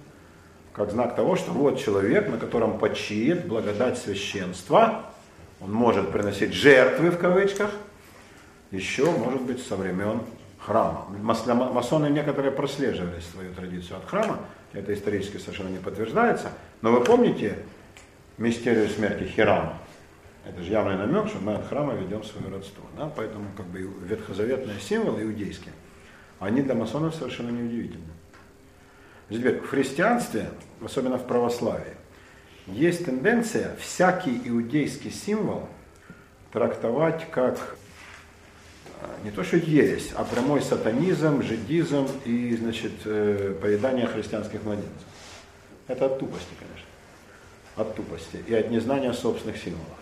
как 0.73 0.91
знак 0.91 1.15
того, 1.17 1.37
что 1.37 1.53
вот 1.53 1.79
человек, 1.79 2.29
на 2.29 2.39
котором 2.39 2.79
почиет 2.79 3.47
благодать 3.47 3.99
священства, 3.99 5.07
он 5.61 5.73
может 5.73 6.11
приносить 6.11 6.55
жертвы 6.55 7.11
в 7.11 7.19
кавычках, 7.19 7.71
еще, 8.71 9.11
может 9.11 9.43
быть, 9.43 9.65
со 9.65 9.77
времен 9.77 10.23
храма. 10.59 11.07
Масоны 11.21 12.07
некоторые 12.07 12.53
прослеживали 12.53 13.21
свою 13.21 13.53
традицию 13.53 13.99
от 13.99 14.07
храма, 14.07 14.39
это 14.73 14.95
исторически 14.95 15.37
совершенно 15.37 15.69
не 15.69 15.79
подтверждается, 15.79 16.53
но 16.81 16.91
вы 16.93 17.05
помните 17.05 17.59
мистерию 18.39 18.89
смерти 18.89 19.25
Хирама? 19.25 19.75
Это 20.45 20.63
же 20.63 20.73
явный 20.73 20.97
намек, 20.97 21.29
что 21.29 21.39
мы 21.39 21.55
от 21.55 21.69
храма 21.69 21.95
ведем 21.95 22.25
свое 22.25 22.53
родство. 22.53 22.83
Да? 22.97 23.13
Поэтому 23.15 23.47
как 23.57 23.67
бы 23.67 23.89
ветхозаветные 24.03 24.81
символы 24.81 25.23
иудейские, 25.23 25.75
они 26.41 26.63
для 26.63 26.75
масонов 26.75 27.15
совершенно 27.15 27.51
неудивительны. 27.51 28.09
Теперь, 29.33 29.61
в 29.61 29.69
христианстве, 29.69 30.51
особенно 30.85 31.17
в 31.17 31.27
православии, 31.27 31.95
есть 32.67 33.05
тенденция 33.05 33.75
всякий 33.81 34.41
иудейский 34.45 35.11
символ 35.11 35.69
трактовать 36.53 37.31
как 37.31 37.77
а, 39.01 39.09
не 39.25 39.31
то 39.31 39.43
что 39.43 39.57
ересь, 39.57 40.11
а 40.15 40.25
прямой 40.25 40.61
сатанизм, 40.61 41.43
жидизм 41.43 42.07
и 42.25 42.55
значит, 42.57 42.93
э, 43.05 43.57
поедание 43.61 44.07
христианских 44.07 44.63
младенцев. 44.65 44.91
Это 45.89 46.07
от 46.07 46.19
тупости, 46.19 46.55
конечно. 46.59 46.89
От 47.77 47.97
тупости 47.97 48.45
и 48.47 48.55
от 48.55 48.71
незнания 48.71 49.13
собственных 49.13 49.57
символов. 49.57 49.99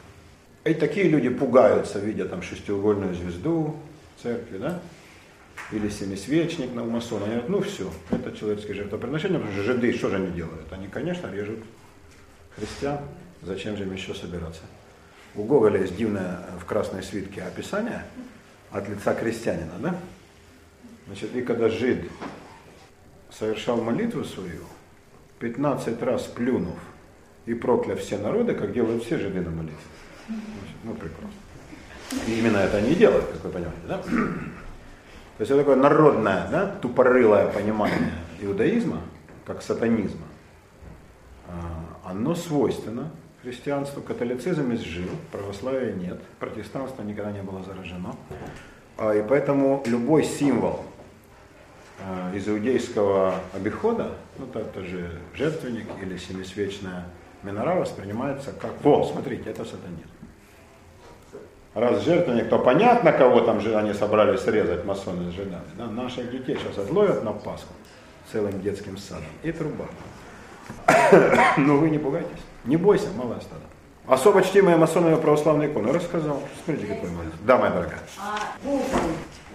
И 0.64 0.74
такие 0.74 1.08
люди 1.08 1.28
пугаются, 1.28 1.98
видя 2.00 2.26
там 2.26 2.42
шестиугольную 2.42 3.14
звезду 3.14 3.76
в 4.16 4.22
церкви, 4.22 4.58
да? 4.58 4.80
Или 5.72 5.88
семисвечник 5.88 6.74
на 6.74 6.84
масона. 6.84 7.26
Они 7.26 7.34
говорят, 7.34 7.48
ну 7.48 7.60
все, 7.60 7.90
это 8.10 8.36
человеческое 8.36 8.74
жертвоприношение, 8.74 9.38
потому 9.38 9.56
что 9.56 9.64
жиды 9.64 9.92
что 9.92 10.10
же 10.10 10.16
они 10.16 10.30
делают? 10.32 10.72
Они, 10.72 10.88
конечно, 10.88 11.30
режут 11.30 11.60
христиан. 12.56 13.00
Зачем 13.42 13.76
же 13.76 13.84
им 13.84 13.92
еще 13.92 14.14
собираться? 14.14 14.62
У 15.34 15.44
Гоголя 15.44 15.80
есть 15.80 15.96
дивное 15.96 16.40
в 16.60 16.64
красной 16.64 17.02
свитке 17.02 17.42
описание 17.42 18.04
от 18.72 18.88
лица 18.88 19.14
крестьянина, 19.14 19.78
да? 19.78 19.96
Значит, 21.06 21.34
и 21.34 21.42
когда 21.42 21.68
жид 21.68 22.10
совершал 23.30 23.80
молитву 23.80 24.24
свою, 24.24 24.64
15 25.38 26.02
раз 26.02 26.24
плюнув 26.24 26.78
и 27.46 27.54
прокляв 27.54 27.98
все 28.00 28.18
народы, 28.18 28.54
как 28.54 28.72
делают 28.72 29.04
все 29.04 29.18
жиды 29.18 29.40
на 29.40 29.50
молитве. 29.50 29.76
Ну, 30.84 30.94
прекрасно. 30.94 31.30
И 32.26 32.38
именно 32.38 32.58
это 32.58 32.78
они 32.78 32.94
делают, 32.94 33.26
как 33.26 33.44
вы 33.44 33.50
понимаете, 33.50 33.80
да? 33.88 34.02
То 35.40 35.44
есть 35.44 35.52
это 35.52 35.60
такое 35.60 35.76
народное, 35.76 36.46
да, 36.50 36.66
тупорылое 36.66 37.46
понимание 37.46 38.12
иудаизма, 38.42 39.00
как 39.46 39.62
сатанизма, 39.62 40.26
а, 41.48 42.10
оно 42.10 42.34
свойственно 42.34 43.10
христианству, 43.40 44.02
католицизм 44.02 44.70
изжил, 44.74 45.08
православия 45.32 45.94
нет, 45.94 46.20
протестанство 46.38 47.02
никогда 47.02 47.32
не 47.32 47.40
было 47.40 47.62
заражено. 47.62 48.14
А, 48.98 49.14
и 49.14 49.26
поэтому 49.26 49.82
любой 49.86 50.24
символ 50.24 50.84
а, 52.06 52.36
из 52.36 52.46
иудейского 52.46 53.34
обихода, 53.54 54.16
ну 54.36 54.44
это 54.52 54.82
же 54.82 55.10
жертвенник 55.32 55.86
или 56.02 56.18
семисвечная 56.18 57.06
минора 57.42 57.76
воспринимается 57.76 58.52
как, 58.52 58.72
вот, 58.82 59.10
смотрите, 59.10 59.48
это 59.48 59.64
сатанизм 59.64 60.19
раз 61.74 62.02
жертвенник, 62.04 62.48
то 62.48 62.58
понятно, 62.58 63.12
кого 63.12 63.40
там 63.40 63.60
же 63.60 63.76
они 63.76 63.92
собрались 63.92 64.40
срезать 64.40 64.84
масоны 64.84 65.30
с 65.30 65.34
жидами. 65.34 65.62
Да? 65.76 65.86
Наших 65.86 66.30
детей 66.30 66.56
сейчас 66.56 66.78
отловят 66.78 67.22
на 67.24 67.32
Пасху 67.32 67.72
целым 68.30 68.60
детским 68.60 68.96
садом. 68.96 69.24
И 69.42 69.52
труба. 69.52 69.86
Но 71.56 71.76
вы 71.76 71.90
не 71.90 71.98
пугайтесь. 71.98 72.30
Не 72.64 72.76
бойся, 72.76 73.08
малая 73.16 73.40
стада. 73.40 73.62
Особо 74.06 74.42
чтимые 74.42 74.76
масоновые 74.76 75.18
православные 75.18 75.70
иконы. 75.70 75.92
Рассказал. 75.92 76.42
Смотрите, 76.64 76.92
какой 76.92 77.10
молитв. 77.10 77.36
Да, 77.44 77.58
моя 77.58 77.70
дорогая. 77.72 78.00
А 78.18 78.38
Бог, 78.64 78.82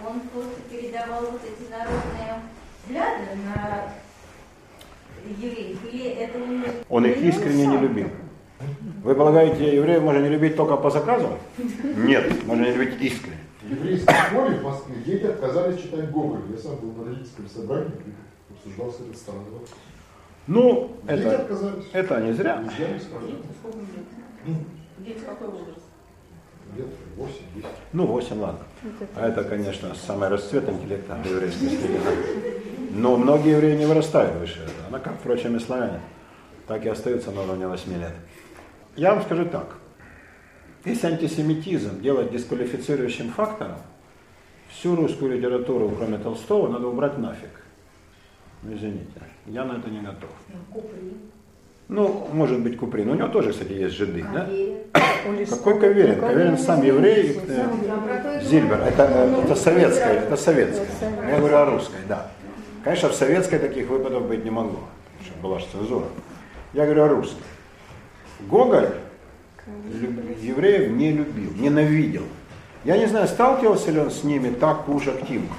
он 0.07 0.19
просто 0.21 0.61
передавал 0.69 1.21
вот 1.21 1.41
эти 1.43 1.69
народные 1.69 2.41
взгляды 2.85 3.37
на 3.45 3.91
евреев? 5.25 5.77
Или 5.91 6.09
это 6.11 6.37
он... 6.37 6.63
Он 6.89 7.05
их 7.05 7.17
искренне 7.17 7.67
не 7.67 7.77
любил. 7.77 8.09
Вы 9.03 9.15
полагаете, 9.15 9.76
евреев 9.76 10.02
можно 10.02 10.19
не 10.19 10.30
любить 10.30 10.56
только 10.56 10.77
по 10.77 10.90
заказу? 10.90 11.30
Нет, 11.98 12.45
можно 12.45 12.64
не 12.64 12.72
любить 12.72 13.02
искренне. 13.02 13.38
В 13.61 13.69
еврейской 13.72 14.14
школе 14.14 14.57
в 14.60 14.64
Москве 14.64 14.95
дети 15.06 15.26
отказались 15.26 15.82
читать 15.82 16.10
Гоголь. 16.11 16.40
Я 16.52 16.57
сам 16.57 16.76
был 16.77 16.91
на 16.94 17.10
родительском 17.10 17.49
собрании 17.49 17.91
и 18.06 18.53
обсуждал 18.53 18.91
с 18.91 19.02
этой 19.02 19.15
стороны. 19.15 19.44
Ну, 20.48 20.91
Дети 21.03 21.19
это, 21.22 21.41
отказались. 21.41 21.86
это 21.91 22.22
не 22.22 22.34
зря. 22.34 22.64
Я 22.77 22.88
не 22.90 22.99
скажу. 22.99 23.27
Дети 24.99 25.19
какой 25.26 25.48
возраст? 25.48 25.80
Лет 26.77 26.88
8-10. 27.18 27.65
Ну, 27.94 28.06
8, 28.06 28.40
ладно. 28.40 28.60
А 29.15 29.27
это, 29.27 29.44
конечно, 29.44 29.95
самый 29.95 30.30
расцвет 30.30 30.69
интеллекта 30.69 31.15
в 31.15 31.26
еврейской 31.26 31.69
среде. 31.69 31.99
Но 32.91 33.18
многие 33.18 33.52
евреи 33.52 33.76
не 33.76 33.86
вырастают 33.86 34.36
выше 34.36 34.60
этого. 34.60 34.88
Она, 34.90 34.99
как, 34.99 35.15
впрочем, 35.19 35.56
и 35.56 35.60
славяне, 35.60 35.99
так 36.68 36.86
и 36.86 36.90
остаются 36.90 37.32
на 37.32 37.41
уровне 37.41 37.68
8 37.68 37.99
лет. 37.99 38.14
Я 38.95 39.13
вам 39.13 39.23
скажу 39.23 39.45
так. 39.45 39.76
Если 40.85 41.07
антисемитизм 41.07 42.01
делать 42.01 42.31
дисквалифицирующим 42.31 43.31
фактором, 43.31 43.77
всю 44.69 44.95
русскую 44.95 45.35
литературу, 45.35 45.89
кроме 45.97 46.17
Толстого, 46.17 46.67
надо 46.67 46.88
убрать 46.88 47.17
нафиг. 47.17 47.49
Ну, 48.63 48.76
извините, 48.76 49.22
я 49.47 49.65
на 49.65 49.77
это 49.77 49.89
не 49.89 49.99
готов. 49.99 50.30
Ну, 51.88 52.27
может 52.34 52.61
быть, 52.61 52.77
Куприн. 52.77 53.09
У 53.09 53.15
него 53.15 53.27
тоже, 53.27 53.51
кстати, 53.51 53.73
есть 53.73 53.95
жиды, 53.95 54.26
да? 54.34 54.47
Какой 55.49 55.80
Каверин? 55.80 56.19
Каверин 56.19 56.57
сам 56.57 56.81
еврей, 56.81 57.39
э, 57.47 58.41
Зильбер. 58.41 58.80
Это, 58.81 59.03
э, 59.03 59.43
это 59.43 59.55
советское, 59.55 60.13
это 60.13 60.38
советское. 60.38 60.88
Я 61.30 61.38
говорю 61.38 61.57
о 61.57 61.65
русской, 61.65 61.99
да. 62.07 62.31
Конечно, 62.84 63.09
в 63.09 63.15
советской 63.15 63.59
таких 63.59 63.88
выпадов 63.88 64.27
быть 64.27 64.43
не 64.43 64.51
могло, 64.51 64.80
была 65.41 65.59
же 65.59 65.65
цензура. 65.72 66.05
Я 66.73 66.85
говорю 66.85 67.03
о 67.03 67.07
русской. 67.09 67.43
Гоголь 68.41 68.90
евреев 70.41 70.91
не 70.91 71.12
любил, 71.12 71.52
ненавидел. 71.56 72.24
Я 72.84 72.98
не 72.98 73.07
знаю, 73.07 73.28
сталкивался 73.28 73.91
ли 73.91 73.99
он 73.99 74.12
с 74.12 74.24
ними 74.24 74.49
так 74.49 74.88
уж 74.90 75.07
активно. 75.07 75.49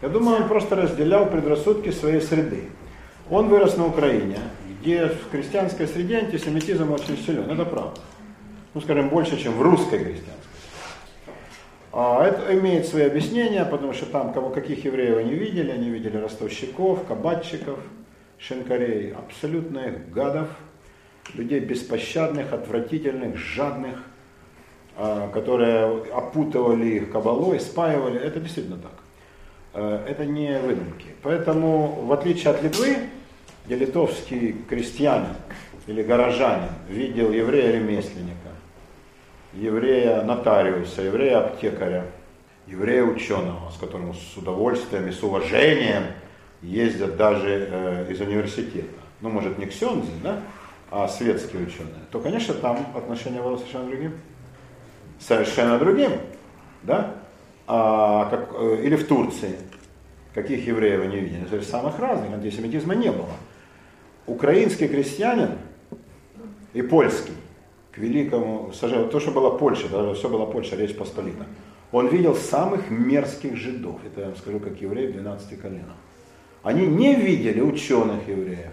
Я 0.00 0.08
думаю, 0.08 0.42
он 0.42 0.48
просто 0.48 0.74
разделял 0.74 1.26
предрассудки 1.26 1.90
своей 1.90 2.20
среды. 2.20 2.64
Он 3.30 3.48
вырос 3.48 3.76
на 3.76 3.86
Украине, 3.86 4.38
где 4.80 5.06
в 5.06 5.30
крестьянской 5.30 5.86
среде 5.86 6.18
антисемитизм 6.18 6.90
очень 6.90 7.16
силен. 7.16 7.48
Это 7.48 7.64
правда. 7.64 8.00
Ну, 8.74 8.80
скажем, 8.80 9.08
больше, 9.10 9.40
чем 9.40 9.52
в 9.52 9.62
русской 9.62 9.98
крестьянской. 9.98 10.32
А 11.92 12.24
это 12.24 12.58
имеет 12.58 12.86
свои 12.86 13.04
объяснения, 13.04 13.64
потому 13.64 13.92
что 13.92 14.06
там 14.06 14.32
кого, 14.32 14.48
каких 14.48 14.84
евреев 14.84 15.18
они 15.18 15.34
видели, 15.34 15.70
они 15.70 15.90
видели 15.90 16.16
ростовщиков, 16.16 17.06
кабатчиков, 17.06 17.78
шинкарей, 18.38 19.12
абсолютных 19.12 20.10
гадов, 20.10 20.48
людей 21.34 21.60
беспощадных, 21.60 22.52
отвратительных, 22.52 23.36
жадных, 23.36 24.02
а, 24.96 25.30
которые 25.30 26.04
опутывали 26.12 26.86
их 26.86 27.10
кабалой, 27.10 27.60
спаивали. 27.60 28.20
Это 28.20 28.40
действительно 28.40 28.78
так. 28.78 28.92
Э, 29.74 30.04
это 30.06 30.26
не 30.26 30.58
выдумки. 30.58 31.06
Поэтому, 31.22 32.04
в 32.04 32.12
отличие 32.12 32.50
от 32.50 32.62
Литвы, 32.62 32.96
где 33.64 33.76
литовский 33.76 34.56
крестьянин 34.68 35.34
или 35.86 36.02
горожанин 36.02 36.68
видел 36.88 37.32
еврея-ремесленника, 37.32 38.50
еврея-нотариуса, 39.54 41.02
еврея-аптекаря, 41.02 42.06
еврея-ученого, 42.66 43.70
с 43.70 43.78
которым 43.78 44.14
с 44.14 44.36
удовольствием 44.36 45.08
и 45.08 45.12
с 45.12 45.22
уважением 45.22 46.04
ездят 46.60 47.16
даже 47.16 47.68
э, 47.70 48.12
из 48.12 48.20
университета. 48.20 48.88
Ну, 49.20 49.30
может, 49.30 49.58
не 49.58 49.66
Ксензи, 49.66 50.12
да? 50.22 50.40
А 50.94 51.08
светские 51.08 51.62
ученые, 51.62 52.02
то, 52.10 52.20
конечно, 52.20 52.52
там 52.52 52.86
отношение 52.94 53.40
было 53.40 53.56
совершенно 53.56 53.86
другим. 53.86 54.12
Совершенно 55.18 55.78
другим. 55.78 56.12
да? 56.82 57.14
А, 57.66 58.26
как, 58.26 58.50
э, 58.52 58.82
или 58.84 58.96
в 58.96 59.08
Турции. 59.08 59.56
Каких 60.34 60.66
евреев 60.66 61.00
они 61.00 61.16
видели? 61.16 61.44
То 61.44 61.56
есть 61.56 61.70
самых 61.70 61.98
разных, 61.98 62.30
антисемитизма 62.32 62.94
не 62.94 63.10
было. 63.10 63.30
Украинский 64.26 64.86
крестьянин 64.86 65.52
и 66.74 66.82
польский, 66.82 67.34
к 67.90 67.96
великому 67.96 68.72
сожалению, 68.74 69.10
то, 69.10 69.18
что 69.18 69.30
было 69.30 69.56
Польша, 69.56 69.88
даже 69.88 70.14
все 70.14 70.28
было 70.28 70.44
Польша, 70.44 70.76
Речь 70.76 70.94
Посполита, 70.94 71.46
он 71.90 72.08
видел 72.08 72.34
самых 72.34 72.90
мерзких 72.90 73.56
жидов, 73.56 73.98
это 74.04 74.20
я 74.20 74.26
вам 74.26 74.36
скажу, 74.36 74.60
как 74.60 74.78
еврей 74.80 75.08
в 75.08 75.12
12 75.12 75.58
коленах. 75.58 75.96
Они 76.62 76.86
не 76.86 77.14
видели 77.14 77.60
ученых 77.60 78.28
евреев, 78.28 78.72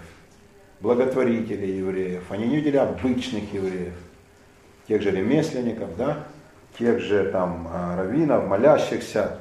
благотворителей 0.81 1.77
евреев, 1.77 2.23
они 2.29 2.47
не 2.47 2.55
видели 2.57 2.77
обычных 2.77 3.53
евреев, 3.53 3.93
тех 4.87 5.01
же 5.01 5.11
ремесленников, 5.11 5.95
да, 5.97 6.25
тех 6.77 6.99
же 6.99 7.25
там 7.31 7.67
а, 7.71 7.97
раввинов, 7.97 8.47
молящихся, 8.47 9.39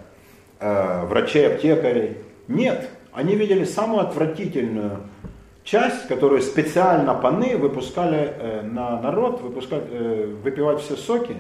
э, 0.61 1.05
врачей-аптекарей. 1.05 2.19
Нет, 2.49 2.89
они 3.13 3.37
видели 3.37 3.65
самую 3.65 4.01
отвратительную 4.01 5.03
часть, 5.65 6.09
которую 6.09 6.43
специально 6.43 7.15
паны 7.15 7.57
выпускали 7.57 8.33
э, 8.37 8.63
на 8.63 9.01
народ, 9.01 9.41
выпускать, 9.41 9.85
э, 9.91 10.35
выпивать 10.43 10.81
все 10.81 10.97
соки, 10.97 11.37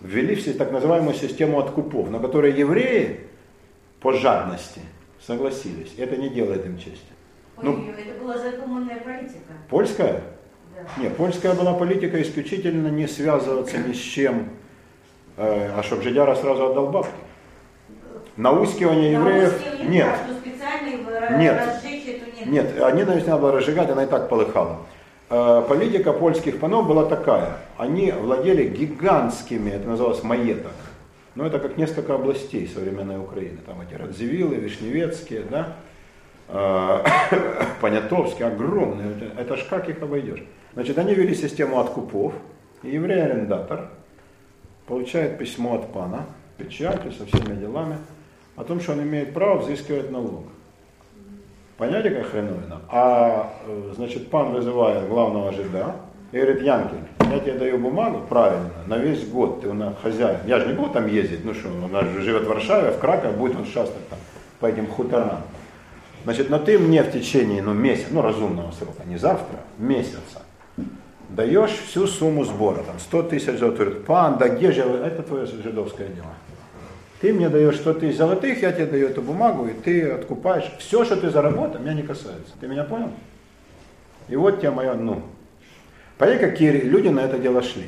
ввели 0.00 0.34
все 0.34 0.52
так 0.52 0.72
называемую 0.72 1.14
систему 1.14 1.58
откупов, 1.58 2.10
на 2.10 2.18
которой 2.18 2.52
евреи 2.52 3.20
по 4.00 4.12
жадности 4.12 4.80
согласились. 5.20 5.94
Это 5.98 6.16
не 6.16 6.28
делает 6.28 6.64
им 6.66 6.78
чести. 6.78 7.13
Ну, 7.62 7.84
это 7.90 8.20
была 8.20 8.38
задуманная 8.38 8.96
политика. 8.96 9.52
Польская? 9.68 10.22
Да. 10.74 11.02
Нет, 11.02 11.16
польская 11.16 11.54
была 11.54 11.74
политика 11.74 12.20
исключительно 12.20 12.88
не 12.88 13.06
связываться 13.06 13.78
ни 13.78 13.92
с 13.92 13.98
чем, 13.98 14.48
э, 15.36 15.70
а 15.76 15.82
чтобы 15.82 16.02
жидяра 16.02 16.34
сразу 16.34 16.70
отдал 16.70 16.88
бабки. 16.88 17.12
Наускивание 18.36 19.12
евреев 19.12 19.52
Наускивание, 19.52 19.88
нет. 19.88 20.18
Нет. 21.30 21.38
нет. 21.38 22.46
Нет, 22.46 22.74
а 22.82 22.90
ненависть 22.90 23.26
надо 23.26 23.42
было 23.42 23.52
разжигать, 23.52 23.88
она 23.88 24.04
и 24.04 24.06
так 24.06 24.28
полыхала. 24.28 24.80
Э, 25.30 25.64
Политика 25.68 26.12
польских 26.12 26.58
панов 26.58 26.86
была 26.86 27.06
такая. 27.06 27.58
Они 27.78 28.10
владели 28.10 28.68
гигантскими, 28.68 29.70
это 29.70 29.88
называлось 29.88 30.22
маеток. 30.22 30.72
Но 31.34 31.46
это 31.46 31.58
как 31.58 31.76
несколько 31.76 32.14
областей 32.14 32.68
современной 32.68 33.18
Украины. 33.18 33.58
Там 33.64 33.80
эти 33.80 33.94
Радзивиллы, 33.94 34.56
Вишневецкие, 34.56 35.42
да, 35.42 35.76
э, 36.48 37.04
Понятовские, 37.80 38.48
огромные. 38.48 39.32
Это- 39.38 39.56
ж 39.56 39.64
как 39.68 39.88
их 39.88 40.02
обойдешь? 40.02 40.42
Значит, 40.74 40.98
они 40.98 41.14
вели 41.14 41.34
систему 41.34 41.78
откупов, 41.78 42.32
и 42.82 42.90
еврей-арендатор 42.90 43.88
получает 44.86 45.38
письмо 45.38 45.76
от 45.76 45.92
пана, 45.92 46.26
печати 46.58 47.10
со 47.10 47.26
всеми 47.26 47.54
делами, 47.56 47.96
о 48.56 48.64
том, 48.64 48.80
что 48.80 48.92
он 48.92 49.02
имеет 49.02 49.32
право 49.32 49.58
взыскивать 49.58 50.10
налог. 50.10 50.44
Понимаете, 51.76 52.10
как 52.10 52.26
хреновина? 52.26 52.80
А, 52.88 53.52
э, 53.66 53.92
значит, 53.96 54.30
пан 54.30 54.52
вызывает 54.52 55.08
главного 55.08 55.52
жида 55.52 55.96
и 56.30 56.36
говорит, 56.36 56.62
Янкель, 56.62 56.98
я 57.32 57.40
тебе 57.40 57.54
даю 57.54 57.78
бумагу 57.78 58.20
правильно, 58.28 58.70
на 58.86 58.96
весь 58.98 59.26
год 59.28 59.60
ты 59.60 59.68
у 59.68 59.74
нас 59.74 59.94
хозяин. 60.00 60.38
Я 60.46 60.60
же 60.60 60.68
не 60.68 60.74
буду 60.74 60.90
там 60.90 61.08
ездить, 61.08 61.44
ну 61.44 61.52
что, 61.52 61.68
у 61.68 61.88
нас 61.88 62.04
живет 62.04 62.44
в 62.44 62.48
Варшаве, 62.48 62.90
в 62.92 62.98
Кракове, 62.98 63.36
будет 63.36 63.56
он 63.56 63.64
шастать 63.66 64.08
там 64.08 64.18
по 64.60 64.66
этим 64.66 64.86
хуторам. 64.86 65.40
Значит, 66.24 66.48
но 66.48 66.58
ты 66.58 66.78
мне 66.78 67.02
в 67.02 67.12
течение, 67.12 67.62
ну, 67.62 67.74
месяца, 67.74 68.08
ну, 68.10 68.22
разумного 68.22 68.72
срока, 68.72 69.04
не 69.04 69.18
завтра, 69.18 69.58
месяца, 69.78 70.42
даешь 71.28 71.70
всю 71.70 72.06
сумму 72.06 72.44
сбора, 72.44 72.82
там, 72.82 72.98
100 72.98 73.22
тысяч 73.24 73.58
золотых. 73.58 74.04
Пан, 74.04 74.38
да 74.38 74.48
где 74.48 74.72
же, 74.72 74.84
вы?» 74.84 74.98
это 74.98 75.22
твое 75.22 75.46
жидовское 75.46 76.08
дело. 76.08 76.32
Ты 77.20 77.32
мне 77.32 77.48
даешь 77.48 77.76
100 77.76 77.94
тысяч 77.94 78.16
золотых, 78.16 78.62
я 78.62 78.72
тебе 78.72 78.86
даю 78.86 79.08
эту 79.08 79.20
бумагу, 79.20 79.66
и 79.66 79.72
ты 79.72 80.10
откупаешь. 80.10 80.70
Все, 80.78 81.04
что 81.04 81.16
ты 81.16 81.30
заработал, 81.30 81.80
меня 81.80 81.94
не 81.94 82.02
касается. 82.02 82.52
Ты 82.58 82.68
меня 82.68 82.84
понял? 82.84 83.10
И 84.28 84.36
вот 84.36 84.60
тебе 84.60 84.70
мое 84.70 84.94
«ну». 84.94 85.22
Понимаете, 86.16 86.48
какие 86.48 86.70
люди 86.70 87.08
на 87.08 87.20
это 87.20 87.38
дело 87.38 87.62
шли? 87.62 87.84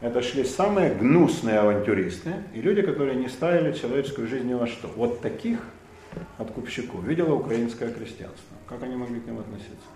Это 0.00 0.20
шли 0.20 0.44
самые 0.44 0.90
гнусные 0.94 1.60
авантюристы 1.60 2.34
и 2.52 2.60
люди, 2.60 2.82
которые 2.82 3.14
не 3.14 3.28
ставили 3.28 3.72
человеческую 3.72 4.28
жизнь 4.28 4.48
ни 4.48 4.54
во 4.54 4.66
что. 4.66 4.88
Вот 4.96 5.20
таких 5.20 5.60
откупщиков 6.38 7.02
видело 7.04 7.34
украинское 7.34 7.90
крестьянство. 7.90 8.56
Как 8.68 8.82
они 8.82 8.96
могли 8.96 9.20
к 9.20 9.26
ним 9.26 9.38
относиться? 9.38 9.86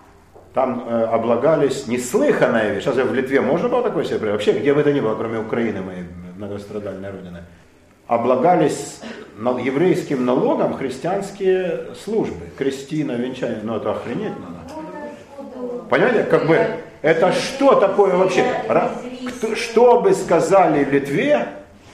Там 0.53 0.85
э, 0.87 1.03
облагались 1.03 1.87
неслыханная 1.87 2.73
вещь. 2.73 2.83
Сейчас 2.83 2.95
в 2.95 3.13
Литве 3.13 3.41
можно 3.41 3.69
было 3.69 3.83
такое 3.83 4.03
себе? 4.03 4.31
Вообще, 4.31 4.57
где 4.59 4.73
бы 4.73 4.81
это 4.81 4.91
ни 4.91 4.99
было, 4.99 5.15
кроме 5.15 5.39
Украины, 5.39 5.81
моей 5.81 6.03
многострадальной 6.35 7.11
родины. 7.11 7.43
Облагались 8.07 9.01
еврейским 9.37 10.25
налогом 10.25 10.73
христианские 10.73 11.93
службы. 12.03 12.45
Крестина, 12.57 13.11
венчание. 13.11 13.59
Ну 13.63 13.75
это 13.75 13.91
охренеть 13.91 14.33
надо. 14.39 14.59
Понимаете, 15.89 16.23
как 16.23 16.47
бы, 16.47 16.59
это 17.01 17.31
что 17.31 17.75
такое 17.75 18.15
вообще? 18.15 18.43
Что 19.55 20.01
бы 20.01 20.13
сказали 20.13 20.83
Литве, 20.83 21.47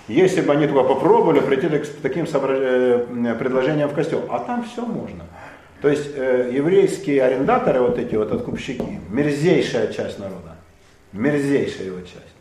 если 0.07 0.41
бы 0.41 0.53
они 0.53 0.68
только 0.68 0.84
попробовали 0.84 1.40
прийти 1.40 1.68
к 1.68 1.88
таким 2.02 2.26
э, 2.26 3.36
предложениям 3.40 3.90
в 3.90 3.94
костел? 3.94 4.23
А 4.30 4.40
там 4.40 4.64
все 4.64 4.86
можно. 4.86 5.26
То 5.82 5.90
есть 5.90 6.11
э, 6.15 6.52
еврейские 6.53 7.23
арендаторы, 7.23 7.82
вот 7.82 7.98
эти 7.98 8.15
вот 8.15 8.32
откупщики, 8.32 8.99
мерзейшая 9.10 9.91
часть 9.94 10.19
народа, 10.19 10.56
мерзейшая 11.11 11.88
его 11.88 12.02
часть, 12.02 12.36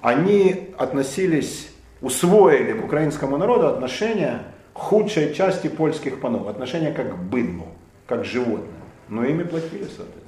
они 0.00 0.70
относились, 0.76 1.70
усвоили 2.00 2.72
к 2.72 2.84
украинскому 2.84 3.36
народу 3.38 3.68
отношение 3.68 4.40
худшей 4.74 5.34
части 5.34 5.68
польских 5.68 6.20
панов, 6.20 6.46
отношение 6.48 6.92
как 6.92 7.14
к 7.14 7.18
быдлу, 7.18 7.68
как 8.06 8.22
к 8.22 8.24
животным. 8.24 8.68
Но 9.08 9.24
ими 9.24 9.44
платили, 9.44 9.84
соответственно. 9.84 10.24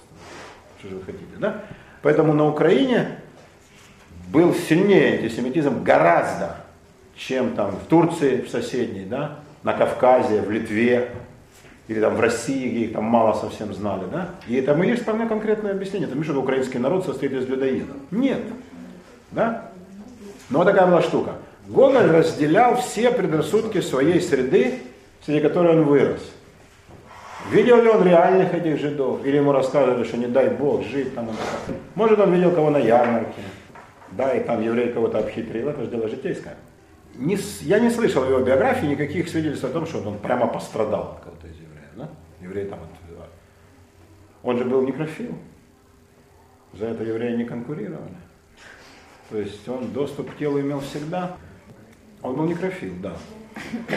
Что 0.78 0.88
же 0.88 0.96
вы 0.96 1.02
хотите, 1.02 1.24
да? 1.38 1.64
Поэтому 2.02 2.32
на 2.32 2.46
Украине 2.46 3.18
был 4.26 4.54
сильнее 4.54 5.14
антисемитизм 5.14 5.82
гораздо, 5.82 6.56
чем 7.16 7.54
там 7.54 7.72
в 7.72 7.86
Турции, 7.88 8.40
в 8.40 8.50
соседней, 8.50 9.04
да, 9.04 9.38
на 9.62 9.72
Кавказе, 9.72 10.42
в 10.42 10.50
Литве, 10.50 11.10
или 11.88 12.00
там 12.00 12.16
в 12.16 12.20
России, 12.20 12.68
где 12.68 12.80
их 12.86 12.92
там 12.92 13.04
мало 13.04 13.34
совсем 13.34 13.72
знали, 13.72 14.04
да? 14.10 14.30
И 14.48 14.60
там 14.60 14.82
есть 14.82 15.02
вполне 15.02 15.26
конкретное 15.26 15.72
объяснение. 15.72 16.08
Это 16.08 16.18
не 16.18 16.24
что 16.24 16.38
украинский 16.40 16.78
народ 16.78 17.04
состоит 17.04 17.32
из 17.32 17.46
людоедов. 17.46 17.96
Нет. 18.10 18.40
Да? 19.30 19.70
Но 20.50 20.58
вот 20.58 20.64
такая 20.64 20.86
была 20.86 21.02
штука. 21.02 21.32
Гоголь 21.68 22.10
разделял 22.10 22.76
все 22.76 23.10
предрассудки 23.10 23.80
своей 23.80 24.20
среды, 24.20 24.80
среди 25.24 25.40
которой 25.40 25.76
он 25.76 25.84
вырос. 25.84 26.20
Видел 27.50 27.80
ли 27.80 27.88
он 27.88 28.04
реальных 28.04 28.52
этих 28.52 28.80
жидов? 28.80 29.24
Или 29.24 29.36
ему 29.36 29.52
рассказывали, 29.52 30.02
что 30.02 30.16
не 30.16 30.26
дай 30.26 30.48
Бог 30.50 30.84
жить 30.84 31.14
там. 31.14 31.28
Может 31.94 32.18
он 32.18 32.34
видел 32.34 32.50
кого 32.50 32.70
на 32.70 32.78
ярмарке, 32.78 33.42
да, 34.12 34.34
и 34.34 34.44
там 34.44 34.62
еврей 34.62 34.92
кого-то 34.92 35.18
обхитрил, 35.18 35.68
это 35.68 35.82
же 35.84 35.90
дело 35.90 36.08
житейское. 36.08 36.56
Не 37.14 37.36
я 37.62 37.78
не 37.80 37.90
слышал 37.90 38.24
в 38.24 38.28
его 38.28 38.40
биографии 38.40 38.86
никаких 38.86 39.28
свидетельств 39.28 39.64
о 39.64 39.68
том, 39.68 39.86
что 39.86 39.98
он 40.02 40.18
прямо 40.18 40.46
пострадал 40.46 41.12
от 41.12 41.24
кого-то 41.24 41.46
из 41.46 41.54
евреев. 41.56 41.90
Да? 41.96 42.08
Евреи 42.42 42.66
там 42.66 42.78
от- 42.80 42.90
Он 44.42 44.58
же 44.58 44.64
был 44.64 44.82
некрофил. 44.82 45.34
За 46.74 46.86
это 46.86 47.02
евреи 47.04 47.36
не 47.36 47.44
конкурировали. 47.44 48.14
То 49.30 49.38
есть 49.38 49.68
он 49.68 49.90
доступ 49.92 50.30
к 50.30 50.36
телу 50.38 50.60
имел 50.60 50.78
всегда. 50.80 51.36
Он 52.22 52.36
был 52.36 52.46
некрофил, 52.46 52.94
да. 53.02 53.16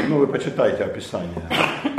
Ну, 0.07 0.18
вы 0.18 0.27
почитайте 0.27 0.84
описание. 0.86 1.48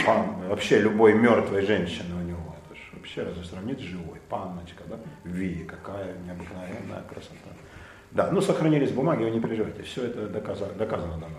Пан, 0.06 0.48
вообще 0.48 0.80
любой 0.80 1.12
мертвой 1.14 1.62
женщины 1.66 2.14
у 2.14 2.22
него. 2.26 2.56
Это 2.64 2.74
ж 2.74 2.80
вообще 2.94 3.22
разве 3.22 3.44
сравнить 3.44 3.78
с 3.78 3.82
живой. 3.82 4.18
Панночка, 4.28 4.82
да? 4.88 4.96
Ви, 5.24 5.64
какая 5.64 6.16
необыкновенная 6.26 7.02
красота. 7.08 7.50
Да, 8.12 8.28
ну 8.32 8.40
сохранились 8.40 8.90
бумаги, 8.90 9.22
вы 9.22 9.30
не 9.30 9.40
переживайте. 9.40 9.82
Все 9.82 10.04
это 10.06 10.26
доказано, 10.26 10.72
доказано 10.72 11.12
давно. 11.12 11.38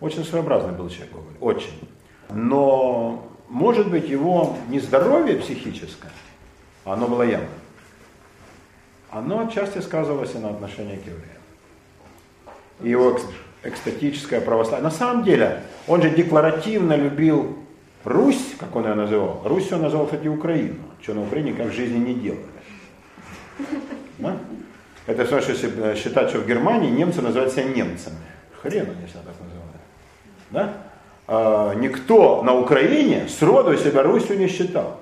Очень 0.00 0.24
своеобразный 0.24 0.72
был 0.72 0.88
человек, 0.88 1.12
Гоголь. 1.12 1.32
Очень. 1.40 1.88
Но, 2.30 3.28
может 3.48 3.90
быть, 3.90 4.08
его 4.08 4.56
нездоровье 4.68 5.36
психическое, 5.36 6.10
оно 6.84 7.06
было 7.08 7.22
явно, 7.22 7.48
оно 9.10 9.40
отчасти 9.46 9.78
сказывалось 9.78 10.34
и 10.34 10.38
на 10.38 10.50
отношении 10.50 10.96
к 10.96 11.00
евреям. 11.06 11.42
И 12.80 12.90
его 12.90 13.12
экс- 13.12 13.26
экстатическое 13.62 14.40
православие. 14.40 14.82
На 14.84 14.90
самом 14.90 15.24
деле, 15.24 15.62
он 15.86 16.02
же 16.02 16.10
декларативно 16.10 16.94
любил 16.96 17.58
Русь, 18.04 18.54
как 18.58 18.74
он 18.76 18.84
ее 18.86 18.94
называл. 18.94 19.40
Русь 19.44 19.72
он 19.72 19.82
назвал, 19.82 20.04
кстати, 20.06 20.26
Украину, 20.28 20.76
что 21.00 21.14
на 21.14 21.22
Украине 21.22 21.54
как 21.54 21.68
в 21.68 21.72
жизни 21.72 21.96
не 21.98 22.14
делали. 22.14 22.44
Это 25.06 25.26
все, 25.26 25.40
что 25.40 25.52
если 25.52 25.94
считать, 25.96 26.30
что 26.30 26.38
в 26.38 26.46
Германии 26.46 26.90
немцы 26.90 27.20
называют 27.20 27.52
себя 27.52 27.64
немцами. 27.64 28.16
Хрен 28.62 28.88
они 28.90 29.06
себя 29.06 29.20
так 29.24 29.34
называют. 29.40 29.64
Да? 30.50 30.72
А, 31.26 31.74
никто 31.74 32.42
на 32.42 32.54
Украине 32.54 33.28
сроду 33.28 33.76
себя 33.76 34.02
Русью 34.02 34.38
не 34.38 34.48
считал. 34.48 34.98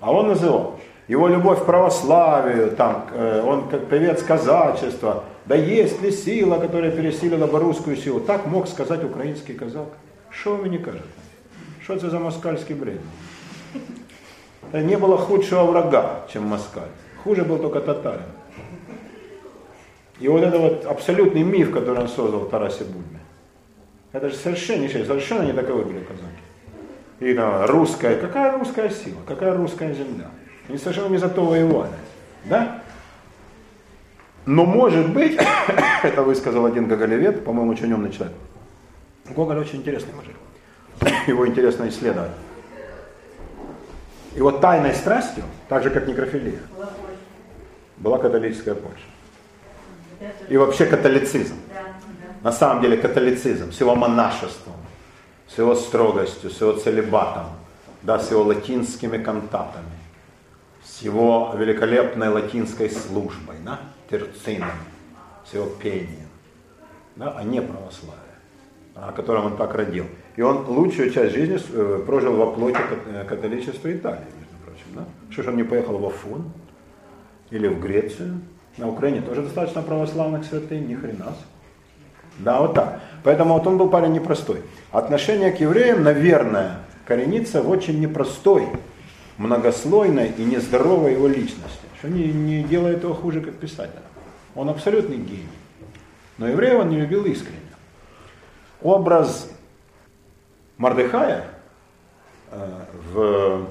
А 0.00 0.12
он 0.12 0.28
называл. 0.28 0.78
Его 1.08 1.28
любовь 1.28 1.62
к 1.62 1.64
православию, 1.64 2.70
там, 2.72 3.06
э, 3.12 3.42
он 3.44 3.68
как 3.68 3.86
певец 3.88 4.22
казачества, 4.22 5.24
Да 5.46 5.56
есть 5.56 6.00
ли 6.00 6.12
сила, 6.12 6.58
которая 6.58 6.92
пересилила 6.92 7.46
бы 7.46 7.58
русскую 7.58 7.96
силу? 7.96 8.20
Так 8.20 8.46
мог 8.46 8.68
сказать 8.68 9.02
украинский 9.02 9.54
казак. 9.54 9.88
Что 10.30 10.56
вы 10.56 10.68
мне 10.68 10.78
кажете? 10.78 11.04
Что 11.82 11.94
это 11.94 12.10
за 12.10 12.20
москальский 12.20 12.74
бред? 12.74 13.00
Не 14.72 14.96
было 14.96 15.18
худшего 15.18 15.64
врага, 15.64 16.20
чем 16.32 16.44
москаль. 16.44 16.88
Хуже 17.24 17.44
был 17.44 17.58
только 17.58 17.80
татарин. 17.80 18.22
И 20.18 20.28
вот 20.28 20.42
это 20.42 20.58
вот 20.58 20.84
абсолютный 20.86 21.42
миф, 21.42 21.72
который 21.72 22.00
он 22.00 22.08
создал 22.08 22.40
в 22.40 22.50
Тарасе 22.50 22.84
Бульме, 22.84 23.20
это 24.12 24.28
же 24.28 24.36
совершеннейшее, 24.36 25.04
совершенно 25.04 25.42
не 25.42 25.52
таковы 25.52 25.84
были 25.84 26.00
казаки. 26.00 26.26
И 27.20 27.34
там, 27.34 27.64
русская, 27.66 28.16
какая 28.16 28.52
русская 28.58 28.90
сила, 28.90 29.18
какая 29.26 29.54
русская 29.54 29.94
земля. 29.94 30.30
Они 30.68 30.78
совершенно 30.78 31.08
не 31.08 31.18
за 31.18 31.28
то 31.28 31.44
воевали. 31.44 31.92
Да? 32.44 32.82
Но 34.44 34.64
может 34.64 35.08
быть, 35.10 35.38
это 36.02 36.22
высказал 36.22 36.66
один 36.66 36.88
гоголевед, 36.88 37.44
по-моему, 37.44 37.72
очень 37.72 37.92
умный 37.92 38.10
человек. 38.12 38.36
Гоголь 39.30 39.58
очень 39.58 39.78
интересный 39.78 40.12
мужик. 40.14 40.36
Его 41.26 41.46
интересно 41.46 41.88
исследовать. 41.88 42.32
И 44.34 44.40
вот 44.40 44.60
тайной 44.60 44.94
страстью, 44.94 45.44
так 45.68 45.82
же 45.82 45.90
как 45.90 46.06
некрофилия, 46.06 46.58
была 48.02 48.18
католическая 48.18 48.74
Польша. 48.74 49.04
И 50.48 50.56
вообще 50.56 50.86
католицизм. 50.86 51.56
На 52.42 52.52
самом 52.52 52.82
деле 52.82 52.96
католицизм 52.96 53.72
с 53.72 53.80
его 53.80 53.94
монашеством, 53.94 54.74
с 55.48 55.58
его 55.58 55.74
строгостью, 55.76 56.50
с 56.50 56.60
его 56.60 56.72
целебатом, 56.72 57.46
да, 58.02 58.18
с 58.18 58.30
его 58.30 58.42
латинскими 58.42 59.22
кантатами, 59.22 59.86
с 60.84 61.02
его 61.02 61.54
великолепной 61.56 62.28
латинской 62.28 62.90
службой, 62.90 63.56
да, 63.64 63.78
терцином, 64.10 64.70
с 65.48 65.54
его 65.54 65.66
пением, 65.66 66.28
да, 67.14 67.34
а 67.36 67.44
не 67.44 67.62
православие, 67.62 68.18
о 68.96 69.12
котором 69.12 69.46
он 69.46 69.56
так 69.56 69.74
родил. 69.74 70.06
И 70.34 70.42
он 70.42 70.66
лучшую 70.66 71.12
часть 71.12 71.34
жизни 71.34 71.60
э, 71.72 72.02
прожил 72.04 72.34
во 72.34 72.50
плоти 72.52 72.80
э, 73.06 73.24
католичества 73.28 73.92
Италии, 73.92 74.26
между 74.38 74.56
прочим. 74.64 74.86
Да? 74.94 75.04
Что 75.30 75.42
ж 75.44 75.48
он 75.48 75.56
не 75.56 75.62
поехал 75.64 75.98
в 75.98 76.06
Афон 76.06 76.50
или 77.52 77.68
в 77.68 77.80
Грецию? 77.80 78.40
На 78.78 78.88
Украине 78.88 79.20
тоже 79.20 79.42
достаточно 79.42 79.82
православных 79.82 80.44
святынь, 80.44 80.88
ни 80.88 80.94
хрена. 80.94 81.34
Да, 82.38 82.60
вот 82.60 82.74
так. 82.74 83.00
Поэтому 83.22 83.54
вот 83.54 83.66
он 83.66 83.76
был 83.76 83.90
парень 83.90 84.12
непростой. 84.12 84.62
Отношение 84.90 85.52
к 85.52 85.60
евреям, 85.60 86.02
наверное, 86.02 86.78
коренится 87.06 87.62
в 87.62 87.68
очень 87.68 88.00
непростой, 88.00 88.66
многослойной 89.36 90.32
и 90.36 90.44
нездоровой 90.44 91.12
его 91.12 91.28
личности. 91.28 91.86
Что 91.98 92.08
не, 92.08 92.24
не 92.24 92.64
делает 92.64 93.04
его 93.04 93.12
хуже, 93.12 93.42
как 93.42 93.54
писателя. 93.54 94.02
Он 94.54 94.70
абсолютный 94.70 95.18
гений. 95.18 95.46
Но 96.38 96.48
евреев 96.48 96.80
он 96.80 96.88
не 96.88 96.98
любил 96.98 97.24
искренне. 97.26 97.58
Образ 98.80 99.50
Мардыхая 100.78 101.44
э, 102.50 102.68
в 103.12 103.66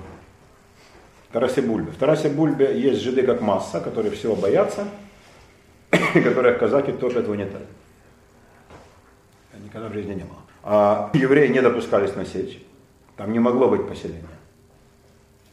Тарасе 1.31 1.61
Бульбе. 1.61 1.91
В 1.91 1.97
Тарасе 1.97 2.29
Бульбе 2.29 2.79
есть 2.79 3.01
жиды 3.01 3.23
как 3.23 3.41
масса, 3.41 3.79
которые 3.79 4.11
всего 4.11 4.35
боятся, 4.35 4.87
и 6.15 6.21
которых 6.21 6.59
казаки 6.59 6.91
топят 6.91 7.27
в 7.27 7.31
унитаз. 7.31 7.61
Никогда 9.63 9.89
в 9.89 9.93
жизни 9.93 10.13
не 10.13 10.23
было. 10.23 10.39
А 10.63 11.09
евреи 11.13 11.47
не 11.47 11.61
допускались 11.61 12.15
на 12.15 12.25
сечь. 12.25 12.61
Там 13.15 13.31
не 13.31 13.39
могло 13.39 13.69
быть 13.69 13.87
поселения. 13.87 14.23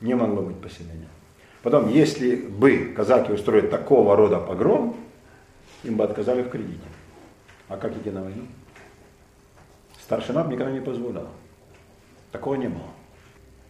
Не 0.01 0.15
могло 0.15 0.43
быть 0.43 0.61
поселения. 0.61 1.09
Потом, 1.63 1.89
если 1.89 2.37
бы 2.37 2.93
казаки 2.97 3.33
устроили 3.33 3.67
такого 3.67 4.17
рода 4.17 4.39
погром, 4.39 4.97
им 5.85 5.97
бы 5.97 6.05
отказали 6.05 6.43
в 6.43 6.51
кредите. 6.51 6.81
А 7.69 7.77
как 7.77 7.97
идти 7.97 8.11
на 8.11 8.23
войну? 8.23 8.47
Старшина 10.01 10.45
бы 10.45 10.53
никогда 10.53 10.73
не 10.73 10.81
позволял. 10.81 11.29
Такого 12.33 12.55
не 12.55 12.69
было. 12.69 12.87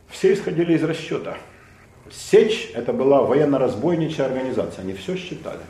Все 0.08 0.32
исходили 0.32 0.74
из 0.74 0.82
расчета. 0.84 1.36
Сечь 2.10 2.70
это 2.74 2.92
была 2.92 3.22
военно-разбойничья 3.22 4.26
организация. 4.26 4.82
Они 4.82 4.94
все 4.94 5.16
считали. 5.16 5.60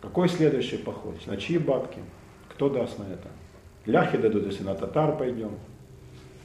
Какой 0.00 0.28
следующий 0.28 0.76
поход? 0.76 1.26
На 1.26 1.36
чьи 1.36 1.58
бабки? 1.58 1.98
Кто 2.50 2.68
даст 2.68 2.98
на 2.98 3.04
это? 3.04 3.28
Ляхи 3.86 4.18
дадут, 4.18 4.46
если 4.46 4.64
на 4.64 4.74
татар 4.74 5.16
пойдем. 5.16 5.52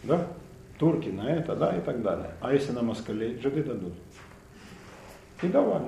Да? 0.03 0.27
Турки 0.77 1.09
на 1.09 1.29
это, 1.29 1.55
да, 1.55 1.75
и 1.75 1.81
так 1.81 2.01
далее. 2.01 2.31
А 2.41 2.53
если 2.53 2.71
на 2.71 2.81
москалей, 2.81 3.39
жиды 3.41 3.63
дадут. 3.63 3.93
И 5.41 5.47
давали. 5.47 5.85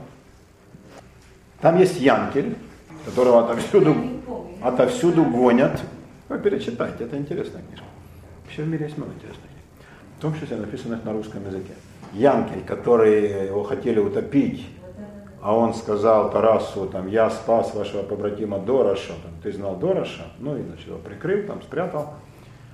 Там 1.61 1.77
есть 1.77 1.99
Янкель, 1.99 2.55
которого 3.05 3.43
отовсюду, 3.43 3.95
отовсюду 4.61 5.25
гонят. 5.25 5.81
Вы 6.29 6.39
перечитайте, 6.39 7.05
это 7.05 7.17
интересная 7.17 7.61
книжка. 7.63 7.85
Вообще 8.43 8.63
в 8.63 8.67
мире 8.67 8.85
есть 8.85 8.97
много 8.97 9.13
интересных 9.13 9.43
книг. 9.43 9.63
В 10.17 10.21
том 10.21 10.39
числе 10.39 10.57
написанных 10.57 11.03
на 11.03 11.13
русском 11.13 11.45
языке. 11.45 11.73
Янкель, 12.13 12.63
который 12.65 13.47
его 13.47 13.63
хотели 13.63 13.99
утопить, 13.99 14.65
а 15.41 15.55
он 15.55 15.73
сказал 15.73 16.31
Тарасу, 16.31 16.87
там, 16.87 17.07
я 17.07 17.29
спас 17.29 17.73
вашего 17.73 18.03
побратима 18.03 18.59
Дороша, 18.59 19.13
там, 19.23 19.31
ты 19.41 19.51
знал 19.51 19.75
Дороша, 19.75 20.25
ну 20.39 20.57
и 20.57 20.63
значит, 20.63 20.87
его 20.87 20.97
прикрыл, 20.97 21.45
там, 21.45 21.61
спрятал. 21.61 22.15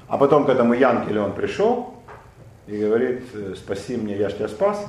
А 0.07 0.17
потом 0.17 0.45
к 0.45 0.49
этому 0.49 0.73
Янкелю 0.73 1.23
он 1.23 1.33
пришел 1.33 1.93
и 2.67 2.77
говорит, 2.77 3.23
спаси 3.57 3.97
мне, 3.97 4.17
я 4.17 4.29
ж 4.29 4.33
тебя 4.33 4.47
спас, 4.47 4.85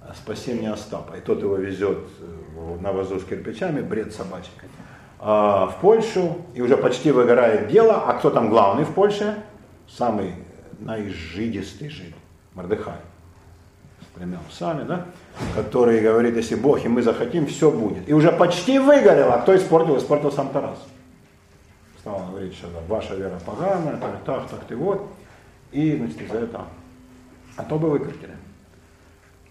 а 0.00 0.12
спаси 0.14 0.52
мне 0.52 0.70
Остапа. 0.70 1.14
И 1.16 1.20
тот 1.20 1.40
его 1.40 1.56
везет 1.56 1.98
э, 2.20 2.76
на 2.80 2.92
вазу 2.92 3.18
с 3.18 3.24
кирпичами, 3.24 3.80
бред 3.80 4.12
собачий, 4.12 4.52
а, 5.18 5.66
в 5.66 5.80
Польшу, 5.80 6.36
и 6.54 6.60
уже 6.60 6.76
почти 6.76 7.10
выгорает 7.10 7.68
дело. 7.68 8.04
А 8.06 8.12
кто 8.14 8.28
там 8.28 8.50
главный 8.50 8.84
в 8.84 8.92
Польше? 8.92 9.42
Самый 9.88 10.34
наизжидистый 10.78 11.88
жид, 11.88 12.14
Мордыхай 12.52 12.96
с 14.14 14.18
тремя 14.18 14.38
усами, 14.48 14.84
да? 14.84 15.06
который 15.54 16.00
говорит, 16.00 16.36
если 16.36 16.54
Бог 16.54 16.84
и 16.84 16.88
мы 16.88 17.02
захотим, 17.02 17.46
все 17.46 17.70
будет. 17.70 18.08
И 18.08 18.12
уже 18.12 18.30
почти 18.32 18.78
выгорел, 18.78 19.32
а 19.32 19.38
кто 19.38 19.56
испортил? 19.56 19.96
Испортил 19.98 20.30
сам 20.30 20.50
Тарас. 20.50 20.78
Стал 21.98 22.26
говорить, 22.30 22.54
что 22.54 22.68
ваша 22.88 23.14
вера 23.14 23.38
поганая, 23.44 23.96
так, 23.96 24.22
так, 24.24 24.48
так, 24.48 24.64
ты 24.64 24.76
вот. 24.76 25.10
И, 25.72 25.96
значит, 25.96 26.20
из-за 26.22 26.38
этого. 26.38 26.66
А 27.56 27.64
то 27.64 27.78
бы 27.78 27.90
выкрутили. 27.90 28.34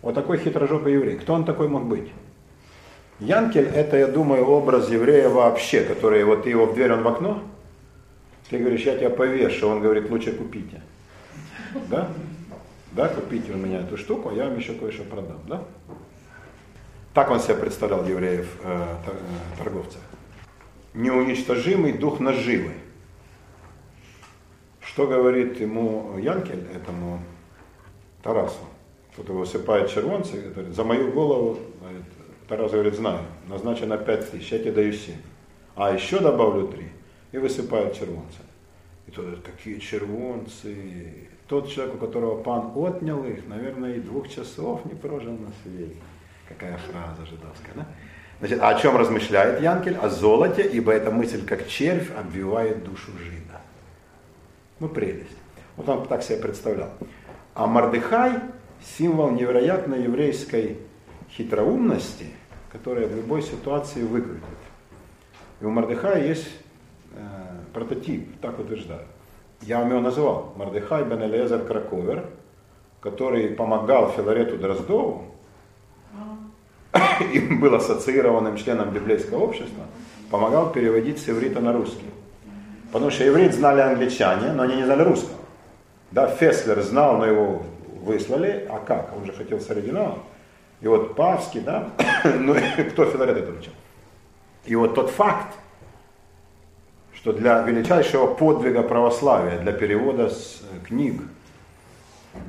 Вот 0.02 0.16
такой 0.16 0.38
хитрожопый 0.38 0.94
еврей. 0.94 1.18
Кто 1.18 1.34
он 1.34 1.46
такой 1.46 1.68
мог 1.68 1.86
быть? 1.86 2.12
Янкель 3.20 3.68
это, 3.68 3.98
я 3.98 4.08
думаю, 4.08 4.46
образ 4.46 4.90
еврея 4.90 5.30
вообще, 5.30 5.82
который 5.82 6.24
вот 6.24 6.44
ты 6.44 6.50
его 6.50 6.66
в 6.66 6.74
дверь, 6.74 6.92
он 6.94 7.04
в 7.04 7.08
окно, 7.08 7.42
ты 8.50 8.58
говоришь, 8.58 8.82
я 8.82 8.98
тебя 8.98 9.10
повешу, 9.10 9.68
он 9.68 9.82
говорит, 9.82 10.10
лучше 10.10 10.34
купите. 10.34 10.82
Да? 11.90 12.10
Да, 12.96 13.08
купите 13.08 13.52
у 13.52 13.58
меня 13.58 13.80
эту 13.80 13.98
штуку, 13.98 14.30
а 14.30 14.34
я 14.34 14.46
вам 14.46 14.58
еще 14.58 14.74
кое-что 14.74 15.04
продам. 15.04 15.40
Да? 15.48 15.64
Так 17.14 17.32
он 17.32 17.40
себя 17.40 17.56
представлял 17.56 18.06
евреев 18.06 18.56
э, 18.64 18.96
э 19.08 19.58
торговцев. 19.58 20.02
Неуничтожимый 20.94 21.94
дух 21.94 22.20
наживы. 22.20 22.74
Что 24.80 25.08
говорит 25.08 25.60
ему 25.60 26.18
Янкель, 26.20 26.68
этому 26.76 27.20
Тарасу? 28.22 28.60
Кто-то 29.14 29.34
высыпает 29.34 29.90
червонцы, 29.90 30.52
говорит, 30.54 30.76
за 30.76 30.84
мою 30.84 31.12
голову, 31.12 31.58
говорит, 31.82 32.04
Тарас 32.48 32.72
говорит, 32.72 32.94
знаю, 32.94 33.22
назначено 33.48 33.98
5 33.98 34.32
тысяч, 34.32 34.52
я 34.52 34.60
тебе 34.60 34.72
даю 34.72 34.94
7. 34.94 35.16
А 35.76 35.92
еще 35.92 36.20
добавлю 36.20 36.68
3. 36.68 36.86
И 37.32 37.38
высыпают 37.40 37.98
червонцы. 37.98 38.38
И 39.08 39.12
тот 39.12 39.26
говорит, 39.26 39.44
какие 39.44 39.80
червонцы. 39.80 41.30
Тот 41.48 41.70
человек, 41.70 41.96
у 41.96 41.98
которого 41.98 42.42
пан 42.42 42.72
отнял 42.76 43.24
их, 43.26 43.48
наверное, 43.48 43.96
и 43.96 44.00
двух 44.00 44.30
часов 44.30 44.86
не 44.86 44.94
прожил 44.94 45.34
на 45.34 45.52
свете. 45.62 46.02
Какая 46.48 46.78
фраза 46.78 47.26
жидовская, 47.26 47.74
да? 47.76 47.86
Значит, 48.40 48.60
а 48.62 48.70
о 48.70 48.80
чем 48.80 48.98
размышляет 48.98 49.62
Янкель? 49.62 49.96
О 49.96 50.10
золоте, 50.10 50.64
ибо 50.64 50.92
эта 50.92 51.12
мысль, 51.12 51.46
как 51.46 51.68
червь, 51.68 52.12
обвивает 52.18 52.84
душу 52.84 53.12
жида. 53.18 53.62
Ну, 54.80 54.90
прелесть. 54.90 55.38
Вот 55.78 55.88
он 55.88 56.06
так 56.08 56.24
себе 56.24 56.38
представлял. 56.38 56.90
А 57.54 57.68
Мардыхай– 57.68 58.40
символ 58.98 59.32
невероятной 59.32 60.04
еврейской 60.04 60.78
хитроумности, 61.32 62.28
которая 62.72 63.08
в 63.08 63.16
любой 63.16 63.42
ситуации 63.42 64.04
выкрутит. 64.04 64.44
И 65.62 65.66
у 65.66 65.70
Мардыхая 65.70 66.28
есть 66.28 66.50
э, 67.16 67.20
прототип, 67.74 68.40
так 68.42 68.60
утверждают. 68.60 69.08
Я 69.66 69.80
вам 69.80 69.92
его 69.92 70.02
называл, 70.02 70.54
Мардыхай 70.58 71.06
бен 71.06 71.24
Элиезер 71.24 71.64
Краковер, 71.64 72.26
который 73.00 73.48
помогал 73.50 74.12
Филарету 74.12 74.58
Дроздову, 74.58 75.24
и 77.34 77.40
был 77.40 77.74
ассоциированным 77.74 78.58
членом 78.58 78.92
библейского 78.92 79.40
общества, 79.40 79.86
помогал 80.30 80.72
переводить 80.72 81.20
с 81.20 81.30
иврита 81.30 81.62
на 81.62 81.72
русский. 81.72 82.10
Потому 82.92 83.10
что 83.10 83.26
иврит 83.26 83.54
знали 83.54 83.80
англичане, 83.80 84.52
но 84.52 84.64
они 84.64 84.76
не 84.76 84.84
знали 84.84 85.02
русского. 85.02 85.40
Да, 86.12 86.28
Феслер 86.28 86.82
знал, 86.82 87.18
но 87.18 87.26
его 87.26 87.64
выслали, 88.02 88.68
а 88.70 88.80
как? 88.80 89.16
Он 89.16 89.26
же 89.26 89.32
хотел 89.32 89.62
с 89.62 89.70
оригиналом. 89.70 90.20
И 90.82 90.88
вот 90.88 91.16
Павский, 91.16 91.62
да, 91.62 91.90
ну 92.24 92.54
кто 92.92 93.06
Филарет 93.06 93.38
это 93.38 93.52
учил? 93.52 93.72
И 94.66 94.76
вот 94.76 94.94
тот 94.94 95.10
факт, 95.10 95.56
что 97.24 97.32
для 97.32 97.62
величайшего 97.62 98.28
подвига 98.28 98.84
православия, 98.84 99.58
для 99.58 99.72
перевода 99.72 100.30
с 100.30 100.62
э, 100.62 100.86
книг 100.86 101.22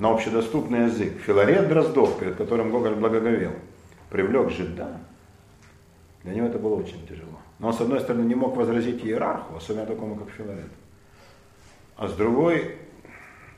на 0.01 0.11
общедоступный 0.11 0.87
язык, 0.87 1.21
Филарет 1.21 1.69
Дроздов, 1.69 2.19
перед 2.19 2.35
которым 2.35 2.73
Гоголь 2.73 2.97
благоговел, 2.97 3.53
привлек 4.11 4.51
жида, 4.51 4.99
для 6.25 6.35
него 6.35 6.49
это 6.49 6.59
было 6.59 6.75
очень 6.75 7.07
тяжело. 7.07 7.39
Но 7.61 7.69
он, 7.69 7.73
с 7.73 7.81
одной 7.81 8.01
стороны, 8.01 8.25
не 8.25 8.35
мог 8.35 8.57
возразить 8.57 9.05
иерарху, 9.05 9.55
особенно 9.55 9.87
такому, 9.87 10.17
как 10.17 10.31
Филарет. 10.31 10.73
А 11.97 12.09
с 12.09 12.15
другой, 12.15 12.77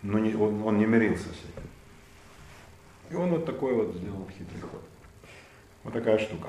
ну, 0.03 0.19
не, 0.19 0.35
он, 0.35 0.63
он 0.65 0.77
не 0.77 0.85
мирился 0.85 1.29
с 1.31 1.39
этим. 1.49 1.67
И 3.09 3.15
он 3.15 3.31
вот 3.31 3.47
такой 3.47 3.73
вот 3.73 3.95
сделал 3.95 4.29
хитрый 4.37 4.61
ход. 4.61 4.83
Вот 5.83 5.95
такая 5.95 6.19
штука. 6.19 6.49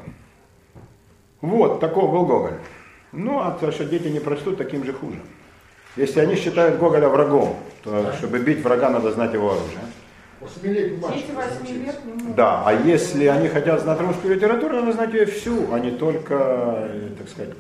Вот, 1.40 1.80
такой 1.80 2.12
был 2.12 2.26
Гоголь. 2.26 2.60
Ну, 3.12 3.40
а 3.40 3.52
то, 3.52 3.72
что 3.72 3.86
дети 3.86 4.08
не 4.08 4.20
прочтут, 4.20 4.58
таким 4.58 4.84
же 4.84 4.94
хуже. 4.94 5.20
Если 5.96 6.20
они 6.20 6.36
считают 6.36 6.78
Гоголя 6.78 7.08
врагом, 7.08 7.56
то 7.84 8.14
чтобы 8.18 8.40
бить 8.40 8.64
врага, 8.64 8.90
надо 8.90 9.12
знать 9.12 9.34
его 9.34 9.52
оружие. 9.52 9.80
Могут. 12.06 12.36
Да, 12.36 12.64
а 12.64 12.74
если 12.74 13.26
они 13.26 13.48
хотят 13.48 13.82
знать 13.82 14.00
русскую 14.00 14.36
литературу, 14.36 14.76
надо 14.76 14.94
знать 14.94 15.14
ее 15.14 15.26
всю, 15.26 15.74
а 15.74 15.80
не 15.80 15.92
только, 15.92 16.36
э, 16.36 17.10
так 17.18 17.30
сказать, 17.30 17.56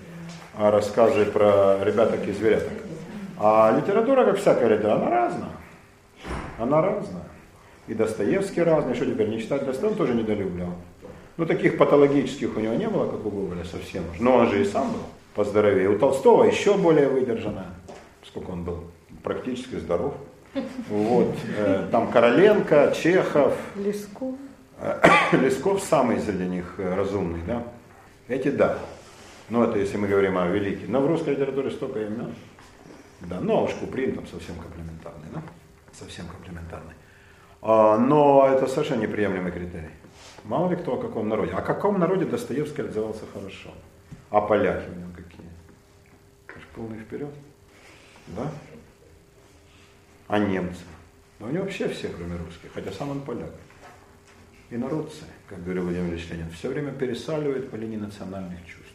а 0.55 0.69
рассказы 0.69 1.25
про 1.25 1.79
ребяток 1.83 2.27
и 2.27 2.31
зверяток. 2.31 2.73
А 3.39 3.75
литература, 3.75 4.25
как 4.25 4.37
всякая 4.37 4.69
литература, 4.69 5.07
она 5.07 5.09
разная. 5.09 5.51
Она 6.59 6.81
разная. 6.81 7.23
И 7.87 7.95
Достоевский 7.95 8.61
разный, 8.61 8.93
что 8.93 9.05
теперь 9.05 9.29
не 9.29 9.39
читать 9.39 9.65
Достоевского, 9.65 9.89
он 9.89 9.95
тоже 9.95 10.13
недолюблял. 10.13 10.75
Ну, 11.37 11.45
таких 11.45 11.77
патологических 11.77 12.55
у 12.55 12.59
него 12.59 12.75
не 12.75 12.87
было, 12.87 13.09
как 13.09 13.25
у 13.25 13.29
Гоголя, 13.29 13.63
совсем. 13.63 14.03
Но 14.19 14.35
он 14.35 14.49
же 14.49 14.61
и 14.61 14.65
сам 14.65 14.91
был 14.91 14.99
поздоровее. 15.37 15.87
У 15.89 15.97
Толстого 15.99 16.43
еще 16.43 16.75
более 16.77 17.07
выдержанная, 17.07 17.69
поскольку 18.21 18.51
он 18.51 18.63
был 18.63 18.83
практически 19.23 19.75
здоров. 19.75 20.15
Вот. 20.89 21.35
э, 21.55 21.87
Там 21.91 22.11
Короленко, 22.11 22.91
Чехов, 22.95 23.55
Лесков. 23.75 24.35
Лесков 25.31 25.83
самый 25.83 26.19
среди 26.19 26.45
них 26.45 26.73
э, 26.79 26.95
разумный, 26.95 27.41
да? 27.45 27.63
Эти 28.27 28.49
да. 28.49 28.79
Ну, 29.49 29.63
это 29.63 29.77
если 29.77 29.97
мы 29.97 30.07
говорим 30.07 30.37
о 30.37 30.47
великих. 30.47 30.89
Но 30.89 31.01
в 31.01 31.07
русской 31.07 31.29
литературе 31.35 31.69
столько 31.69 32.01
имен. 32.01 32.33
Да, 33.21 33.39
ну, 33.39 33.57
а 33.57 33.61
уж 33.61 33.73
Куприн 33.73 34.15
там 34.15 34.25
совсем 34.27 34.55
комплементарный, 34.55 35.27
да? 35.33 35.41
Совсем 35.93 36.25
комплементарный. 36.27 36.93
А, 37.61 37.97
но 37.97 38.47
это 38.51 38.67
совершенно 38.67 39.01
неприемлемый 39.01 39.51
критерий. 39.51 39.91
Мало 40.43 40.69
ли 40.69 40.75
кто 40.75 40.95
о 40.95 40.97
каком 40.97 41.29
народе. 41.29 41.53
О 41.53 41.61
каком 41.61 41.99
народе 41.99 42.25
Достоевский 42.25 42.81
отзывался 42.81 43.23
хорошо. 43.33 43.69
Него 44.29 45.11
какие? 45.15 45.16
Это 45.16 45.16
ж 45.16 45.16
полный 46.77 46.99
вперед. 46.99 47.33
Да? 48.27 48.51
А 50.27 50.39
немцы? 50.39 50.81
Да 51.39 51.47
у 51.47 51.49
него 51.49 51.63
вообще 51.63 51.87
все, 51.89 52.09
кроме 52.09 52.37
русских, 52.37 52.71
хотя 52.73 52.91
сам 52.91 53.09
он 53.09 53.21
поляк. 53.21 53.51
И 54.69 54.77
народцы, 54.77 55.23
как 55.49 55.63
говорил 55.63 55.83
Владимир 55.83 56.13
Ильич 56.13 56.29
Ленин, 56.29 56.49
все 56.51 56.69
время 56.69 56.91
пересаливают 56.91 57.71
по 57.71 57.75
линии 57.75 57.97
национальных 57.97 58.59
чувств. 58.65 58.93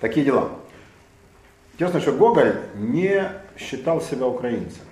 Такие 0.00 0.24
дела. 0.24 0.58
Интересно, 1.74 2.00
что 2.00 2.12
Гоголь 2.12 2.56
не 2.76 3.30
считал 3.58 4.00
себя 4.00 4.26
украинцем. 4.26 4.84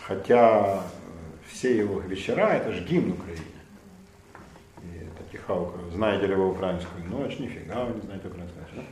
Хотя 0.00 0.82
э, 0.82 1.48
все 1.50 1.78
его 1.78 2.00
вечера 2.00 2.48
это 2.48 2.72
же 2.72 2.84
гимн 2.84 3.12
Украине. 3.12 3.44
И 4.82 4.98
это 4.98 5.32
тиха 5.32 5.54
Укра- 5.54 5.90
Знаете 5.92 6.26
ли 6.26 6.34
вы 6.34 6.50
украинскую 6.50 7.04
ночь? 7.06 7.38
Нифига 7.38 7.84
вы 7.84 7.94
не 7.94 8.00
знаете 8.02 8.28
украинскую 8.28 8.62
ночь. 8.62 8.72
Да? 8.76 8.82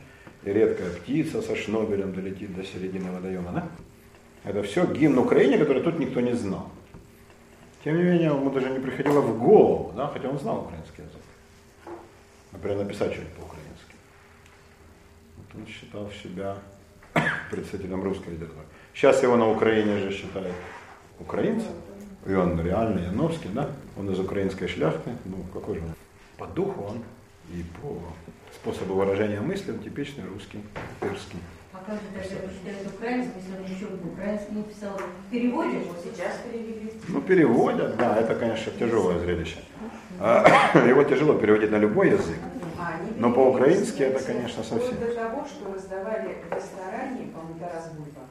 Редкая 0.43 0.89
птица 0.91 1.41
со 1.41 1.55
шнобелем 1.55 2.13
долетит 2.13 2.55
до 2.55 2.63
середины 2.63 3.11
водоема. 3.11 3.51
Да? 3.51 3.67
Это 4.43 4.63
все 4.63 4.85
гимн 4.85 5.17
Украине, 5.17 5.57
который 5.57 5.83
тут 5.83 5.99
никто 5.99 6.21
не 6.21 6.33
знал. 6.33 6.69
Тем 7.83 7.97
не 7.97 8.03
менее, 8.03 8.27
ему 8.27 8.49
даже 8.49 8.69
не 8.69 8.79
приходило 8.79 9.21
в 9.21 9.39
голову, 9.39 9.93
да, 9.95 10.07
хотя 10.07 10.29
он 10.29 10.39
знал 10.39 10.61
украинский 10.61 11.03
язык. 11.03 11.21
Например, 12.51 12.77
написать 12.79 13.13
что-нибудь 13.13 13.33
по-украински. 13.35 13.95
Вот 15.37 15.45
он 15.55 15.67
считал 15.67 16.09
себя 16.23 16.57
представителем 17.51 18.03
русской 18.03 18.31
литературы. 18.31 18.65
Сейчас 18.93 19.23
его 19.23 19.37
на 19.37 19.49
Украине 19.49 19.97
же 19.99 20.11
считают 20.11 20.55
украинцем. 21.19 21.71
И 22.25 22.33
он 22.33 22.59
реально 22.61 22.99
Яновский, 22.99 23.49
да? 23.53 23.69
Он 23.97 24.09
из 24.11 24.19
украинской 24.19 24.67
шляхты. 24.67 25.11
Ну, 25.23 25.37
какой 25.53 25.75
же 25.75 25.81
он? 25.81 25.93
По 26.37 26.47
духу 26.47 26.83
он 26.83 27.03
и 27.51 27.63
по 27.81 27.97
способу 28.53 28.95
выражения 28.95 29.39
мысли 29.41 29.71
он 29.71 29.79
типичный 29.79 30.25
русский, 30.27 30.61
перский. 30.99 31.39
А 31.73 31.77
как 31.85 31.95
же 31.95 32.01
тогда 32.13 32.41
его 32.41 32.51
считают 32.51 32.87
украинцем, 32.93 33.31
если 33.37 33.57
он 33.57 33.63
еще 33.63 33.85
в 33.85 34.13
украинском 34.13 34.57
не 34.57 34.63
писал 34.63 34.97
в 34.97 35.31
переводе? 35.31 35.77
Вот 35.79 35.97
сейчас 36.03 36.37
перевели. 36.43 36.91
Ну, 37.07 37.21
переводят, 37.21 37.95
да, 37.97 38.17
это, 38.17 38.35
конечно, 38.35 38.71
тяжелое 38.77 39.19
зрелище. 39.19 39.59
А, 40.19 40.77
Его 40.87 41.03
тяжело 41.03 41.35
переводить 41.35 41.71
на 41.71 41.77
любой 41.77 42.09
язык. 42.11 42.37
А 42.77 42.99
Но 43.17 43.31
по-украински 43.31 44.01
это, 44.03 44.23
конечно, 44.23 44.63
совсем. 44.63 44.99
до 44.99 45.13
того, 45.13 45.45
что 45.45 45.73
раздавали 45.73 46.37
в 46.49 46.53
ресторане, 46.55 47.27
по-моему, 47.33 47.59
Тарас 47.59 47.89
Бульба, 47.93 48.27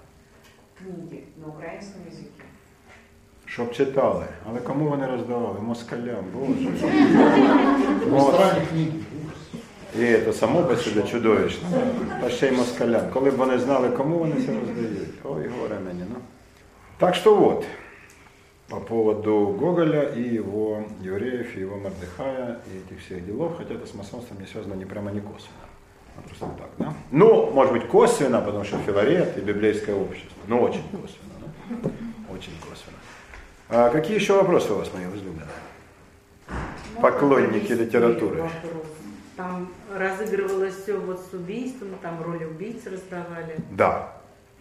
книги 0.76 1.26
на 1.36 1.48
украинском 1.48 2.06
языке 2.06 2.42
Щоб 3.47 3.71
читали. 3.71 4.25
Але 4.49 4.59
кому 4.59 4.89
вони 4.89 5.07
роздавали? 5.07 5.59
Москалям, 5.59 6.25
боже. 6.33 6.69
В 8.05 8.13
ресторане 8.13 8.61
книги. 8.71 8.91
І 9.99 10.25
це 10.25 10.33
само 10.33 10.63
по 10.63 10.75
собі 10.75 11.07
чудовищно. 11.07 11.67
Та 12.21 12.29
ще 12.29 12.47
й 12.47 12.51
москалям. 12.51 13.01
Коли 13.13 13.31
б 13.31 13.35
вони 13.35 13.59
знали, 13.59 13.89
кому 13.89 14.17
вони 14.17 14.35
це 14.35 14.51
роздають. 14.59 15.09
Ой, 15.23 15.49
горе 15.59 15.79
мені. 15.85 16.03
Ну. 16.09 16.15
Так 16.97 17.15
что 17.15 17.35
вот, 17.35 17.65
по 18.69 18.79
поводу 18.79 19.57
Гоголя 19.59 20.03
и 20.03 20.35
его 20.35 20.83
евреев, 21.01 21.57
и 21.57 21.61
его 21.61 21.75
Мордыхая, 21.75 22.57
и 22.67 22.77
этих 22.77 23.05
всех 23.05 23.25
делов, 23.25 23.57
хотя 23.57 23.73
это 23.73 23.85
с 23.85 23.93
масонством 23.93 24.39
не 24.39 24.47
связано 24.47 24.75
ни 24.75 24.85
прямо, 24.85 25.11
ни 25.11 25.19
косвенно. 25.19 25.67
А 26.17 26.21
просто 26.21 26.45
так, 26.57 26.69
да? 26.77 26.93
Ну, 27.11 27.51
может 27.51 27.73
быть, 27.73 27.87
косвенно, 27.87 28.41
потому 28.41 28.63
что 28.63 28.77
Филарет 28.77 29.37
и 29.37 29.41
библейское 29.41 29.95
общество. 29.95 30.41
Ну, 30.47 30.61
очень 30.61 30.83
косвенно, 30.91 31.33
да? 31.69 31.89
Очень 32.33 32.53
косвенно. 32.69 32.86
А 33.70 33.90
какие 33.90 34.16
еще 34.16 34.34
вопросы 34.34 34.72
у 34.72 34.76
вас, 34.76 34.92
мои 34.94 35.04
возлюбленные? 35.06 35.46
Поклонники 37.02 37.68
Есть 37.70 37.80
литературы. 37.82 38.42
вопрос. 38.42 38.86
Там 39.36 39.70
разыгрывалось 39.94 40.74
все 40.74 40.98
вот 40.98 41.20
с 41.20 41.34
убийством, 41.34 41.90
там 42.02 42.22
роли 42.22 42.44
убийц 42.44 42.86
раздавали. 42.86 43.56
Да. 43.70 44.14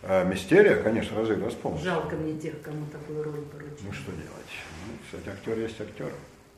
А 0.04 0.24
Мистерия, 0.26 0.76
конечно, 0.84 1.18
разыгралась 1.18 1.56
полностью. 1.56 1.90
Жалко 1.90 2.16
мне 2.16 2.38
тех, 2.38 2.62
кому 2.62 2.86
такую 2.92 3.24
роль 3.24 3.42
поручили. 3.42 3.78
Ну 3.82 3.94
что 3.94 4.12
делать? 4.12 4.54
Ну, 4.88 4.94
кстати, 5.06 5.30
актер 5.36 5.58
есть 5.58 5.82
актер. 5.82 6.12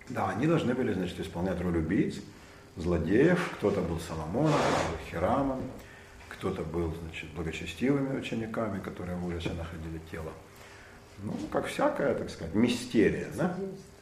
Да, 0.09 0.30
они 0.30 0.47
должны 0.47 0.73
были, 0.73 0.91
значит, 0.91 1.19
исполнять 1.19 1.61
роль 1.61 1.77
убийц, 1.77 2.15
злодеев. 2.76 3.51
Кто-то 3.57 3.81
был 3.81 3.99
Соломоном, 3.99 4.51
кто-то 4.51 4.91
был 4.91 4.97
Хирамом, 5.11 5.61
кто-то 6.30 6.63
был, 6.63 6.93
значит, 7.03 7.30
благочестивыми 7.30 8.19
учениками, 8.19 8.80
которые 8.80 9.17
в 9.17 9.26
ужасе 9.27 9.51
находили 9.51 10.01
тело. 10.11 10.34
Ну, 11.24 11.34
как 11.52 11.68
всякая, 11.68 12.16
так 12.16 12.30
сказать, 12.30 12.54
мистерия, 12.56 13.28
да? 13.36 13.56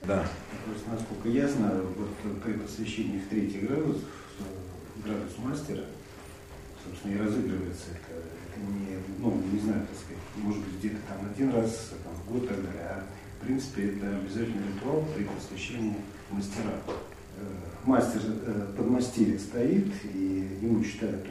Да. 0.04 0.28
Просто, 0.66 0.90
насколько 0.92 1.30
я 1.30 1.48
знаю, 1.48 1.88
вот 1.98 2.42
при 2.44 2.54
посвящении 2.54 3.20
в 3.20 3.28
третий 3.28 3.60
градус, 3.60 3.98
э, 4.40 5.04
градус 5.04 5.34
мастера, 5.40 5.84
собственно, 6.86 7.14
и 7.14 7.18
разыгрывается 7.18 7.86
это. 7.92 8.20
Это 8.20 8.60
не, 8.72 8.98
ну, 9.20 9.42
не 9.52 9.60
знаю, 9.60 9.82
так 9.88 9.98
сказать, 9.98 10.24
может 10.36 10.64
быть, 10.64 10.78
где-то 10.80 10.98
там 11.08 11.28
один 11.32 11.54
раз 11.54 11.92
там, 12.04 12.14
в 12.14 12.32
год 12.32 12.48
так 12.48 12.58
далее. 12.64 12.82
А 12.84 13.04
в 13.40 13.46
принципе, 13.46 13.90
это 13.90 14.18
обязательный 14.18 14.68
ритуал 14.76 15.06
при 15.16 15.24
посвящении 15.24 15.98
мастера. 16.32 16.74
Э, 17.38 17.42
Мастер 17.86 18.22
э, 18.26 18.68
подмастерье 18.76 19.40
стоит, 19.40 19.88
и 20.04 20.60
ему 20.62 20.84
читают 20.84 21.26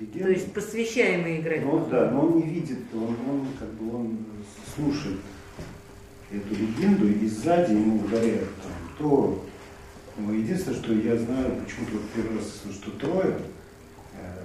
эту 0.00 0.04
легенду. 0.04 0.24
То 0.24 0.30
есть 0.30 0.52
посвящаемые 0.52 1.40
играют. 1.40 1.64
Ну 1.64 1.86
да, 1.90 2.10
но 2.10 2.20
он 2.26 2.36
не 2.36 2.42
видит, 2.42 2.78
он, 2.94 3.16
он 3.28 3.46
как 3.58 3.68
бы 3.74 3.94
он 3.94 4.18
слушает 4.74 5.18
эту 6.30 6.54
легенду, 6.54 7.08
и 7.08 7.26
сзади 7.26 7.72
ему 7.72 8.04
ударяют 8.04 8.54
там 8.62 8.72
Тору. 8.98 9.40
Но 10.16 10.32
единственное, 10.32 10.78
что 10.78 10.92
я 10.92 11.16
знаю, 11.16 11.54
почему-то 11.64 11.92
вот 11.92 12.02
первый 12.14 12.38
раз 12.38 12.60
слышу, 12.62 12.78
что 12.78 12.90
Троя, 12.92 13.38
э, 14.14 14.42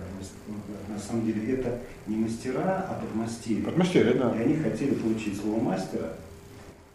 на 0.88 1.00
самом 1.00 1.26
деле 1.26 1.54
это 1.56 1.80
не 2.06 2.18
мастера, 2.18 2.86
а 2.90 3.02
подмастерья. 3.02 3.66
Подмастерье, 3.66 4.14
да. 4.14 4.36
И 4.38 4.44
они 4.44 4.56
хотели 4.56 4.94
получить 4.94 5.40
слово 5.40 5.60
мастера, 5.62 6.14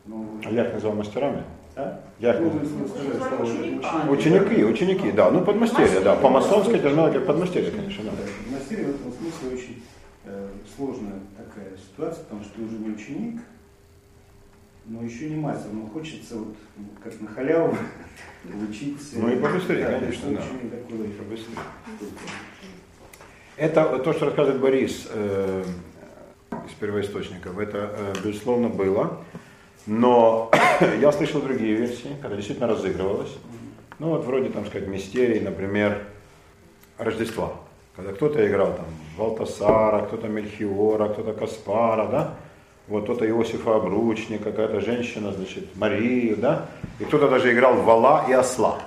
но... 0.07 0.41
А 0.45 0.51
я 0.51 0.67
их 0.67 0.75
назвал 0.75 0.95
мастерами? 0.95 1.43
А? 1.79 2.01
Я. 2.19 2.37
Ученики, 4.11 4.65
ученики, 4.65 5.13
да. 5.13 5.31
Ну, 5.31 5.45
подмастерье, 5.45 6.01
да. 6.01 6.17
По-масонски 6.17 6.73
это 6.73 6.91
надо 6.91 7.13
как 7.13 7.27
подмастерье, 7.27 7.71
конечно, 7.71 8.03
да. 8.05 8.11
Подмастерье 8.45 8.87
в 8.87 8.97
этом 8.97 9.13
смысле 9.13 9.57
очень 9.57 9.83
э, 10.25 10.49
сложная 10.77 11.21
такая 11.37 11.77
ситуация, 11.77 12.25
потому 12.25 12.43
что 12.43 12.55
ты 12.55 12.63
уже 12.63 12.79
не 12.79 12.91
ученик, 12.91 13.41
но 14.87 15.05
еще 15.05 15.31
не 15.31 15.37
мастер, 15.37 15.71
но 15.73 15.87
хочется 15.87 16.39
вот 16.39 16.57
как 17.05 17.21
на 17.21 17.29
халяву 17.29 17.77
получить. 18.43 18.99
Ну 19.13 19.29
и 19.33 19.37
побыстрее, 19.37 19.85
да, 19.85 20.01
конечно, 20.01 20.33
да. 20.33 20.41
очень 20.41 20.71
такой 20.71 21.09
Побыстрее. 21.11 21.59
Это 23.57 23.99
то, 24.01 24.13
что 24.15 24.27
рассказывает 24.27 24.61
Борис 24.61 25.07
э, 25.13 25.65
из 26.67 26.73
первоисточников, 26.73 27.57
это, 27.57 27.95
э, 27.97 28.15
безусловно, 28.25 28.69
было. 28.69 29.23
Но 29.89 30.51
я 31.01 31.11
слышал 31.13 31.41
другие 31.41 31.75
версии, 31.75 32.15
когда 32.21 32.37
действительно 32.37 32.69
разыгрывалось. 32.69 33.35
Ну 33.99 34.11
вот 34.11 34.25
вроде, 34.27 34.51
там 34.51 34.67
сказать, 34.67 34.87
мистерий, 34.87 35.41
например, 35.41 36.05
Рождества. 36.99 37.55
Когда 37.97 38.13
кто-то 38.13 38.47
играл 38.47 38.75
там 38.75 38.85
Валтасара, 39.17 40.05
кто-то 40.07 40.29
Мельхиора, 40.29 41.09
кто-то 41.09 41.33
Каспара, 41.33 42.07
да? 42.07 42.35
Вот 42.87 43.05
кто-то 43.05 43.27
Иосифа 43.29 43.77
Обручник, 43.77 44.43
какая-то 44.43 44.81
женщина, 44.81 45.33
значит, 45.33 45.75
Марию, 45.75 46.37
да? 46.37 46.67
И 47.01 47.05
кто-то 47.05 47.29
даже 47.29 47.53
играл 47.53 47.77
вала 47.81 48.27
и 48.29 48.33
осла. 48.33 48.81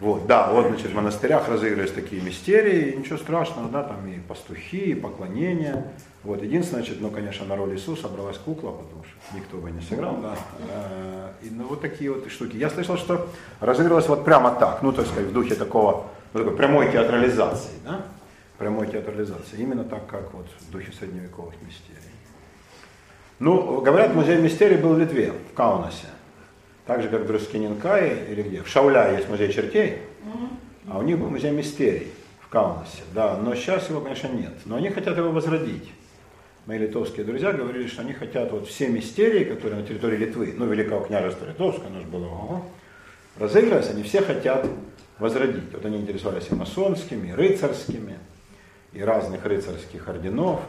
Вот, 0.00 0.26
да, 0.26 0.50
вот, 0.50 0.68
значит, 0.68 0.90
в 0.90 0.94
монастырях 0.94 1.48
разыгрывались 1.48 1.92
такие 1.92 2.22
мистерии, 2.22 2.96
ничего 2.96 3.18
страшного, 3.18 3.68
да, 3.68 3.82
там 3.82 4.08
и 4.08 4.20
пастухи, 4.20 4.92
и 4.92 4.94
поклонения. 4.94 5.92
Вот, 6.24 6.42
единственное, 6.42 6.82
значит, 6.82 7.00
ну, 7.00 7.10
конечно, 7.10 7.46
на 7.46 7.56
роль 7.56 7.74
Иисуса 7.74 8.08
бралась 8.08 8.38
кукла, 8.38 8.72
потому 8.72 9.04
что 9.04 9.36
никто 9.36 9.58
бы 9.58 9.70
не 9.70 9.80
сыграл, 9.80 10.16
да. 10.16 10.36
Э, 10.68 11.32
И, 11.42 11.50
ну, 11.50 11.64
вот 11.68 11.80
такие 11.80 12.12
вот 12.12 12.28
штуки. 12.30 12.56
Я 12.56 12.70
слышал, 12.70 12.96
что 12.96 13.28
разыгрывалось 13.60 14.08
вот 14.08 14.24
прямо 14.24 14.50
так, 14.50 14.82
ну, 14.82 14.92
так 14.92 15.06
сказать, 15.06 15.26
в 15.26 15.32
духе 15.32 15.54
такого, 15.54 16.06
ну, 16.32 16.40
такой 16.40 16.56
прямой 16.56 16.90
театрализации, 16.90 17.70
да, 17.84 18.02
прямой 18.58 18.88
театрализации, 18.88 19.58
именно 19.58 19.84
так, 19.84 20.06
как 20.08 20.34
вот 20.34 20.46
в 20.58 20.70
духе 20.72 20.92
средневековых 20.92 21.54
мистерий. 21.64 21.98
Ну, 23.38 23.80
говорят, 23.80 24.14
музей 24.14 24.36
мистерий 24.38 24.76
был 24.76 24.94
в 24.94 24.98
Литве, 24.98 25.32
в 25.52 25.54
Каунасе. 25.54 26.08
Так 26.86 27.02
же, 27.02 27.08
как 27.08 27.20
в 27.20 27.26
Друскиненкае 27.26 28.26
или 28.30 28.42
где. 28.42 28.62
В 28.62 28.68
Шауля 28.68 29.12
есть 29.12 29.28
музей 29.28 29.52
чертей, 29.52 29.98
а 30.90 30.98
у 30.98 31.02
них 31.02 31.18
был 31.18 31.30
музей 31.30 31.52
мистерий 31.52 32.10
в 32.40 32.48
Каунасе. 32.48 33.02
Да, 33.14 33.36
но 33.36 33.54
сейчас 33.54 33.88
его, 33.90 34.00
конечно, 34.00 34.26
нет. 34.28 34.54
Но 34.64 34.76
они 34.76 34.90
хотят 34.90 35.16
его 35.16 35.30
возродить. 35.30 35.88
Мои 36.68 36.76
литовские 36.76 37.24
друзья 37.24 37.54
говорили, 37.54 37.86
что 37.86 38.02
они 38.02 38.12
хотят 38.12 38.52
вот 38.52 38.68
все 38.68 38.88
мистерии, 38.88 39.44
которые 39.44 39.80
на 39.80 39.86
территории 39.86 40.18
Литвы, 40.18 40.52
ну, 40.54 40.66
Великого 40.66 41.02
княжества 41.02 41.46
Литовского, 41.46 41.86
оно 41.86 42.00
же 42.00 42.06
было, 42.06 42.26
ого, 42.26 42.66
разыгрывались, 43.38 43.88
они 43.88 44.02
все 44.02 44.20
хотят 44.20 44.66
возродить. 45.18 45.72
Вот 45.72 45.86
они 45.86 45.96
интересовались 45.96 46.48
и 46.50 46.54
масонскими, 46.54 47.28
и 47.28 47.32
рыцарскими, 47.32 48.18
и 48.92 49.02
разных 49.02 49.46
рыцарских 49.46 50.06
орденов. 50.08 50.60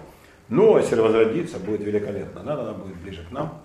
Ну, 0.47 0.77
а 0.77 0.80
если 0.80 0.95
возродиться, 0.95 1.59
будет 1.59 1.81
великолепно, 1.81 2.43
да, 2.45 2.55
тогда 2.55 2.71
будет 2.71 2.95
ближе 2.95 3.26
к 3.27 3.34
нам. 3.34 3.61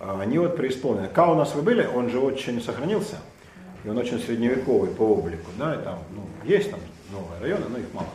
А 0.00 0.18
Они 0.18 0.38
вот 0.38 0.56
преисполнены. 0.56 1.08
Каунас 1.08 1.54
вы 1.54 1.60
были, 1.60 1.84
он 1.84 2.08
же 2.08 2.20
очень 2.20 2.62
сохранился, 2.62 3.16
и 3.84 3.90
он 3.90 3.98
очень 3.98 4.18
средневековый 4.18 4.88
по 4.92 5.02
облику, 5.02 5.50
да, 5.58 5.74
и 5.74 5.84
там, 5.84 5.98
ну, 6.14 6.22
есть 6.42 6.70
там 6.70 6.80
новые 7.12 7.38
районы, 7.38 7.66
но 7.68 7.76
их 7.76 7.92
мало. 7.92 8.08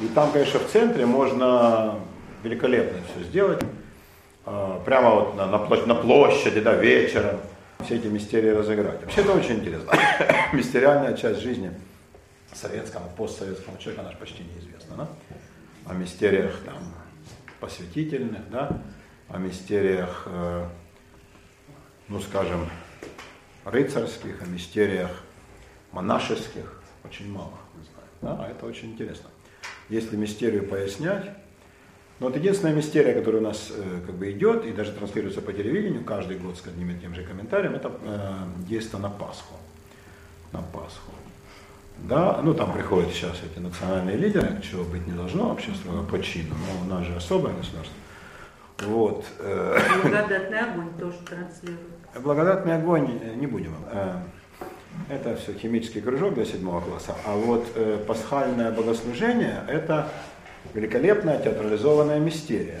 И 0.00 0.08
там, 0.08 0.32
конечно, 0.32 0.58
в 0.58 0.66
центре 0.66 1.06
можно 1.06 2.00
великолепно 2.46 2.98
все 3.12 3.24
сделать, 3.24 3.62
А, 4.48 4.80
прямо 4.84 5.10
вот 5.10 5.34
на, 5.36 5.46
на 5.46 5.56
площ- 5.56 5.86
на 5.86 5.96
площади, 5.96 6.60
да, 6.60 6.74
вечером, 6.74 7.40
все 7.84 7.96
эти 7.96 8.06
мистерии 8.06 8.50
разыграть. 8.50 9.00
Вообще 9.02 9.22
это 9.22 9.32
очень 9.32 9.56
интересно. 9.56 9.92
Мистериальная 10.52 11.16
часть 11.16 11.40
жизни 11.40 11.72
советскому, 12.54 13.10
постсоветскому 13.16 13.76
человеку, 13.78 14.02
она 14.02 14.12
же 14.12 14.18
почти 14.18 14.44
неизвестна, 14.44 14.96
да? 14.96 15.08
О 15.86 15.94
мистериях 15.94 16.60
там 16.64 16.76
посвятительных, 17.58 18.48
да, 18.50 18.70
о 19.28 19.38
мистериях, 19.38 20.22
э, 20.26 20.68
ну 22.06 22.20
скажем, 22.20 22.68
рыцарских, 23.64 24.40
о 24.42 24.46
мистериях 24.46 25.10
монашеских 25.90 26.80
очень 27.04 27.32
мало 27.32 27.58
мы 27.74 27.82
знаем. 27.82 28.38
Да? 28.38 28.44
А 28.44 28.48
это 28.48 28.64
очень 28.66 28.92
интересно. 28.92 29.28
Если 29.88 30.14
мистерию 30.16 30.68
пояснять, 30.68 31.30
но 32.18 32.26
вот 32.28 32.36
единственная 32.36 32.74
мистерия, 32.74 33.14
которая 33.14 33.42
у 33.42 33.44
нас 33.44 33.70
э, 33.76 34.00
как 34.06 34.14
бы 34.14 34.30
идет 34.30 34.64
и 34.64 34.72
даже 34.72 34.92
транслируется 34.92 35.42
по 35.42 35.52
телевидению 35.52 36.02
каждый 36.04 36.38
год 36.38 36.56
с 36.56 36.66
одним 36.66 36.90
и 36.90 36.98
тем 36.98 37.14
же 37.14 37.22
комментарием, 37.22 37.74
это 37.74 37.92
э, 38.04 38.34
действо 38.68 38.98
на 38.98 39.10
Пасху. 39.10 39.54
На 40.52 40.60
Пасху. 40.62 41.12
Да, 41.98 42.40
ну 42.42 42.54
там 42.54 42.72
приходят 42.72 43.10
сейчас 43.12 43.36
эти 43.42 43.58
национальные 43.58 44.16
лидеры, 44.16 44.60
чего 44.62 44.84
быть 44.84 45.06
не 45.06 45.12
должно 45.12 45.48
вообще 45.50 45.72
строго 45.74 46.02
по 46.04 46.20
чину, 46.22 46.54
но 46.54 46.86
у 46.86 46.98
нас 46.98 47.06
же 47.06 47.16
особое 47.16 47.52
государство. 47.54 47.94
Вот. 48.86 49.24
э, 49.38 49.78
Благодатный 50.02 50.58
огонь 50.60 50.90
тоже 50.98 51.16
транслирует. 51.28 51.80
Благодатный 52.22 52.76
огонь 52.76 53.18
э, 53.22 53.34
не 53.34 53.46
будем. 53.46 53.74
э, 53.90 54.14
Это 55.10 55.36
все 55.36 55.52
химический 55.52 56.00
кружок 56.00 56.34
для 56.34 56.44
седьмого 56.46 56.80
класса. 56.80 57.14
А 57.26 57.34
вот 57.34 57.66
пасхальное 58.06 58.70
богослужение– 58.72 59.62
это 59.68 60.08
великолепная 60.74 61.38
театрализованная 61.38 62.18
мистерия. 62.18 62.80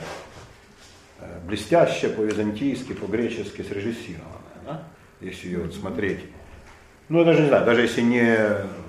Э, 1.20 1.38
Блестяще 1.46 2.08
по-византийски, 2.08 2.92
по-гречески 2.92 3.62
срежиссированная. 3.62 4.60
Да? 4.64 4.82
Если 5.20 5.48
ее 5.48 5.60
вот 5.60 5.74
смотреть. 5.74 6.20
Ну, 7.08 7.20
я 7.20 7.24
даже 7.24 7.42
не 7.42 7.48
знаю, 7.48 7.64
даже 7.64 7.82
если 7.82 8.00
не 8.00 8.36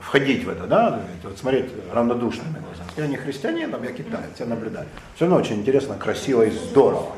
входить 0.01 0.43
в 0.43 0.49
это, 0.49 0.65
да, 0.65 1.01
вот 1.23 1.37
смотреть 1.37 1.69
равнодушными 1.93 2.53
глазами. 2.53 2.89
Я 2.97 3.07
не 3.07 3.15
христианин, 3.15 3.69
я 3.83 3.91
китаец, 3.91 4.39
я 4.39 4.47
наблюдаю. 4.47 4.87
Все 5.15 5.25
равно 5.25 5.39
очень 5.39 5.57
интересно, 5.57 5.95
красиво 5.95 6.41
и 6.41 6.49
здорово. 6.49 7.11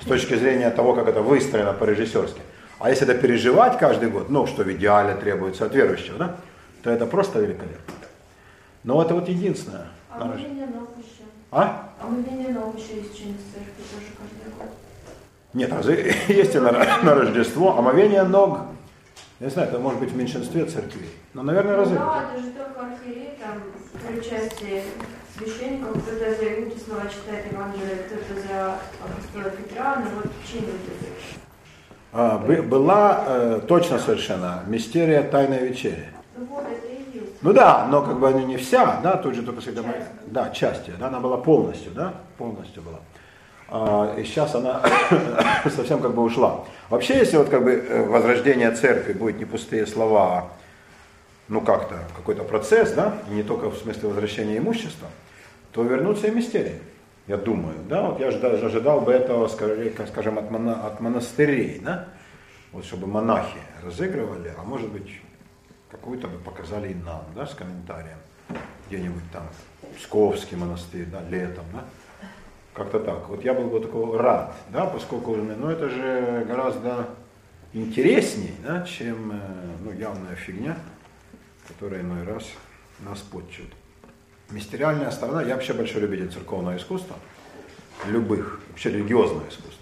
С 0.00 0.04
точки 0.04 0.34
зрения 0.34 0.68
того, 0.70 0.94
как 0.94 1.06
это 1.06 1.22
выстроено 1.22 1.72
по-режиссерски. 1.72 2.40
А 2.80 2.90
если 2.90 3.08
это 3.08 3.16
переживать 3.16 3.78
каждый 3.78 4.10
год, 4.10 4.30
ну, 4.30 4.48
что 4.48 4.64
в 4.64 4.72
идеале 4.72 5.14
требуется 5.14 5.64
от 5.64 5.74
верующего, 5.76 6.18
да, 6.18 6.36
то 6.82 6.90
это 6.90 7.06
просто 7.06 7.38
великолепно. 7.38 7.94
Но 8.82 9.00
это 9.00 9.14
вот 9.14 9.28
единственное. 9.28 9.86
А 10.10 10.36
А? 11.52 11.90
Ног 12.02 12.78
еще 12.78 12.96
есть 12.96 13.14
что-нибудь 13.14 13.40
в 13.42 13.54
церкви 13.54 13.82
тоже 13.92 14.06
каждый 14.18 14.58
год. 14.58 14.68
Нет, 15.52 15.70
разве 15.70 16.14
есть 16.28 16.54
и 16.54 16.58
на, 16.58 16.72
на 16.72 17.14
Рождество, 17.14 17.76
омовение 17.78 18.22
ног, 18.22 18.60
я 19.38 19.46
не 19.46 19.52
знаю, 19.52 19.68
это 19.68 19.78
может 19.78 20.00
быть 20.00 20.10
в 20.12 20.16
меньшинстве 20.16 20.64
церквей, 20.64 21.10
но, 21.34 21.42
наверное, 21.42 21.76
Ну 21.76 21.82
разве 21.82 21.98
да, 21.98 22.24
это 22.32 22.42
же 22.42 22.50
только 22.52 22.80
архиерей, 22.80 23.38
там, 23.38 23.62
при 24.06 24.18
участии 24.18 24.82
священников, 25.36 26.02
кто-то 26.02 26.34
за 26.34 26.54
Иуди 26.54 26.78
слова 26.78 27.02
читает 27.02 27.52
Евангелие, 27.52 27.96
кто-то 28.06 28.40
за 28.40 28.76
апостола 29.04 29.50
Петра, 29.50 29.96
ну 29.96 30.10
вот 30.16 30.26
это? 30.26 30.72
А, 32.14 32.38
бы- 32.38 32.62
была 32.62 33.24
э, 33.26 33.60
точно 33.68 33.98
совершенно 33.98 34.62
мистерия 34.66 35.22
Тайной 35.22 35.68
Вечери. 35.68 36.08
Ну 36.36 36.46
вот, 36.46 36.64
это. 36.64 36.91
Ну 37.42 37.52
да, 37.52 37.88
но 37.90 38.02
как 38.02 38.20
бы 38.20 38.28
она 38.28 38.42
не 38.42 38.56
вся, 38.56 39.00
да, 39.02 39.16
тут 39.16 39.34
же 39.34 39.42
только 39.42 39.60
всегда... 39.60 39.82
Да, 40.26 40.50
части, 40.50 40.92
да, 40.98 41.08
она 41.08 41.18
была 41.18 41.36
полностью, 41.36 41.90
да, 41.92 42.14
полностью 42.38 42.82
была. 42.82 43.00
А, 43.68 44.14
и 44.16 44.24
сейчас 44.24 44.54
она 44.54 44.80
совсем 45.74 46.00
как 46.00 46.14
бы 46.14 46.22
ушла. 46.22 46.64
Вообще, 46.88 47.18
если 47.18 47.38
вот 47.38 47.48
как 47.48 47.64
бы 47.64 47.72
э, 47.72 48.06
возрождение 48.06 48.70
церкви 48.70 49.12
будет 49.12 49.38
не 49.38 49.44
пустые 49.44 49.86
слова, 49.86 50.38
а 50.38 50.48
ну 51.48 51.60
как-то 51.62 51.96
какой-то 52.16 52.44
процесс, 52.44 52.92
да, 52.92 53.14
и 53.30 53.34
не 53.34 53.42
только 53.42 53.70
в 53.70 53.76
смысле 53.76 54.10
возвращения 54.10 54.58
имущества, 54.58 55.08
то 55.72 55.82
вернутся 55.82 56.28
и 56.28 56.30
мистерии, 56.30 56.80
я 57.26 57.38
думаю, 57.38 57.74
да, 57.88 58.02
вот 58.02 58.20
я 58.20 58.30
же 58.30 58.38
даже 58.38 58.66
ожидал 58.66 59.00
бы 59.00 59.10
этого, 59.10 59.48
скорее, 59.48 59.92
скажем, 60.06 60.38
от, 60.38 60.50
мона- 60.50 60.86
от 60.86 61.00
монастырей, 61.00 61.80
да, 61.82 62.08
вот 62.72 62.84
чтобы 62.84 63.06
монахи 63.06 63.58
разыгрывали, 63.82 64.52
а 64.58 64.62
может 64.64 64.90
быть 64.90 65.08
какую-то 65.92 66.26
бы 66.26 66.38
показали 66.38 66.90
и 66.90 66.94
нам, 66.94 67.24
да, 67.36 67.46
с 67.46 67.54
комментарием, 67.54 68.18
где-нибудь 68.88 69.30
там, 69.30 69.48
Псковский 69.96 70.56
монастырь, 70.56 71.04
да, 71.04 71.22
летом, 71.28 71.64
да, 71.72 71.84
как-то 72.72 72.98
так. 72.98 73.28
Вот 73.28 73.44
я 73.44 73.52
был 73.52 73.68
бы 73.68 73.78
такого 73.78 74.18
рад, 74.18 74.56
да, 74.70 74.86
поскольку, 74.86 75.36
ну, 75.36 75.68
это 75.68 75.90
же 75.90 76.44
гораздо 76.48 77.10
интересней, 77.74 78.54
да, 78.64 78.82
чем, 78.84 79.32
э, 79.32 79.36
ну, 79.84 79.92
явная 79.92 80.34
фигня, 80.34 80.78
которая 81.68 82.00
иной 82.00 82.24
раз 82.24 82.44
нас 83.00 83.20
подчут. 83.20 83.68
Мистериальная 84.50 85.10
сторона, 85.10 85.42
я 85.42 85.54
вообще 85.54 85.74
большой 85.74 86.00
любитель 86.00 86.32
церковного 86.32 86.76
искусства, 86.76 87.16
любых, 88.06 88.60
вообще 88.70 88.90
религиозного 88.90 89.48
искусства. 89.48 89.81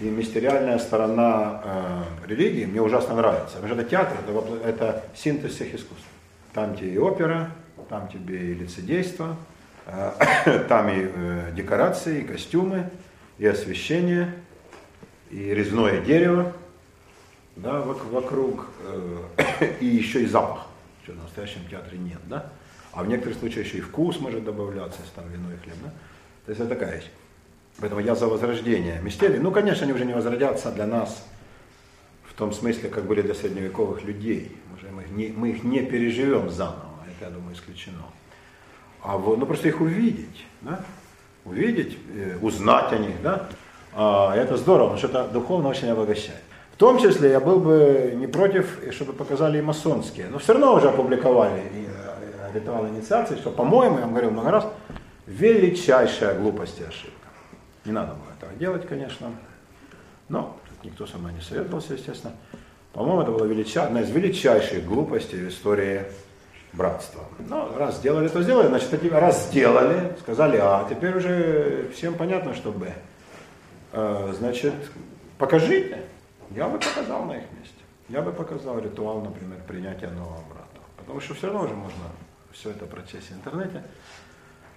И 0.00 0.08
мистериальная 0.08 0.78
сторона 0.78 1.60
э, 1.62 2.26
религии 2.28 2.64
мне 2.64 2.80
ужасно 2.80 3.16
нравится. 3.16 3.56
Потому 3.56 3.74
что 3.74 3.82
это 3.82 3.90
театр, 3.90 4.16
это, 4.26 4.66
это 4.66 5.04
синтез 5.14 5.52
всех 5.52 5.74
искусств. 5.74 6.06
Там 6.54 6.74
тебе 6.74 6.94
и 6.94 6.98
опера, 6.98 7.50
там 7.90 8.08
тебе 8.08 8.52
и 8.52 8.54
лицедейство, 8.54 9.36
э, 9.84 10.64
там 10.68 10.88
и 10.88 11.06
э, 11.14 11.52
декорации, 11.54 12.20
и 12.20 12.24
костюмы, 12.24 12.88
и 13.36 13.46
освещение, 13.46 14.34
и 15.30 15.54
резное 15.54 16.00
дерево, 16.00 16.54
да, 17.56 17.80
вок- 17.80 18.08
вокруг, 18.10 18.68
э, 18.86 19.76
и 19.80 19.86
еще 19.86 20.22
и 20.22 20.26
запах, 20.26 20.66
что 21.02 21.12
в 21.12 21.16
настоящем 21.16 21.60
театре 21.68 21.98
нет, 21.98 22.20
да. 22.24 22.50
А 22.92 23.02
в 23.02 23.06
некоторых 23.06 23.38
случаях 23.38 23.66
еще 23.66 23.78
и 23.78 23.82
вкус 23.82 24.18
может 24.18 24.44
добавляться, 24.44 24.98
если 25.02 25.14
там 25.14 25.28
вино 25.30 25.52
и 25.52 25.58
хлеб, 25.58 25.76
да. 25.84 25.90
То 26.46 26.52
есть 26.52 26.60
это 26.60 26.70
такая 26.70 26.96
вещь. 26.96 27.10
Поэтому 27.80 28.00
я 28.00 28.14
за 28.14 28.26
возрождение 28.26 29.00
мистерий. 29.02 29.38
Ну, 29.38 29.50
конечно, 29.52 29.84
они 29.84 29.92
уже 29.92 30.04
не 30.04 30.12
возродятся 30.12 30.70
для 30.70 30.86
нас 30.86 31.24
том 32.40 32.52
смысле, 32.52 32.88
как 32.88 33.04
были 33.04 33.20
для 33.20 33.34
средневековых 33.34 34.02
людей. 34.02 34.56
Мы, 34.72 34.80
же, 34.80 34.86
мы, 34.90 35.02
их, 35.02 35.10
не, 35.10 35.28
мы 35.36 35.50
их 35.50 35.62
не 35.62 35.80
переживем 35.80 36.48
заново, 36.48 36.96
это, 37.06 37.26
я 37.26 37.30
думаю, 37.30 37.54
исключено. 37.54 38.02
А 39.02 39.18
вот, 39.18 39.38
ну 39.38 39.44
просто 39.46 39.68
их 39.68 39.80
увидеть, 39.80 40.46
да? 40.62 40.80
увидеть, 41.44 41.98
э, 42.14 42.38
узнать 42.40 42.92
о 42.92 42.98
них, 42.98 43.22
да? 43.22 43.48
А, 43.92 44.34
это 44.34 44.56
здорово, 44.56 44.94
потому 44.94 44.98
что 44.98 45.08
это 45.08 45.28
духовно 45.28 45.68
очень 45.68 45.90
обогащает. 45.90 46.40
В 46.72 46.76
том 46.76 46.98
числе 46.98 47.30
я 47.30 47.40
был 47.40 47.60
бы 47.60 48.14
не 48.16 48.26
против, 48.26 48.78
чтобы 48.90 49.12
показали 49.12 49.58
и 49.58 49.62
масонские, 49.62 50.28
но 50.30 50.38
все 50.38 50.54
равно 50.54 50.74
уже 50.74 50.88
опубликовали 50.88 51.60
и, 51.60 51.86
э, 51.86 52.54
ритуал 52.54 52.88
инициации, 52.88 53.36
что, 53.36 53.50
по-моему, 53.50 53.96
я 53.96 54.02
вам 54.02 54.12
говорил 54.12 54.30
много 54.30 54.50
раз, 54.50 54.66
величайшая 55.26 56.38
глупость 56.38 56.80
и 56.80 56.84
ошибка. 56.84 57.19
Не 57.84 57.92
надо 57.92 58.14
было 58.14 58.30
этого 58.38 58.52
делать, 58.58 58.86
конечно, 58.86 59.32
но 60.28 60.56
никто 60.84 61.06
со 61.06 61.18
мной 61.18 61.32
не 61.32 61.40
советовался, 61.40 61.94
естественно. 61.94 62.34
По-моему, 62.92 63.22
это 63.22 63.32
была 63.32 63.46
велича... 63.46 63.84
одна 63.84 64.02
из 64.02 64.10
величайших 64.10 64.84
глупостей 64.84 65.38
в 65.38 65.48
истории 65.48 66.04
братства. 66.72 67.22
Ну, 67.38 67.76
раз 67.76 67.96
сделали, 67.96 68.28
то 68.28 68.42
сделали, 68.42 68.68
значит, 68.68 69.12
раз 69.12 69.48
сделали, 69.48 70.14
сказали 70.20 70.58
А, 70.58 70.86
теперь 70.88 71.16
уже 71.16 71.90
всем 71.94 72.14
понятно, 72.14 72.54
что 72.54 72.72
Б. 72.72 72.94
А, 73.92 74.32
значит, 74.36 74.74
покажите. 75.38 76.02
Я 76.50 76.68
бы 76.68 76.78
показал 76.78 77.24
на 77.24 77.32
их 77.32 77.44
месте. 77.58 77.74
Я 78.08 78.22
бы 78.22 78.32
показал 78.32 78.78
ритуал, 78.80 79.20
например, 79.20 79.58
принятия 79.66 80.08
нового 80.08 80.42
брата. 80.48 80.80
Потому 80.96 81.20
что 81.20 81.34
все 81.34 81.46
равно 81.46 81.62
уже 81.64 81.74
можно 81.74 82.02
все 82.52 82.70
это 82.70 82.86
прочесть 82.86 83.30
в 83.30 83.34
интернете. 83.36 83.84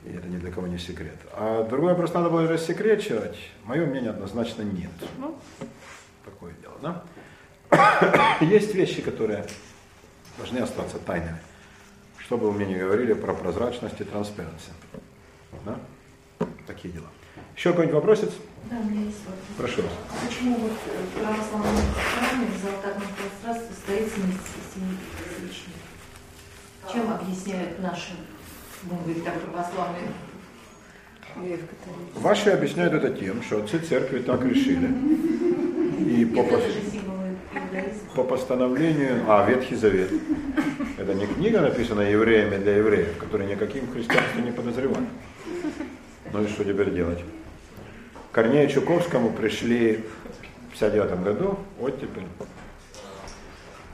И 0.06 0.14
это 0.14 0.28
ни 0.28 0.38
для 0.38 0.52
кого 0.52 0.68
не 0.68 0.78
секрет. 0.78 1.18
А 1.34 1.64
другое 1.64 1.96
просто 1.96 2.20
надо 2.20 2.30
было 2.30 2.48
рассекречивать. 2.48 3.38
Мое 3.64 3.86
мнение 3.86 4.12
однозначно 4.12 4.64
нет. 4.64 4.92
Ну, 5.18 5.38
такое 6.26 6.54
дело, 6.62 6.76
да? 6.82 8.38
Есть 8.42 8.76
вещи, 8.76 9.02
которые 9.02 9.46
должны 10.38 10.60
остаться 10.60 11.00
тайными. 11.00 11.38
Что 12.18 12.38
бы 12.38 12.52
вы 12.52 12.54
мне 12.54 12.66
не 12.66 12.80
говорили 12.80 13.14
про 13.14 13.34
прозрачность 13.34 14.00
и 14.00 14.04
транспаренцию. 14.04 14.74
Да? 15.66 15.78
Такие 16.68 16.94
дела. 16.94 17.08
Еще 17.56 17.70
какой-нибудь 17.72 17.96
вопросец? 17.96 18.32
Да, 18.70 18.78
у 18.78 18.84
меня 18.84 19.06
есть 19.06 19.20
вопрос. 19.26 19.46
Прошу 19.58 19.82
вас. 19.84 19.92
Почему 20.28 20.56
вот 20.58 20.72
в 20.72 21.20
православном 21.20 21.84
храме 21.94 22.48
в 22.48 22.62
золотом 22.62 23.04
пространстве 23.18 23.76
стоит 23.84 24.12
семидесятичник? 24.12 25.80
Чем 26.92 27.12
объясняют 27.12 27.80
наши, 27.80 28.14
православные 28.88 30.10
Ваши 32.16 32.50
объясняют 32.52 32.94
это 32.94 33.10
тем, 33.10 33.42
что 33.42 33.64
отцы 33.64 33.80
церкви 33.80 34.20
так 34.20 34.44
решили. 34.46 34.88
И 36.00 36.26
по, 36.26 36.42
иудаизма. 36.42 37.14
по 38.16 38.24
постановлению, 38.24 39.24
а 39.28 39.50
Ветхий 39.50 39.76
Завет, 39.76 40.12
это 40.98 41.14
не 41.14 41.26
книга, 41.26 41.62
написанная 41.62 42.12
евреями 42.12 42.58
для 42.58 42.78
евреев, 42.78 43.18
которые 43.18 43.50
никаким 43.50 43.92
христианством 43.92 44.46
не 44.46 44.52
подозревали. 44.52 45.08
Ну 46.32 46.44
и 46.44 46.48
что 46.48 46.64
теперь 46.64 46.92
делать? 46.92 47.20
Корнею 48.32 48.70
Чуковскому 48.70 49.32
пришли 49.32 50.04
в 50.70 50.80
59 50.80 51.24
году, 51.24 51.60
оттепель, 51.80 52.28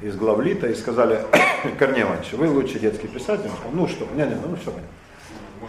из 0.01 0.15
главлита 0.15 0.67
и 0.67 0.75
сказали, 0.75 1.21
Корней 1.79 2.03
Иванович, 2.03 2.33
вы 2.33 2.49
лучший 2.49 2.79
детский 2.79 3.07
писатель. 3.07 3.49
Он 3.49 3.55
сказал, 3.55 3.71
ну 3.73 3.87
что, 3.87 4.07
не, 4.15 4.23
не, 4.23 4.35
ну 4.35 4.55
все 4.55 4.71
понятно. 4.71 4.87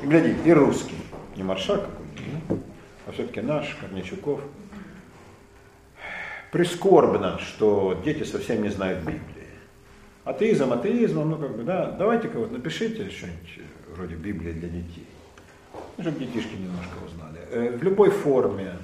И 0.03 0.07
гляди, 0.07 0.37
и 0.45 0.53
русский, 0.53 0.97
не 1.37 1.43
маршак 1.43 1.83
какой-нибудь, 1.83 2.45
ну, 2.49 2.61
а 3.07 3.13
все-таки 3.13 3.41
наш, 3.41 3.77
Корнейчуков. 3.81 4.41
Прискорбно, 6.53 7.39
что 7.39 8.01
дети 8.05 8.25
совсем 8.25 8.63
не 8.63 8.71
знают 8.71 9.01
Библии. 9.01 9.21
Атеизм, 10.25 10.73
атеизмом, 10.73 11.31
ну 11.31 11.37
как 11.37 11.57
бы, 11.57 11.63
да, 11.63 11.91
давайте-ка 11.91 12.39
вот 12.39 12.53
напишите 12.53 13.09
что-нибудь 13.11 13.61
вроде 13.95 14.15
Библии 14.15 14.53
для 14.53 14.69
детей. 14.69 15.07
Чтобы 15.99 16.19
детишки 16.19 16.55
немножко 16.55 16.95
узнали. 17.07 17.39
Э, 17.51 17.77
В 17.77 17.83
любой 17.83 18.11
форме, 18.11 18.77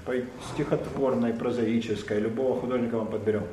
стихотворной, 0.52 1.32
прозаической, 1.32 2.20
любого 2.20 2.60
художника 2.60 2.98
вам 2.98 3.08
подберем. 3.08 3.44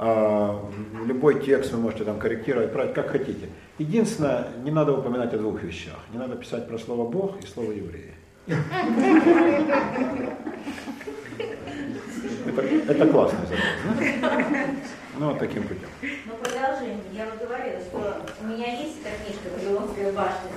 А, 0.00 0.64
Любой 1.06 1.44
текст 1.44 1.72
вы 1.72 1.78
можете 1.78 2.04
там 2.04 2.20
корректировать, 2.20 2.72
править, 2.72 2.94
как 2.94 3.10
хотите. 3.10 3.48
Единственное, 3.78 4.48
не 4.62 4.70
надо 4.70 4.92
упоминать 4.92 5.34
о 5.34 5.38
двух 5.38 5.60
вещах. 5.62 5.98
Не 6.12 6.18
надо 6.18 6.36
писать 6.36 6.68
про 6.68 6.78
слово 6.78 7.08
Бог 7.10 7.42
и 7.42 7.46
слово 7.46 7.72
евреи. 7.72 8.14
Это, 12.46 12.62
это 12.92 13.06
классный 13.08 13.46
запрос? 13.46 14.44
Ну, 15.18 15.30
вот 15.30 15.38
таким 15.40 15.64
путем. 15.64 15.88
Ну, 16.00 16.34
продолжение. 16.40 17.00
Я 17.12 17.26
вот 17.26 17.48
говорила, 17.48 17.80
что 17.80 18.22
у 18.40 18.46
меня 18.46 18.80
есть 18.80 18.98
эта 19.00 19.10
книжка 19.24 19.48
«Вавилонская 19.58 20.12
башня». 20.12 20.50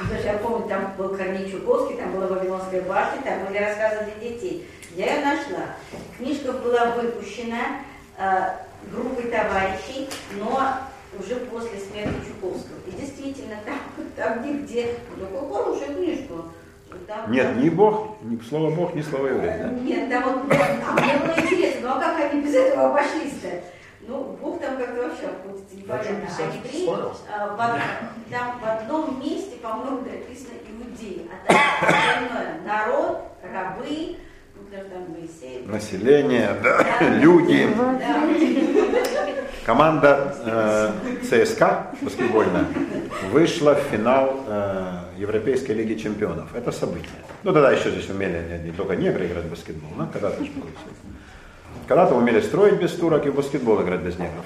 Потому 0.00 0.18
что 0.18 0.28
я 0.28 0.38
помню, 0.38 0.68
там 0.68 0.94
был 0.98 1.16
Корней 1.16 1.48
Чуковский, 1.50 1.96
там 1.96 2.12
была 2.12 2.26
Вавилонская 2.26 2.82
башня, 2.82 3.22
там 3.22 3.46
были 3.46 3.58
рассказы 3.58 4.06
для 4.06 4.30
детей. 4.30 4.66
Я 4.96 5.14
ее 5.14 5.24
нашла. 5.24 5.76
Книжка 6.18 6.52
была 6.52 6.96
выпущена 6.96 7.82
группой 8.90 9.24
товарищей, 9.24 10.08
но 10.38 10.60
уже 11.18 11.36
после 11.36 11.78
смерти 11.78 12.14
Чуковского. 12.28 12.76
И 12.86 12.92
действительно, 12.92 13.56
там, 13.64 13.78
там 14.16 14.42
где-где, 14.42 14.94
ну, 15.16 15.26
такую 15.26 15.52
хорошую 15.52 15.96
книжку. 15.96 16.44
Там- 17.06 17.30
Нет, 17.30 17.56
ни 17.56 17.68
Бог, 17.68 18.16
ни 18.22 18.40
слово 18.40 18.74
Бог, 18.74 18.94
ни 18.94 19.02
слово 19.02 19.28
еврей. 19.28 19.52
Да? 19.58 19.68
Нет, 19.70 20.10
там 20.10 20.24
вот, 20.24 20.52
а 20.52 21.00
мне 21.00 21.16
было 21.18 21.34
интересно, 21.40 21.80
ну 21.82 21.88
а 21.96 22.00
как 22.00 22.32
они 22.32 22.42
без 22.42 22.54
этого 22.54 22.90
обошлись-то? 22.90 23.48
Ну, 24.08 24.36
Бог 24.40 24.60
там 24.60 24.76
как-то 24.76 25.02
вообще 25.02 25.26
обходится 25.26 25.76
непонятно. 25.76 26.28
А 26.38 26.42
евреи, 26.42 26.88
а, 27.32 27.54
в, 27.54 28.30
там 28.30 28.58
в 28.60 28.64
одном 28.64 29.20
месте, 29.20 29.56
по-моему, 29.62 30.00
написано 30.00 30.54
иудеи, 30.68 31.28
а 31.30 31.52
там 31.52 31.88
остальное 31.88 32.60
народ, 32.66 33.22
рабы, 33.42 34.16
Население, 35.66 36.56
да, 36.62 36.84
люди. 37.18 37.68
Да. 37.76 38.90
Команда 39.64 40.34
э, 40.44 41.44
ЦСКА 41.44 41.92
баскетбольная 42.00 42.66
вышла 43.30 43.74
в 43.74 43.80
финал 43.90 44.44
э, 44.46 45.00
Европейской 45.18 45.72
лиги 45.72 45.94
чемпионов. 45.94 46.54
Это 46.54 46.72
событие. 46.72 47.10
Ну 47.42 47.52
тогда 47.52 47.70
еще 47.72 47.90
здесь 47.90 48.08
умели 48.08 48.42
не, 48.48 48.70
не 48.70 48.72
только 48.72 48.96
негры 48.96 49.26
играть 49.26 49.44
в 49.44 49.50
баскетбол, 49.50 49.90
да? 49.98 50.08
когда-то. 50.12 50.42
Когда-то 51.86 52.14
умели 52.14 52.40
строить 52.40 52.80
без 52.80 52.92
турок 52.92 53.26
и 53.26 53.30
в 53.30 53.34
баскетбол 53.34 53.82
играть 53.82 54.00
без 54.00 54.18
негров. 54.18 54.44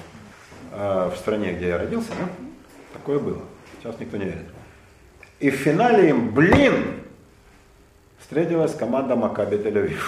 Э, 0.71 1.11
в 1.13 1.17
стране, 1.17 1.53
где 1.53 1.69
я 1.69 1.77
родился, 1.77 2.09
да? 2.19 2.27
такое 2.93 3.19
было. 3.19 3.41
Сейчас 3.79 3.99
никто 3.99 4.17
не 4.17 4.25
верит. 4.25 4.45
И 5.39 5.49
в 5.49 5.55
финале 5.55 6.09
им, 6.09 6.33
блин, 6.33 7.04
встретилась 8.25 8.73
команда 8.73 9.15
Макаби 9.15 9.57
Тель-Авив. 9.57 10.01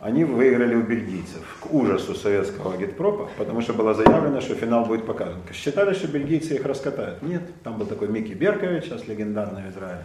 Они 0.00 0.24
выиграли 0.24 0.74
у 0.74 0.82
бельгийцев 0.82 1.42
к 1.60 1.72
ужасу 1.72 2.14
советского 2.14 2.74
агитпропа, 2.74 3.30
потому 3.38 3.62
что 3.62 3.72
было 3.72 3.94
заявлено, 3.94 4.42
что 4.42 4.54
финал 4.54 4.84
будет 4.84 5.06
показан. 5.06 5.40
Считали, 5.50 5.94
что 5.94 6.08
бельгийцы 6.08 6.56
их 6.56 6.66
раскатают. 6.66 7.22
Нет, 7.22 7.40
там 7.64 7.78
был 7.78 7.86
такой 7.86 8.08
Микки 8.08 8.34
Беркович, 8.34 8.84
сейчас 8.84 9.08
легендарный 9.08 9.62
в 9.62 9.70
Израиле. 9.70 10.04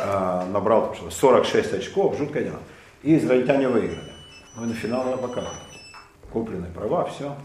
А, 0.00 0.46
набрал 0.46 0.86
там, 0.86 0.94
что 0.94 1.10
46 1.10 1.74
очков, 1.74 2.16
жуткое 2.16 2.44
дело. 2.44 2.60
И 3.02 3.18
израильтяне 3.18 3.68
выиграли. 3.68 4.12
Ну 4.56 4.64
и 4.64 4.68
на 4.68 4.74
финал 4.74 5.04
надо 5.04 5.18
показывать. 5.18 5.58
Куплены 6.32 6.68
права, 6.74 7.04
все. 7.04 7.36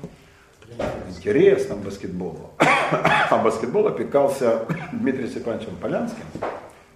Интерес 1.10 1.66
там 1.66 1.82
баскетболу. 1.82 2.52
А 3.30 3.38
баскетбол 3.44 3.88
опекался 3.88 4.66
Дмитрием 4.94 5.30
Степановичем 5.30 5.76
Полянским, 5.76 6.24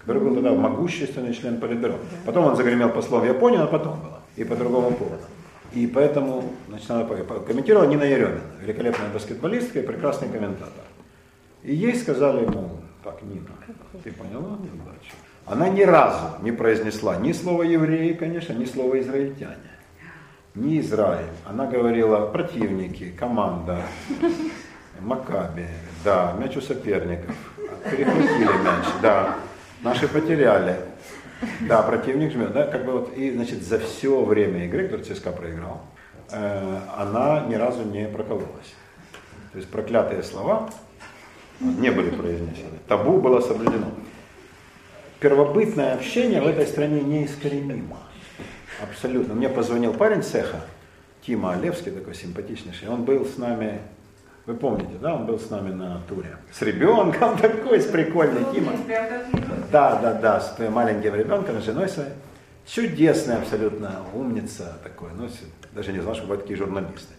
который 0.05 0.21
был 0.21 0.35
тогда 0.35 0.51
могущественный 0.51 1.33
член 1.33 1.59
Политбюро. 1.59 1.95
Потом 2.25 2.45
он 2.45 2.55
загремел 2.55 2.89
послом 2.89 3.21
в 3.21 3.25
Японию, 3.25 3.61
но 3.61 3.67
потом 3.67 3.99
было. 3.99 4.19
И 4.35 4.43
по 4.43 4.55
другому 4.55 4.91
поводу. 4.91 5.23
И 5.71 5.87
поэтому, 5.87 6.43
значит, 6.67 6.87
по- 6.87 7.39
комментировала 7.39 7.87
Нина 7.87 8.03
Еремина, 8.03 8.41
великолепная 8.61 9.09
баскетболистка 9.13 9.79
и 9.79 9.85
прекрасный 9.85 10.27
комментатор. 10.27 10.83
И 11.63 11.73
ей 11.73 11.95
сказали, 11.95 12.45
мол, 12.45 12.79
так, 13.03 13.21
Нина, 13.23 13.47
ты 14.03 14.11
поняла 14.11 14.49
задачу? 14.57 15.15
Она 15.45 15.69
ни 15.69 15.81
разу 15.83 16.41
не 16.41 16.51
произнесла 16.51 17.15
ни 17.17 17.31
слова 17.31 17.63
евреи, 17.63 18.13
конечно, 18.13 18.53
ни 18.53 18.65
слова 18.65 18.99
израильтяне, 18.99 19.55
ни 20.55 20.79
Израиль. 20.79 21.25
Она 21.45 21.65
говорила 21.65 22.27
противники, 22.27 23.13
команда, 23.17 23.77
Макаби, 25.01 25.67
да, 26.03 26.33
мяч 26.39 26.55
у 26.57 26.61
соперников, 26.61 27.35
перехватили 27.89 28.45
мяч, 28.63 28.85
да, 29.01 29.35
наши 29.83 30.07
потеряли, 30.07 30.77
да, 31.61 31.83
противник 31.83 32.31
жмет, 32.31 32.53
да, 32.53 32.65
как 32.65 32.85
бы 32.85 32.93
вот, 32.93 33.17
и, 33.17 33.31
значит, 33.31 33.63
за 33.63 33.79
все 33.79 34.23
время 34.23 34.65
игры, 34.65 34.87
которую 34.87 35.05
ЦСКА 35.05 35.31
проиграл, 35.31 35.81
э, 36.31 36.79
она 36.97 37.41
ни 37.41 37.55
разу 37.55 37.83
не 37.83 38.07
прокололась. 38.07 38.73
То 39.51 39.57
есть 39.57 39.69
проклятые 39.69 40.23
слова 40.23 40.69
не 41.59 41.91
были 41.91 42.09
произнесены, 42.09 42.79
табу 42.87 43.19
было 43.19 43.39
соблюдено. 43.39 43.91
Первобытное 45.19 45.93
общение 45.93 46.41
в 46.41 46.47
этой 46.47 46.65
стране 46.65 47.01
неискоренимо. 47.01 47.97
Абсолютно. 48.81 49.35
Мне 49.35 49.47
позвонил 49.47 49.93
парень 49.93 50.23
цеха 50.23 50.61
Тима 51.25 51.53
Олевский, 51.53 51.91
такой 51.91 52.15
симпатичнейший, 52.15 52.89
он 52.89 53.05
был 53.05 53.25
с 53.25 53.37
нами, 53.37 53.79
вы 54.45 54.55
помните, 54.55 54.95
да, 55.01 55.15
он 55.15 55.25
был 55.25 55.39
с 55.39 55.49
нами 55.49 55.73
на 55.73 56.01
туре. 56.07 56.37
С 56.51 56.61
ребенком 56.61 57.37
такой, 57.41 57.79
с 57.79 57.85
прикольный 57.85 58.43
Тима. 58.53 58.73
Да, 59.71 59.99
да, 60.01 60.13
да, 60.13 60.41
с 60.41 60.57
маленьким 60.69 61.15
ребенком, 61.15 61.61
с 61.61 61.65
женой 61.65 61.87
своей. 61.87 62.11
Чудесный 62.65 63.37
абсолютно, 63.37 64.01
умница 64.13 64.77
такой, 64.83 65.09
ну, 65.17 65.29
даже 65.73 65.91
не 65.91 65.99
знал, 65.99 66.13
что 66.13 66.23
бывают 66.23 66.43
такие 66.43 66.57
журналисты. 66.57 67.13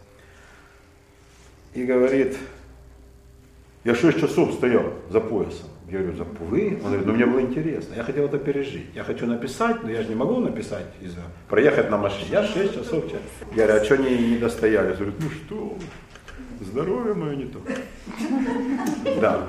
И 1.75 1.85
говорит, 1.85 2.37
я 3.85 3.95
6 3.95 4.21
часов 4.21 4.55
стоял 4.55 4.85
за 5.11 5.21
поясом. 5.21 5.69
Я 5.91 5.99
говорю, 5.99 6.17
за 6.17 6.25
вы? 6.25 6.79
Он 6.83 6.87
говорит, 6.87 7.07
ну 7.07 7.13
мне 7.13 7.27
было 7.27 7.41
интересно, 7.41 7.95
я 7.95 8.05
хотел 8.05 8.25
это 8.25 8.39
пережить. 8.39 8.87
Я 8.95 9.05
хочу 9.05 9.27
написать, 9.27 9.83
но 9.83 9.91
я 9.91 10.03
же 10.03 10.09
не 10.09 10.15
могу 10.15 10.41
написать, 10.41 10.87
из 11.03 11.15
проехать 11.49 11.91
на 11.91 11.99
машине. 11.99 12.29
Я 12.31 12.43
6 12.43 12.75
часов. 12.75 13.05
Я 13.55 13.67
говорю, 13.67 13.83
а 13.83 13.85
что 13.85 13.97
не, 13.99 14.17
не 14.17 14.39
достояли? 14.39 14.93
Он 14.93 14.97
говорит, 14.97 15.15
ну 15.21 15.31
что, 15.31 15.79
здоровье 16.65 17.15
мое 17.15 17.37
не 17.37 17.45
то. 17.47 17.59
Да. 19.21 19.47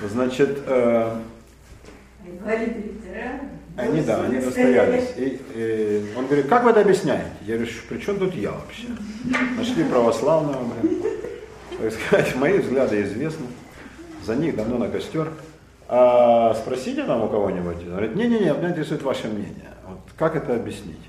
Значит, 0.00 0.60
э, 0.66 1.20
они, 3.76 4.02
да, 4.02 4.24
они 4.24 4.38
достоялись. 4.38 5.10
И, 5.16 5.40
и 5.54 6.04
он 6.16 6.26
говорит, 6.26 6.48
как 6.48 6.64
вы 6.64 6.70
это 6.70 6.80
объясняете? 6.80 7.30
Я 7.42 7.56
говорю, 7.56 7.72
при 7.88 7.98
чем 7.98 8.18
тут 8.18 8.34
я 8.34 8.52
вообще? 8.52 8.86
Нашли 9.56 9.84
православного, 9.84 10.64
блин. 10.64 11.02
Так 11.78 11.92
сказать, 11.92 12.36
мои 12.36 12.58
взгляды 12.58 13.02
известны. 13.02 13.46
За 14.24 14.36
них 14.36 14.56
давно 14.56 14.78
на 14.78 14.88
костер. 14.88 15.30
А 15.88 16.54
спросите 16.54 17.04
нам 17.04 17.22
у 17.22 17.28
кого-нибудь. 17.28 17.82
Он 17.82 17.90
говорит, 17.90 18.14
не-не-не, 18.14 18.52
меня 18.52 18.70
интересует 18.70 19.02
ваше 19.02 19.28
мнение. 19.28 19.70
Вот 19.88 19.98
как 20.16 20.36
это 20.36 20.54
объяснить? 20.54 21.00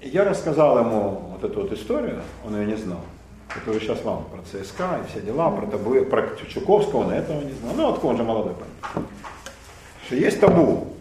Я 0.00 0.24
рассказал 0.24 0.78
ему 0.78 1.32
вот 1.32 1.44
эту 1.44 1.62
вот 1.62 1.72
историю, 1.72 2.22
он 2.44 2.54
ее 2.58 2.66
не 2.66 2.76
знал, 2.76 3.00
которую 3.48 3.80
сейчас 3.80 4.02
вам 4.04 4.26
про 4.26 4.42
ЦСКА 4.42 5.00
и 5.04 5.10
все 5.10 5.20
дела, 5.20 5.50
про, 5.50 5.66
табу, 5.66 6.04
про 6.04 6.36
Чуковского, 6.48 7.00
он 7.00 7.10
этого 7.10 7.42
не 7.42 7.52
знал. 7.52 7.74
Ну, 7.74 7.88
откуда 7.88 8.06
он 8.08 8.16
же 8.16 8.22
молодой 8.22 8.54
парень 8.54 9.06
что 10.08 10.16
есть 10.16 10.40
табу. 10.40 10.94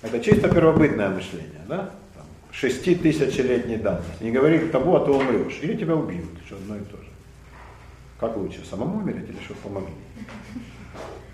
Это 0.00 0.20
чисто 0.20 0.48
первобытное 0.48 1.08
мышление, 1.08 1.60
да? 1.66 1.90
Шеститысячелетней 2.52 3.78
давности. 3.78 4.22
Не 4.22 4.30
говори 4.30 4.60
табу, 4.68 4.94
а 4.94 5.00
то 5.00 5.18
умрешь. 5.18 5.58
Или 5.60 5.76
тебя 5.76 5.96
убьют, 5.96 6.28
что 6.46 6.54
одно 6.54 6.76
и 6.76 6.80
то 6.80 6.96
же. 6.98 7.08
Как 8.20 8.36
лучше, 8.36 8.64
самому 8.64 8.98
умереть 8.98 9.28
или 9.28 9.38
чтобы 9.44 9.60
помогли? 9.60 9.94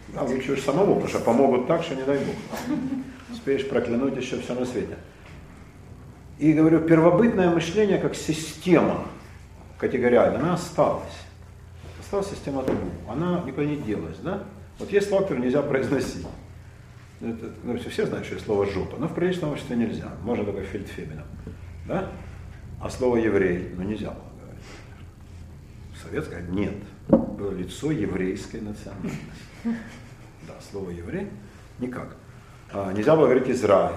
Да, 0.09 0.23
лучше 0.23 0.53
уж 0.53 0.61
самому, 0.61 0.95
потому 0.95 1.09
что 1.09 1.19
помогут 1.19 1.67
так, 1.67 1.83
что 1.83 1.95
не 1.95 2.05
дай 2.05 2.19
Бог. 2.19 2.37
Успеешь 3.31 3.69
проклянуть 3.69 4.17
еще 4.17 4.41
все 4.41 4.55
на 4.55 4.65
свете. 4.65 4.97
И 6.39 6.53
говорю, 6.53 6.81
первобытное 6.81 7.51
мышление 7.51 7.99
как 7.99 8.15
система 8.15 9.05
категориально, 9.79 10.39
она 10.39 10.55
осталась. 10.55 11.19
Осталась 12.01 12.31
система 12.31 12.63
табу. 12.63 12.89
Она 13.09 13.43
никуда 13.45 13.67
не 13.67 13.77
делась, 13.77 14.19
да? 14.19 14.45
Вот 14.79 14.93
есть 14.93 15.09
слова, 15.09 15.23
которые 15.23 15.45
нельзя 15.45 15.63
произносить. 15.63 16.27
Это, 17.21 17.51
ну, 17.65 17.77
все 17.79 18.07
знают, 18.07 18.27
что 18.27 18.37
есть 18.37 18.47
слово 18.47 18.67
«жопа», 18.67 18.97
но 18.97 19.09
в 19.09 19.15
приличном 19.15 19.51
обществе 19.51 19.77
нельзя. 19.77 20.13
Можно 20.23 20.45
только 20.45 20.63
фельдфебелем. 20.63 21.25
Да? 21.87 22.11
А 22.81 22.89
слово 22.89 23.17
«еврей» 23.17 23.73
ну, 23.77 23.83
нельзя 23.83 24.11
было 24.11 24.31
говорить. 24.41 24.65
Советское 26.01 26.43
нет. 26.43 26.77
Было 27.09 27.51
лицо 27.51 27.91
еврейской 27.91 28.61
национальности. 28.61 29.19
Да, 29.65 30.55
слово 30.71 30.91
«еврей» 30.91 31.27
никак. 31.81 32.15
А, 32.73 32.93
нельзя 32.93 33.17
было 33.17 33.25
говорить 33.25 33.49
«Израиль». 33.49 33.97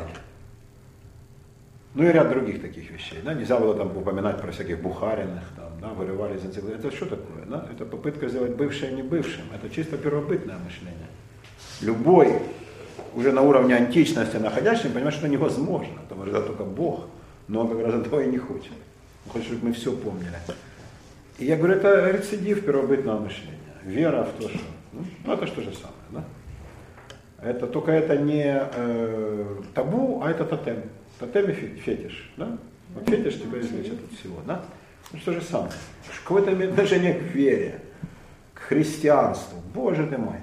Ну 1.93 2.03
и 2.03 2.11
ряд 2.11 2.29
других 2.29 2.61
таких 2.61 2.89
вещей. 2.89 3.19
Да? 3.23 3.33
Нельзя 3.33 3.57
было 3.57 3.75
там 3.75 3.95
упоминать 3.95 4.41
про 4.41 4.51
всяких 4.51 4.81
бухариных, 4.81 5.43
там, 5.57 5.71
да, 5.81 5.89
вырывали 5.89 6.37
из 6.37 6.45
энциклопедии. 6.45 6.87
Это 6.87 6.95
что 6.95 7.05
такое? 7.05 7.45
Да? 7.47 7.67
Это 7.71 7.85
попытка 7.85 8.29
сделать 8.29 8.55
бывшее 8.55 8.93
не 8.93 9.03
бывшим. 9.03 9.43
Это 9.53 9.73
чисто 9.73 9.97
первобытное 9.97 10.57
мышление. 10.57 11.07
Любой 11.81 12.41
уже 13.13 13.31
на 13.33 13.41
уровне 13.41 13.75
античности 13.75 14.37
находящим, 14.37 14.93
понимаешь, 14.93 15.15
что 15.15 15.27
невозможно, 15.27 15.95
потому 16.07 16.25
что 16.25 16.37
это 16.37 16.47
только 16.47 16.63
Бог, 16.63 17.07
но 17.47 17.61
он 17.61 17.67
как 17.67 17.85
раз 17.85 17.95
этого 17.95 18.21
и 18.21 18.27
не 18.27 18.37
хочет. 18.37 18.71
Он 19.25 19.33
хочет, 19.33 19.47
чтобы 19.47 19.67
мы 19.67 19.73
все 19.73 19.91
помнили. 19.91 20.37
И 21.39 21.45
я 21.45 21.57
говорю, 21.57 21.75
это 21.75 22.09
рецидив 22.11 22.65
первобытного 22.65 23.19
мышления. 23.19 23.57
Вера 23.83 24.23
в 24.23 24.41
то, 24.41 24.47
что... 24.47 24.59
Ну, 24.93 25.03
ну 25.25 25.33
это 25.33 25.47
что 25.47 25.61
же 25.61 25.71
самое, 25.73 25.95
да? 26.11 26.23
Это 27.41 27.65
только 27.65 27.91
это 27.91 28.17
не 28.17 28.61
э, 28.75 29.55
табу, 29.73 30.21
а 30.23 30.29
это 30.29 30.45
тотем. 30.45 30.83
Тотем 31.21 31.51
и 31.51 31.53
фетиш, 31.53 32.31
да? 32.35 32.57
Вот 32.95 33.07
фетиш 33.07 33.35
тебя 33.35 33.61
излечит 33.61 33.93
от 34.03 34.19
всего, 34.19 34.39
да? 34.47 34.63
Ну 35.13 35.19
что 35.19 35.33
же 35.33 35.41
самое. 35.41 35.71
Какое-то 36.23 36.51
имеет 36.53 36.71
отношение 36.71 37.13
к 37.13 37.21
вере, 37.21 37.79
к 38.55 38.61
христианству. 38.61 39.61
Боже 39.73 40.07
ты 40.07 40.17
мой. 40.17 40.37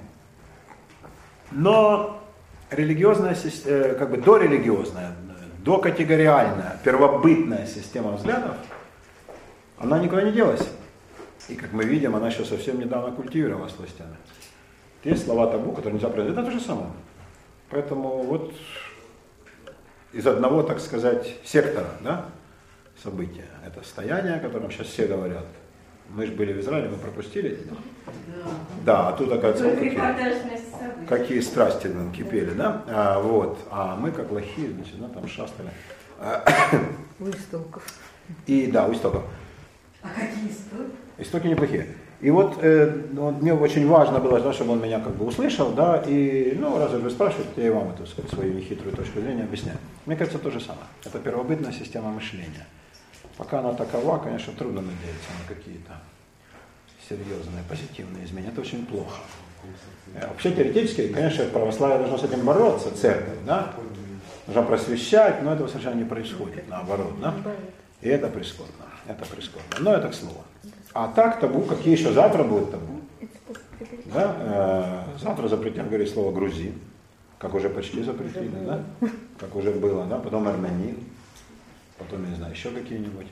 Но 1.51 2.23
религиозная, 2.71 3.35
э, 3.65 3.95
как 3.99 4.09
бы 4.09 4.17
дорелигиозная, 4.17 5.15
докатегориальная, 5.65 6.79
первобытная 6.83 7.67
система 7.67 8.13
взглядов, 8.13 8.55
она 9.77 9.99
никуда 9.99 10.21
не 10.21 10.31
делась. 10.31 10.65
И 11.49 11.55
как 11.55 11.73
мы 11.73 11.83
видим, 11.83 12.15
она 12.15 12.27
еще 12.29 12.45
совсем 12.45 12.79
недавно 12.79 13.13
культивировалась 13.13 13.73
властями. 13.77 14.15
Есть 15.03 15.25
слова 15.25 15.47
табу, 15.47 15.73
которые 15.73 15.95
нельзя 15.95 16.07
произносить, 16.07 16.37
это 16.37 16.45
то 16.45 16.57
же 16.57 16.63
самое. 16.63 16.91
Поэтому 17.69 18.23
вот 18.23 18.53
из 20.13 20.25
одного, 20.27 20.63
так 20.63 20.79
сказать, 20.79 21.35
сектора 21.43 21.89
да, 22.01 22.25
события, 23.01 23.45
это 23.65 23.83
стояние, 23.85 24.35
о 24.35 24.39
котором 24.39 24.71
сейчас 24.71 24.87
все 24.87 25.07
говорят, 25.07 25.45
мы 26.09 26.25
же 26.25 26.31
были 26.31 26.53
в 26.53 26.59
Израиле, 26.59 26.89
мы 26.89 26.97
пропустили 26.97 27.51
эти 27.51 27.63
дела. 27.63 27.77
Да, 28.83 29.09
а 29.09 29.13
тут, 29.13 29.31
оказывается, 29.31 29.75
какие, 29.75 31.05
какие 31.05 31.39
страсти 31.39 31.87
нам 31.87 32.11
кипели, 32.11 32.51
да? 32.51 32.83
А, 32.87 33.21
вот. 33.21 33.59
А 33.69 33.95
мы, 33.95 34.11
как 34.11 34.31
лохи, 34.31 34.71
значит, 34.73 35.13
там 35.13 35.27
шастали. 35.27 35.69
У 37.19 37.29
истоков. 37.29 37.83
И 38.47 38.67
да, 38.71 38.87
у 38.87 38.93
истоков. 38.93 39.23
А 40.01 40.07
какие 40.09 40.49
истоки? 40.49 40.91
Истоки 41.17 41.47
неплохие. 41.47 41.95
И 42.21 42.31
вот 42.31 42.57
э, 42.61 43.03
ну, 43.11 43.31
мне 43.31 43.53
очень 43.53 43.87
важно 43.87 44.19
было, 44.19 44.41
да, 44.41 44.51
чтобы 44.51 44.73
он 44.73 44.81
меня 44.81 44.99
как 44.99 45.15
бы 45.15 45.25
услышал, 45.25 45.71
да, 45.71 46.03
и, 46.05 46.53
ну, 46.59 46.77
раз 46.77 46.91
вы 46.91 47.09
спрашиваете, 47.09 47.49
я 47.55 47.67
и 47.67 47.69
вам 47.69 47.91
эту 47.91 48.05
сказать, 48.05 48.29
свою 48.29 48.53
нехитрую 48.53 48.93
точку 48.93 49.21
зрения 49.21 49.43
объясняю. 49.43 49.77
Мне 50.05 50.17
кажется, 50.17 50.37
то 50.37 50.51
же 50.51 50.59
самое. 50.59 50.85
Это 51.05 51.17
первобытная 51.19 51.71
система 51.71 52.11
мышления. 52.11 52.67
Пока 53.37 53.59
она 53.59 53.73
такова, 53.73 54.17
конечно, 54.17 54.51
трудно 54.51 54.81
надеяться 54.81 55.29
на 55.39 55.55
какие-то 55.55 55.93
серьезные 57.07 57.63
позитивные 57.69 58.25
изменения. 58.25 58.51
Это 58.51 58.61
очень 58.61 58.85
плохо. 58.85 59.21
Э, 60.15 60.27
вообще 60.27 60.51
теоретически, 60.51 61.07
конечно, 61.07 61.45
православие 61.45 61.99
должно 61.99 62.17
с 62.17 62.23
этим 62.23 62.45
бороться, 62.45 62.93
церковь, 62.95 63.37
да? 63.45 63.73
Нужно 64.45 64.63
просвещать, 64.63 65.41
но 65.41 65.53
этого 65.53 65.69
совершенно 65.69 65.95
не 65.95 66.05
происходит, 66.05 66.67
наоборот, 66.67 67.13
да? 67.21 67.33
И 68.01 68.09
это 68.09 68.27
прискорбно, 68.27 68.85
это 69.07 69.25
прискорбно. 69.25 69.77
Но 69.79 69.93
это 69.93 70.09
к 70.09 70.13
слову. 70.13 70.43
А 70.93 71.07
так 71.07 71.39
табу, 71.39 71.61
какие 71.61 71.97
еще 71.97 72.11
завтра 72.11 72.43
будут 72.43 72.71
табу? 72.71 73.01
Да? 74.05 74.35
Э, 74.39 75.19
завтра 75.19 75.47
запретят 75.47 75.87
говорить 75.87 76.11
слово 76.11 76.31
грузин, 76.31 76.73
как 77.37 77.53
уже 77.53 77.69
почти 77.69 78.03
запретили, 78.03 78.51
да? 78.65 78.83
Как 79.39 79.55
уже 79.55 79.71
было, 79.71 80.05
да? 80.05 80.17
Потом 80.17 80.47
армянин, 80.47 80.97
потом, 81.97 82.23
я 82.23 82.29
не 82.29 82.35
знаю, 82.35 82.53
еще 82.53 82.71
какие-нибудь. 82.71 83.27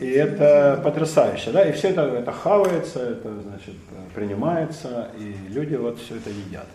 И 0.00 0.10
это 0.10 0.80
потрясающе, 0.84 1.50
да, 1.50 1.66
и 1.66 1.72
все 1.72 1.88
это, 1.88 2.02
это 2.02 2.30
хавается, 2.30 3.00
это, 3.00 3.40
значит, 3.40 3.74
принимается, 4.14 5.10
и 5.18 5.34
люди 5.48 5.76
вот 5.76 5.98
все 5.98 6.16
это 6.16 6.28
едят. 6.28 6.66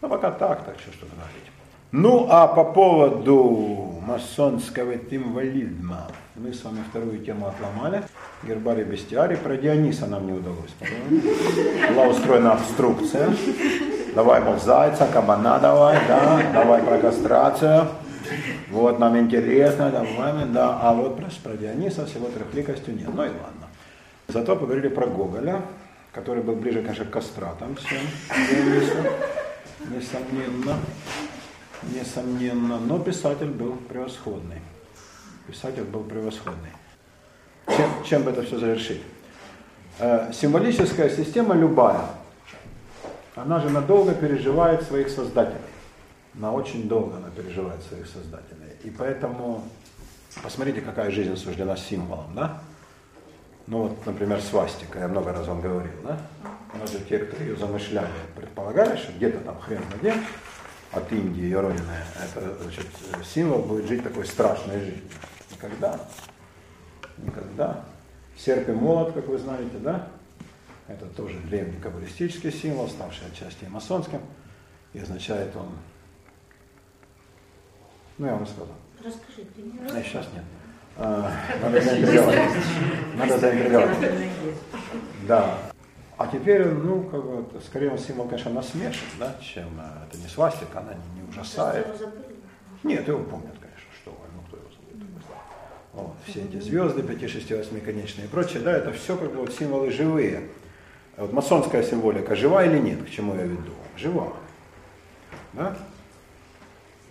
Ну, 0.00 0.08
пока 0.08 0.30
так, 0.30 0.64
так 0.64 0.78
что 0.78 0.92
что-то 0.92 1.16
говорить. 1.16 1.50
Ну, 1.90 2.28
а 2.30 2.46
по 2.46 2.64
поводу 2.64 4.00
масонского 4.06 4.92
инвалидма, 4.92 6.06
мы 6.38 6.52
с 6.52 6.64
вами 6.64 6.84
вторую 6.88 7.18
тему 7.18 7.48
отломали, 7.48 8.02
гербарий 8.44 8.84
бестиарий, 8.84 9.36
про 9.36 9.56
Диониса 9.56 10.06
нам 10.06 10.26
не 10.26 10.32
удалось. 10.32 10.70
Была 11.90 12.06
устроена 12.06 12.52
обструкция, 12.52 13.30
давай, 14.14 14.40
мол, 14.42 14.58
зайца, 14.58 15.08
кабана 15.12 15.58
давай, 15.58 15.98
да, 16.06 16.40
давай 16.52 16.82
про 16.82 16.98
кастрацию. 16.98 17.88
Вот 18.70 18.98
нам 18.98 19.18
интересно, 19.18 19.90
давай, 19.90 20.46
да, 20.46 20.78
а 20.80 20.92
вот 20.92 21.16
про, 21.16 21.26
про 21.42 21.56
Диониса 21.56 22.06
с 22.06 22.14
его 22.14 22.28
трехликостью 22.28 22.94
нет. 22.94 23.08
Ну 23.12 23.24
и 23.24 23.28
ладно. 23.28 23.66
Зато 24.28 24.54
поговорили 24.54 24.88
про 24.88 25.06
Гоголя, 25.06 25.62
который 26.12 26.42
был 26.42 26.54
ближе, 26.54 26.82
конечно, 26.82 27.04
к 27.04 27.10
кастратам 27.10 27.74
всем 27.76 28.00
Дионису, 28.48 28.96
несомненно. 29.90 30.76
Несомненно, 31.94 32.78
но 32.78 32.98
писатель 32.98 33.50
был 33.50 33.76
превосходный. 33.88 34.60
Писатель 35.48 35.84
был 35.84 36.04
превосходный. 36.04 36.68
Чем, 37.74 37.90
чем 38.04 38.22
бы 38.22 38.32
это 38.32 38.42
все 38.42 38.58
завершить? 38.58 39.00
Э, 39.98 40.30
символическая 40.30 41.08
система 41.08 41.54
любая, 41.54 42.02
она 43.34 43.58
же 43.58 43.70
надолго 43.70 44.14
переживает 44.14 44.82
своих 44.82 45.08
создателей. 45.08 45.62
Она 46.36 46.52
очень 46.52 46.86
долго 46.86 47.16
она 47.16 47.30
переживает 47.30 47.82
своих 47.82 48.06
создателей. 48.06 48.76
И 48.84 48.90
поэтому 48.90 49.64
посмотрите, 50.42 50.82
какая 50.82 51.10
жизнь 51.10 51.34
суждена 51.36 51.76
символом, 51.76 52.34
да? 52.34 52.60
Ну 53.66 53.84
вот, 53.84 54.04
например, 54.04 54.42
свастика, 54.42 54.98
я 54.98 55.08
много 55.08 55.32
раз 55.32 55.46
вам 55.46 55.62
говорил, 55.62 55.92
да? 56.04 56.18
У 56.74 56.78
нас 56.78 56.92
же 56.92 57.00
те, 57.00 57.20
кто 57.20 57.42
ее 57.42 57.56
замышляли, 57.56 58.08
предполагали, 58.36 58.98
что 58.98 59.12
где-то 59.12 59.38
там 59.38 59.58
хрен 59.60 59.82
где, 59.98 60.14
от 60.92 61.10
Индии, 61.10 61.44
ее 61.44 61.60
родины, 61.60 62.04
это, 62.22 62.54
значит, 62.62 62.86
символ 63.24 63.62
будет 63.62 63.88
жить 63.88 64.02
такой 64.02 64.26
страшной 64.26 64.78
жизнью. 64.78 65.02
Никогда. 65.58 66.00
Никогда. 67.18 67.84
Серп 68.36 68.68
и 68.68 68.72
молот, 68.72 69.12
как 69.12 69.26
вы 69.26 69.38
знаете, 69.38 69.76
да? 69.78 70.08
Это 70.86 71.06
тоже 71.06 71.38
древний 71.40 71.80
каббалистический 71.80 72.52
символ, 72.52 72.88
ставший 72.88 73.26
отчасти 73.26 73.64
и 73.64 73.68
масонским. 73.68 74.20
И 74.92 75.00
означает 75.00 75.54
он... 75.56 75.70
Ну, 78.18 78.26
я 78.26 78.34
вам 78.34 78.46
сказал. 78.46 78.68
Расскажи, 79.04 79.48
ты 79.54 79.62
не 79.62 79.78
А, 79.80 80.02
сейчас 80.02 80.26
нет. 80.32 80.44
А, 80.96 81.32
надо 81.60 81.80
заинтриговать. 81.80 82.38
Надо 83.16 83.38
заинтриговать. 83.38 84.30
Да. 85.26 85.58
А 86.16 86.26
теперь, 86.26 86.66
ну, 86.66 87.02
как 87.04 87.24
бы, 87.24 87.60
скорее 87.60 87.90
он 87.90 87.98
символ, 87.98 88.28
конечно, 88.28 88.52
насмешек, 88.52 89.06
да, 89.20 89.36
чем 89.40 89.68
э, 89.78 90.06
это 90.08 90.18
не 90.18 90.26
свастика, 90.26 90.80
она 90.80 90.94
не, 90.94 91.20
не 91.20 91.28
ужасает. 91.28 91.86
Нет, 92.82 93.06
его 93.06 93.22
помнят, 93.22 93.54
конечно, 93.60 93.92
что 94.02 94.10
вы, 94.10 94.26
ну 94.34 94.42
кто 94.48 94.56
его 94.56 94.66
забудет. 94.68 95.08
Вот, 95.98 96.14
все 96.28 96.42
эти 96.42 96.60
звезды, 96.60 97.02
5, 97.02 97.28
6, 97.28 97.50
8 97.50 97.80
конечные 97.80 98.26
и 98.26 98.30
прочее, 98.30 98.60
да, 98.60 98.76
это 98.76 98.92
все 98.92 99.16
как 99.16 99.32
бы 99.32 99.40
вот 99.40 99.52
символы 99.52 99.90
живые. 99.90 100.42
Вот 101.16 101.32
масонская 101.32 101.82
символика 101.82 102.36
жива 102.36 102.64
или 102.64 102.78
нет, 102.78 103.02
к 103.04 103.10
чему 103.10 103.34
я 103.34 103.42
веду? 103.42 103.72
Жива. 103.96 104.32
Да? 105.54 105.76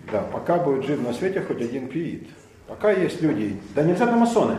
Да, 0.09 0.21
пока 0.21 0.57
будет 0.57 0.85
жив 0.85 1.01
на 1.01 1.11
свете 1.11 1.41
хоть 1.41 1.61
один 1.61 1.89
пиит. 1.89 2.29
Пока 2.65 2.91
есть 2.91 3.21
люди, 3.21 3.59
да 3.75 3.83
не 3.83 3.91
обязательно 3.91 4.19
масоны, 4.19 4.57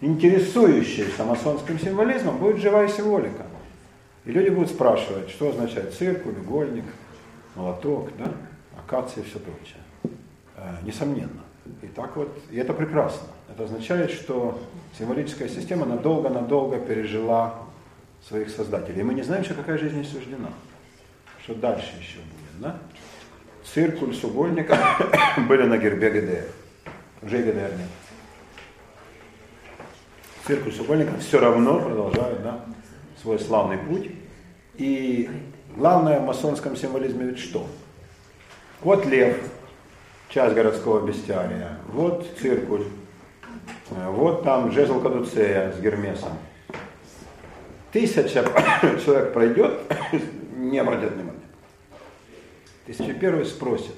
интересующиеся 0.00 1.24
масонским 1.24 1.78
символизмом, 1.78 2.38
будет 2.38 2.56
живая 2.56 2.88
символика. 2.88 3.44
И 4.24 4.32
люди 4.32 4.48
будут 4.48 4.70
спрашивать, 4.70 5.28
что 5.28 5.50
означает 5.50 5.92
циркуль, 5.92 6.32
игольник, 6.32 6.84
молоток, 7.54 8.08
да, 8.16 8.32
акация 8.78 9.22
и 9.22 9.26
все 9.26 9.38
прочее. 9.38 9.82
Э, 10.56 10.76
несомненно. 10.82 11.47
И 11.82 11.86
так 11.86 12.16
вот, 12.16 12.36
и 12.50 12.58
это 12.58 12.72
прекрасно. 12.72 13.28
Это 13.48 13.64
означает, 13.64 14.10
что 14.10 14.58
символическая 14.98 15.48
система 15.48 15.86
надолго-надолго 15.86 16.78
пережила 16.78 17.54
своих 18.26 18.50
создателей. 18.50 19.00
И 19.00 19.04
мы 19.04 19.14
не 19.14 19.22
знаем 19.22 19.42
еще, 19.42 19.54
какая 19.54 19.78
жизнь 19.78 19.96
ей 19.96 20.04
суждена. 20.04 20.50
Что 21.42 21.54
дальше 21.54 21.92
еще 21.98 22.18
будет, 22.18 22.60
да? 22.60 22.78
Циркуль 23.64 24.14
с 24.14 24.22
были 25.48 25.62
на 25.64 25.78
гербе 25.78 26.10
ГДР. 26.10 26.44
Уже 27.22 27.38
ГДР 27.38 27.72
нет. 27.78 27.88
Циркуль 30.46 30.72
с 30.72 31.24
все 31.24 31.38
равно 31.38 31.80
продолжают 31.80 32.42
да, 32.42 32.64
свой 33.20 33.38
славный 33.38 33.78
путь. 33.78 34.10
И 34.76 35.28
главное 35.76 36.20
в 36.20 36.24
масонском 36.24 36.76
символизме 36.76 37.26
ведь 37.26 37.38
что? 37.38 37.66
Вот 38.80 39.04
лев, 39.06 39.36
часть 40.28 40.54
городского 40.54 41.06
бестиария, 41.06 41.78
вот 41.88 42.26
циркуль, 42.40 42.84
э, 43.90 44.10
вот 44.10 44.44
там 44.44 44.70
жезл 44.72 45.00
кадуцея 45.00 45.72
с 45.72 45.80
Гермесом. 45.80 46.32
Тысяча 47.92 48.44
человек 49.04 49.32
пройдет, 49.32 49.80
не 50.56 50.78
обратят 50.78 51.12
внимания. 51.12 51.38
Тысяча 52.86 53.14
первый 53.14 53.44
спросит. 53.46 53.94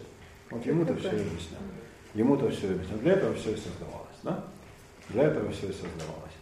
Вот 0.50 0.64
ему-то 0.66 0.96
все 0.96 1.08
объяснят. 1.10 1.60
Ему-то 2.14 2.50
все 2.50 2.68
объяснят. 2.68 3.00
Для 3.00 3.12
этого 3.12 3.34
все 3.34 3.52
и 3.52 3.56
создавалось. 3.56 4.16
Да? 4.22 4.44
Для 5.08 5.24
этого 5.24 5.50
все 5.50 5.68
и 5.68 5.72
создавалось. 5.72 6.32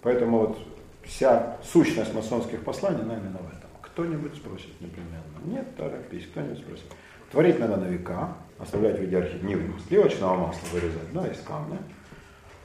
Поэтому 0.00 0.38
вот 0.38 0.58
вся 1.04 1.56
сущность 1.62 2.14
масонских 2.14 2.62
посланий, 2.64 3.02
она 3.02 3.14
именно 3.14 3.38
в 3.38 3.48
этом. 3.48 3.70
Кто-нибудь 3.80 4.34
спросит 4.36 4.80
непременно. 4.80 5.22
Нет, 5.44 5.76
торопись, 5.76 6.26
кто-нибудь 6.26 6.58
спросит. 6.58 6.84
Творить 7.30 7.58
надо 7.58 7.76
на 7.78 7.86
века, 7.86 8.36
оставлять 8.58 8.98
в 8.98 9.02
виде 9.02 9.18
архи... 9.18 9.36
не 9.42 9.56
сливочного 9.88 10.36
масла 10.46 10.68
вырезать, 10.72 11.12
да, 11.12 11.26
из 11.26 11.40
камня. 11.40 11.78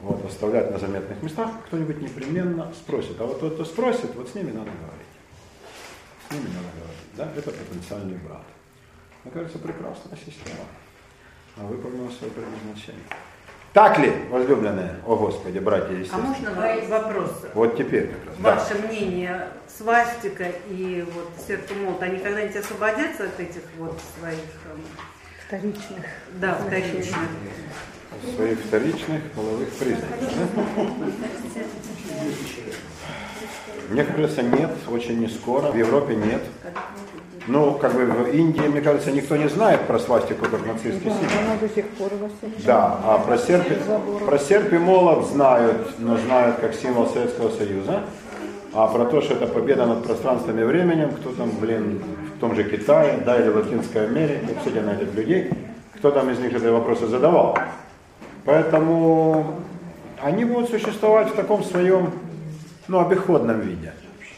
Вот, 0.00 0.24
оставлять 0.24 0.70
на 0.70 0.78
заметных 0.78 1.20
местах, 1.22 1.50
кто-нибудь 1.66 2.00
непременно 2.00 2.72
спросит. 2.72 3.20
А 3.20 3.24
вот 3.26 3.40
тот, 3.40 3.54
кто 3.54 3.64
спросит, 3.64 4.14
вот 4.14 4.28
с 4.28 4.34
ними 4.34 4.52
надо 4.52 4.70
говорить. 4.70 5.08
С 6.28 6.32
ними 6.32 6.46
надо 6.54 6.68
говорить, 6.78 7.08
да, 7.16 7.28
это 7.36 7.50
потенциальный 7.50 8.16
брат. 8.18 8.42
Мне 9.24 9.32
кажется, 9.32 9.58
прекрасная 9.58 10.16
система. 10.16 10.64
Она 11.56 11.66
выполнила 11.68 12.08
свое 12.10 12.32
предназначение. 12.32 13.02
Так 13.72 13.98
ли, 13.98 14.10
возлюбленные, 14.30 14.96
о 15.06 15.16
Господи, 15.16 15.58
братья 15.58 15.92
и 15.92 16.00
А 16.02 16.04
сестры? 16.04 16.20
можно 16.22 16.50
в- 16.52 16.88
вопрос? 16.88 17.30
Вот 17.54 17.76
теперь 17.76 18.08
как 18.08 18.26
раз. 18.26 18.36
Да. 18.38 18.54
Ваше 18.54 18.74
мнение, 18.86 19.48
свастика 19.66 20.46
и 20.68 21.04
вот 21.14 21.28
серп 21.46 21.70
и 21.70 21.74
молот, 21.74 22.02
они 22.02 22.18
когда-нибудь 22.18 22.56
освободятся 22.56 23.24
от 23.24 23.38
этих 23.40 23.62
вот 23.78 23.98
своих... 24.18 24.38
Вторичных. 25.48 26.04
Да, 26.42 26.56
вторичных. 26.56 27.28
Своих 28.36 28.58
вторичных 28.58 29.22
половых 29.34 29.70
признаков. 29.70 30.34
да? 30.36 31.62
Мне 33.88 34.04
кажется, 34.04 34.42
нет, 34.42 34.70
очень 34.90 35.20
не 35.20 35.28
скоро. 35.28 35.70
В 35.70 35.76
Европе 35.76 36.16
нет. 36.16 36.42
Ну, 37.46 37.72
как 37.78 37.94
бы 37.94 38.04
в 38.04 38.28
Индии, 38.28 38.60
мне 38.60 38.82
кажется, 38.82 39.10
никто 39.10 39.36
не 39.36 39.48
знает 39.48 39.86
про 39.86 39.98
свастику 39.98 40.44
как 40.44 40.66
нацистский 40.66 41.10
символ. 41.10 41.38
Она 41.46 41.56
до 41.58 41.68
сих 41.70 41.88
пор. 41.92 42.12
Да, 42.66 43.00
а 43.04 43.18
про 43.18 43.38
серп, 43.38 43.66
про 44.26 44.38
серп 44.38 44.74
и 44.74 44.78
молот 44.78 45.28
знают, 45.28 45.98
но 45.98 46.18
знают 46.18 46.56
как 46.56 46.74
символ 46.74 47.06
Советского 47.06 47.48
Союза. 47.48 48.02
А 48.74 48.86
про 48.88 49.06
то, 49.06 49.22
что 49.22 49.32
это 49.32 49.46
победа 49.46 49.86
над 49.86 50.04
пространством 50.04 50.60
и 50.60 50.64
временем, 50.64 51.12
кто 51.12 51.30
там, 51.30 51.50
блин, 51.58 52.02
в 52.38 52.40
том 52.40 52.54
же 52.54 52.62
Китае, 52.62 53.18
да, 53.26 53.36
или 53.36 53.48
Латинской 53.48 54.06
Америке, 54.06 54.54
кстати, 54.56 54.78
на 54.78 54.90
этих 54.90 55.12
людей, 55.12 55.50
кто 55.96 56.12
там 56.12 56.30
из 56.30 56.38
них 56.38 56.54
эти 56.54 56.66
вопросы 56.66 57.08
задавал. 57.08 57.58
Поэтому 58.44 59.56
они 60.22 60.44
будут 60.44 60.70
существовать 60.70 61.32
в 61.32 61.34
таком 61.34 61.64
своем, 61.64 62.12
ну, 62.86 63.00
обиходном 63.00 63.58
виде. 63.60 63.92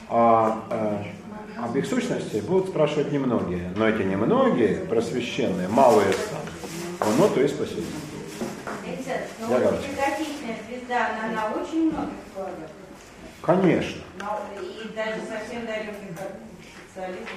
А 0.08 0.64
э, 0.70 1.62
об 1.62 1.76
их 1.76 1.84
сущности 1.84 2.38
будут 2.38 2.70
спрашивать 2.70 3.12
немногие. 3.12 3.70
Но 3.76 3.86
эти 3.86 4.00
немногие, 4.00 4.76
просвещенные, 4.88 5.68
малые 5.68 6.10
станут. 6.14 6.48
Оно 7.00 7.28
то 7.28 7.40
и 7.42 7.48
ну 9.40 9.50
Я 9.50 9.58
вот 9.58 9.80
звезда, 9.80 11.08
она 11.22 11.34
на 11.34 11.60
очень 11.60 11.90
многих 11.90 12.14
вкладывает. 12.32 12.70
Конечно. 13.42 14.02
Но 14.18 14.40
И 14.62 14.88
даже 14.96 15.20
совсем 15.20 15.66
далеких 15.66 16.49
специалистов. 17.00 17.28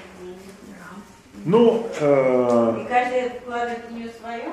Ну, 1.45 1.87
э, 1.99 2.81
И 2.81 2.87
каждый 2.87 3.29
вкладывает 3.39 3.85
в 3.89 3.93
нее 3.93 4.09
свое. 4.19 4.43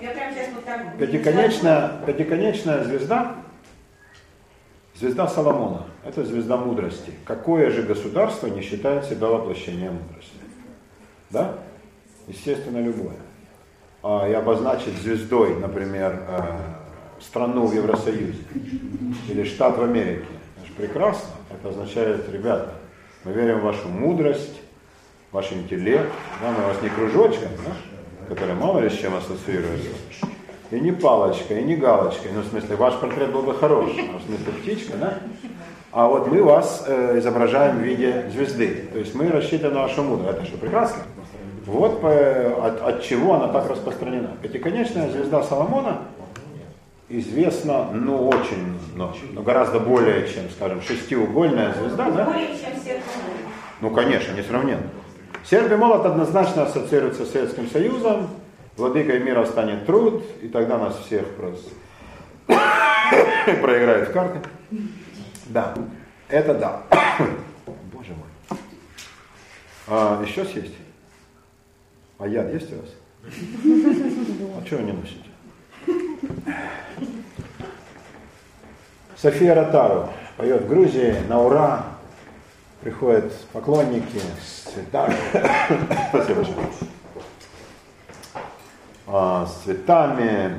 Я 0.00 0.10
прям 0.12 0.32
сейчас 0.32 0.48
вот 0.54 0.64
так... 0.64 0.96
пятиконечная, 0.96 1.92
пятиконечная 2.06 2.84
звезда, 2.84 3.36
звезда 4.94 5.28
Соломона, 5.28 5.86
это 6.04 6.24
звезда 6.24 6.56
мудрости. 6.56 7.12
Какое 7.26 7.70
же 7.70 7.82
государство 7.82 8.46
не 8.46 8.62
считает 8.62 9.04
себя 9.04 9.26
воплощением 9.26 9.94
мудрости? 9.94 10.32
Да? 11.28 11.56
Естественно, 12.28 12.78
любое. 12.78 13.16
А, 14.02 14.26
и 14.26 14.32
обозначить 14.32 14.94
звездой, 14.94 15.58
например, 15.58 16.22
э, 16.26 16.58
страну 17.20 17.66
в 17.66 17.74
Евросоюзе 17.74 18.42
или 19.28 19.44
штат 19.44 19.76
в 19.76 19.82
Америке. 19.82 20.24
Это 20.56 20.66
же 20.66 20.72
прекрасно. 20.72 21.28
Это 21.50 21.68
означает, 21.68 22.26
ребята, 22.32 22.72
мы 23.24 23.32
верим 23.32 23.60
в 23.60 23.62
вашу 23.64 23.88
мудрость, 23.88 24.60
ваш 25.32 25.52
интеллект. 25.52 26.10
Да, 26.42 26.50
мы 26.50 26.64
вас 26.66 26.80
не 26.82 26.88
кружочком, 26.88 27.48
да, 27.66 28.28
который 28.28 28.54
мало 28.54 28.78
ли 28.80 28.88
с 28.88 28.94
чем 28.94 29.14
ассоциируется. 29.14 29.90
И 30.70 30.80
не 30.80 30.92
палочкой, 30.92 31.62
и 31.62 31.64
не 31.64 31.76
галочкой. 31.76 32.30
Ну, 32.32 32.42
в 32.42 32.46
смысле, 32.46 32.76
ваш 32.76 32.94
портрет 32.94 33.32
был 33.32 33.42
бы 33.42 33.54
хорош. 33.54 33.90
Ну, 33.96 34.18
в 34.18 34.22
смысле, 34.22 34.52
птичка, 34.62 34.96
да? 34.96 35.18
А 35.92 36.06
вот 36.06 36.28
мы 36.28 36.44
вас 36.44 36.84
э, 36.86 37.18
изображаем 37.18 37.78
в 37.78 37.80
виде 37.80 38.30
звезды. 38.32 38.88
То 38.92 39.00
есть 39.00 39.14
мы 39.16 39.28
рассчитываем 39.28 39.74
на 39.74 39.82
вашу 39.82 40.04
мудрость. 40.04 40.38
Это 40.38 40.46
что, 40.46 40.58
прекрасно? 40.58 41.02
Вот 41.66 42.00
по- 42.00 42.66
от, 42.66 42.80
от 42.82 43.02
чего 43.02 43.34
она 43.34 43.48
так 43.48 43.68
распространена. 43.68 44.36
Пятиконечная 44.40 45.10
звезда 45.10 45.42
Соломона 45.42 46.02
известна, 47.10 47.90
ну, 47.92 48.28
очень, 48.28 48.78
ну, 48.94 49.12
ну, 49.32 49.42
гораздо 49.42 49.80
более, 49.80 50.26
чем, 50.28 50.48
скажем, 50.50 50.80
шестиугольная 50.80 51.74
звезда, 51.74 52.10
да? 52.10 52.24
Более 52.24 52.56
чем 52.56 52.80
серп 52.82 53.02
Ну, 53.80 53.90
конечно, 53.90 54.32
несравненно. 54.32 54.86
Серп 55.44 55.72
и 55.72 55.76
молот 55.76 56.06
однозначно 56.06 56.62
ассоциируется 56.62 57.26
с 57.26 57.32
Советским 57.32 57.68
Союзом, 57.68 58.28
владыкой 58.76 59.18
мира 59.20 59.44
станет 59.44 59.86
труд, 59.86 60.22
и 60.40 60.48
тогда 60.48 60.78
нас 60.78 60.96
всех 60.98 61.26
просто 61.34 61.70
проиграют 62.46 64.08
в 64.08 64.12
карты. 64.12 64.40
Да, 65.46 65.74
это 66.28 66.54
да. 66.54 66.82
Боже 67.92 68.12
мой. 68.14 68.58
А, 69.88 70.22
еще 70.24 70.44
съесть? 70.44 70.74
А 72.18 72.28
яд 72.28 72.52
есть 72.52 72.72
у 72.72 72.76
вас? 72.76 72.90
А 74.62 74.66
что 74.66 74.76
вы 74.76 74.82
не 74.84 74.92
носите? 74.92 75.29
София 79.16 79.54
Ротару 79.54 80.08
поет 80.36 80.62
в 80.62 80.68
Грузии, 80.68 81.14
на 81.28 81.42
ура, 81.42 81.84
приходят 82.80 83.32
поклонники 83.52 84.18
с 84.42 84.72
цветами. 84.72 85.14
Спасибо. 86.08 86.46
А, 89.06 89.46
с 89.46 89.64
цветами, 89.64 90.58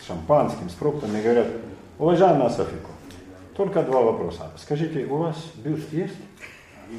с 0.00 0.06
шампанским, 0.06 0.68
с 0.68 0.74
фруктами. 0.74 1.18
И 1.18 1.22
говорят, 1.22 1.46
уважаемая 1.98 2.48
Софику, 2.48 2.90
только 3.54 3.82
два 3.82 4.00
вопроса. 4.00 4.50
Скажите, 4.56 5.04
у 5.04 5.18
вас 5.18 5.36
бюст 5.56 5.92
есть? 5.92 6.16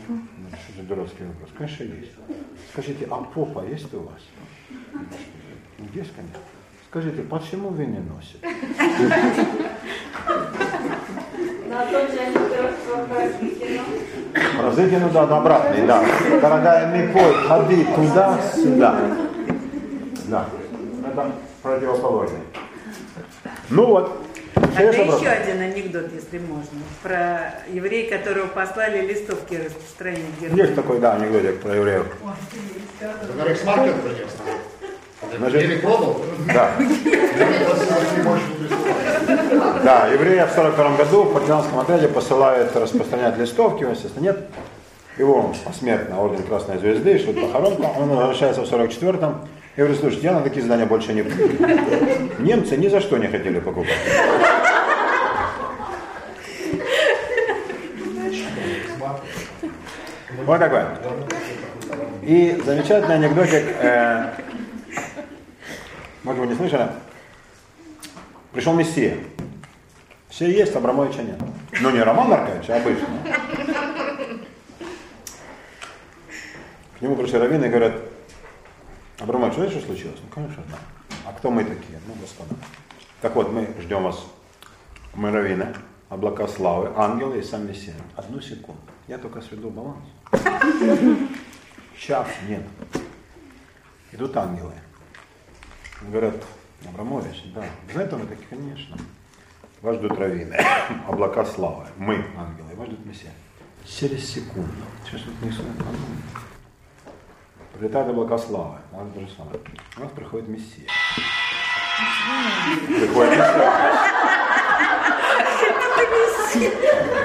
Ну, 0.08 0.22
что 0.64 0.82
за 0.82 0.88
дурацкий 0.88 1.26
вопрос? 1.26 1.50
Конечно, 1.58 1.84
есть. 1.84 2.12
Скажите, 2.72 3.08
а 3.10 3.18
попа 3.18 3.66
есть 3.66 3.94
у 3.94 4.00
вас? 4.00 4.22
Есть, 5.94 6.16
конечно. 6.16 6.40
Скажите, 6.92 7.22
почему 7.22 7.70
вы 7.70 7.86
не 7.86 8.00
носите? 8.00 8.38
Ну, 8.42 8.50
а 14.60 14.72
да, 15.14 15.26
да, 15.26 15.38
обратный, 15.38 15.88
да. 15.88 16.04
Дорогая, 16.42 16.92
пой, 17.14 17.34
ходи 17.48 17.86
туда-сюда. 17.96 19.00
Да, 20.28 20.50
это 21.08 21.32
противоположный. 21.64 22.42
Ну 23.70 23.86
вот, 23.86 24.28
Тогда 24.54 24.90
еще 24.90 25.30
один 25.30 25.62
анекдот, 25.62 26.12
если 26.14 26.40
можно, 26.40 26.82
про 27.02 27.54
еврея, 27.72 28.18
которого 28.18 28.48
послали 28.48 29.08
листовки 29.08 29.56
распространить 29.56 30.26
Есть 30.42 30.76
такой, 30.76 31.00
да, 31.00 31.14
анекдотик 31.14 31.62
про 31.62 31.74
евреев. 31.74 32.06
Это 33.00 33.48
Рейхсмаркет 33.48 33.96
принес. 34.02 34.36
Значит? 35.38 35.84
Да. 36.54 36.72
Да, 39.84 40.08
еврея 40.08 40.48
в 40.48 40.52
42 40.52 40.98
году 40.98 41.24
в 41.24 41.34
партизанском 41.34 41.80
отряде 41.80 42.08
посылают 42.08 42.76
распространять 42.76 43.38
листовки, 43.38 43.84
он, 43.84 43.92
естественно, 43.92 44.24
нет. 44.24 44.40
Его 45.18 45.54
посмертно 45.66 46.20
орден 46.22 46.44
Красной 46.44 46.78
Звезды, 46.80 47.20
что 47.20 47.34
похоронка. 47.34 47.86
Он 48.00 48.10
возвращается 48.10 48.62
в 48.62 48.72
44-м 48.72 49.48
и 49.76 49.80
говорит, 49.80 50.00
слушайте, 50.00 50.28
я 50.28 50.34
на 50.34 50.42
такие 50.42 50.64
задания 50.64 50.86
больше 50.86 51.14
не 51.14 51.22
буду. 51.22 51.36
Немцы 52.40 52.78
ни 52.78 52.88
за 52.88 53.02
что 53.02 53.18
не 53.18 53.28
хотели 53.28 53.60
покупать. 53.60 53.90
Вот 60.46 60.60
такой. 60.60 60.82
И 62.24 62.60
замечательный 62.66 63.16
анекдотик, 63.16 63.64
э, 63.82 64.26
может 66.24 66.40
вы 66.42 66.48
не 66.48 66.56
слышали, 66.56 66.90
пришел 68.52 68.74
Мессия. 68.74 69.18
Все 70.30 70.50
есть, 70.50 70.76
Абрамовича 70.76 71.24
нет. 71.24 71.40
Ну 71.82 71.90
не 71.90 72.02
Роман 72.02 72.30
Маркович, 72.30 72.70
а 72.70 72.78
обычно. 72.78 73.08
К 76.98 77.02
нему 77.02 77.16
пришли 77.16 77.40
раввины 77.40 77.66
и 77.66 77.70
говорят, 77.70 77.96
Абрамович, 79.20 79.56
знаешь, 79.56 79.72
что 79.72 79.82
случилось? 79.82 80.20
Ну, 80.22 80.30
конечно, 80.34 80.64
знаю. 80.68 80.84
А 81.26 81.34
кто 81.34 81.50
мы 81.52 81.64
такие? 81.64 82.00
Ну, 82.08 82.14
господа. 82.14 82.56
Так 83.22 83.36
вот, 83.36 83.52
мы 83.52 83.74
ждем 83.80 84.04
вас. 84.04 84.24
Мы 85.14 85.32
раввины, 85.32 85.76
облака 86.10 86.48
славы, 86.48 86.92
ангелы 86.96 87.40
и 87.40 87.44
сам 87.44 87.68
Мессия. 87.68 87.96
Одну 88.16 88.40
секунду. 88.40 88.82
Я 89.08 89.18
только 89.18 89.42
сведу 89.42 89.70
баланс. 89.70 90.06
Сейчас 91.98 92.28
нет. 92.48 92.64
Идут 94.12 94.38
ангелы. 94.38 94.74
Говорят, 96.10 96.36
Абрамович, 96.88 97.44
да. 97.54 97.64
Знаете, 97.92 98.16
мы 98.16 98.26
такие, 98.26 98.48
конечно. 98.50 98.98
Вас 99.82 99.98
ждут 99.98 100.18
раввины, 100.18 100.56
облака 101.08 101.46
славы. 101.46 101.86
Мы, 101.98 102.26
ангелы, 102.38 102.76
вас 102.76 102.88
ждут 102.88 103.06
Мессия. 103.06 103.32
Через 103.86 104.28
секунду. 104.34 104.70
Сейчас 105.06 105.22
вот 105.26 105.48
несу. 105.48 105.64
Прилетают 107.74 108.10
облака 108.10 108.38
славы. 108.38 108.78
То 109.14 109.20
же 109.20 109.30
самое. 109.36 109.60
У 109.98 110.02
нас 110.02 110.12
приходит 110.12 110.48
Мессия. 110.48 110.86
Приходит 112.88 113.38
Мессия. 113.38 113.92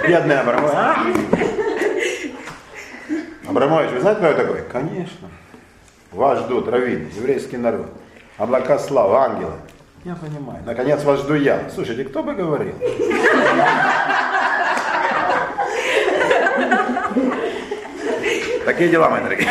Бедный 0.06 0.40
Абрамович. 0.40 0.74
А? 0.74 0.96
Абрамович, 3.48 3.90
вы 3.90 4.00
знаете, 4.00 4.18
кто 4.20 4.28
я 4.28 4.34
такой? 4.34 4.62
Конечно. 4.70 5.30
Вас 6.12 6.38
ждут 6.40 6.68
раввины, 6.68 7.10
еврейский 7.14 7.56
народ. 7.56 7.90
Облака 8.38 8.78
славы, 8.78 9.16
ангелы. 9.16 9.52
Я 10.04 10.14
понимаю. 10.14 10.60
Наконец 10.66 11.02
вас 11.04 11.20
жду 11.20 11.34
я. 11.34 11.70
Слушайте, 11.74 12.04
кто 12.04 12.22
бы 12.22 12.34
говорил? 12.34 12.74
Такие 18.66 18.90
дела, 18.90 19.08
мои 19.08 19.22
дорогие. 19.22 19.48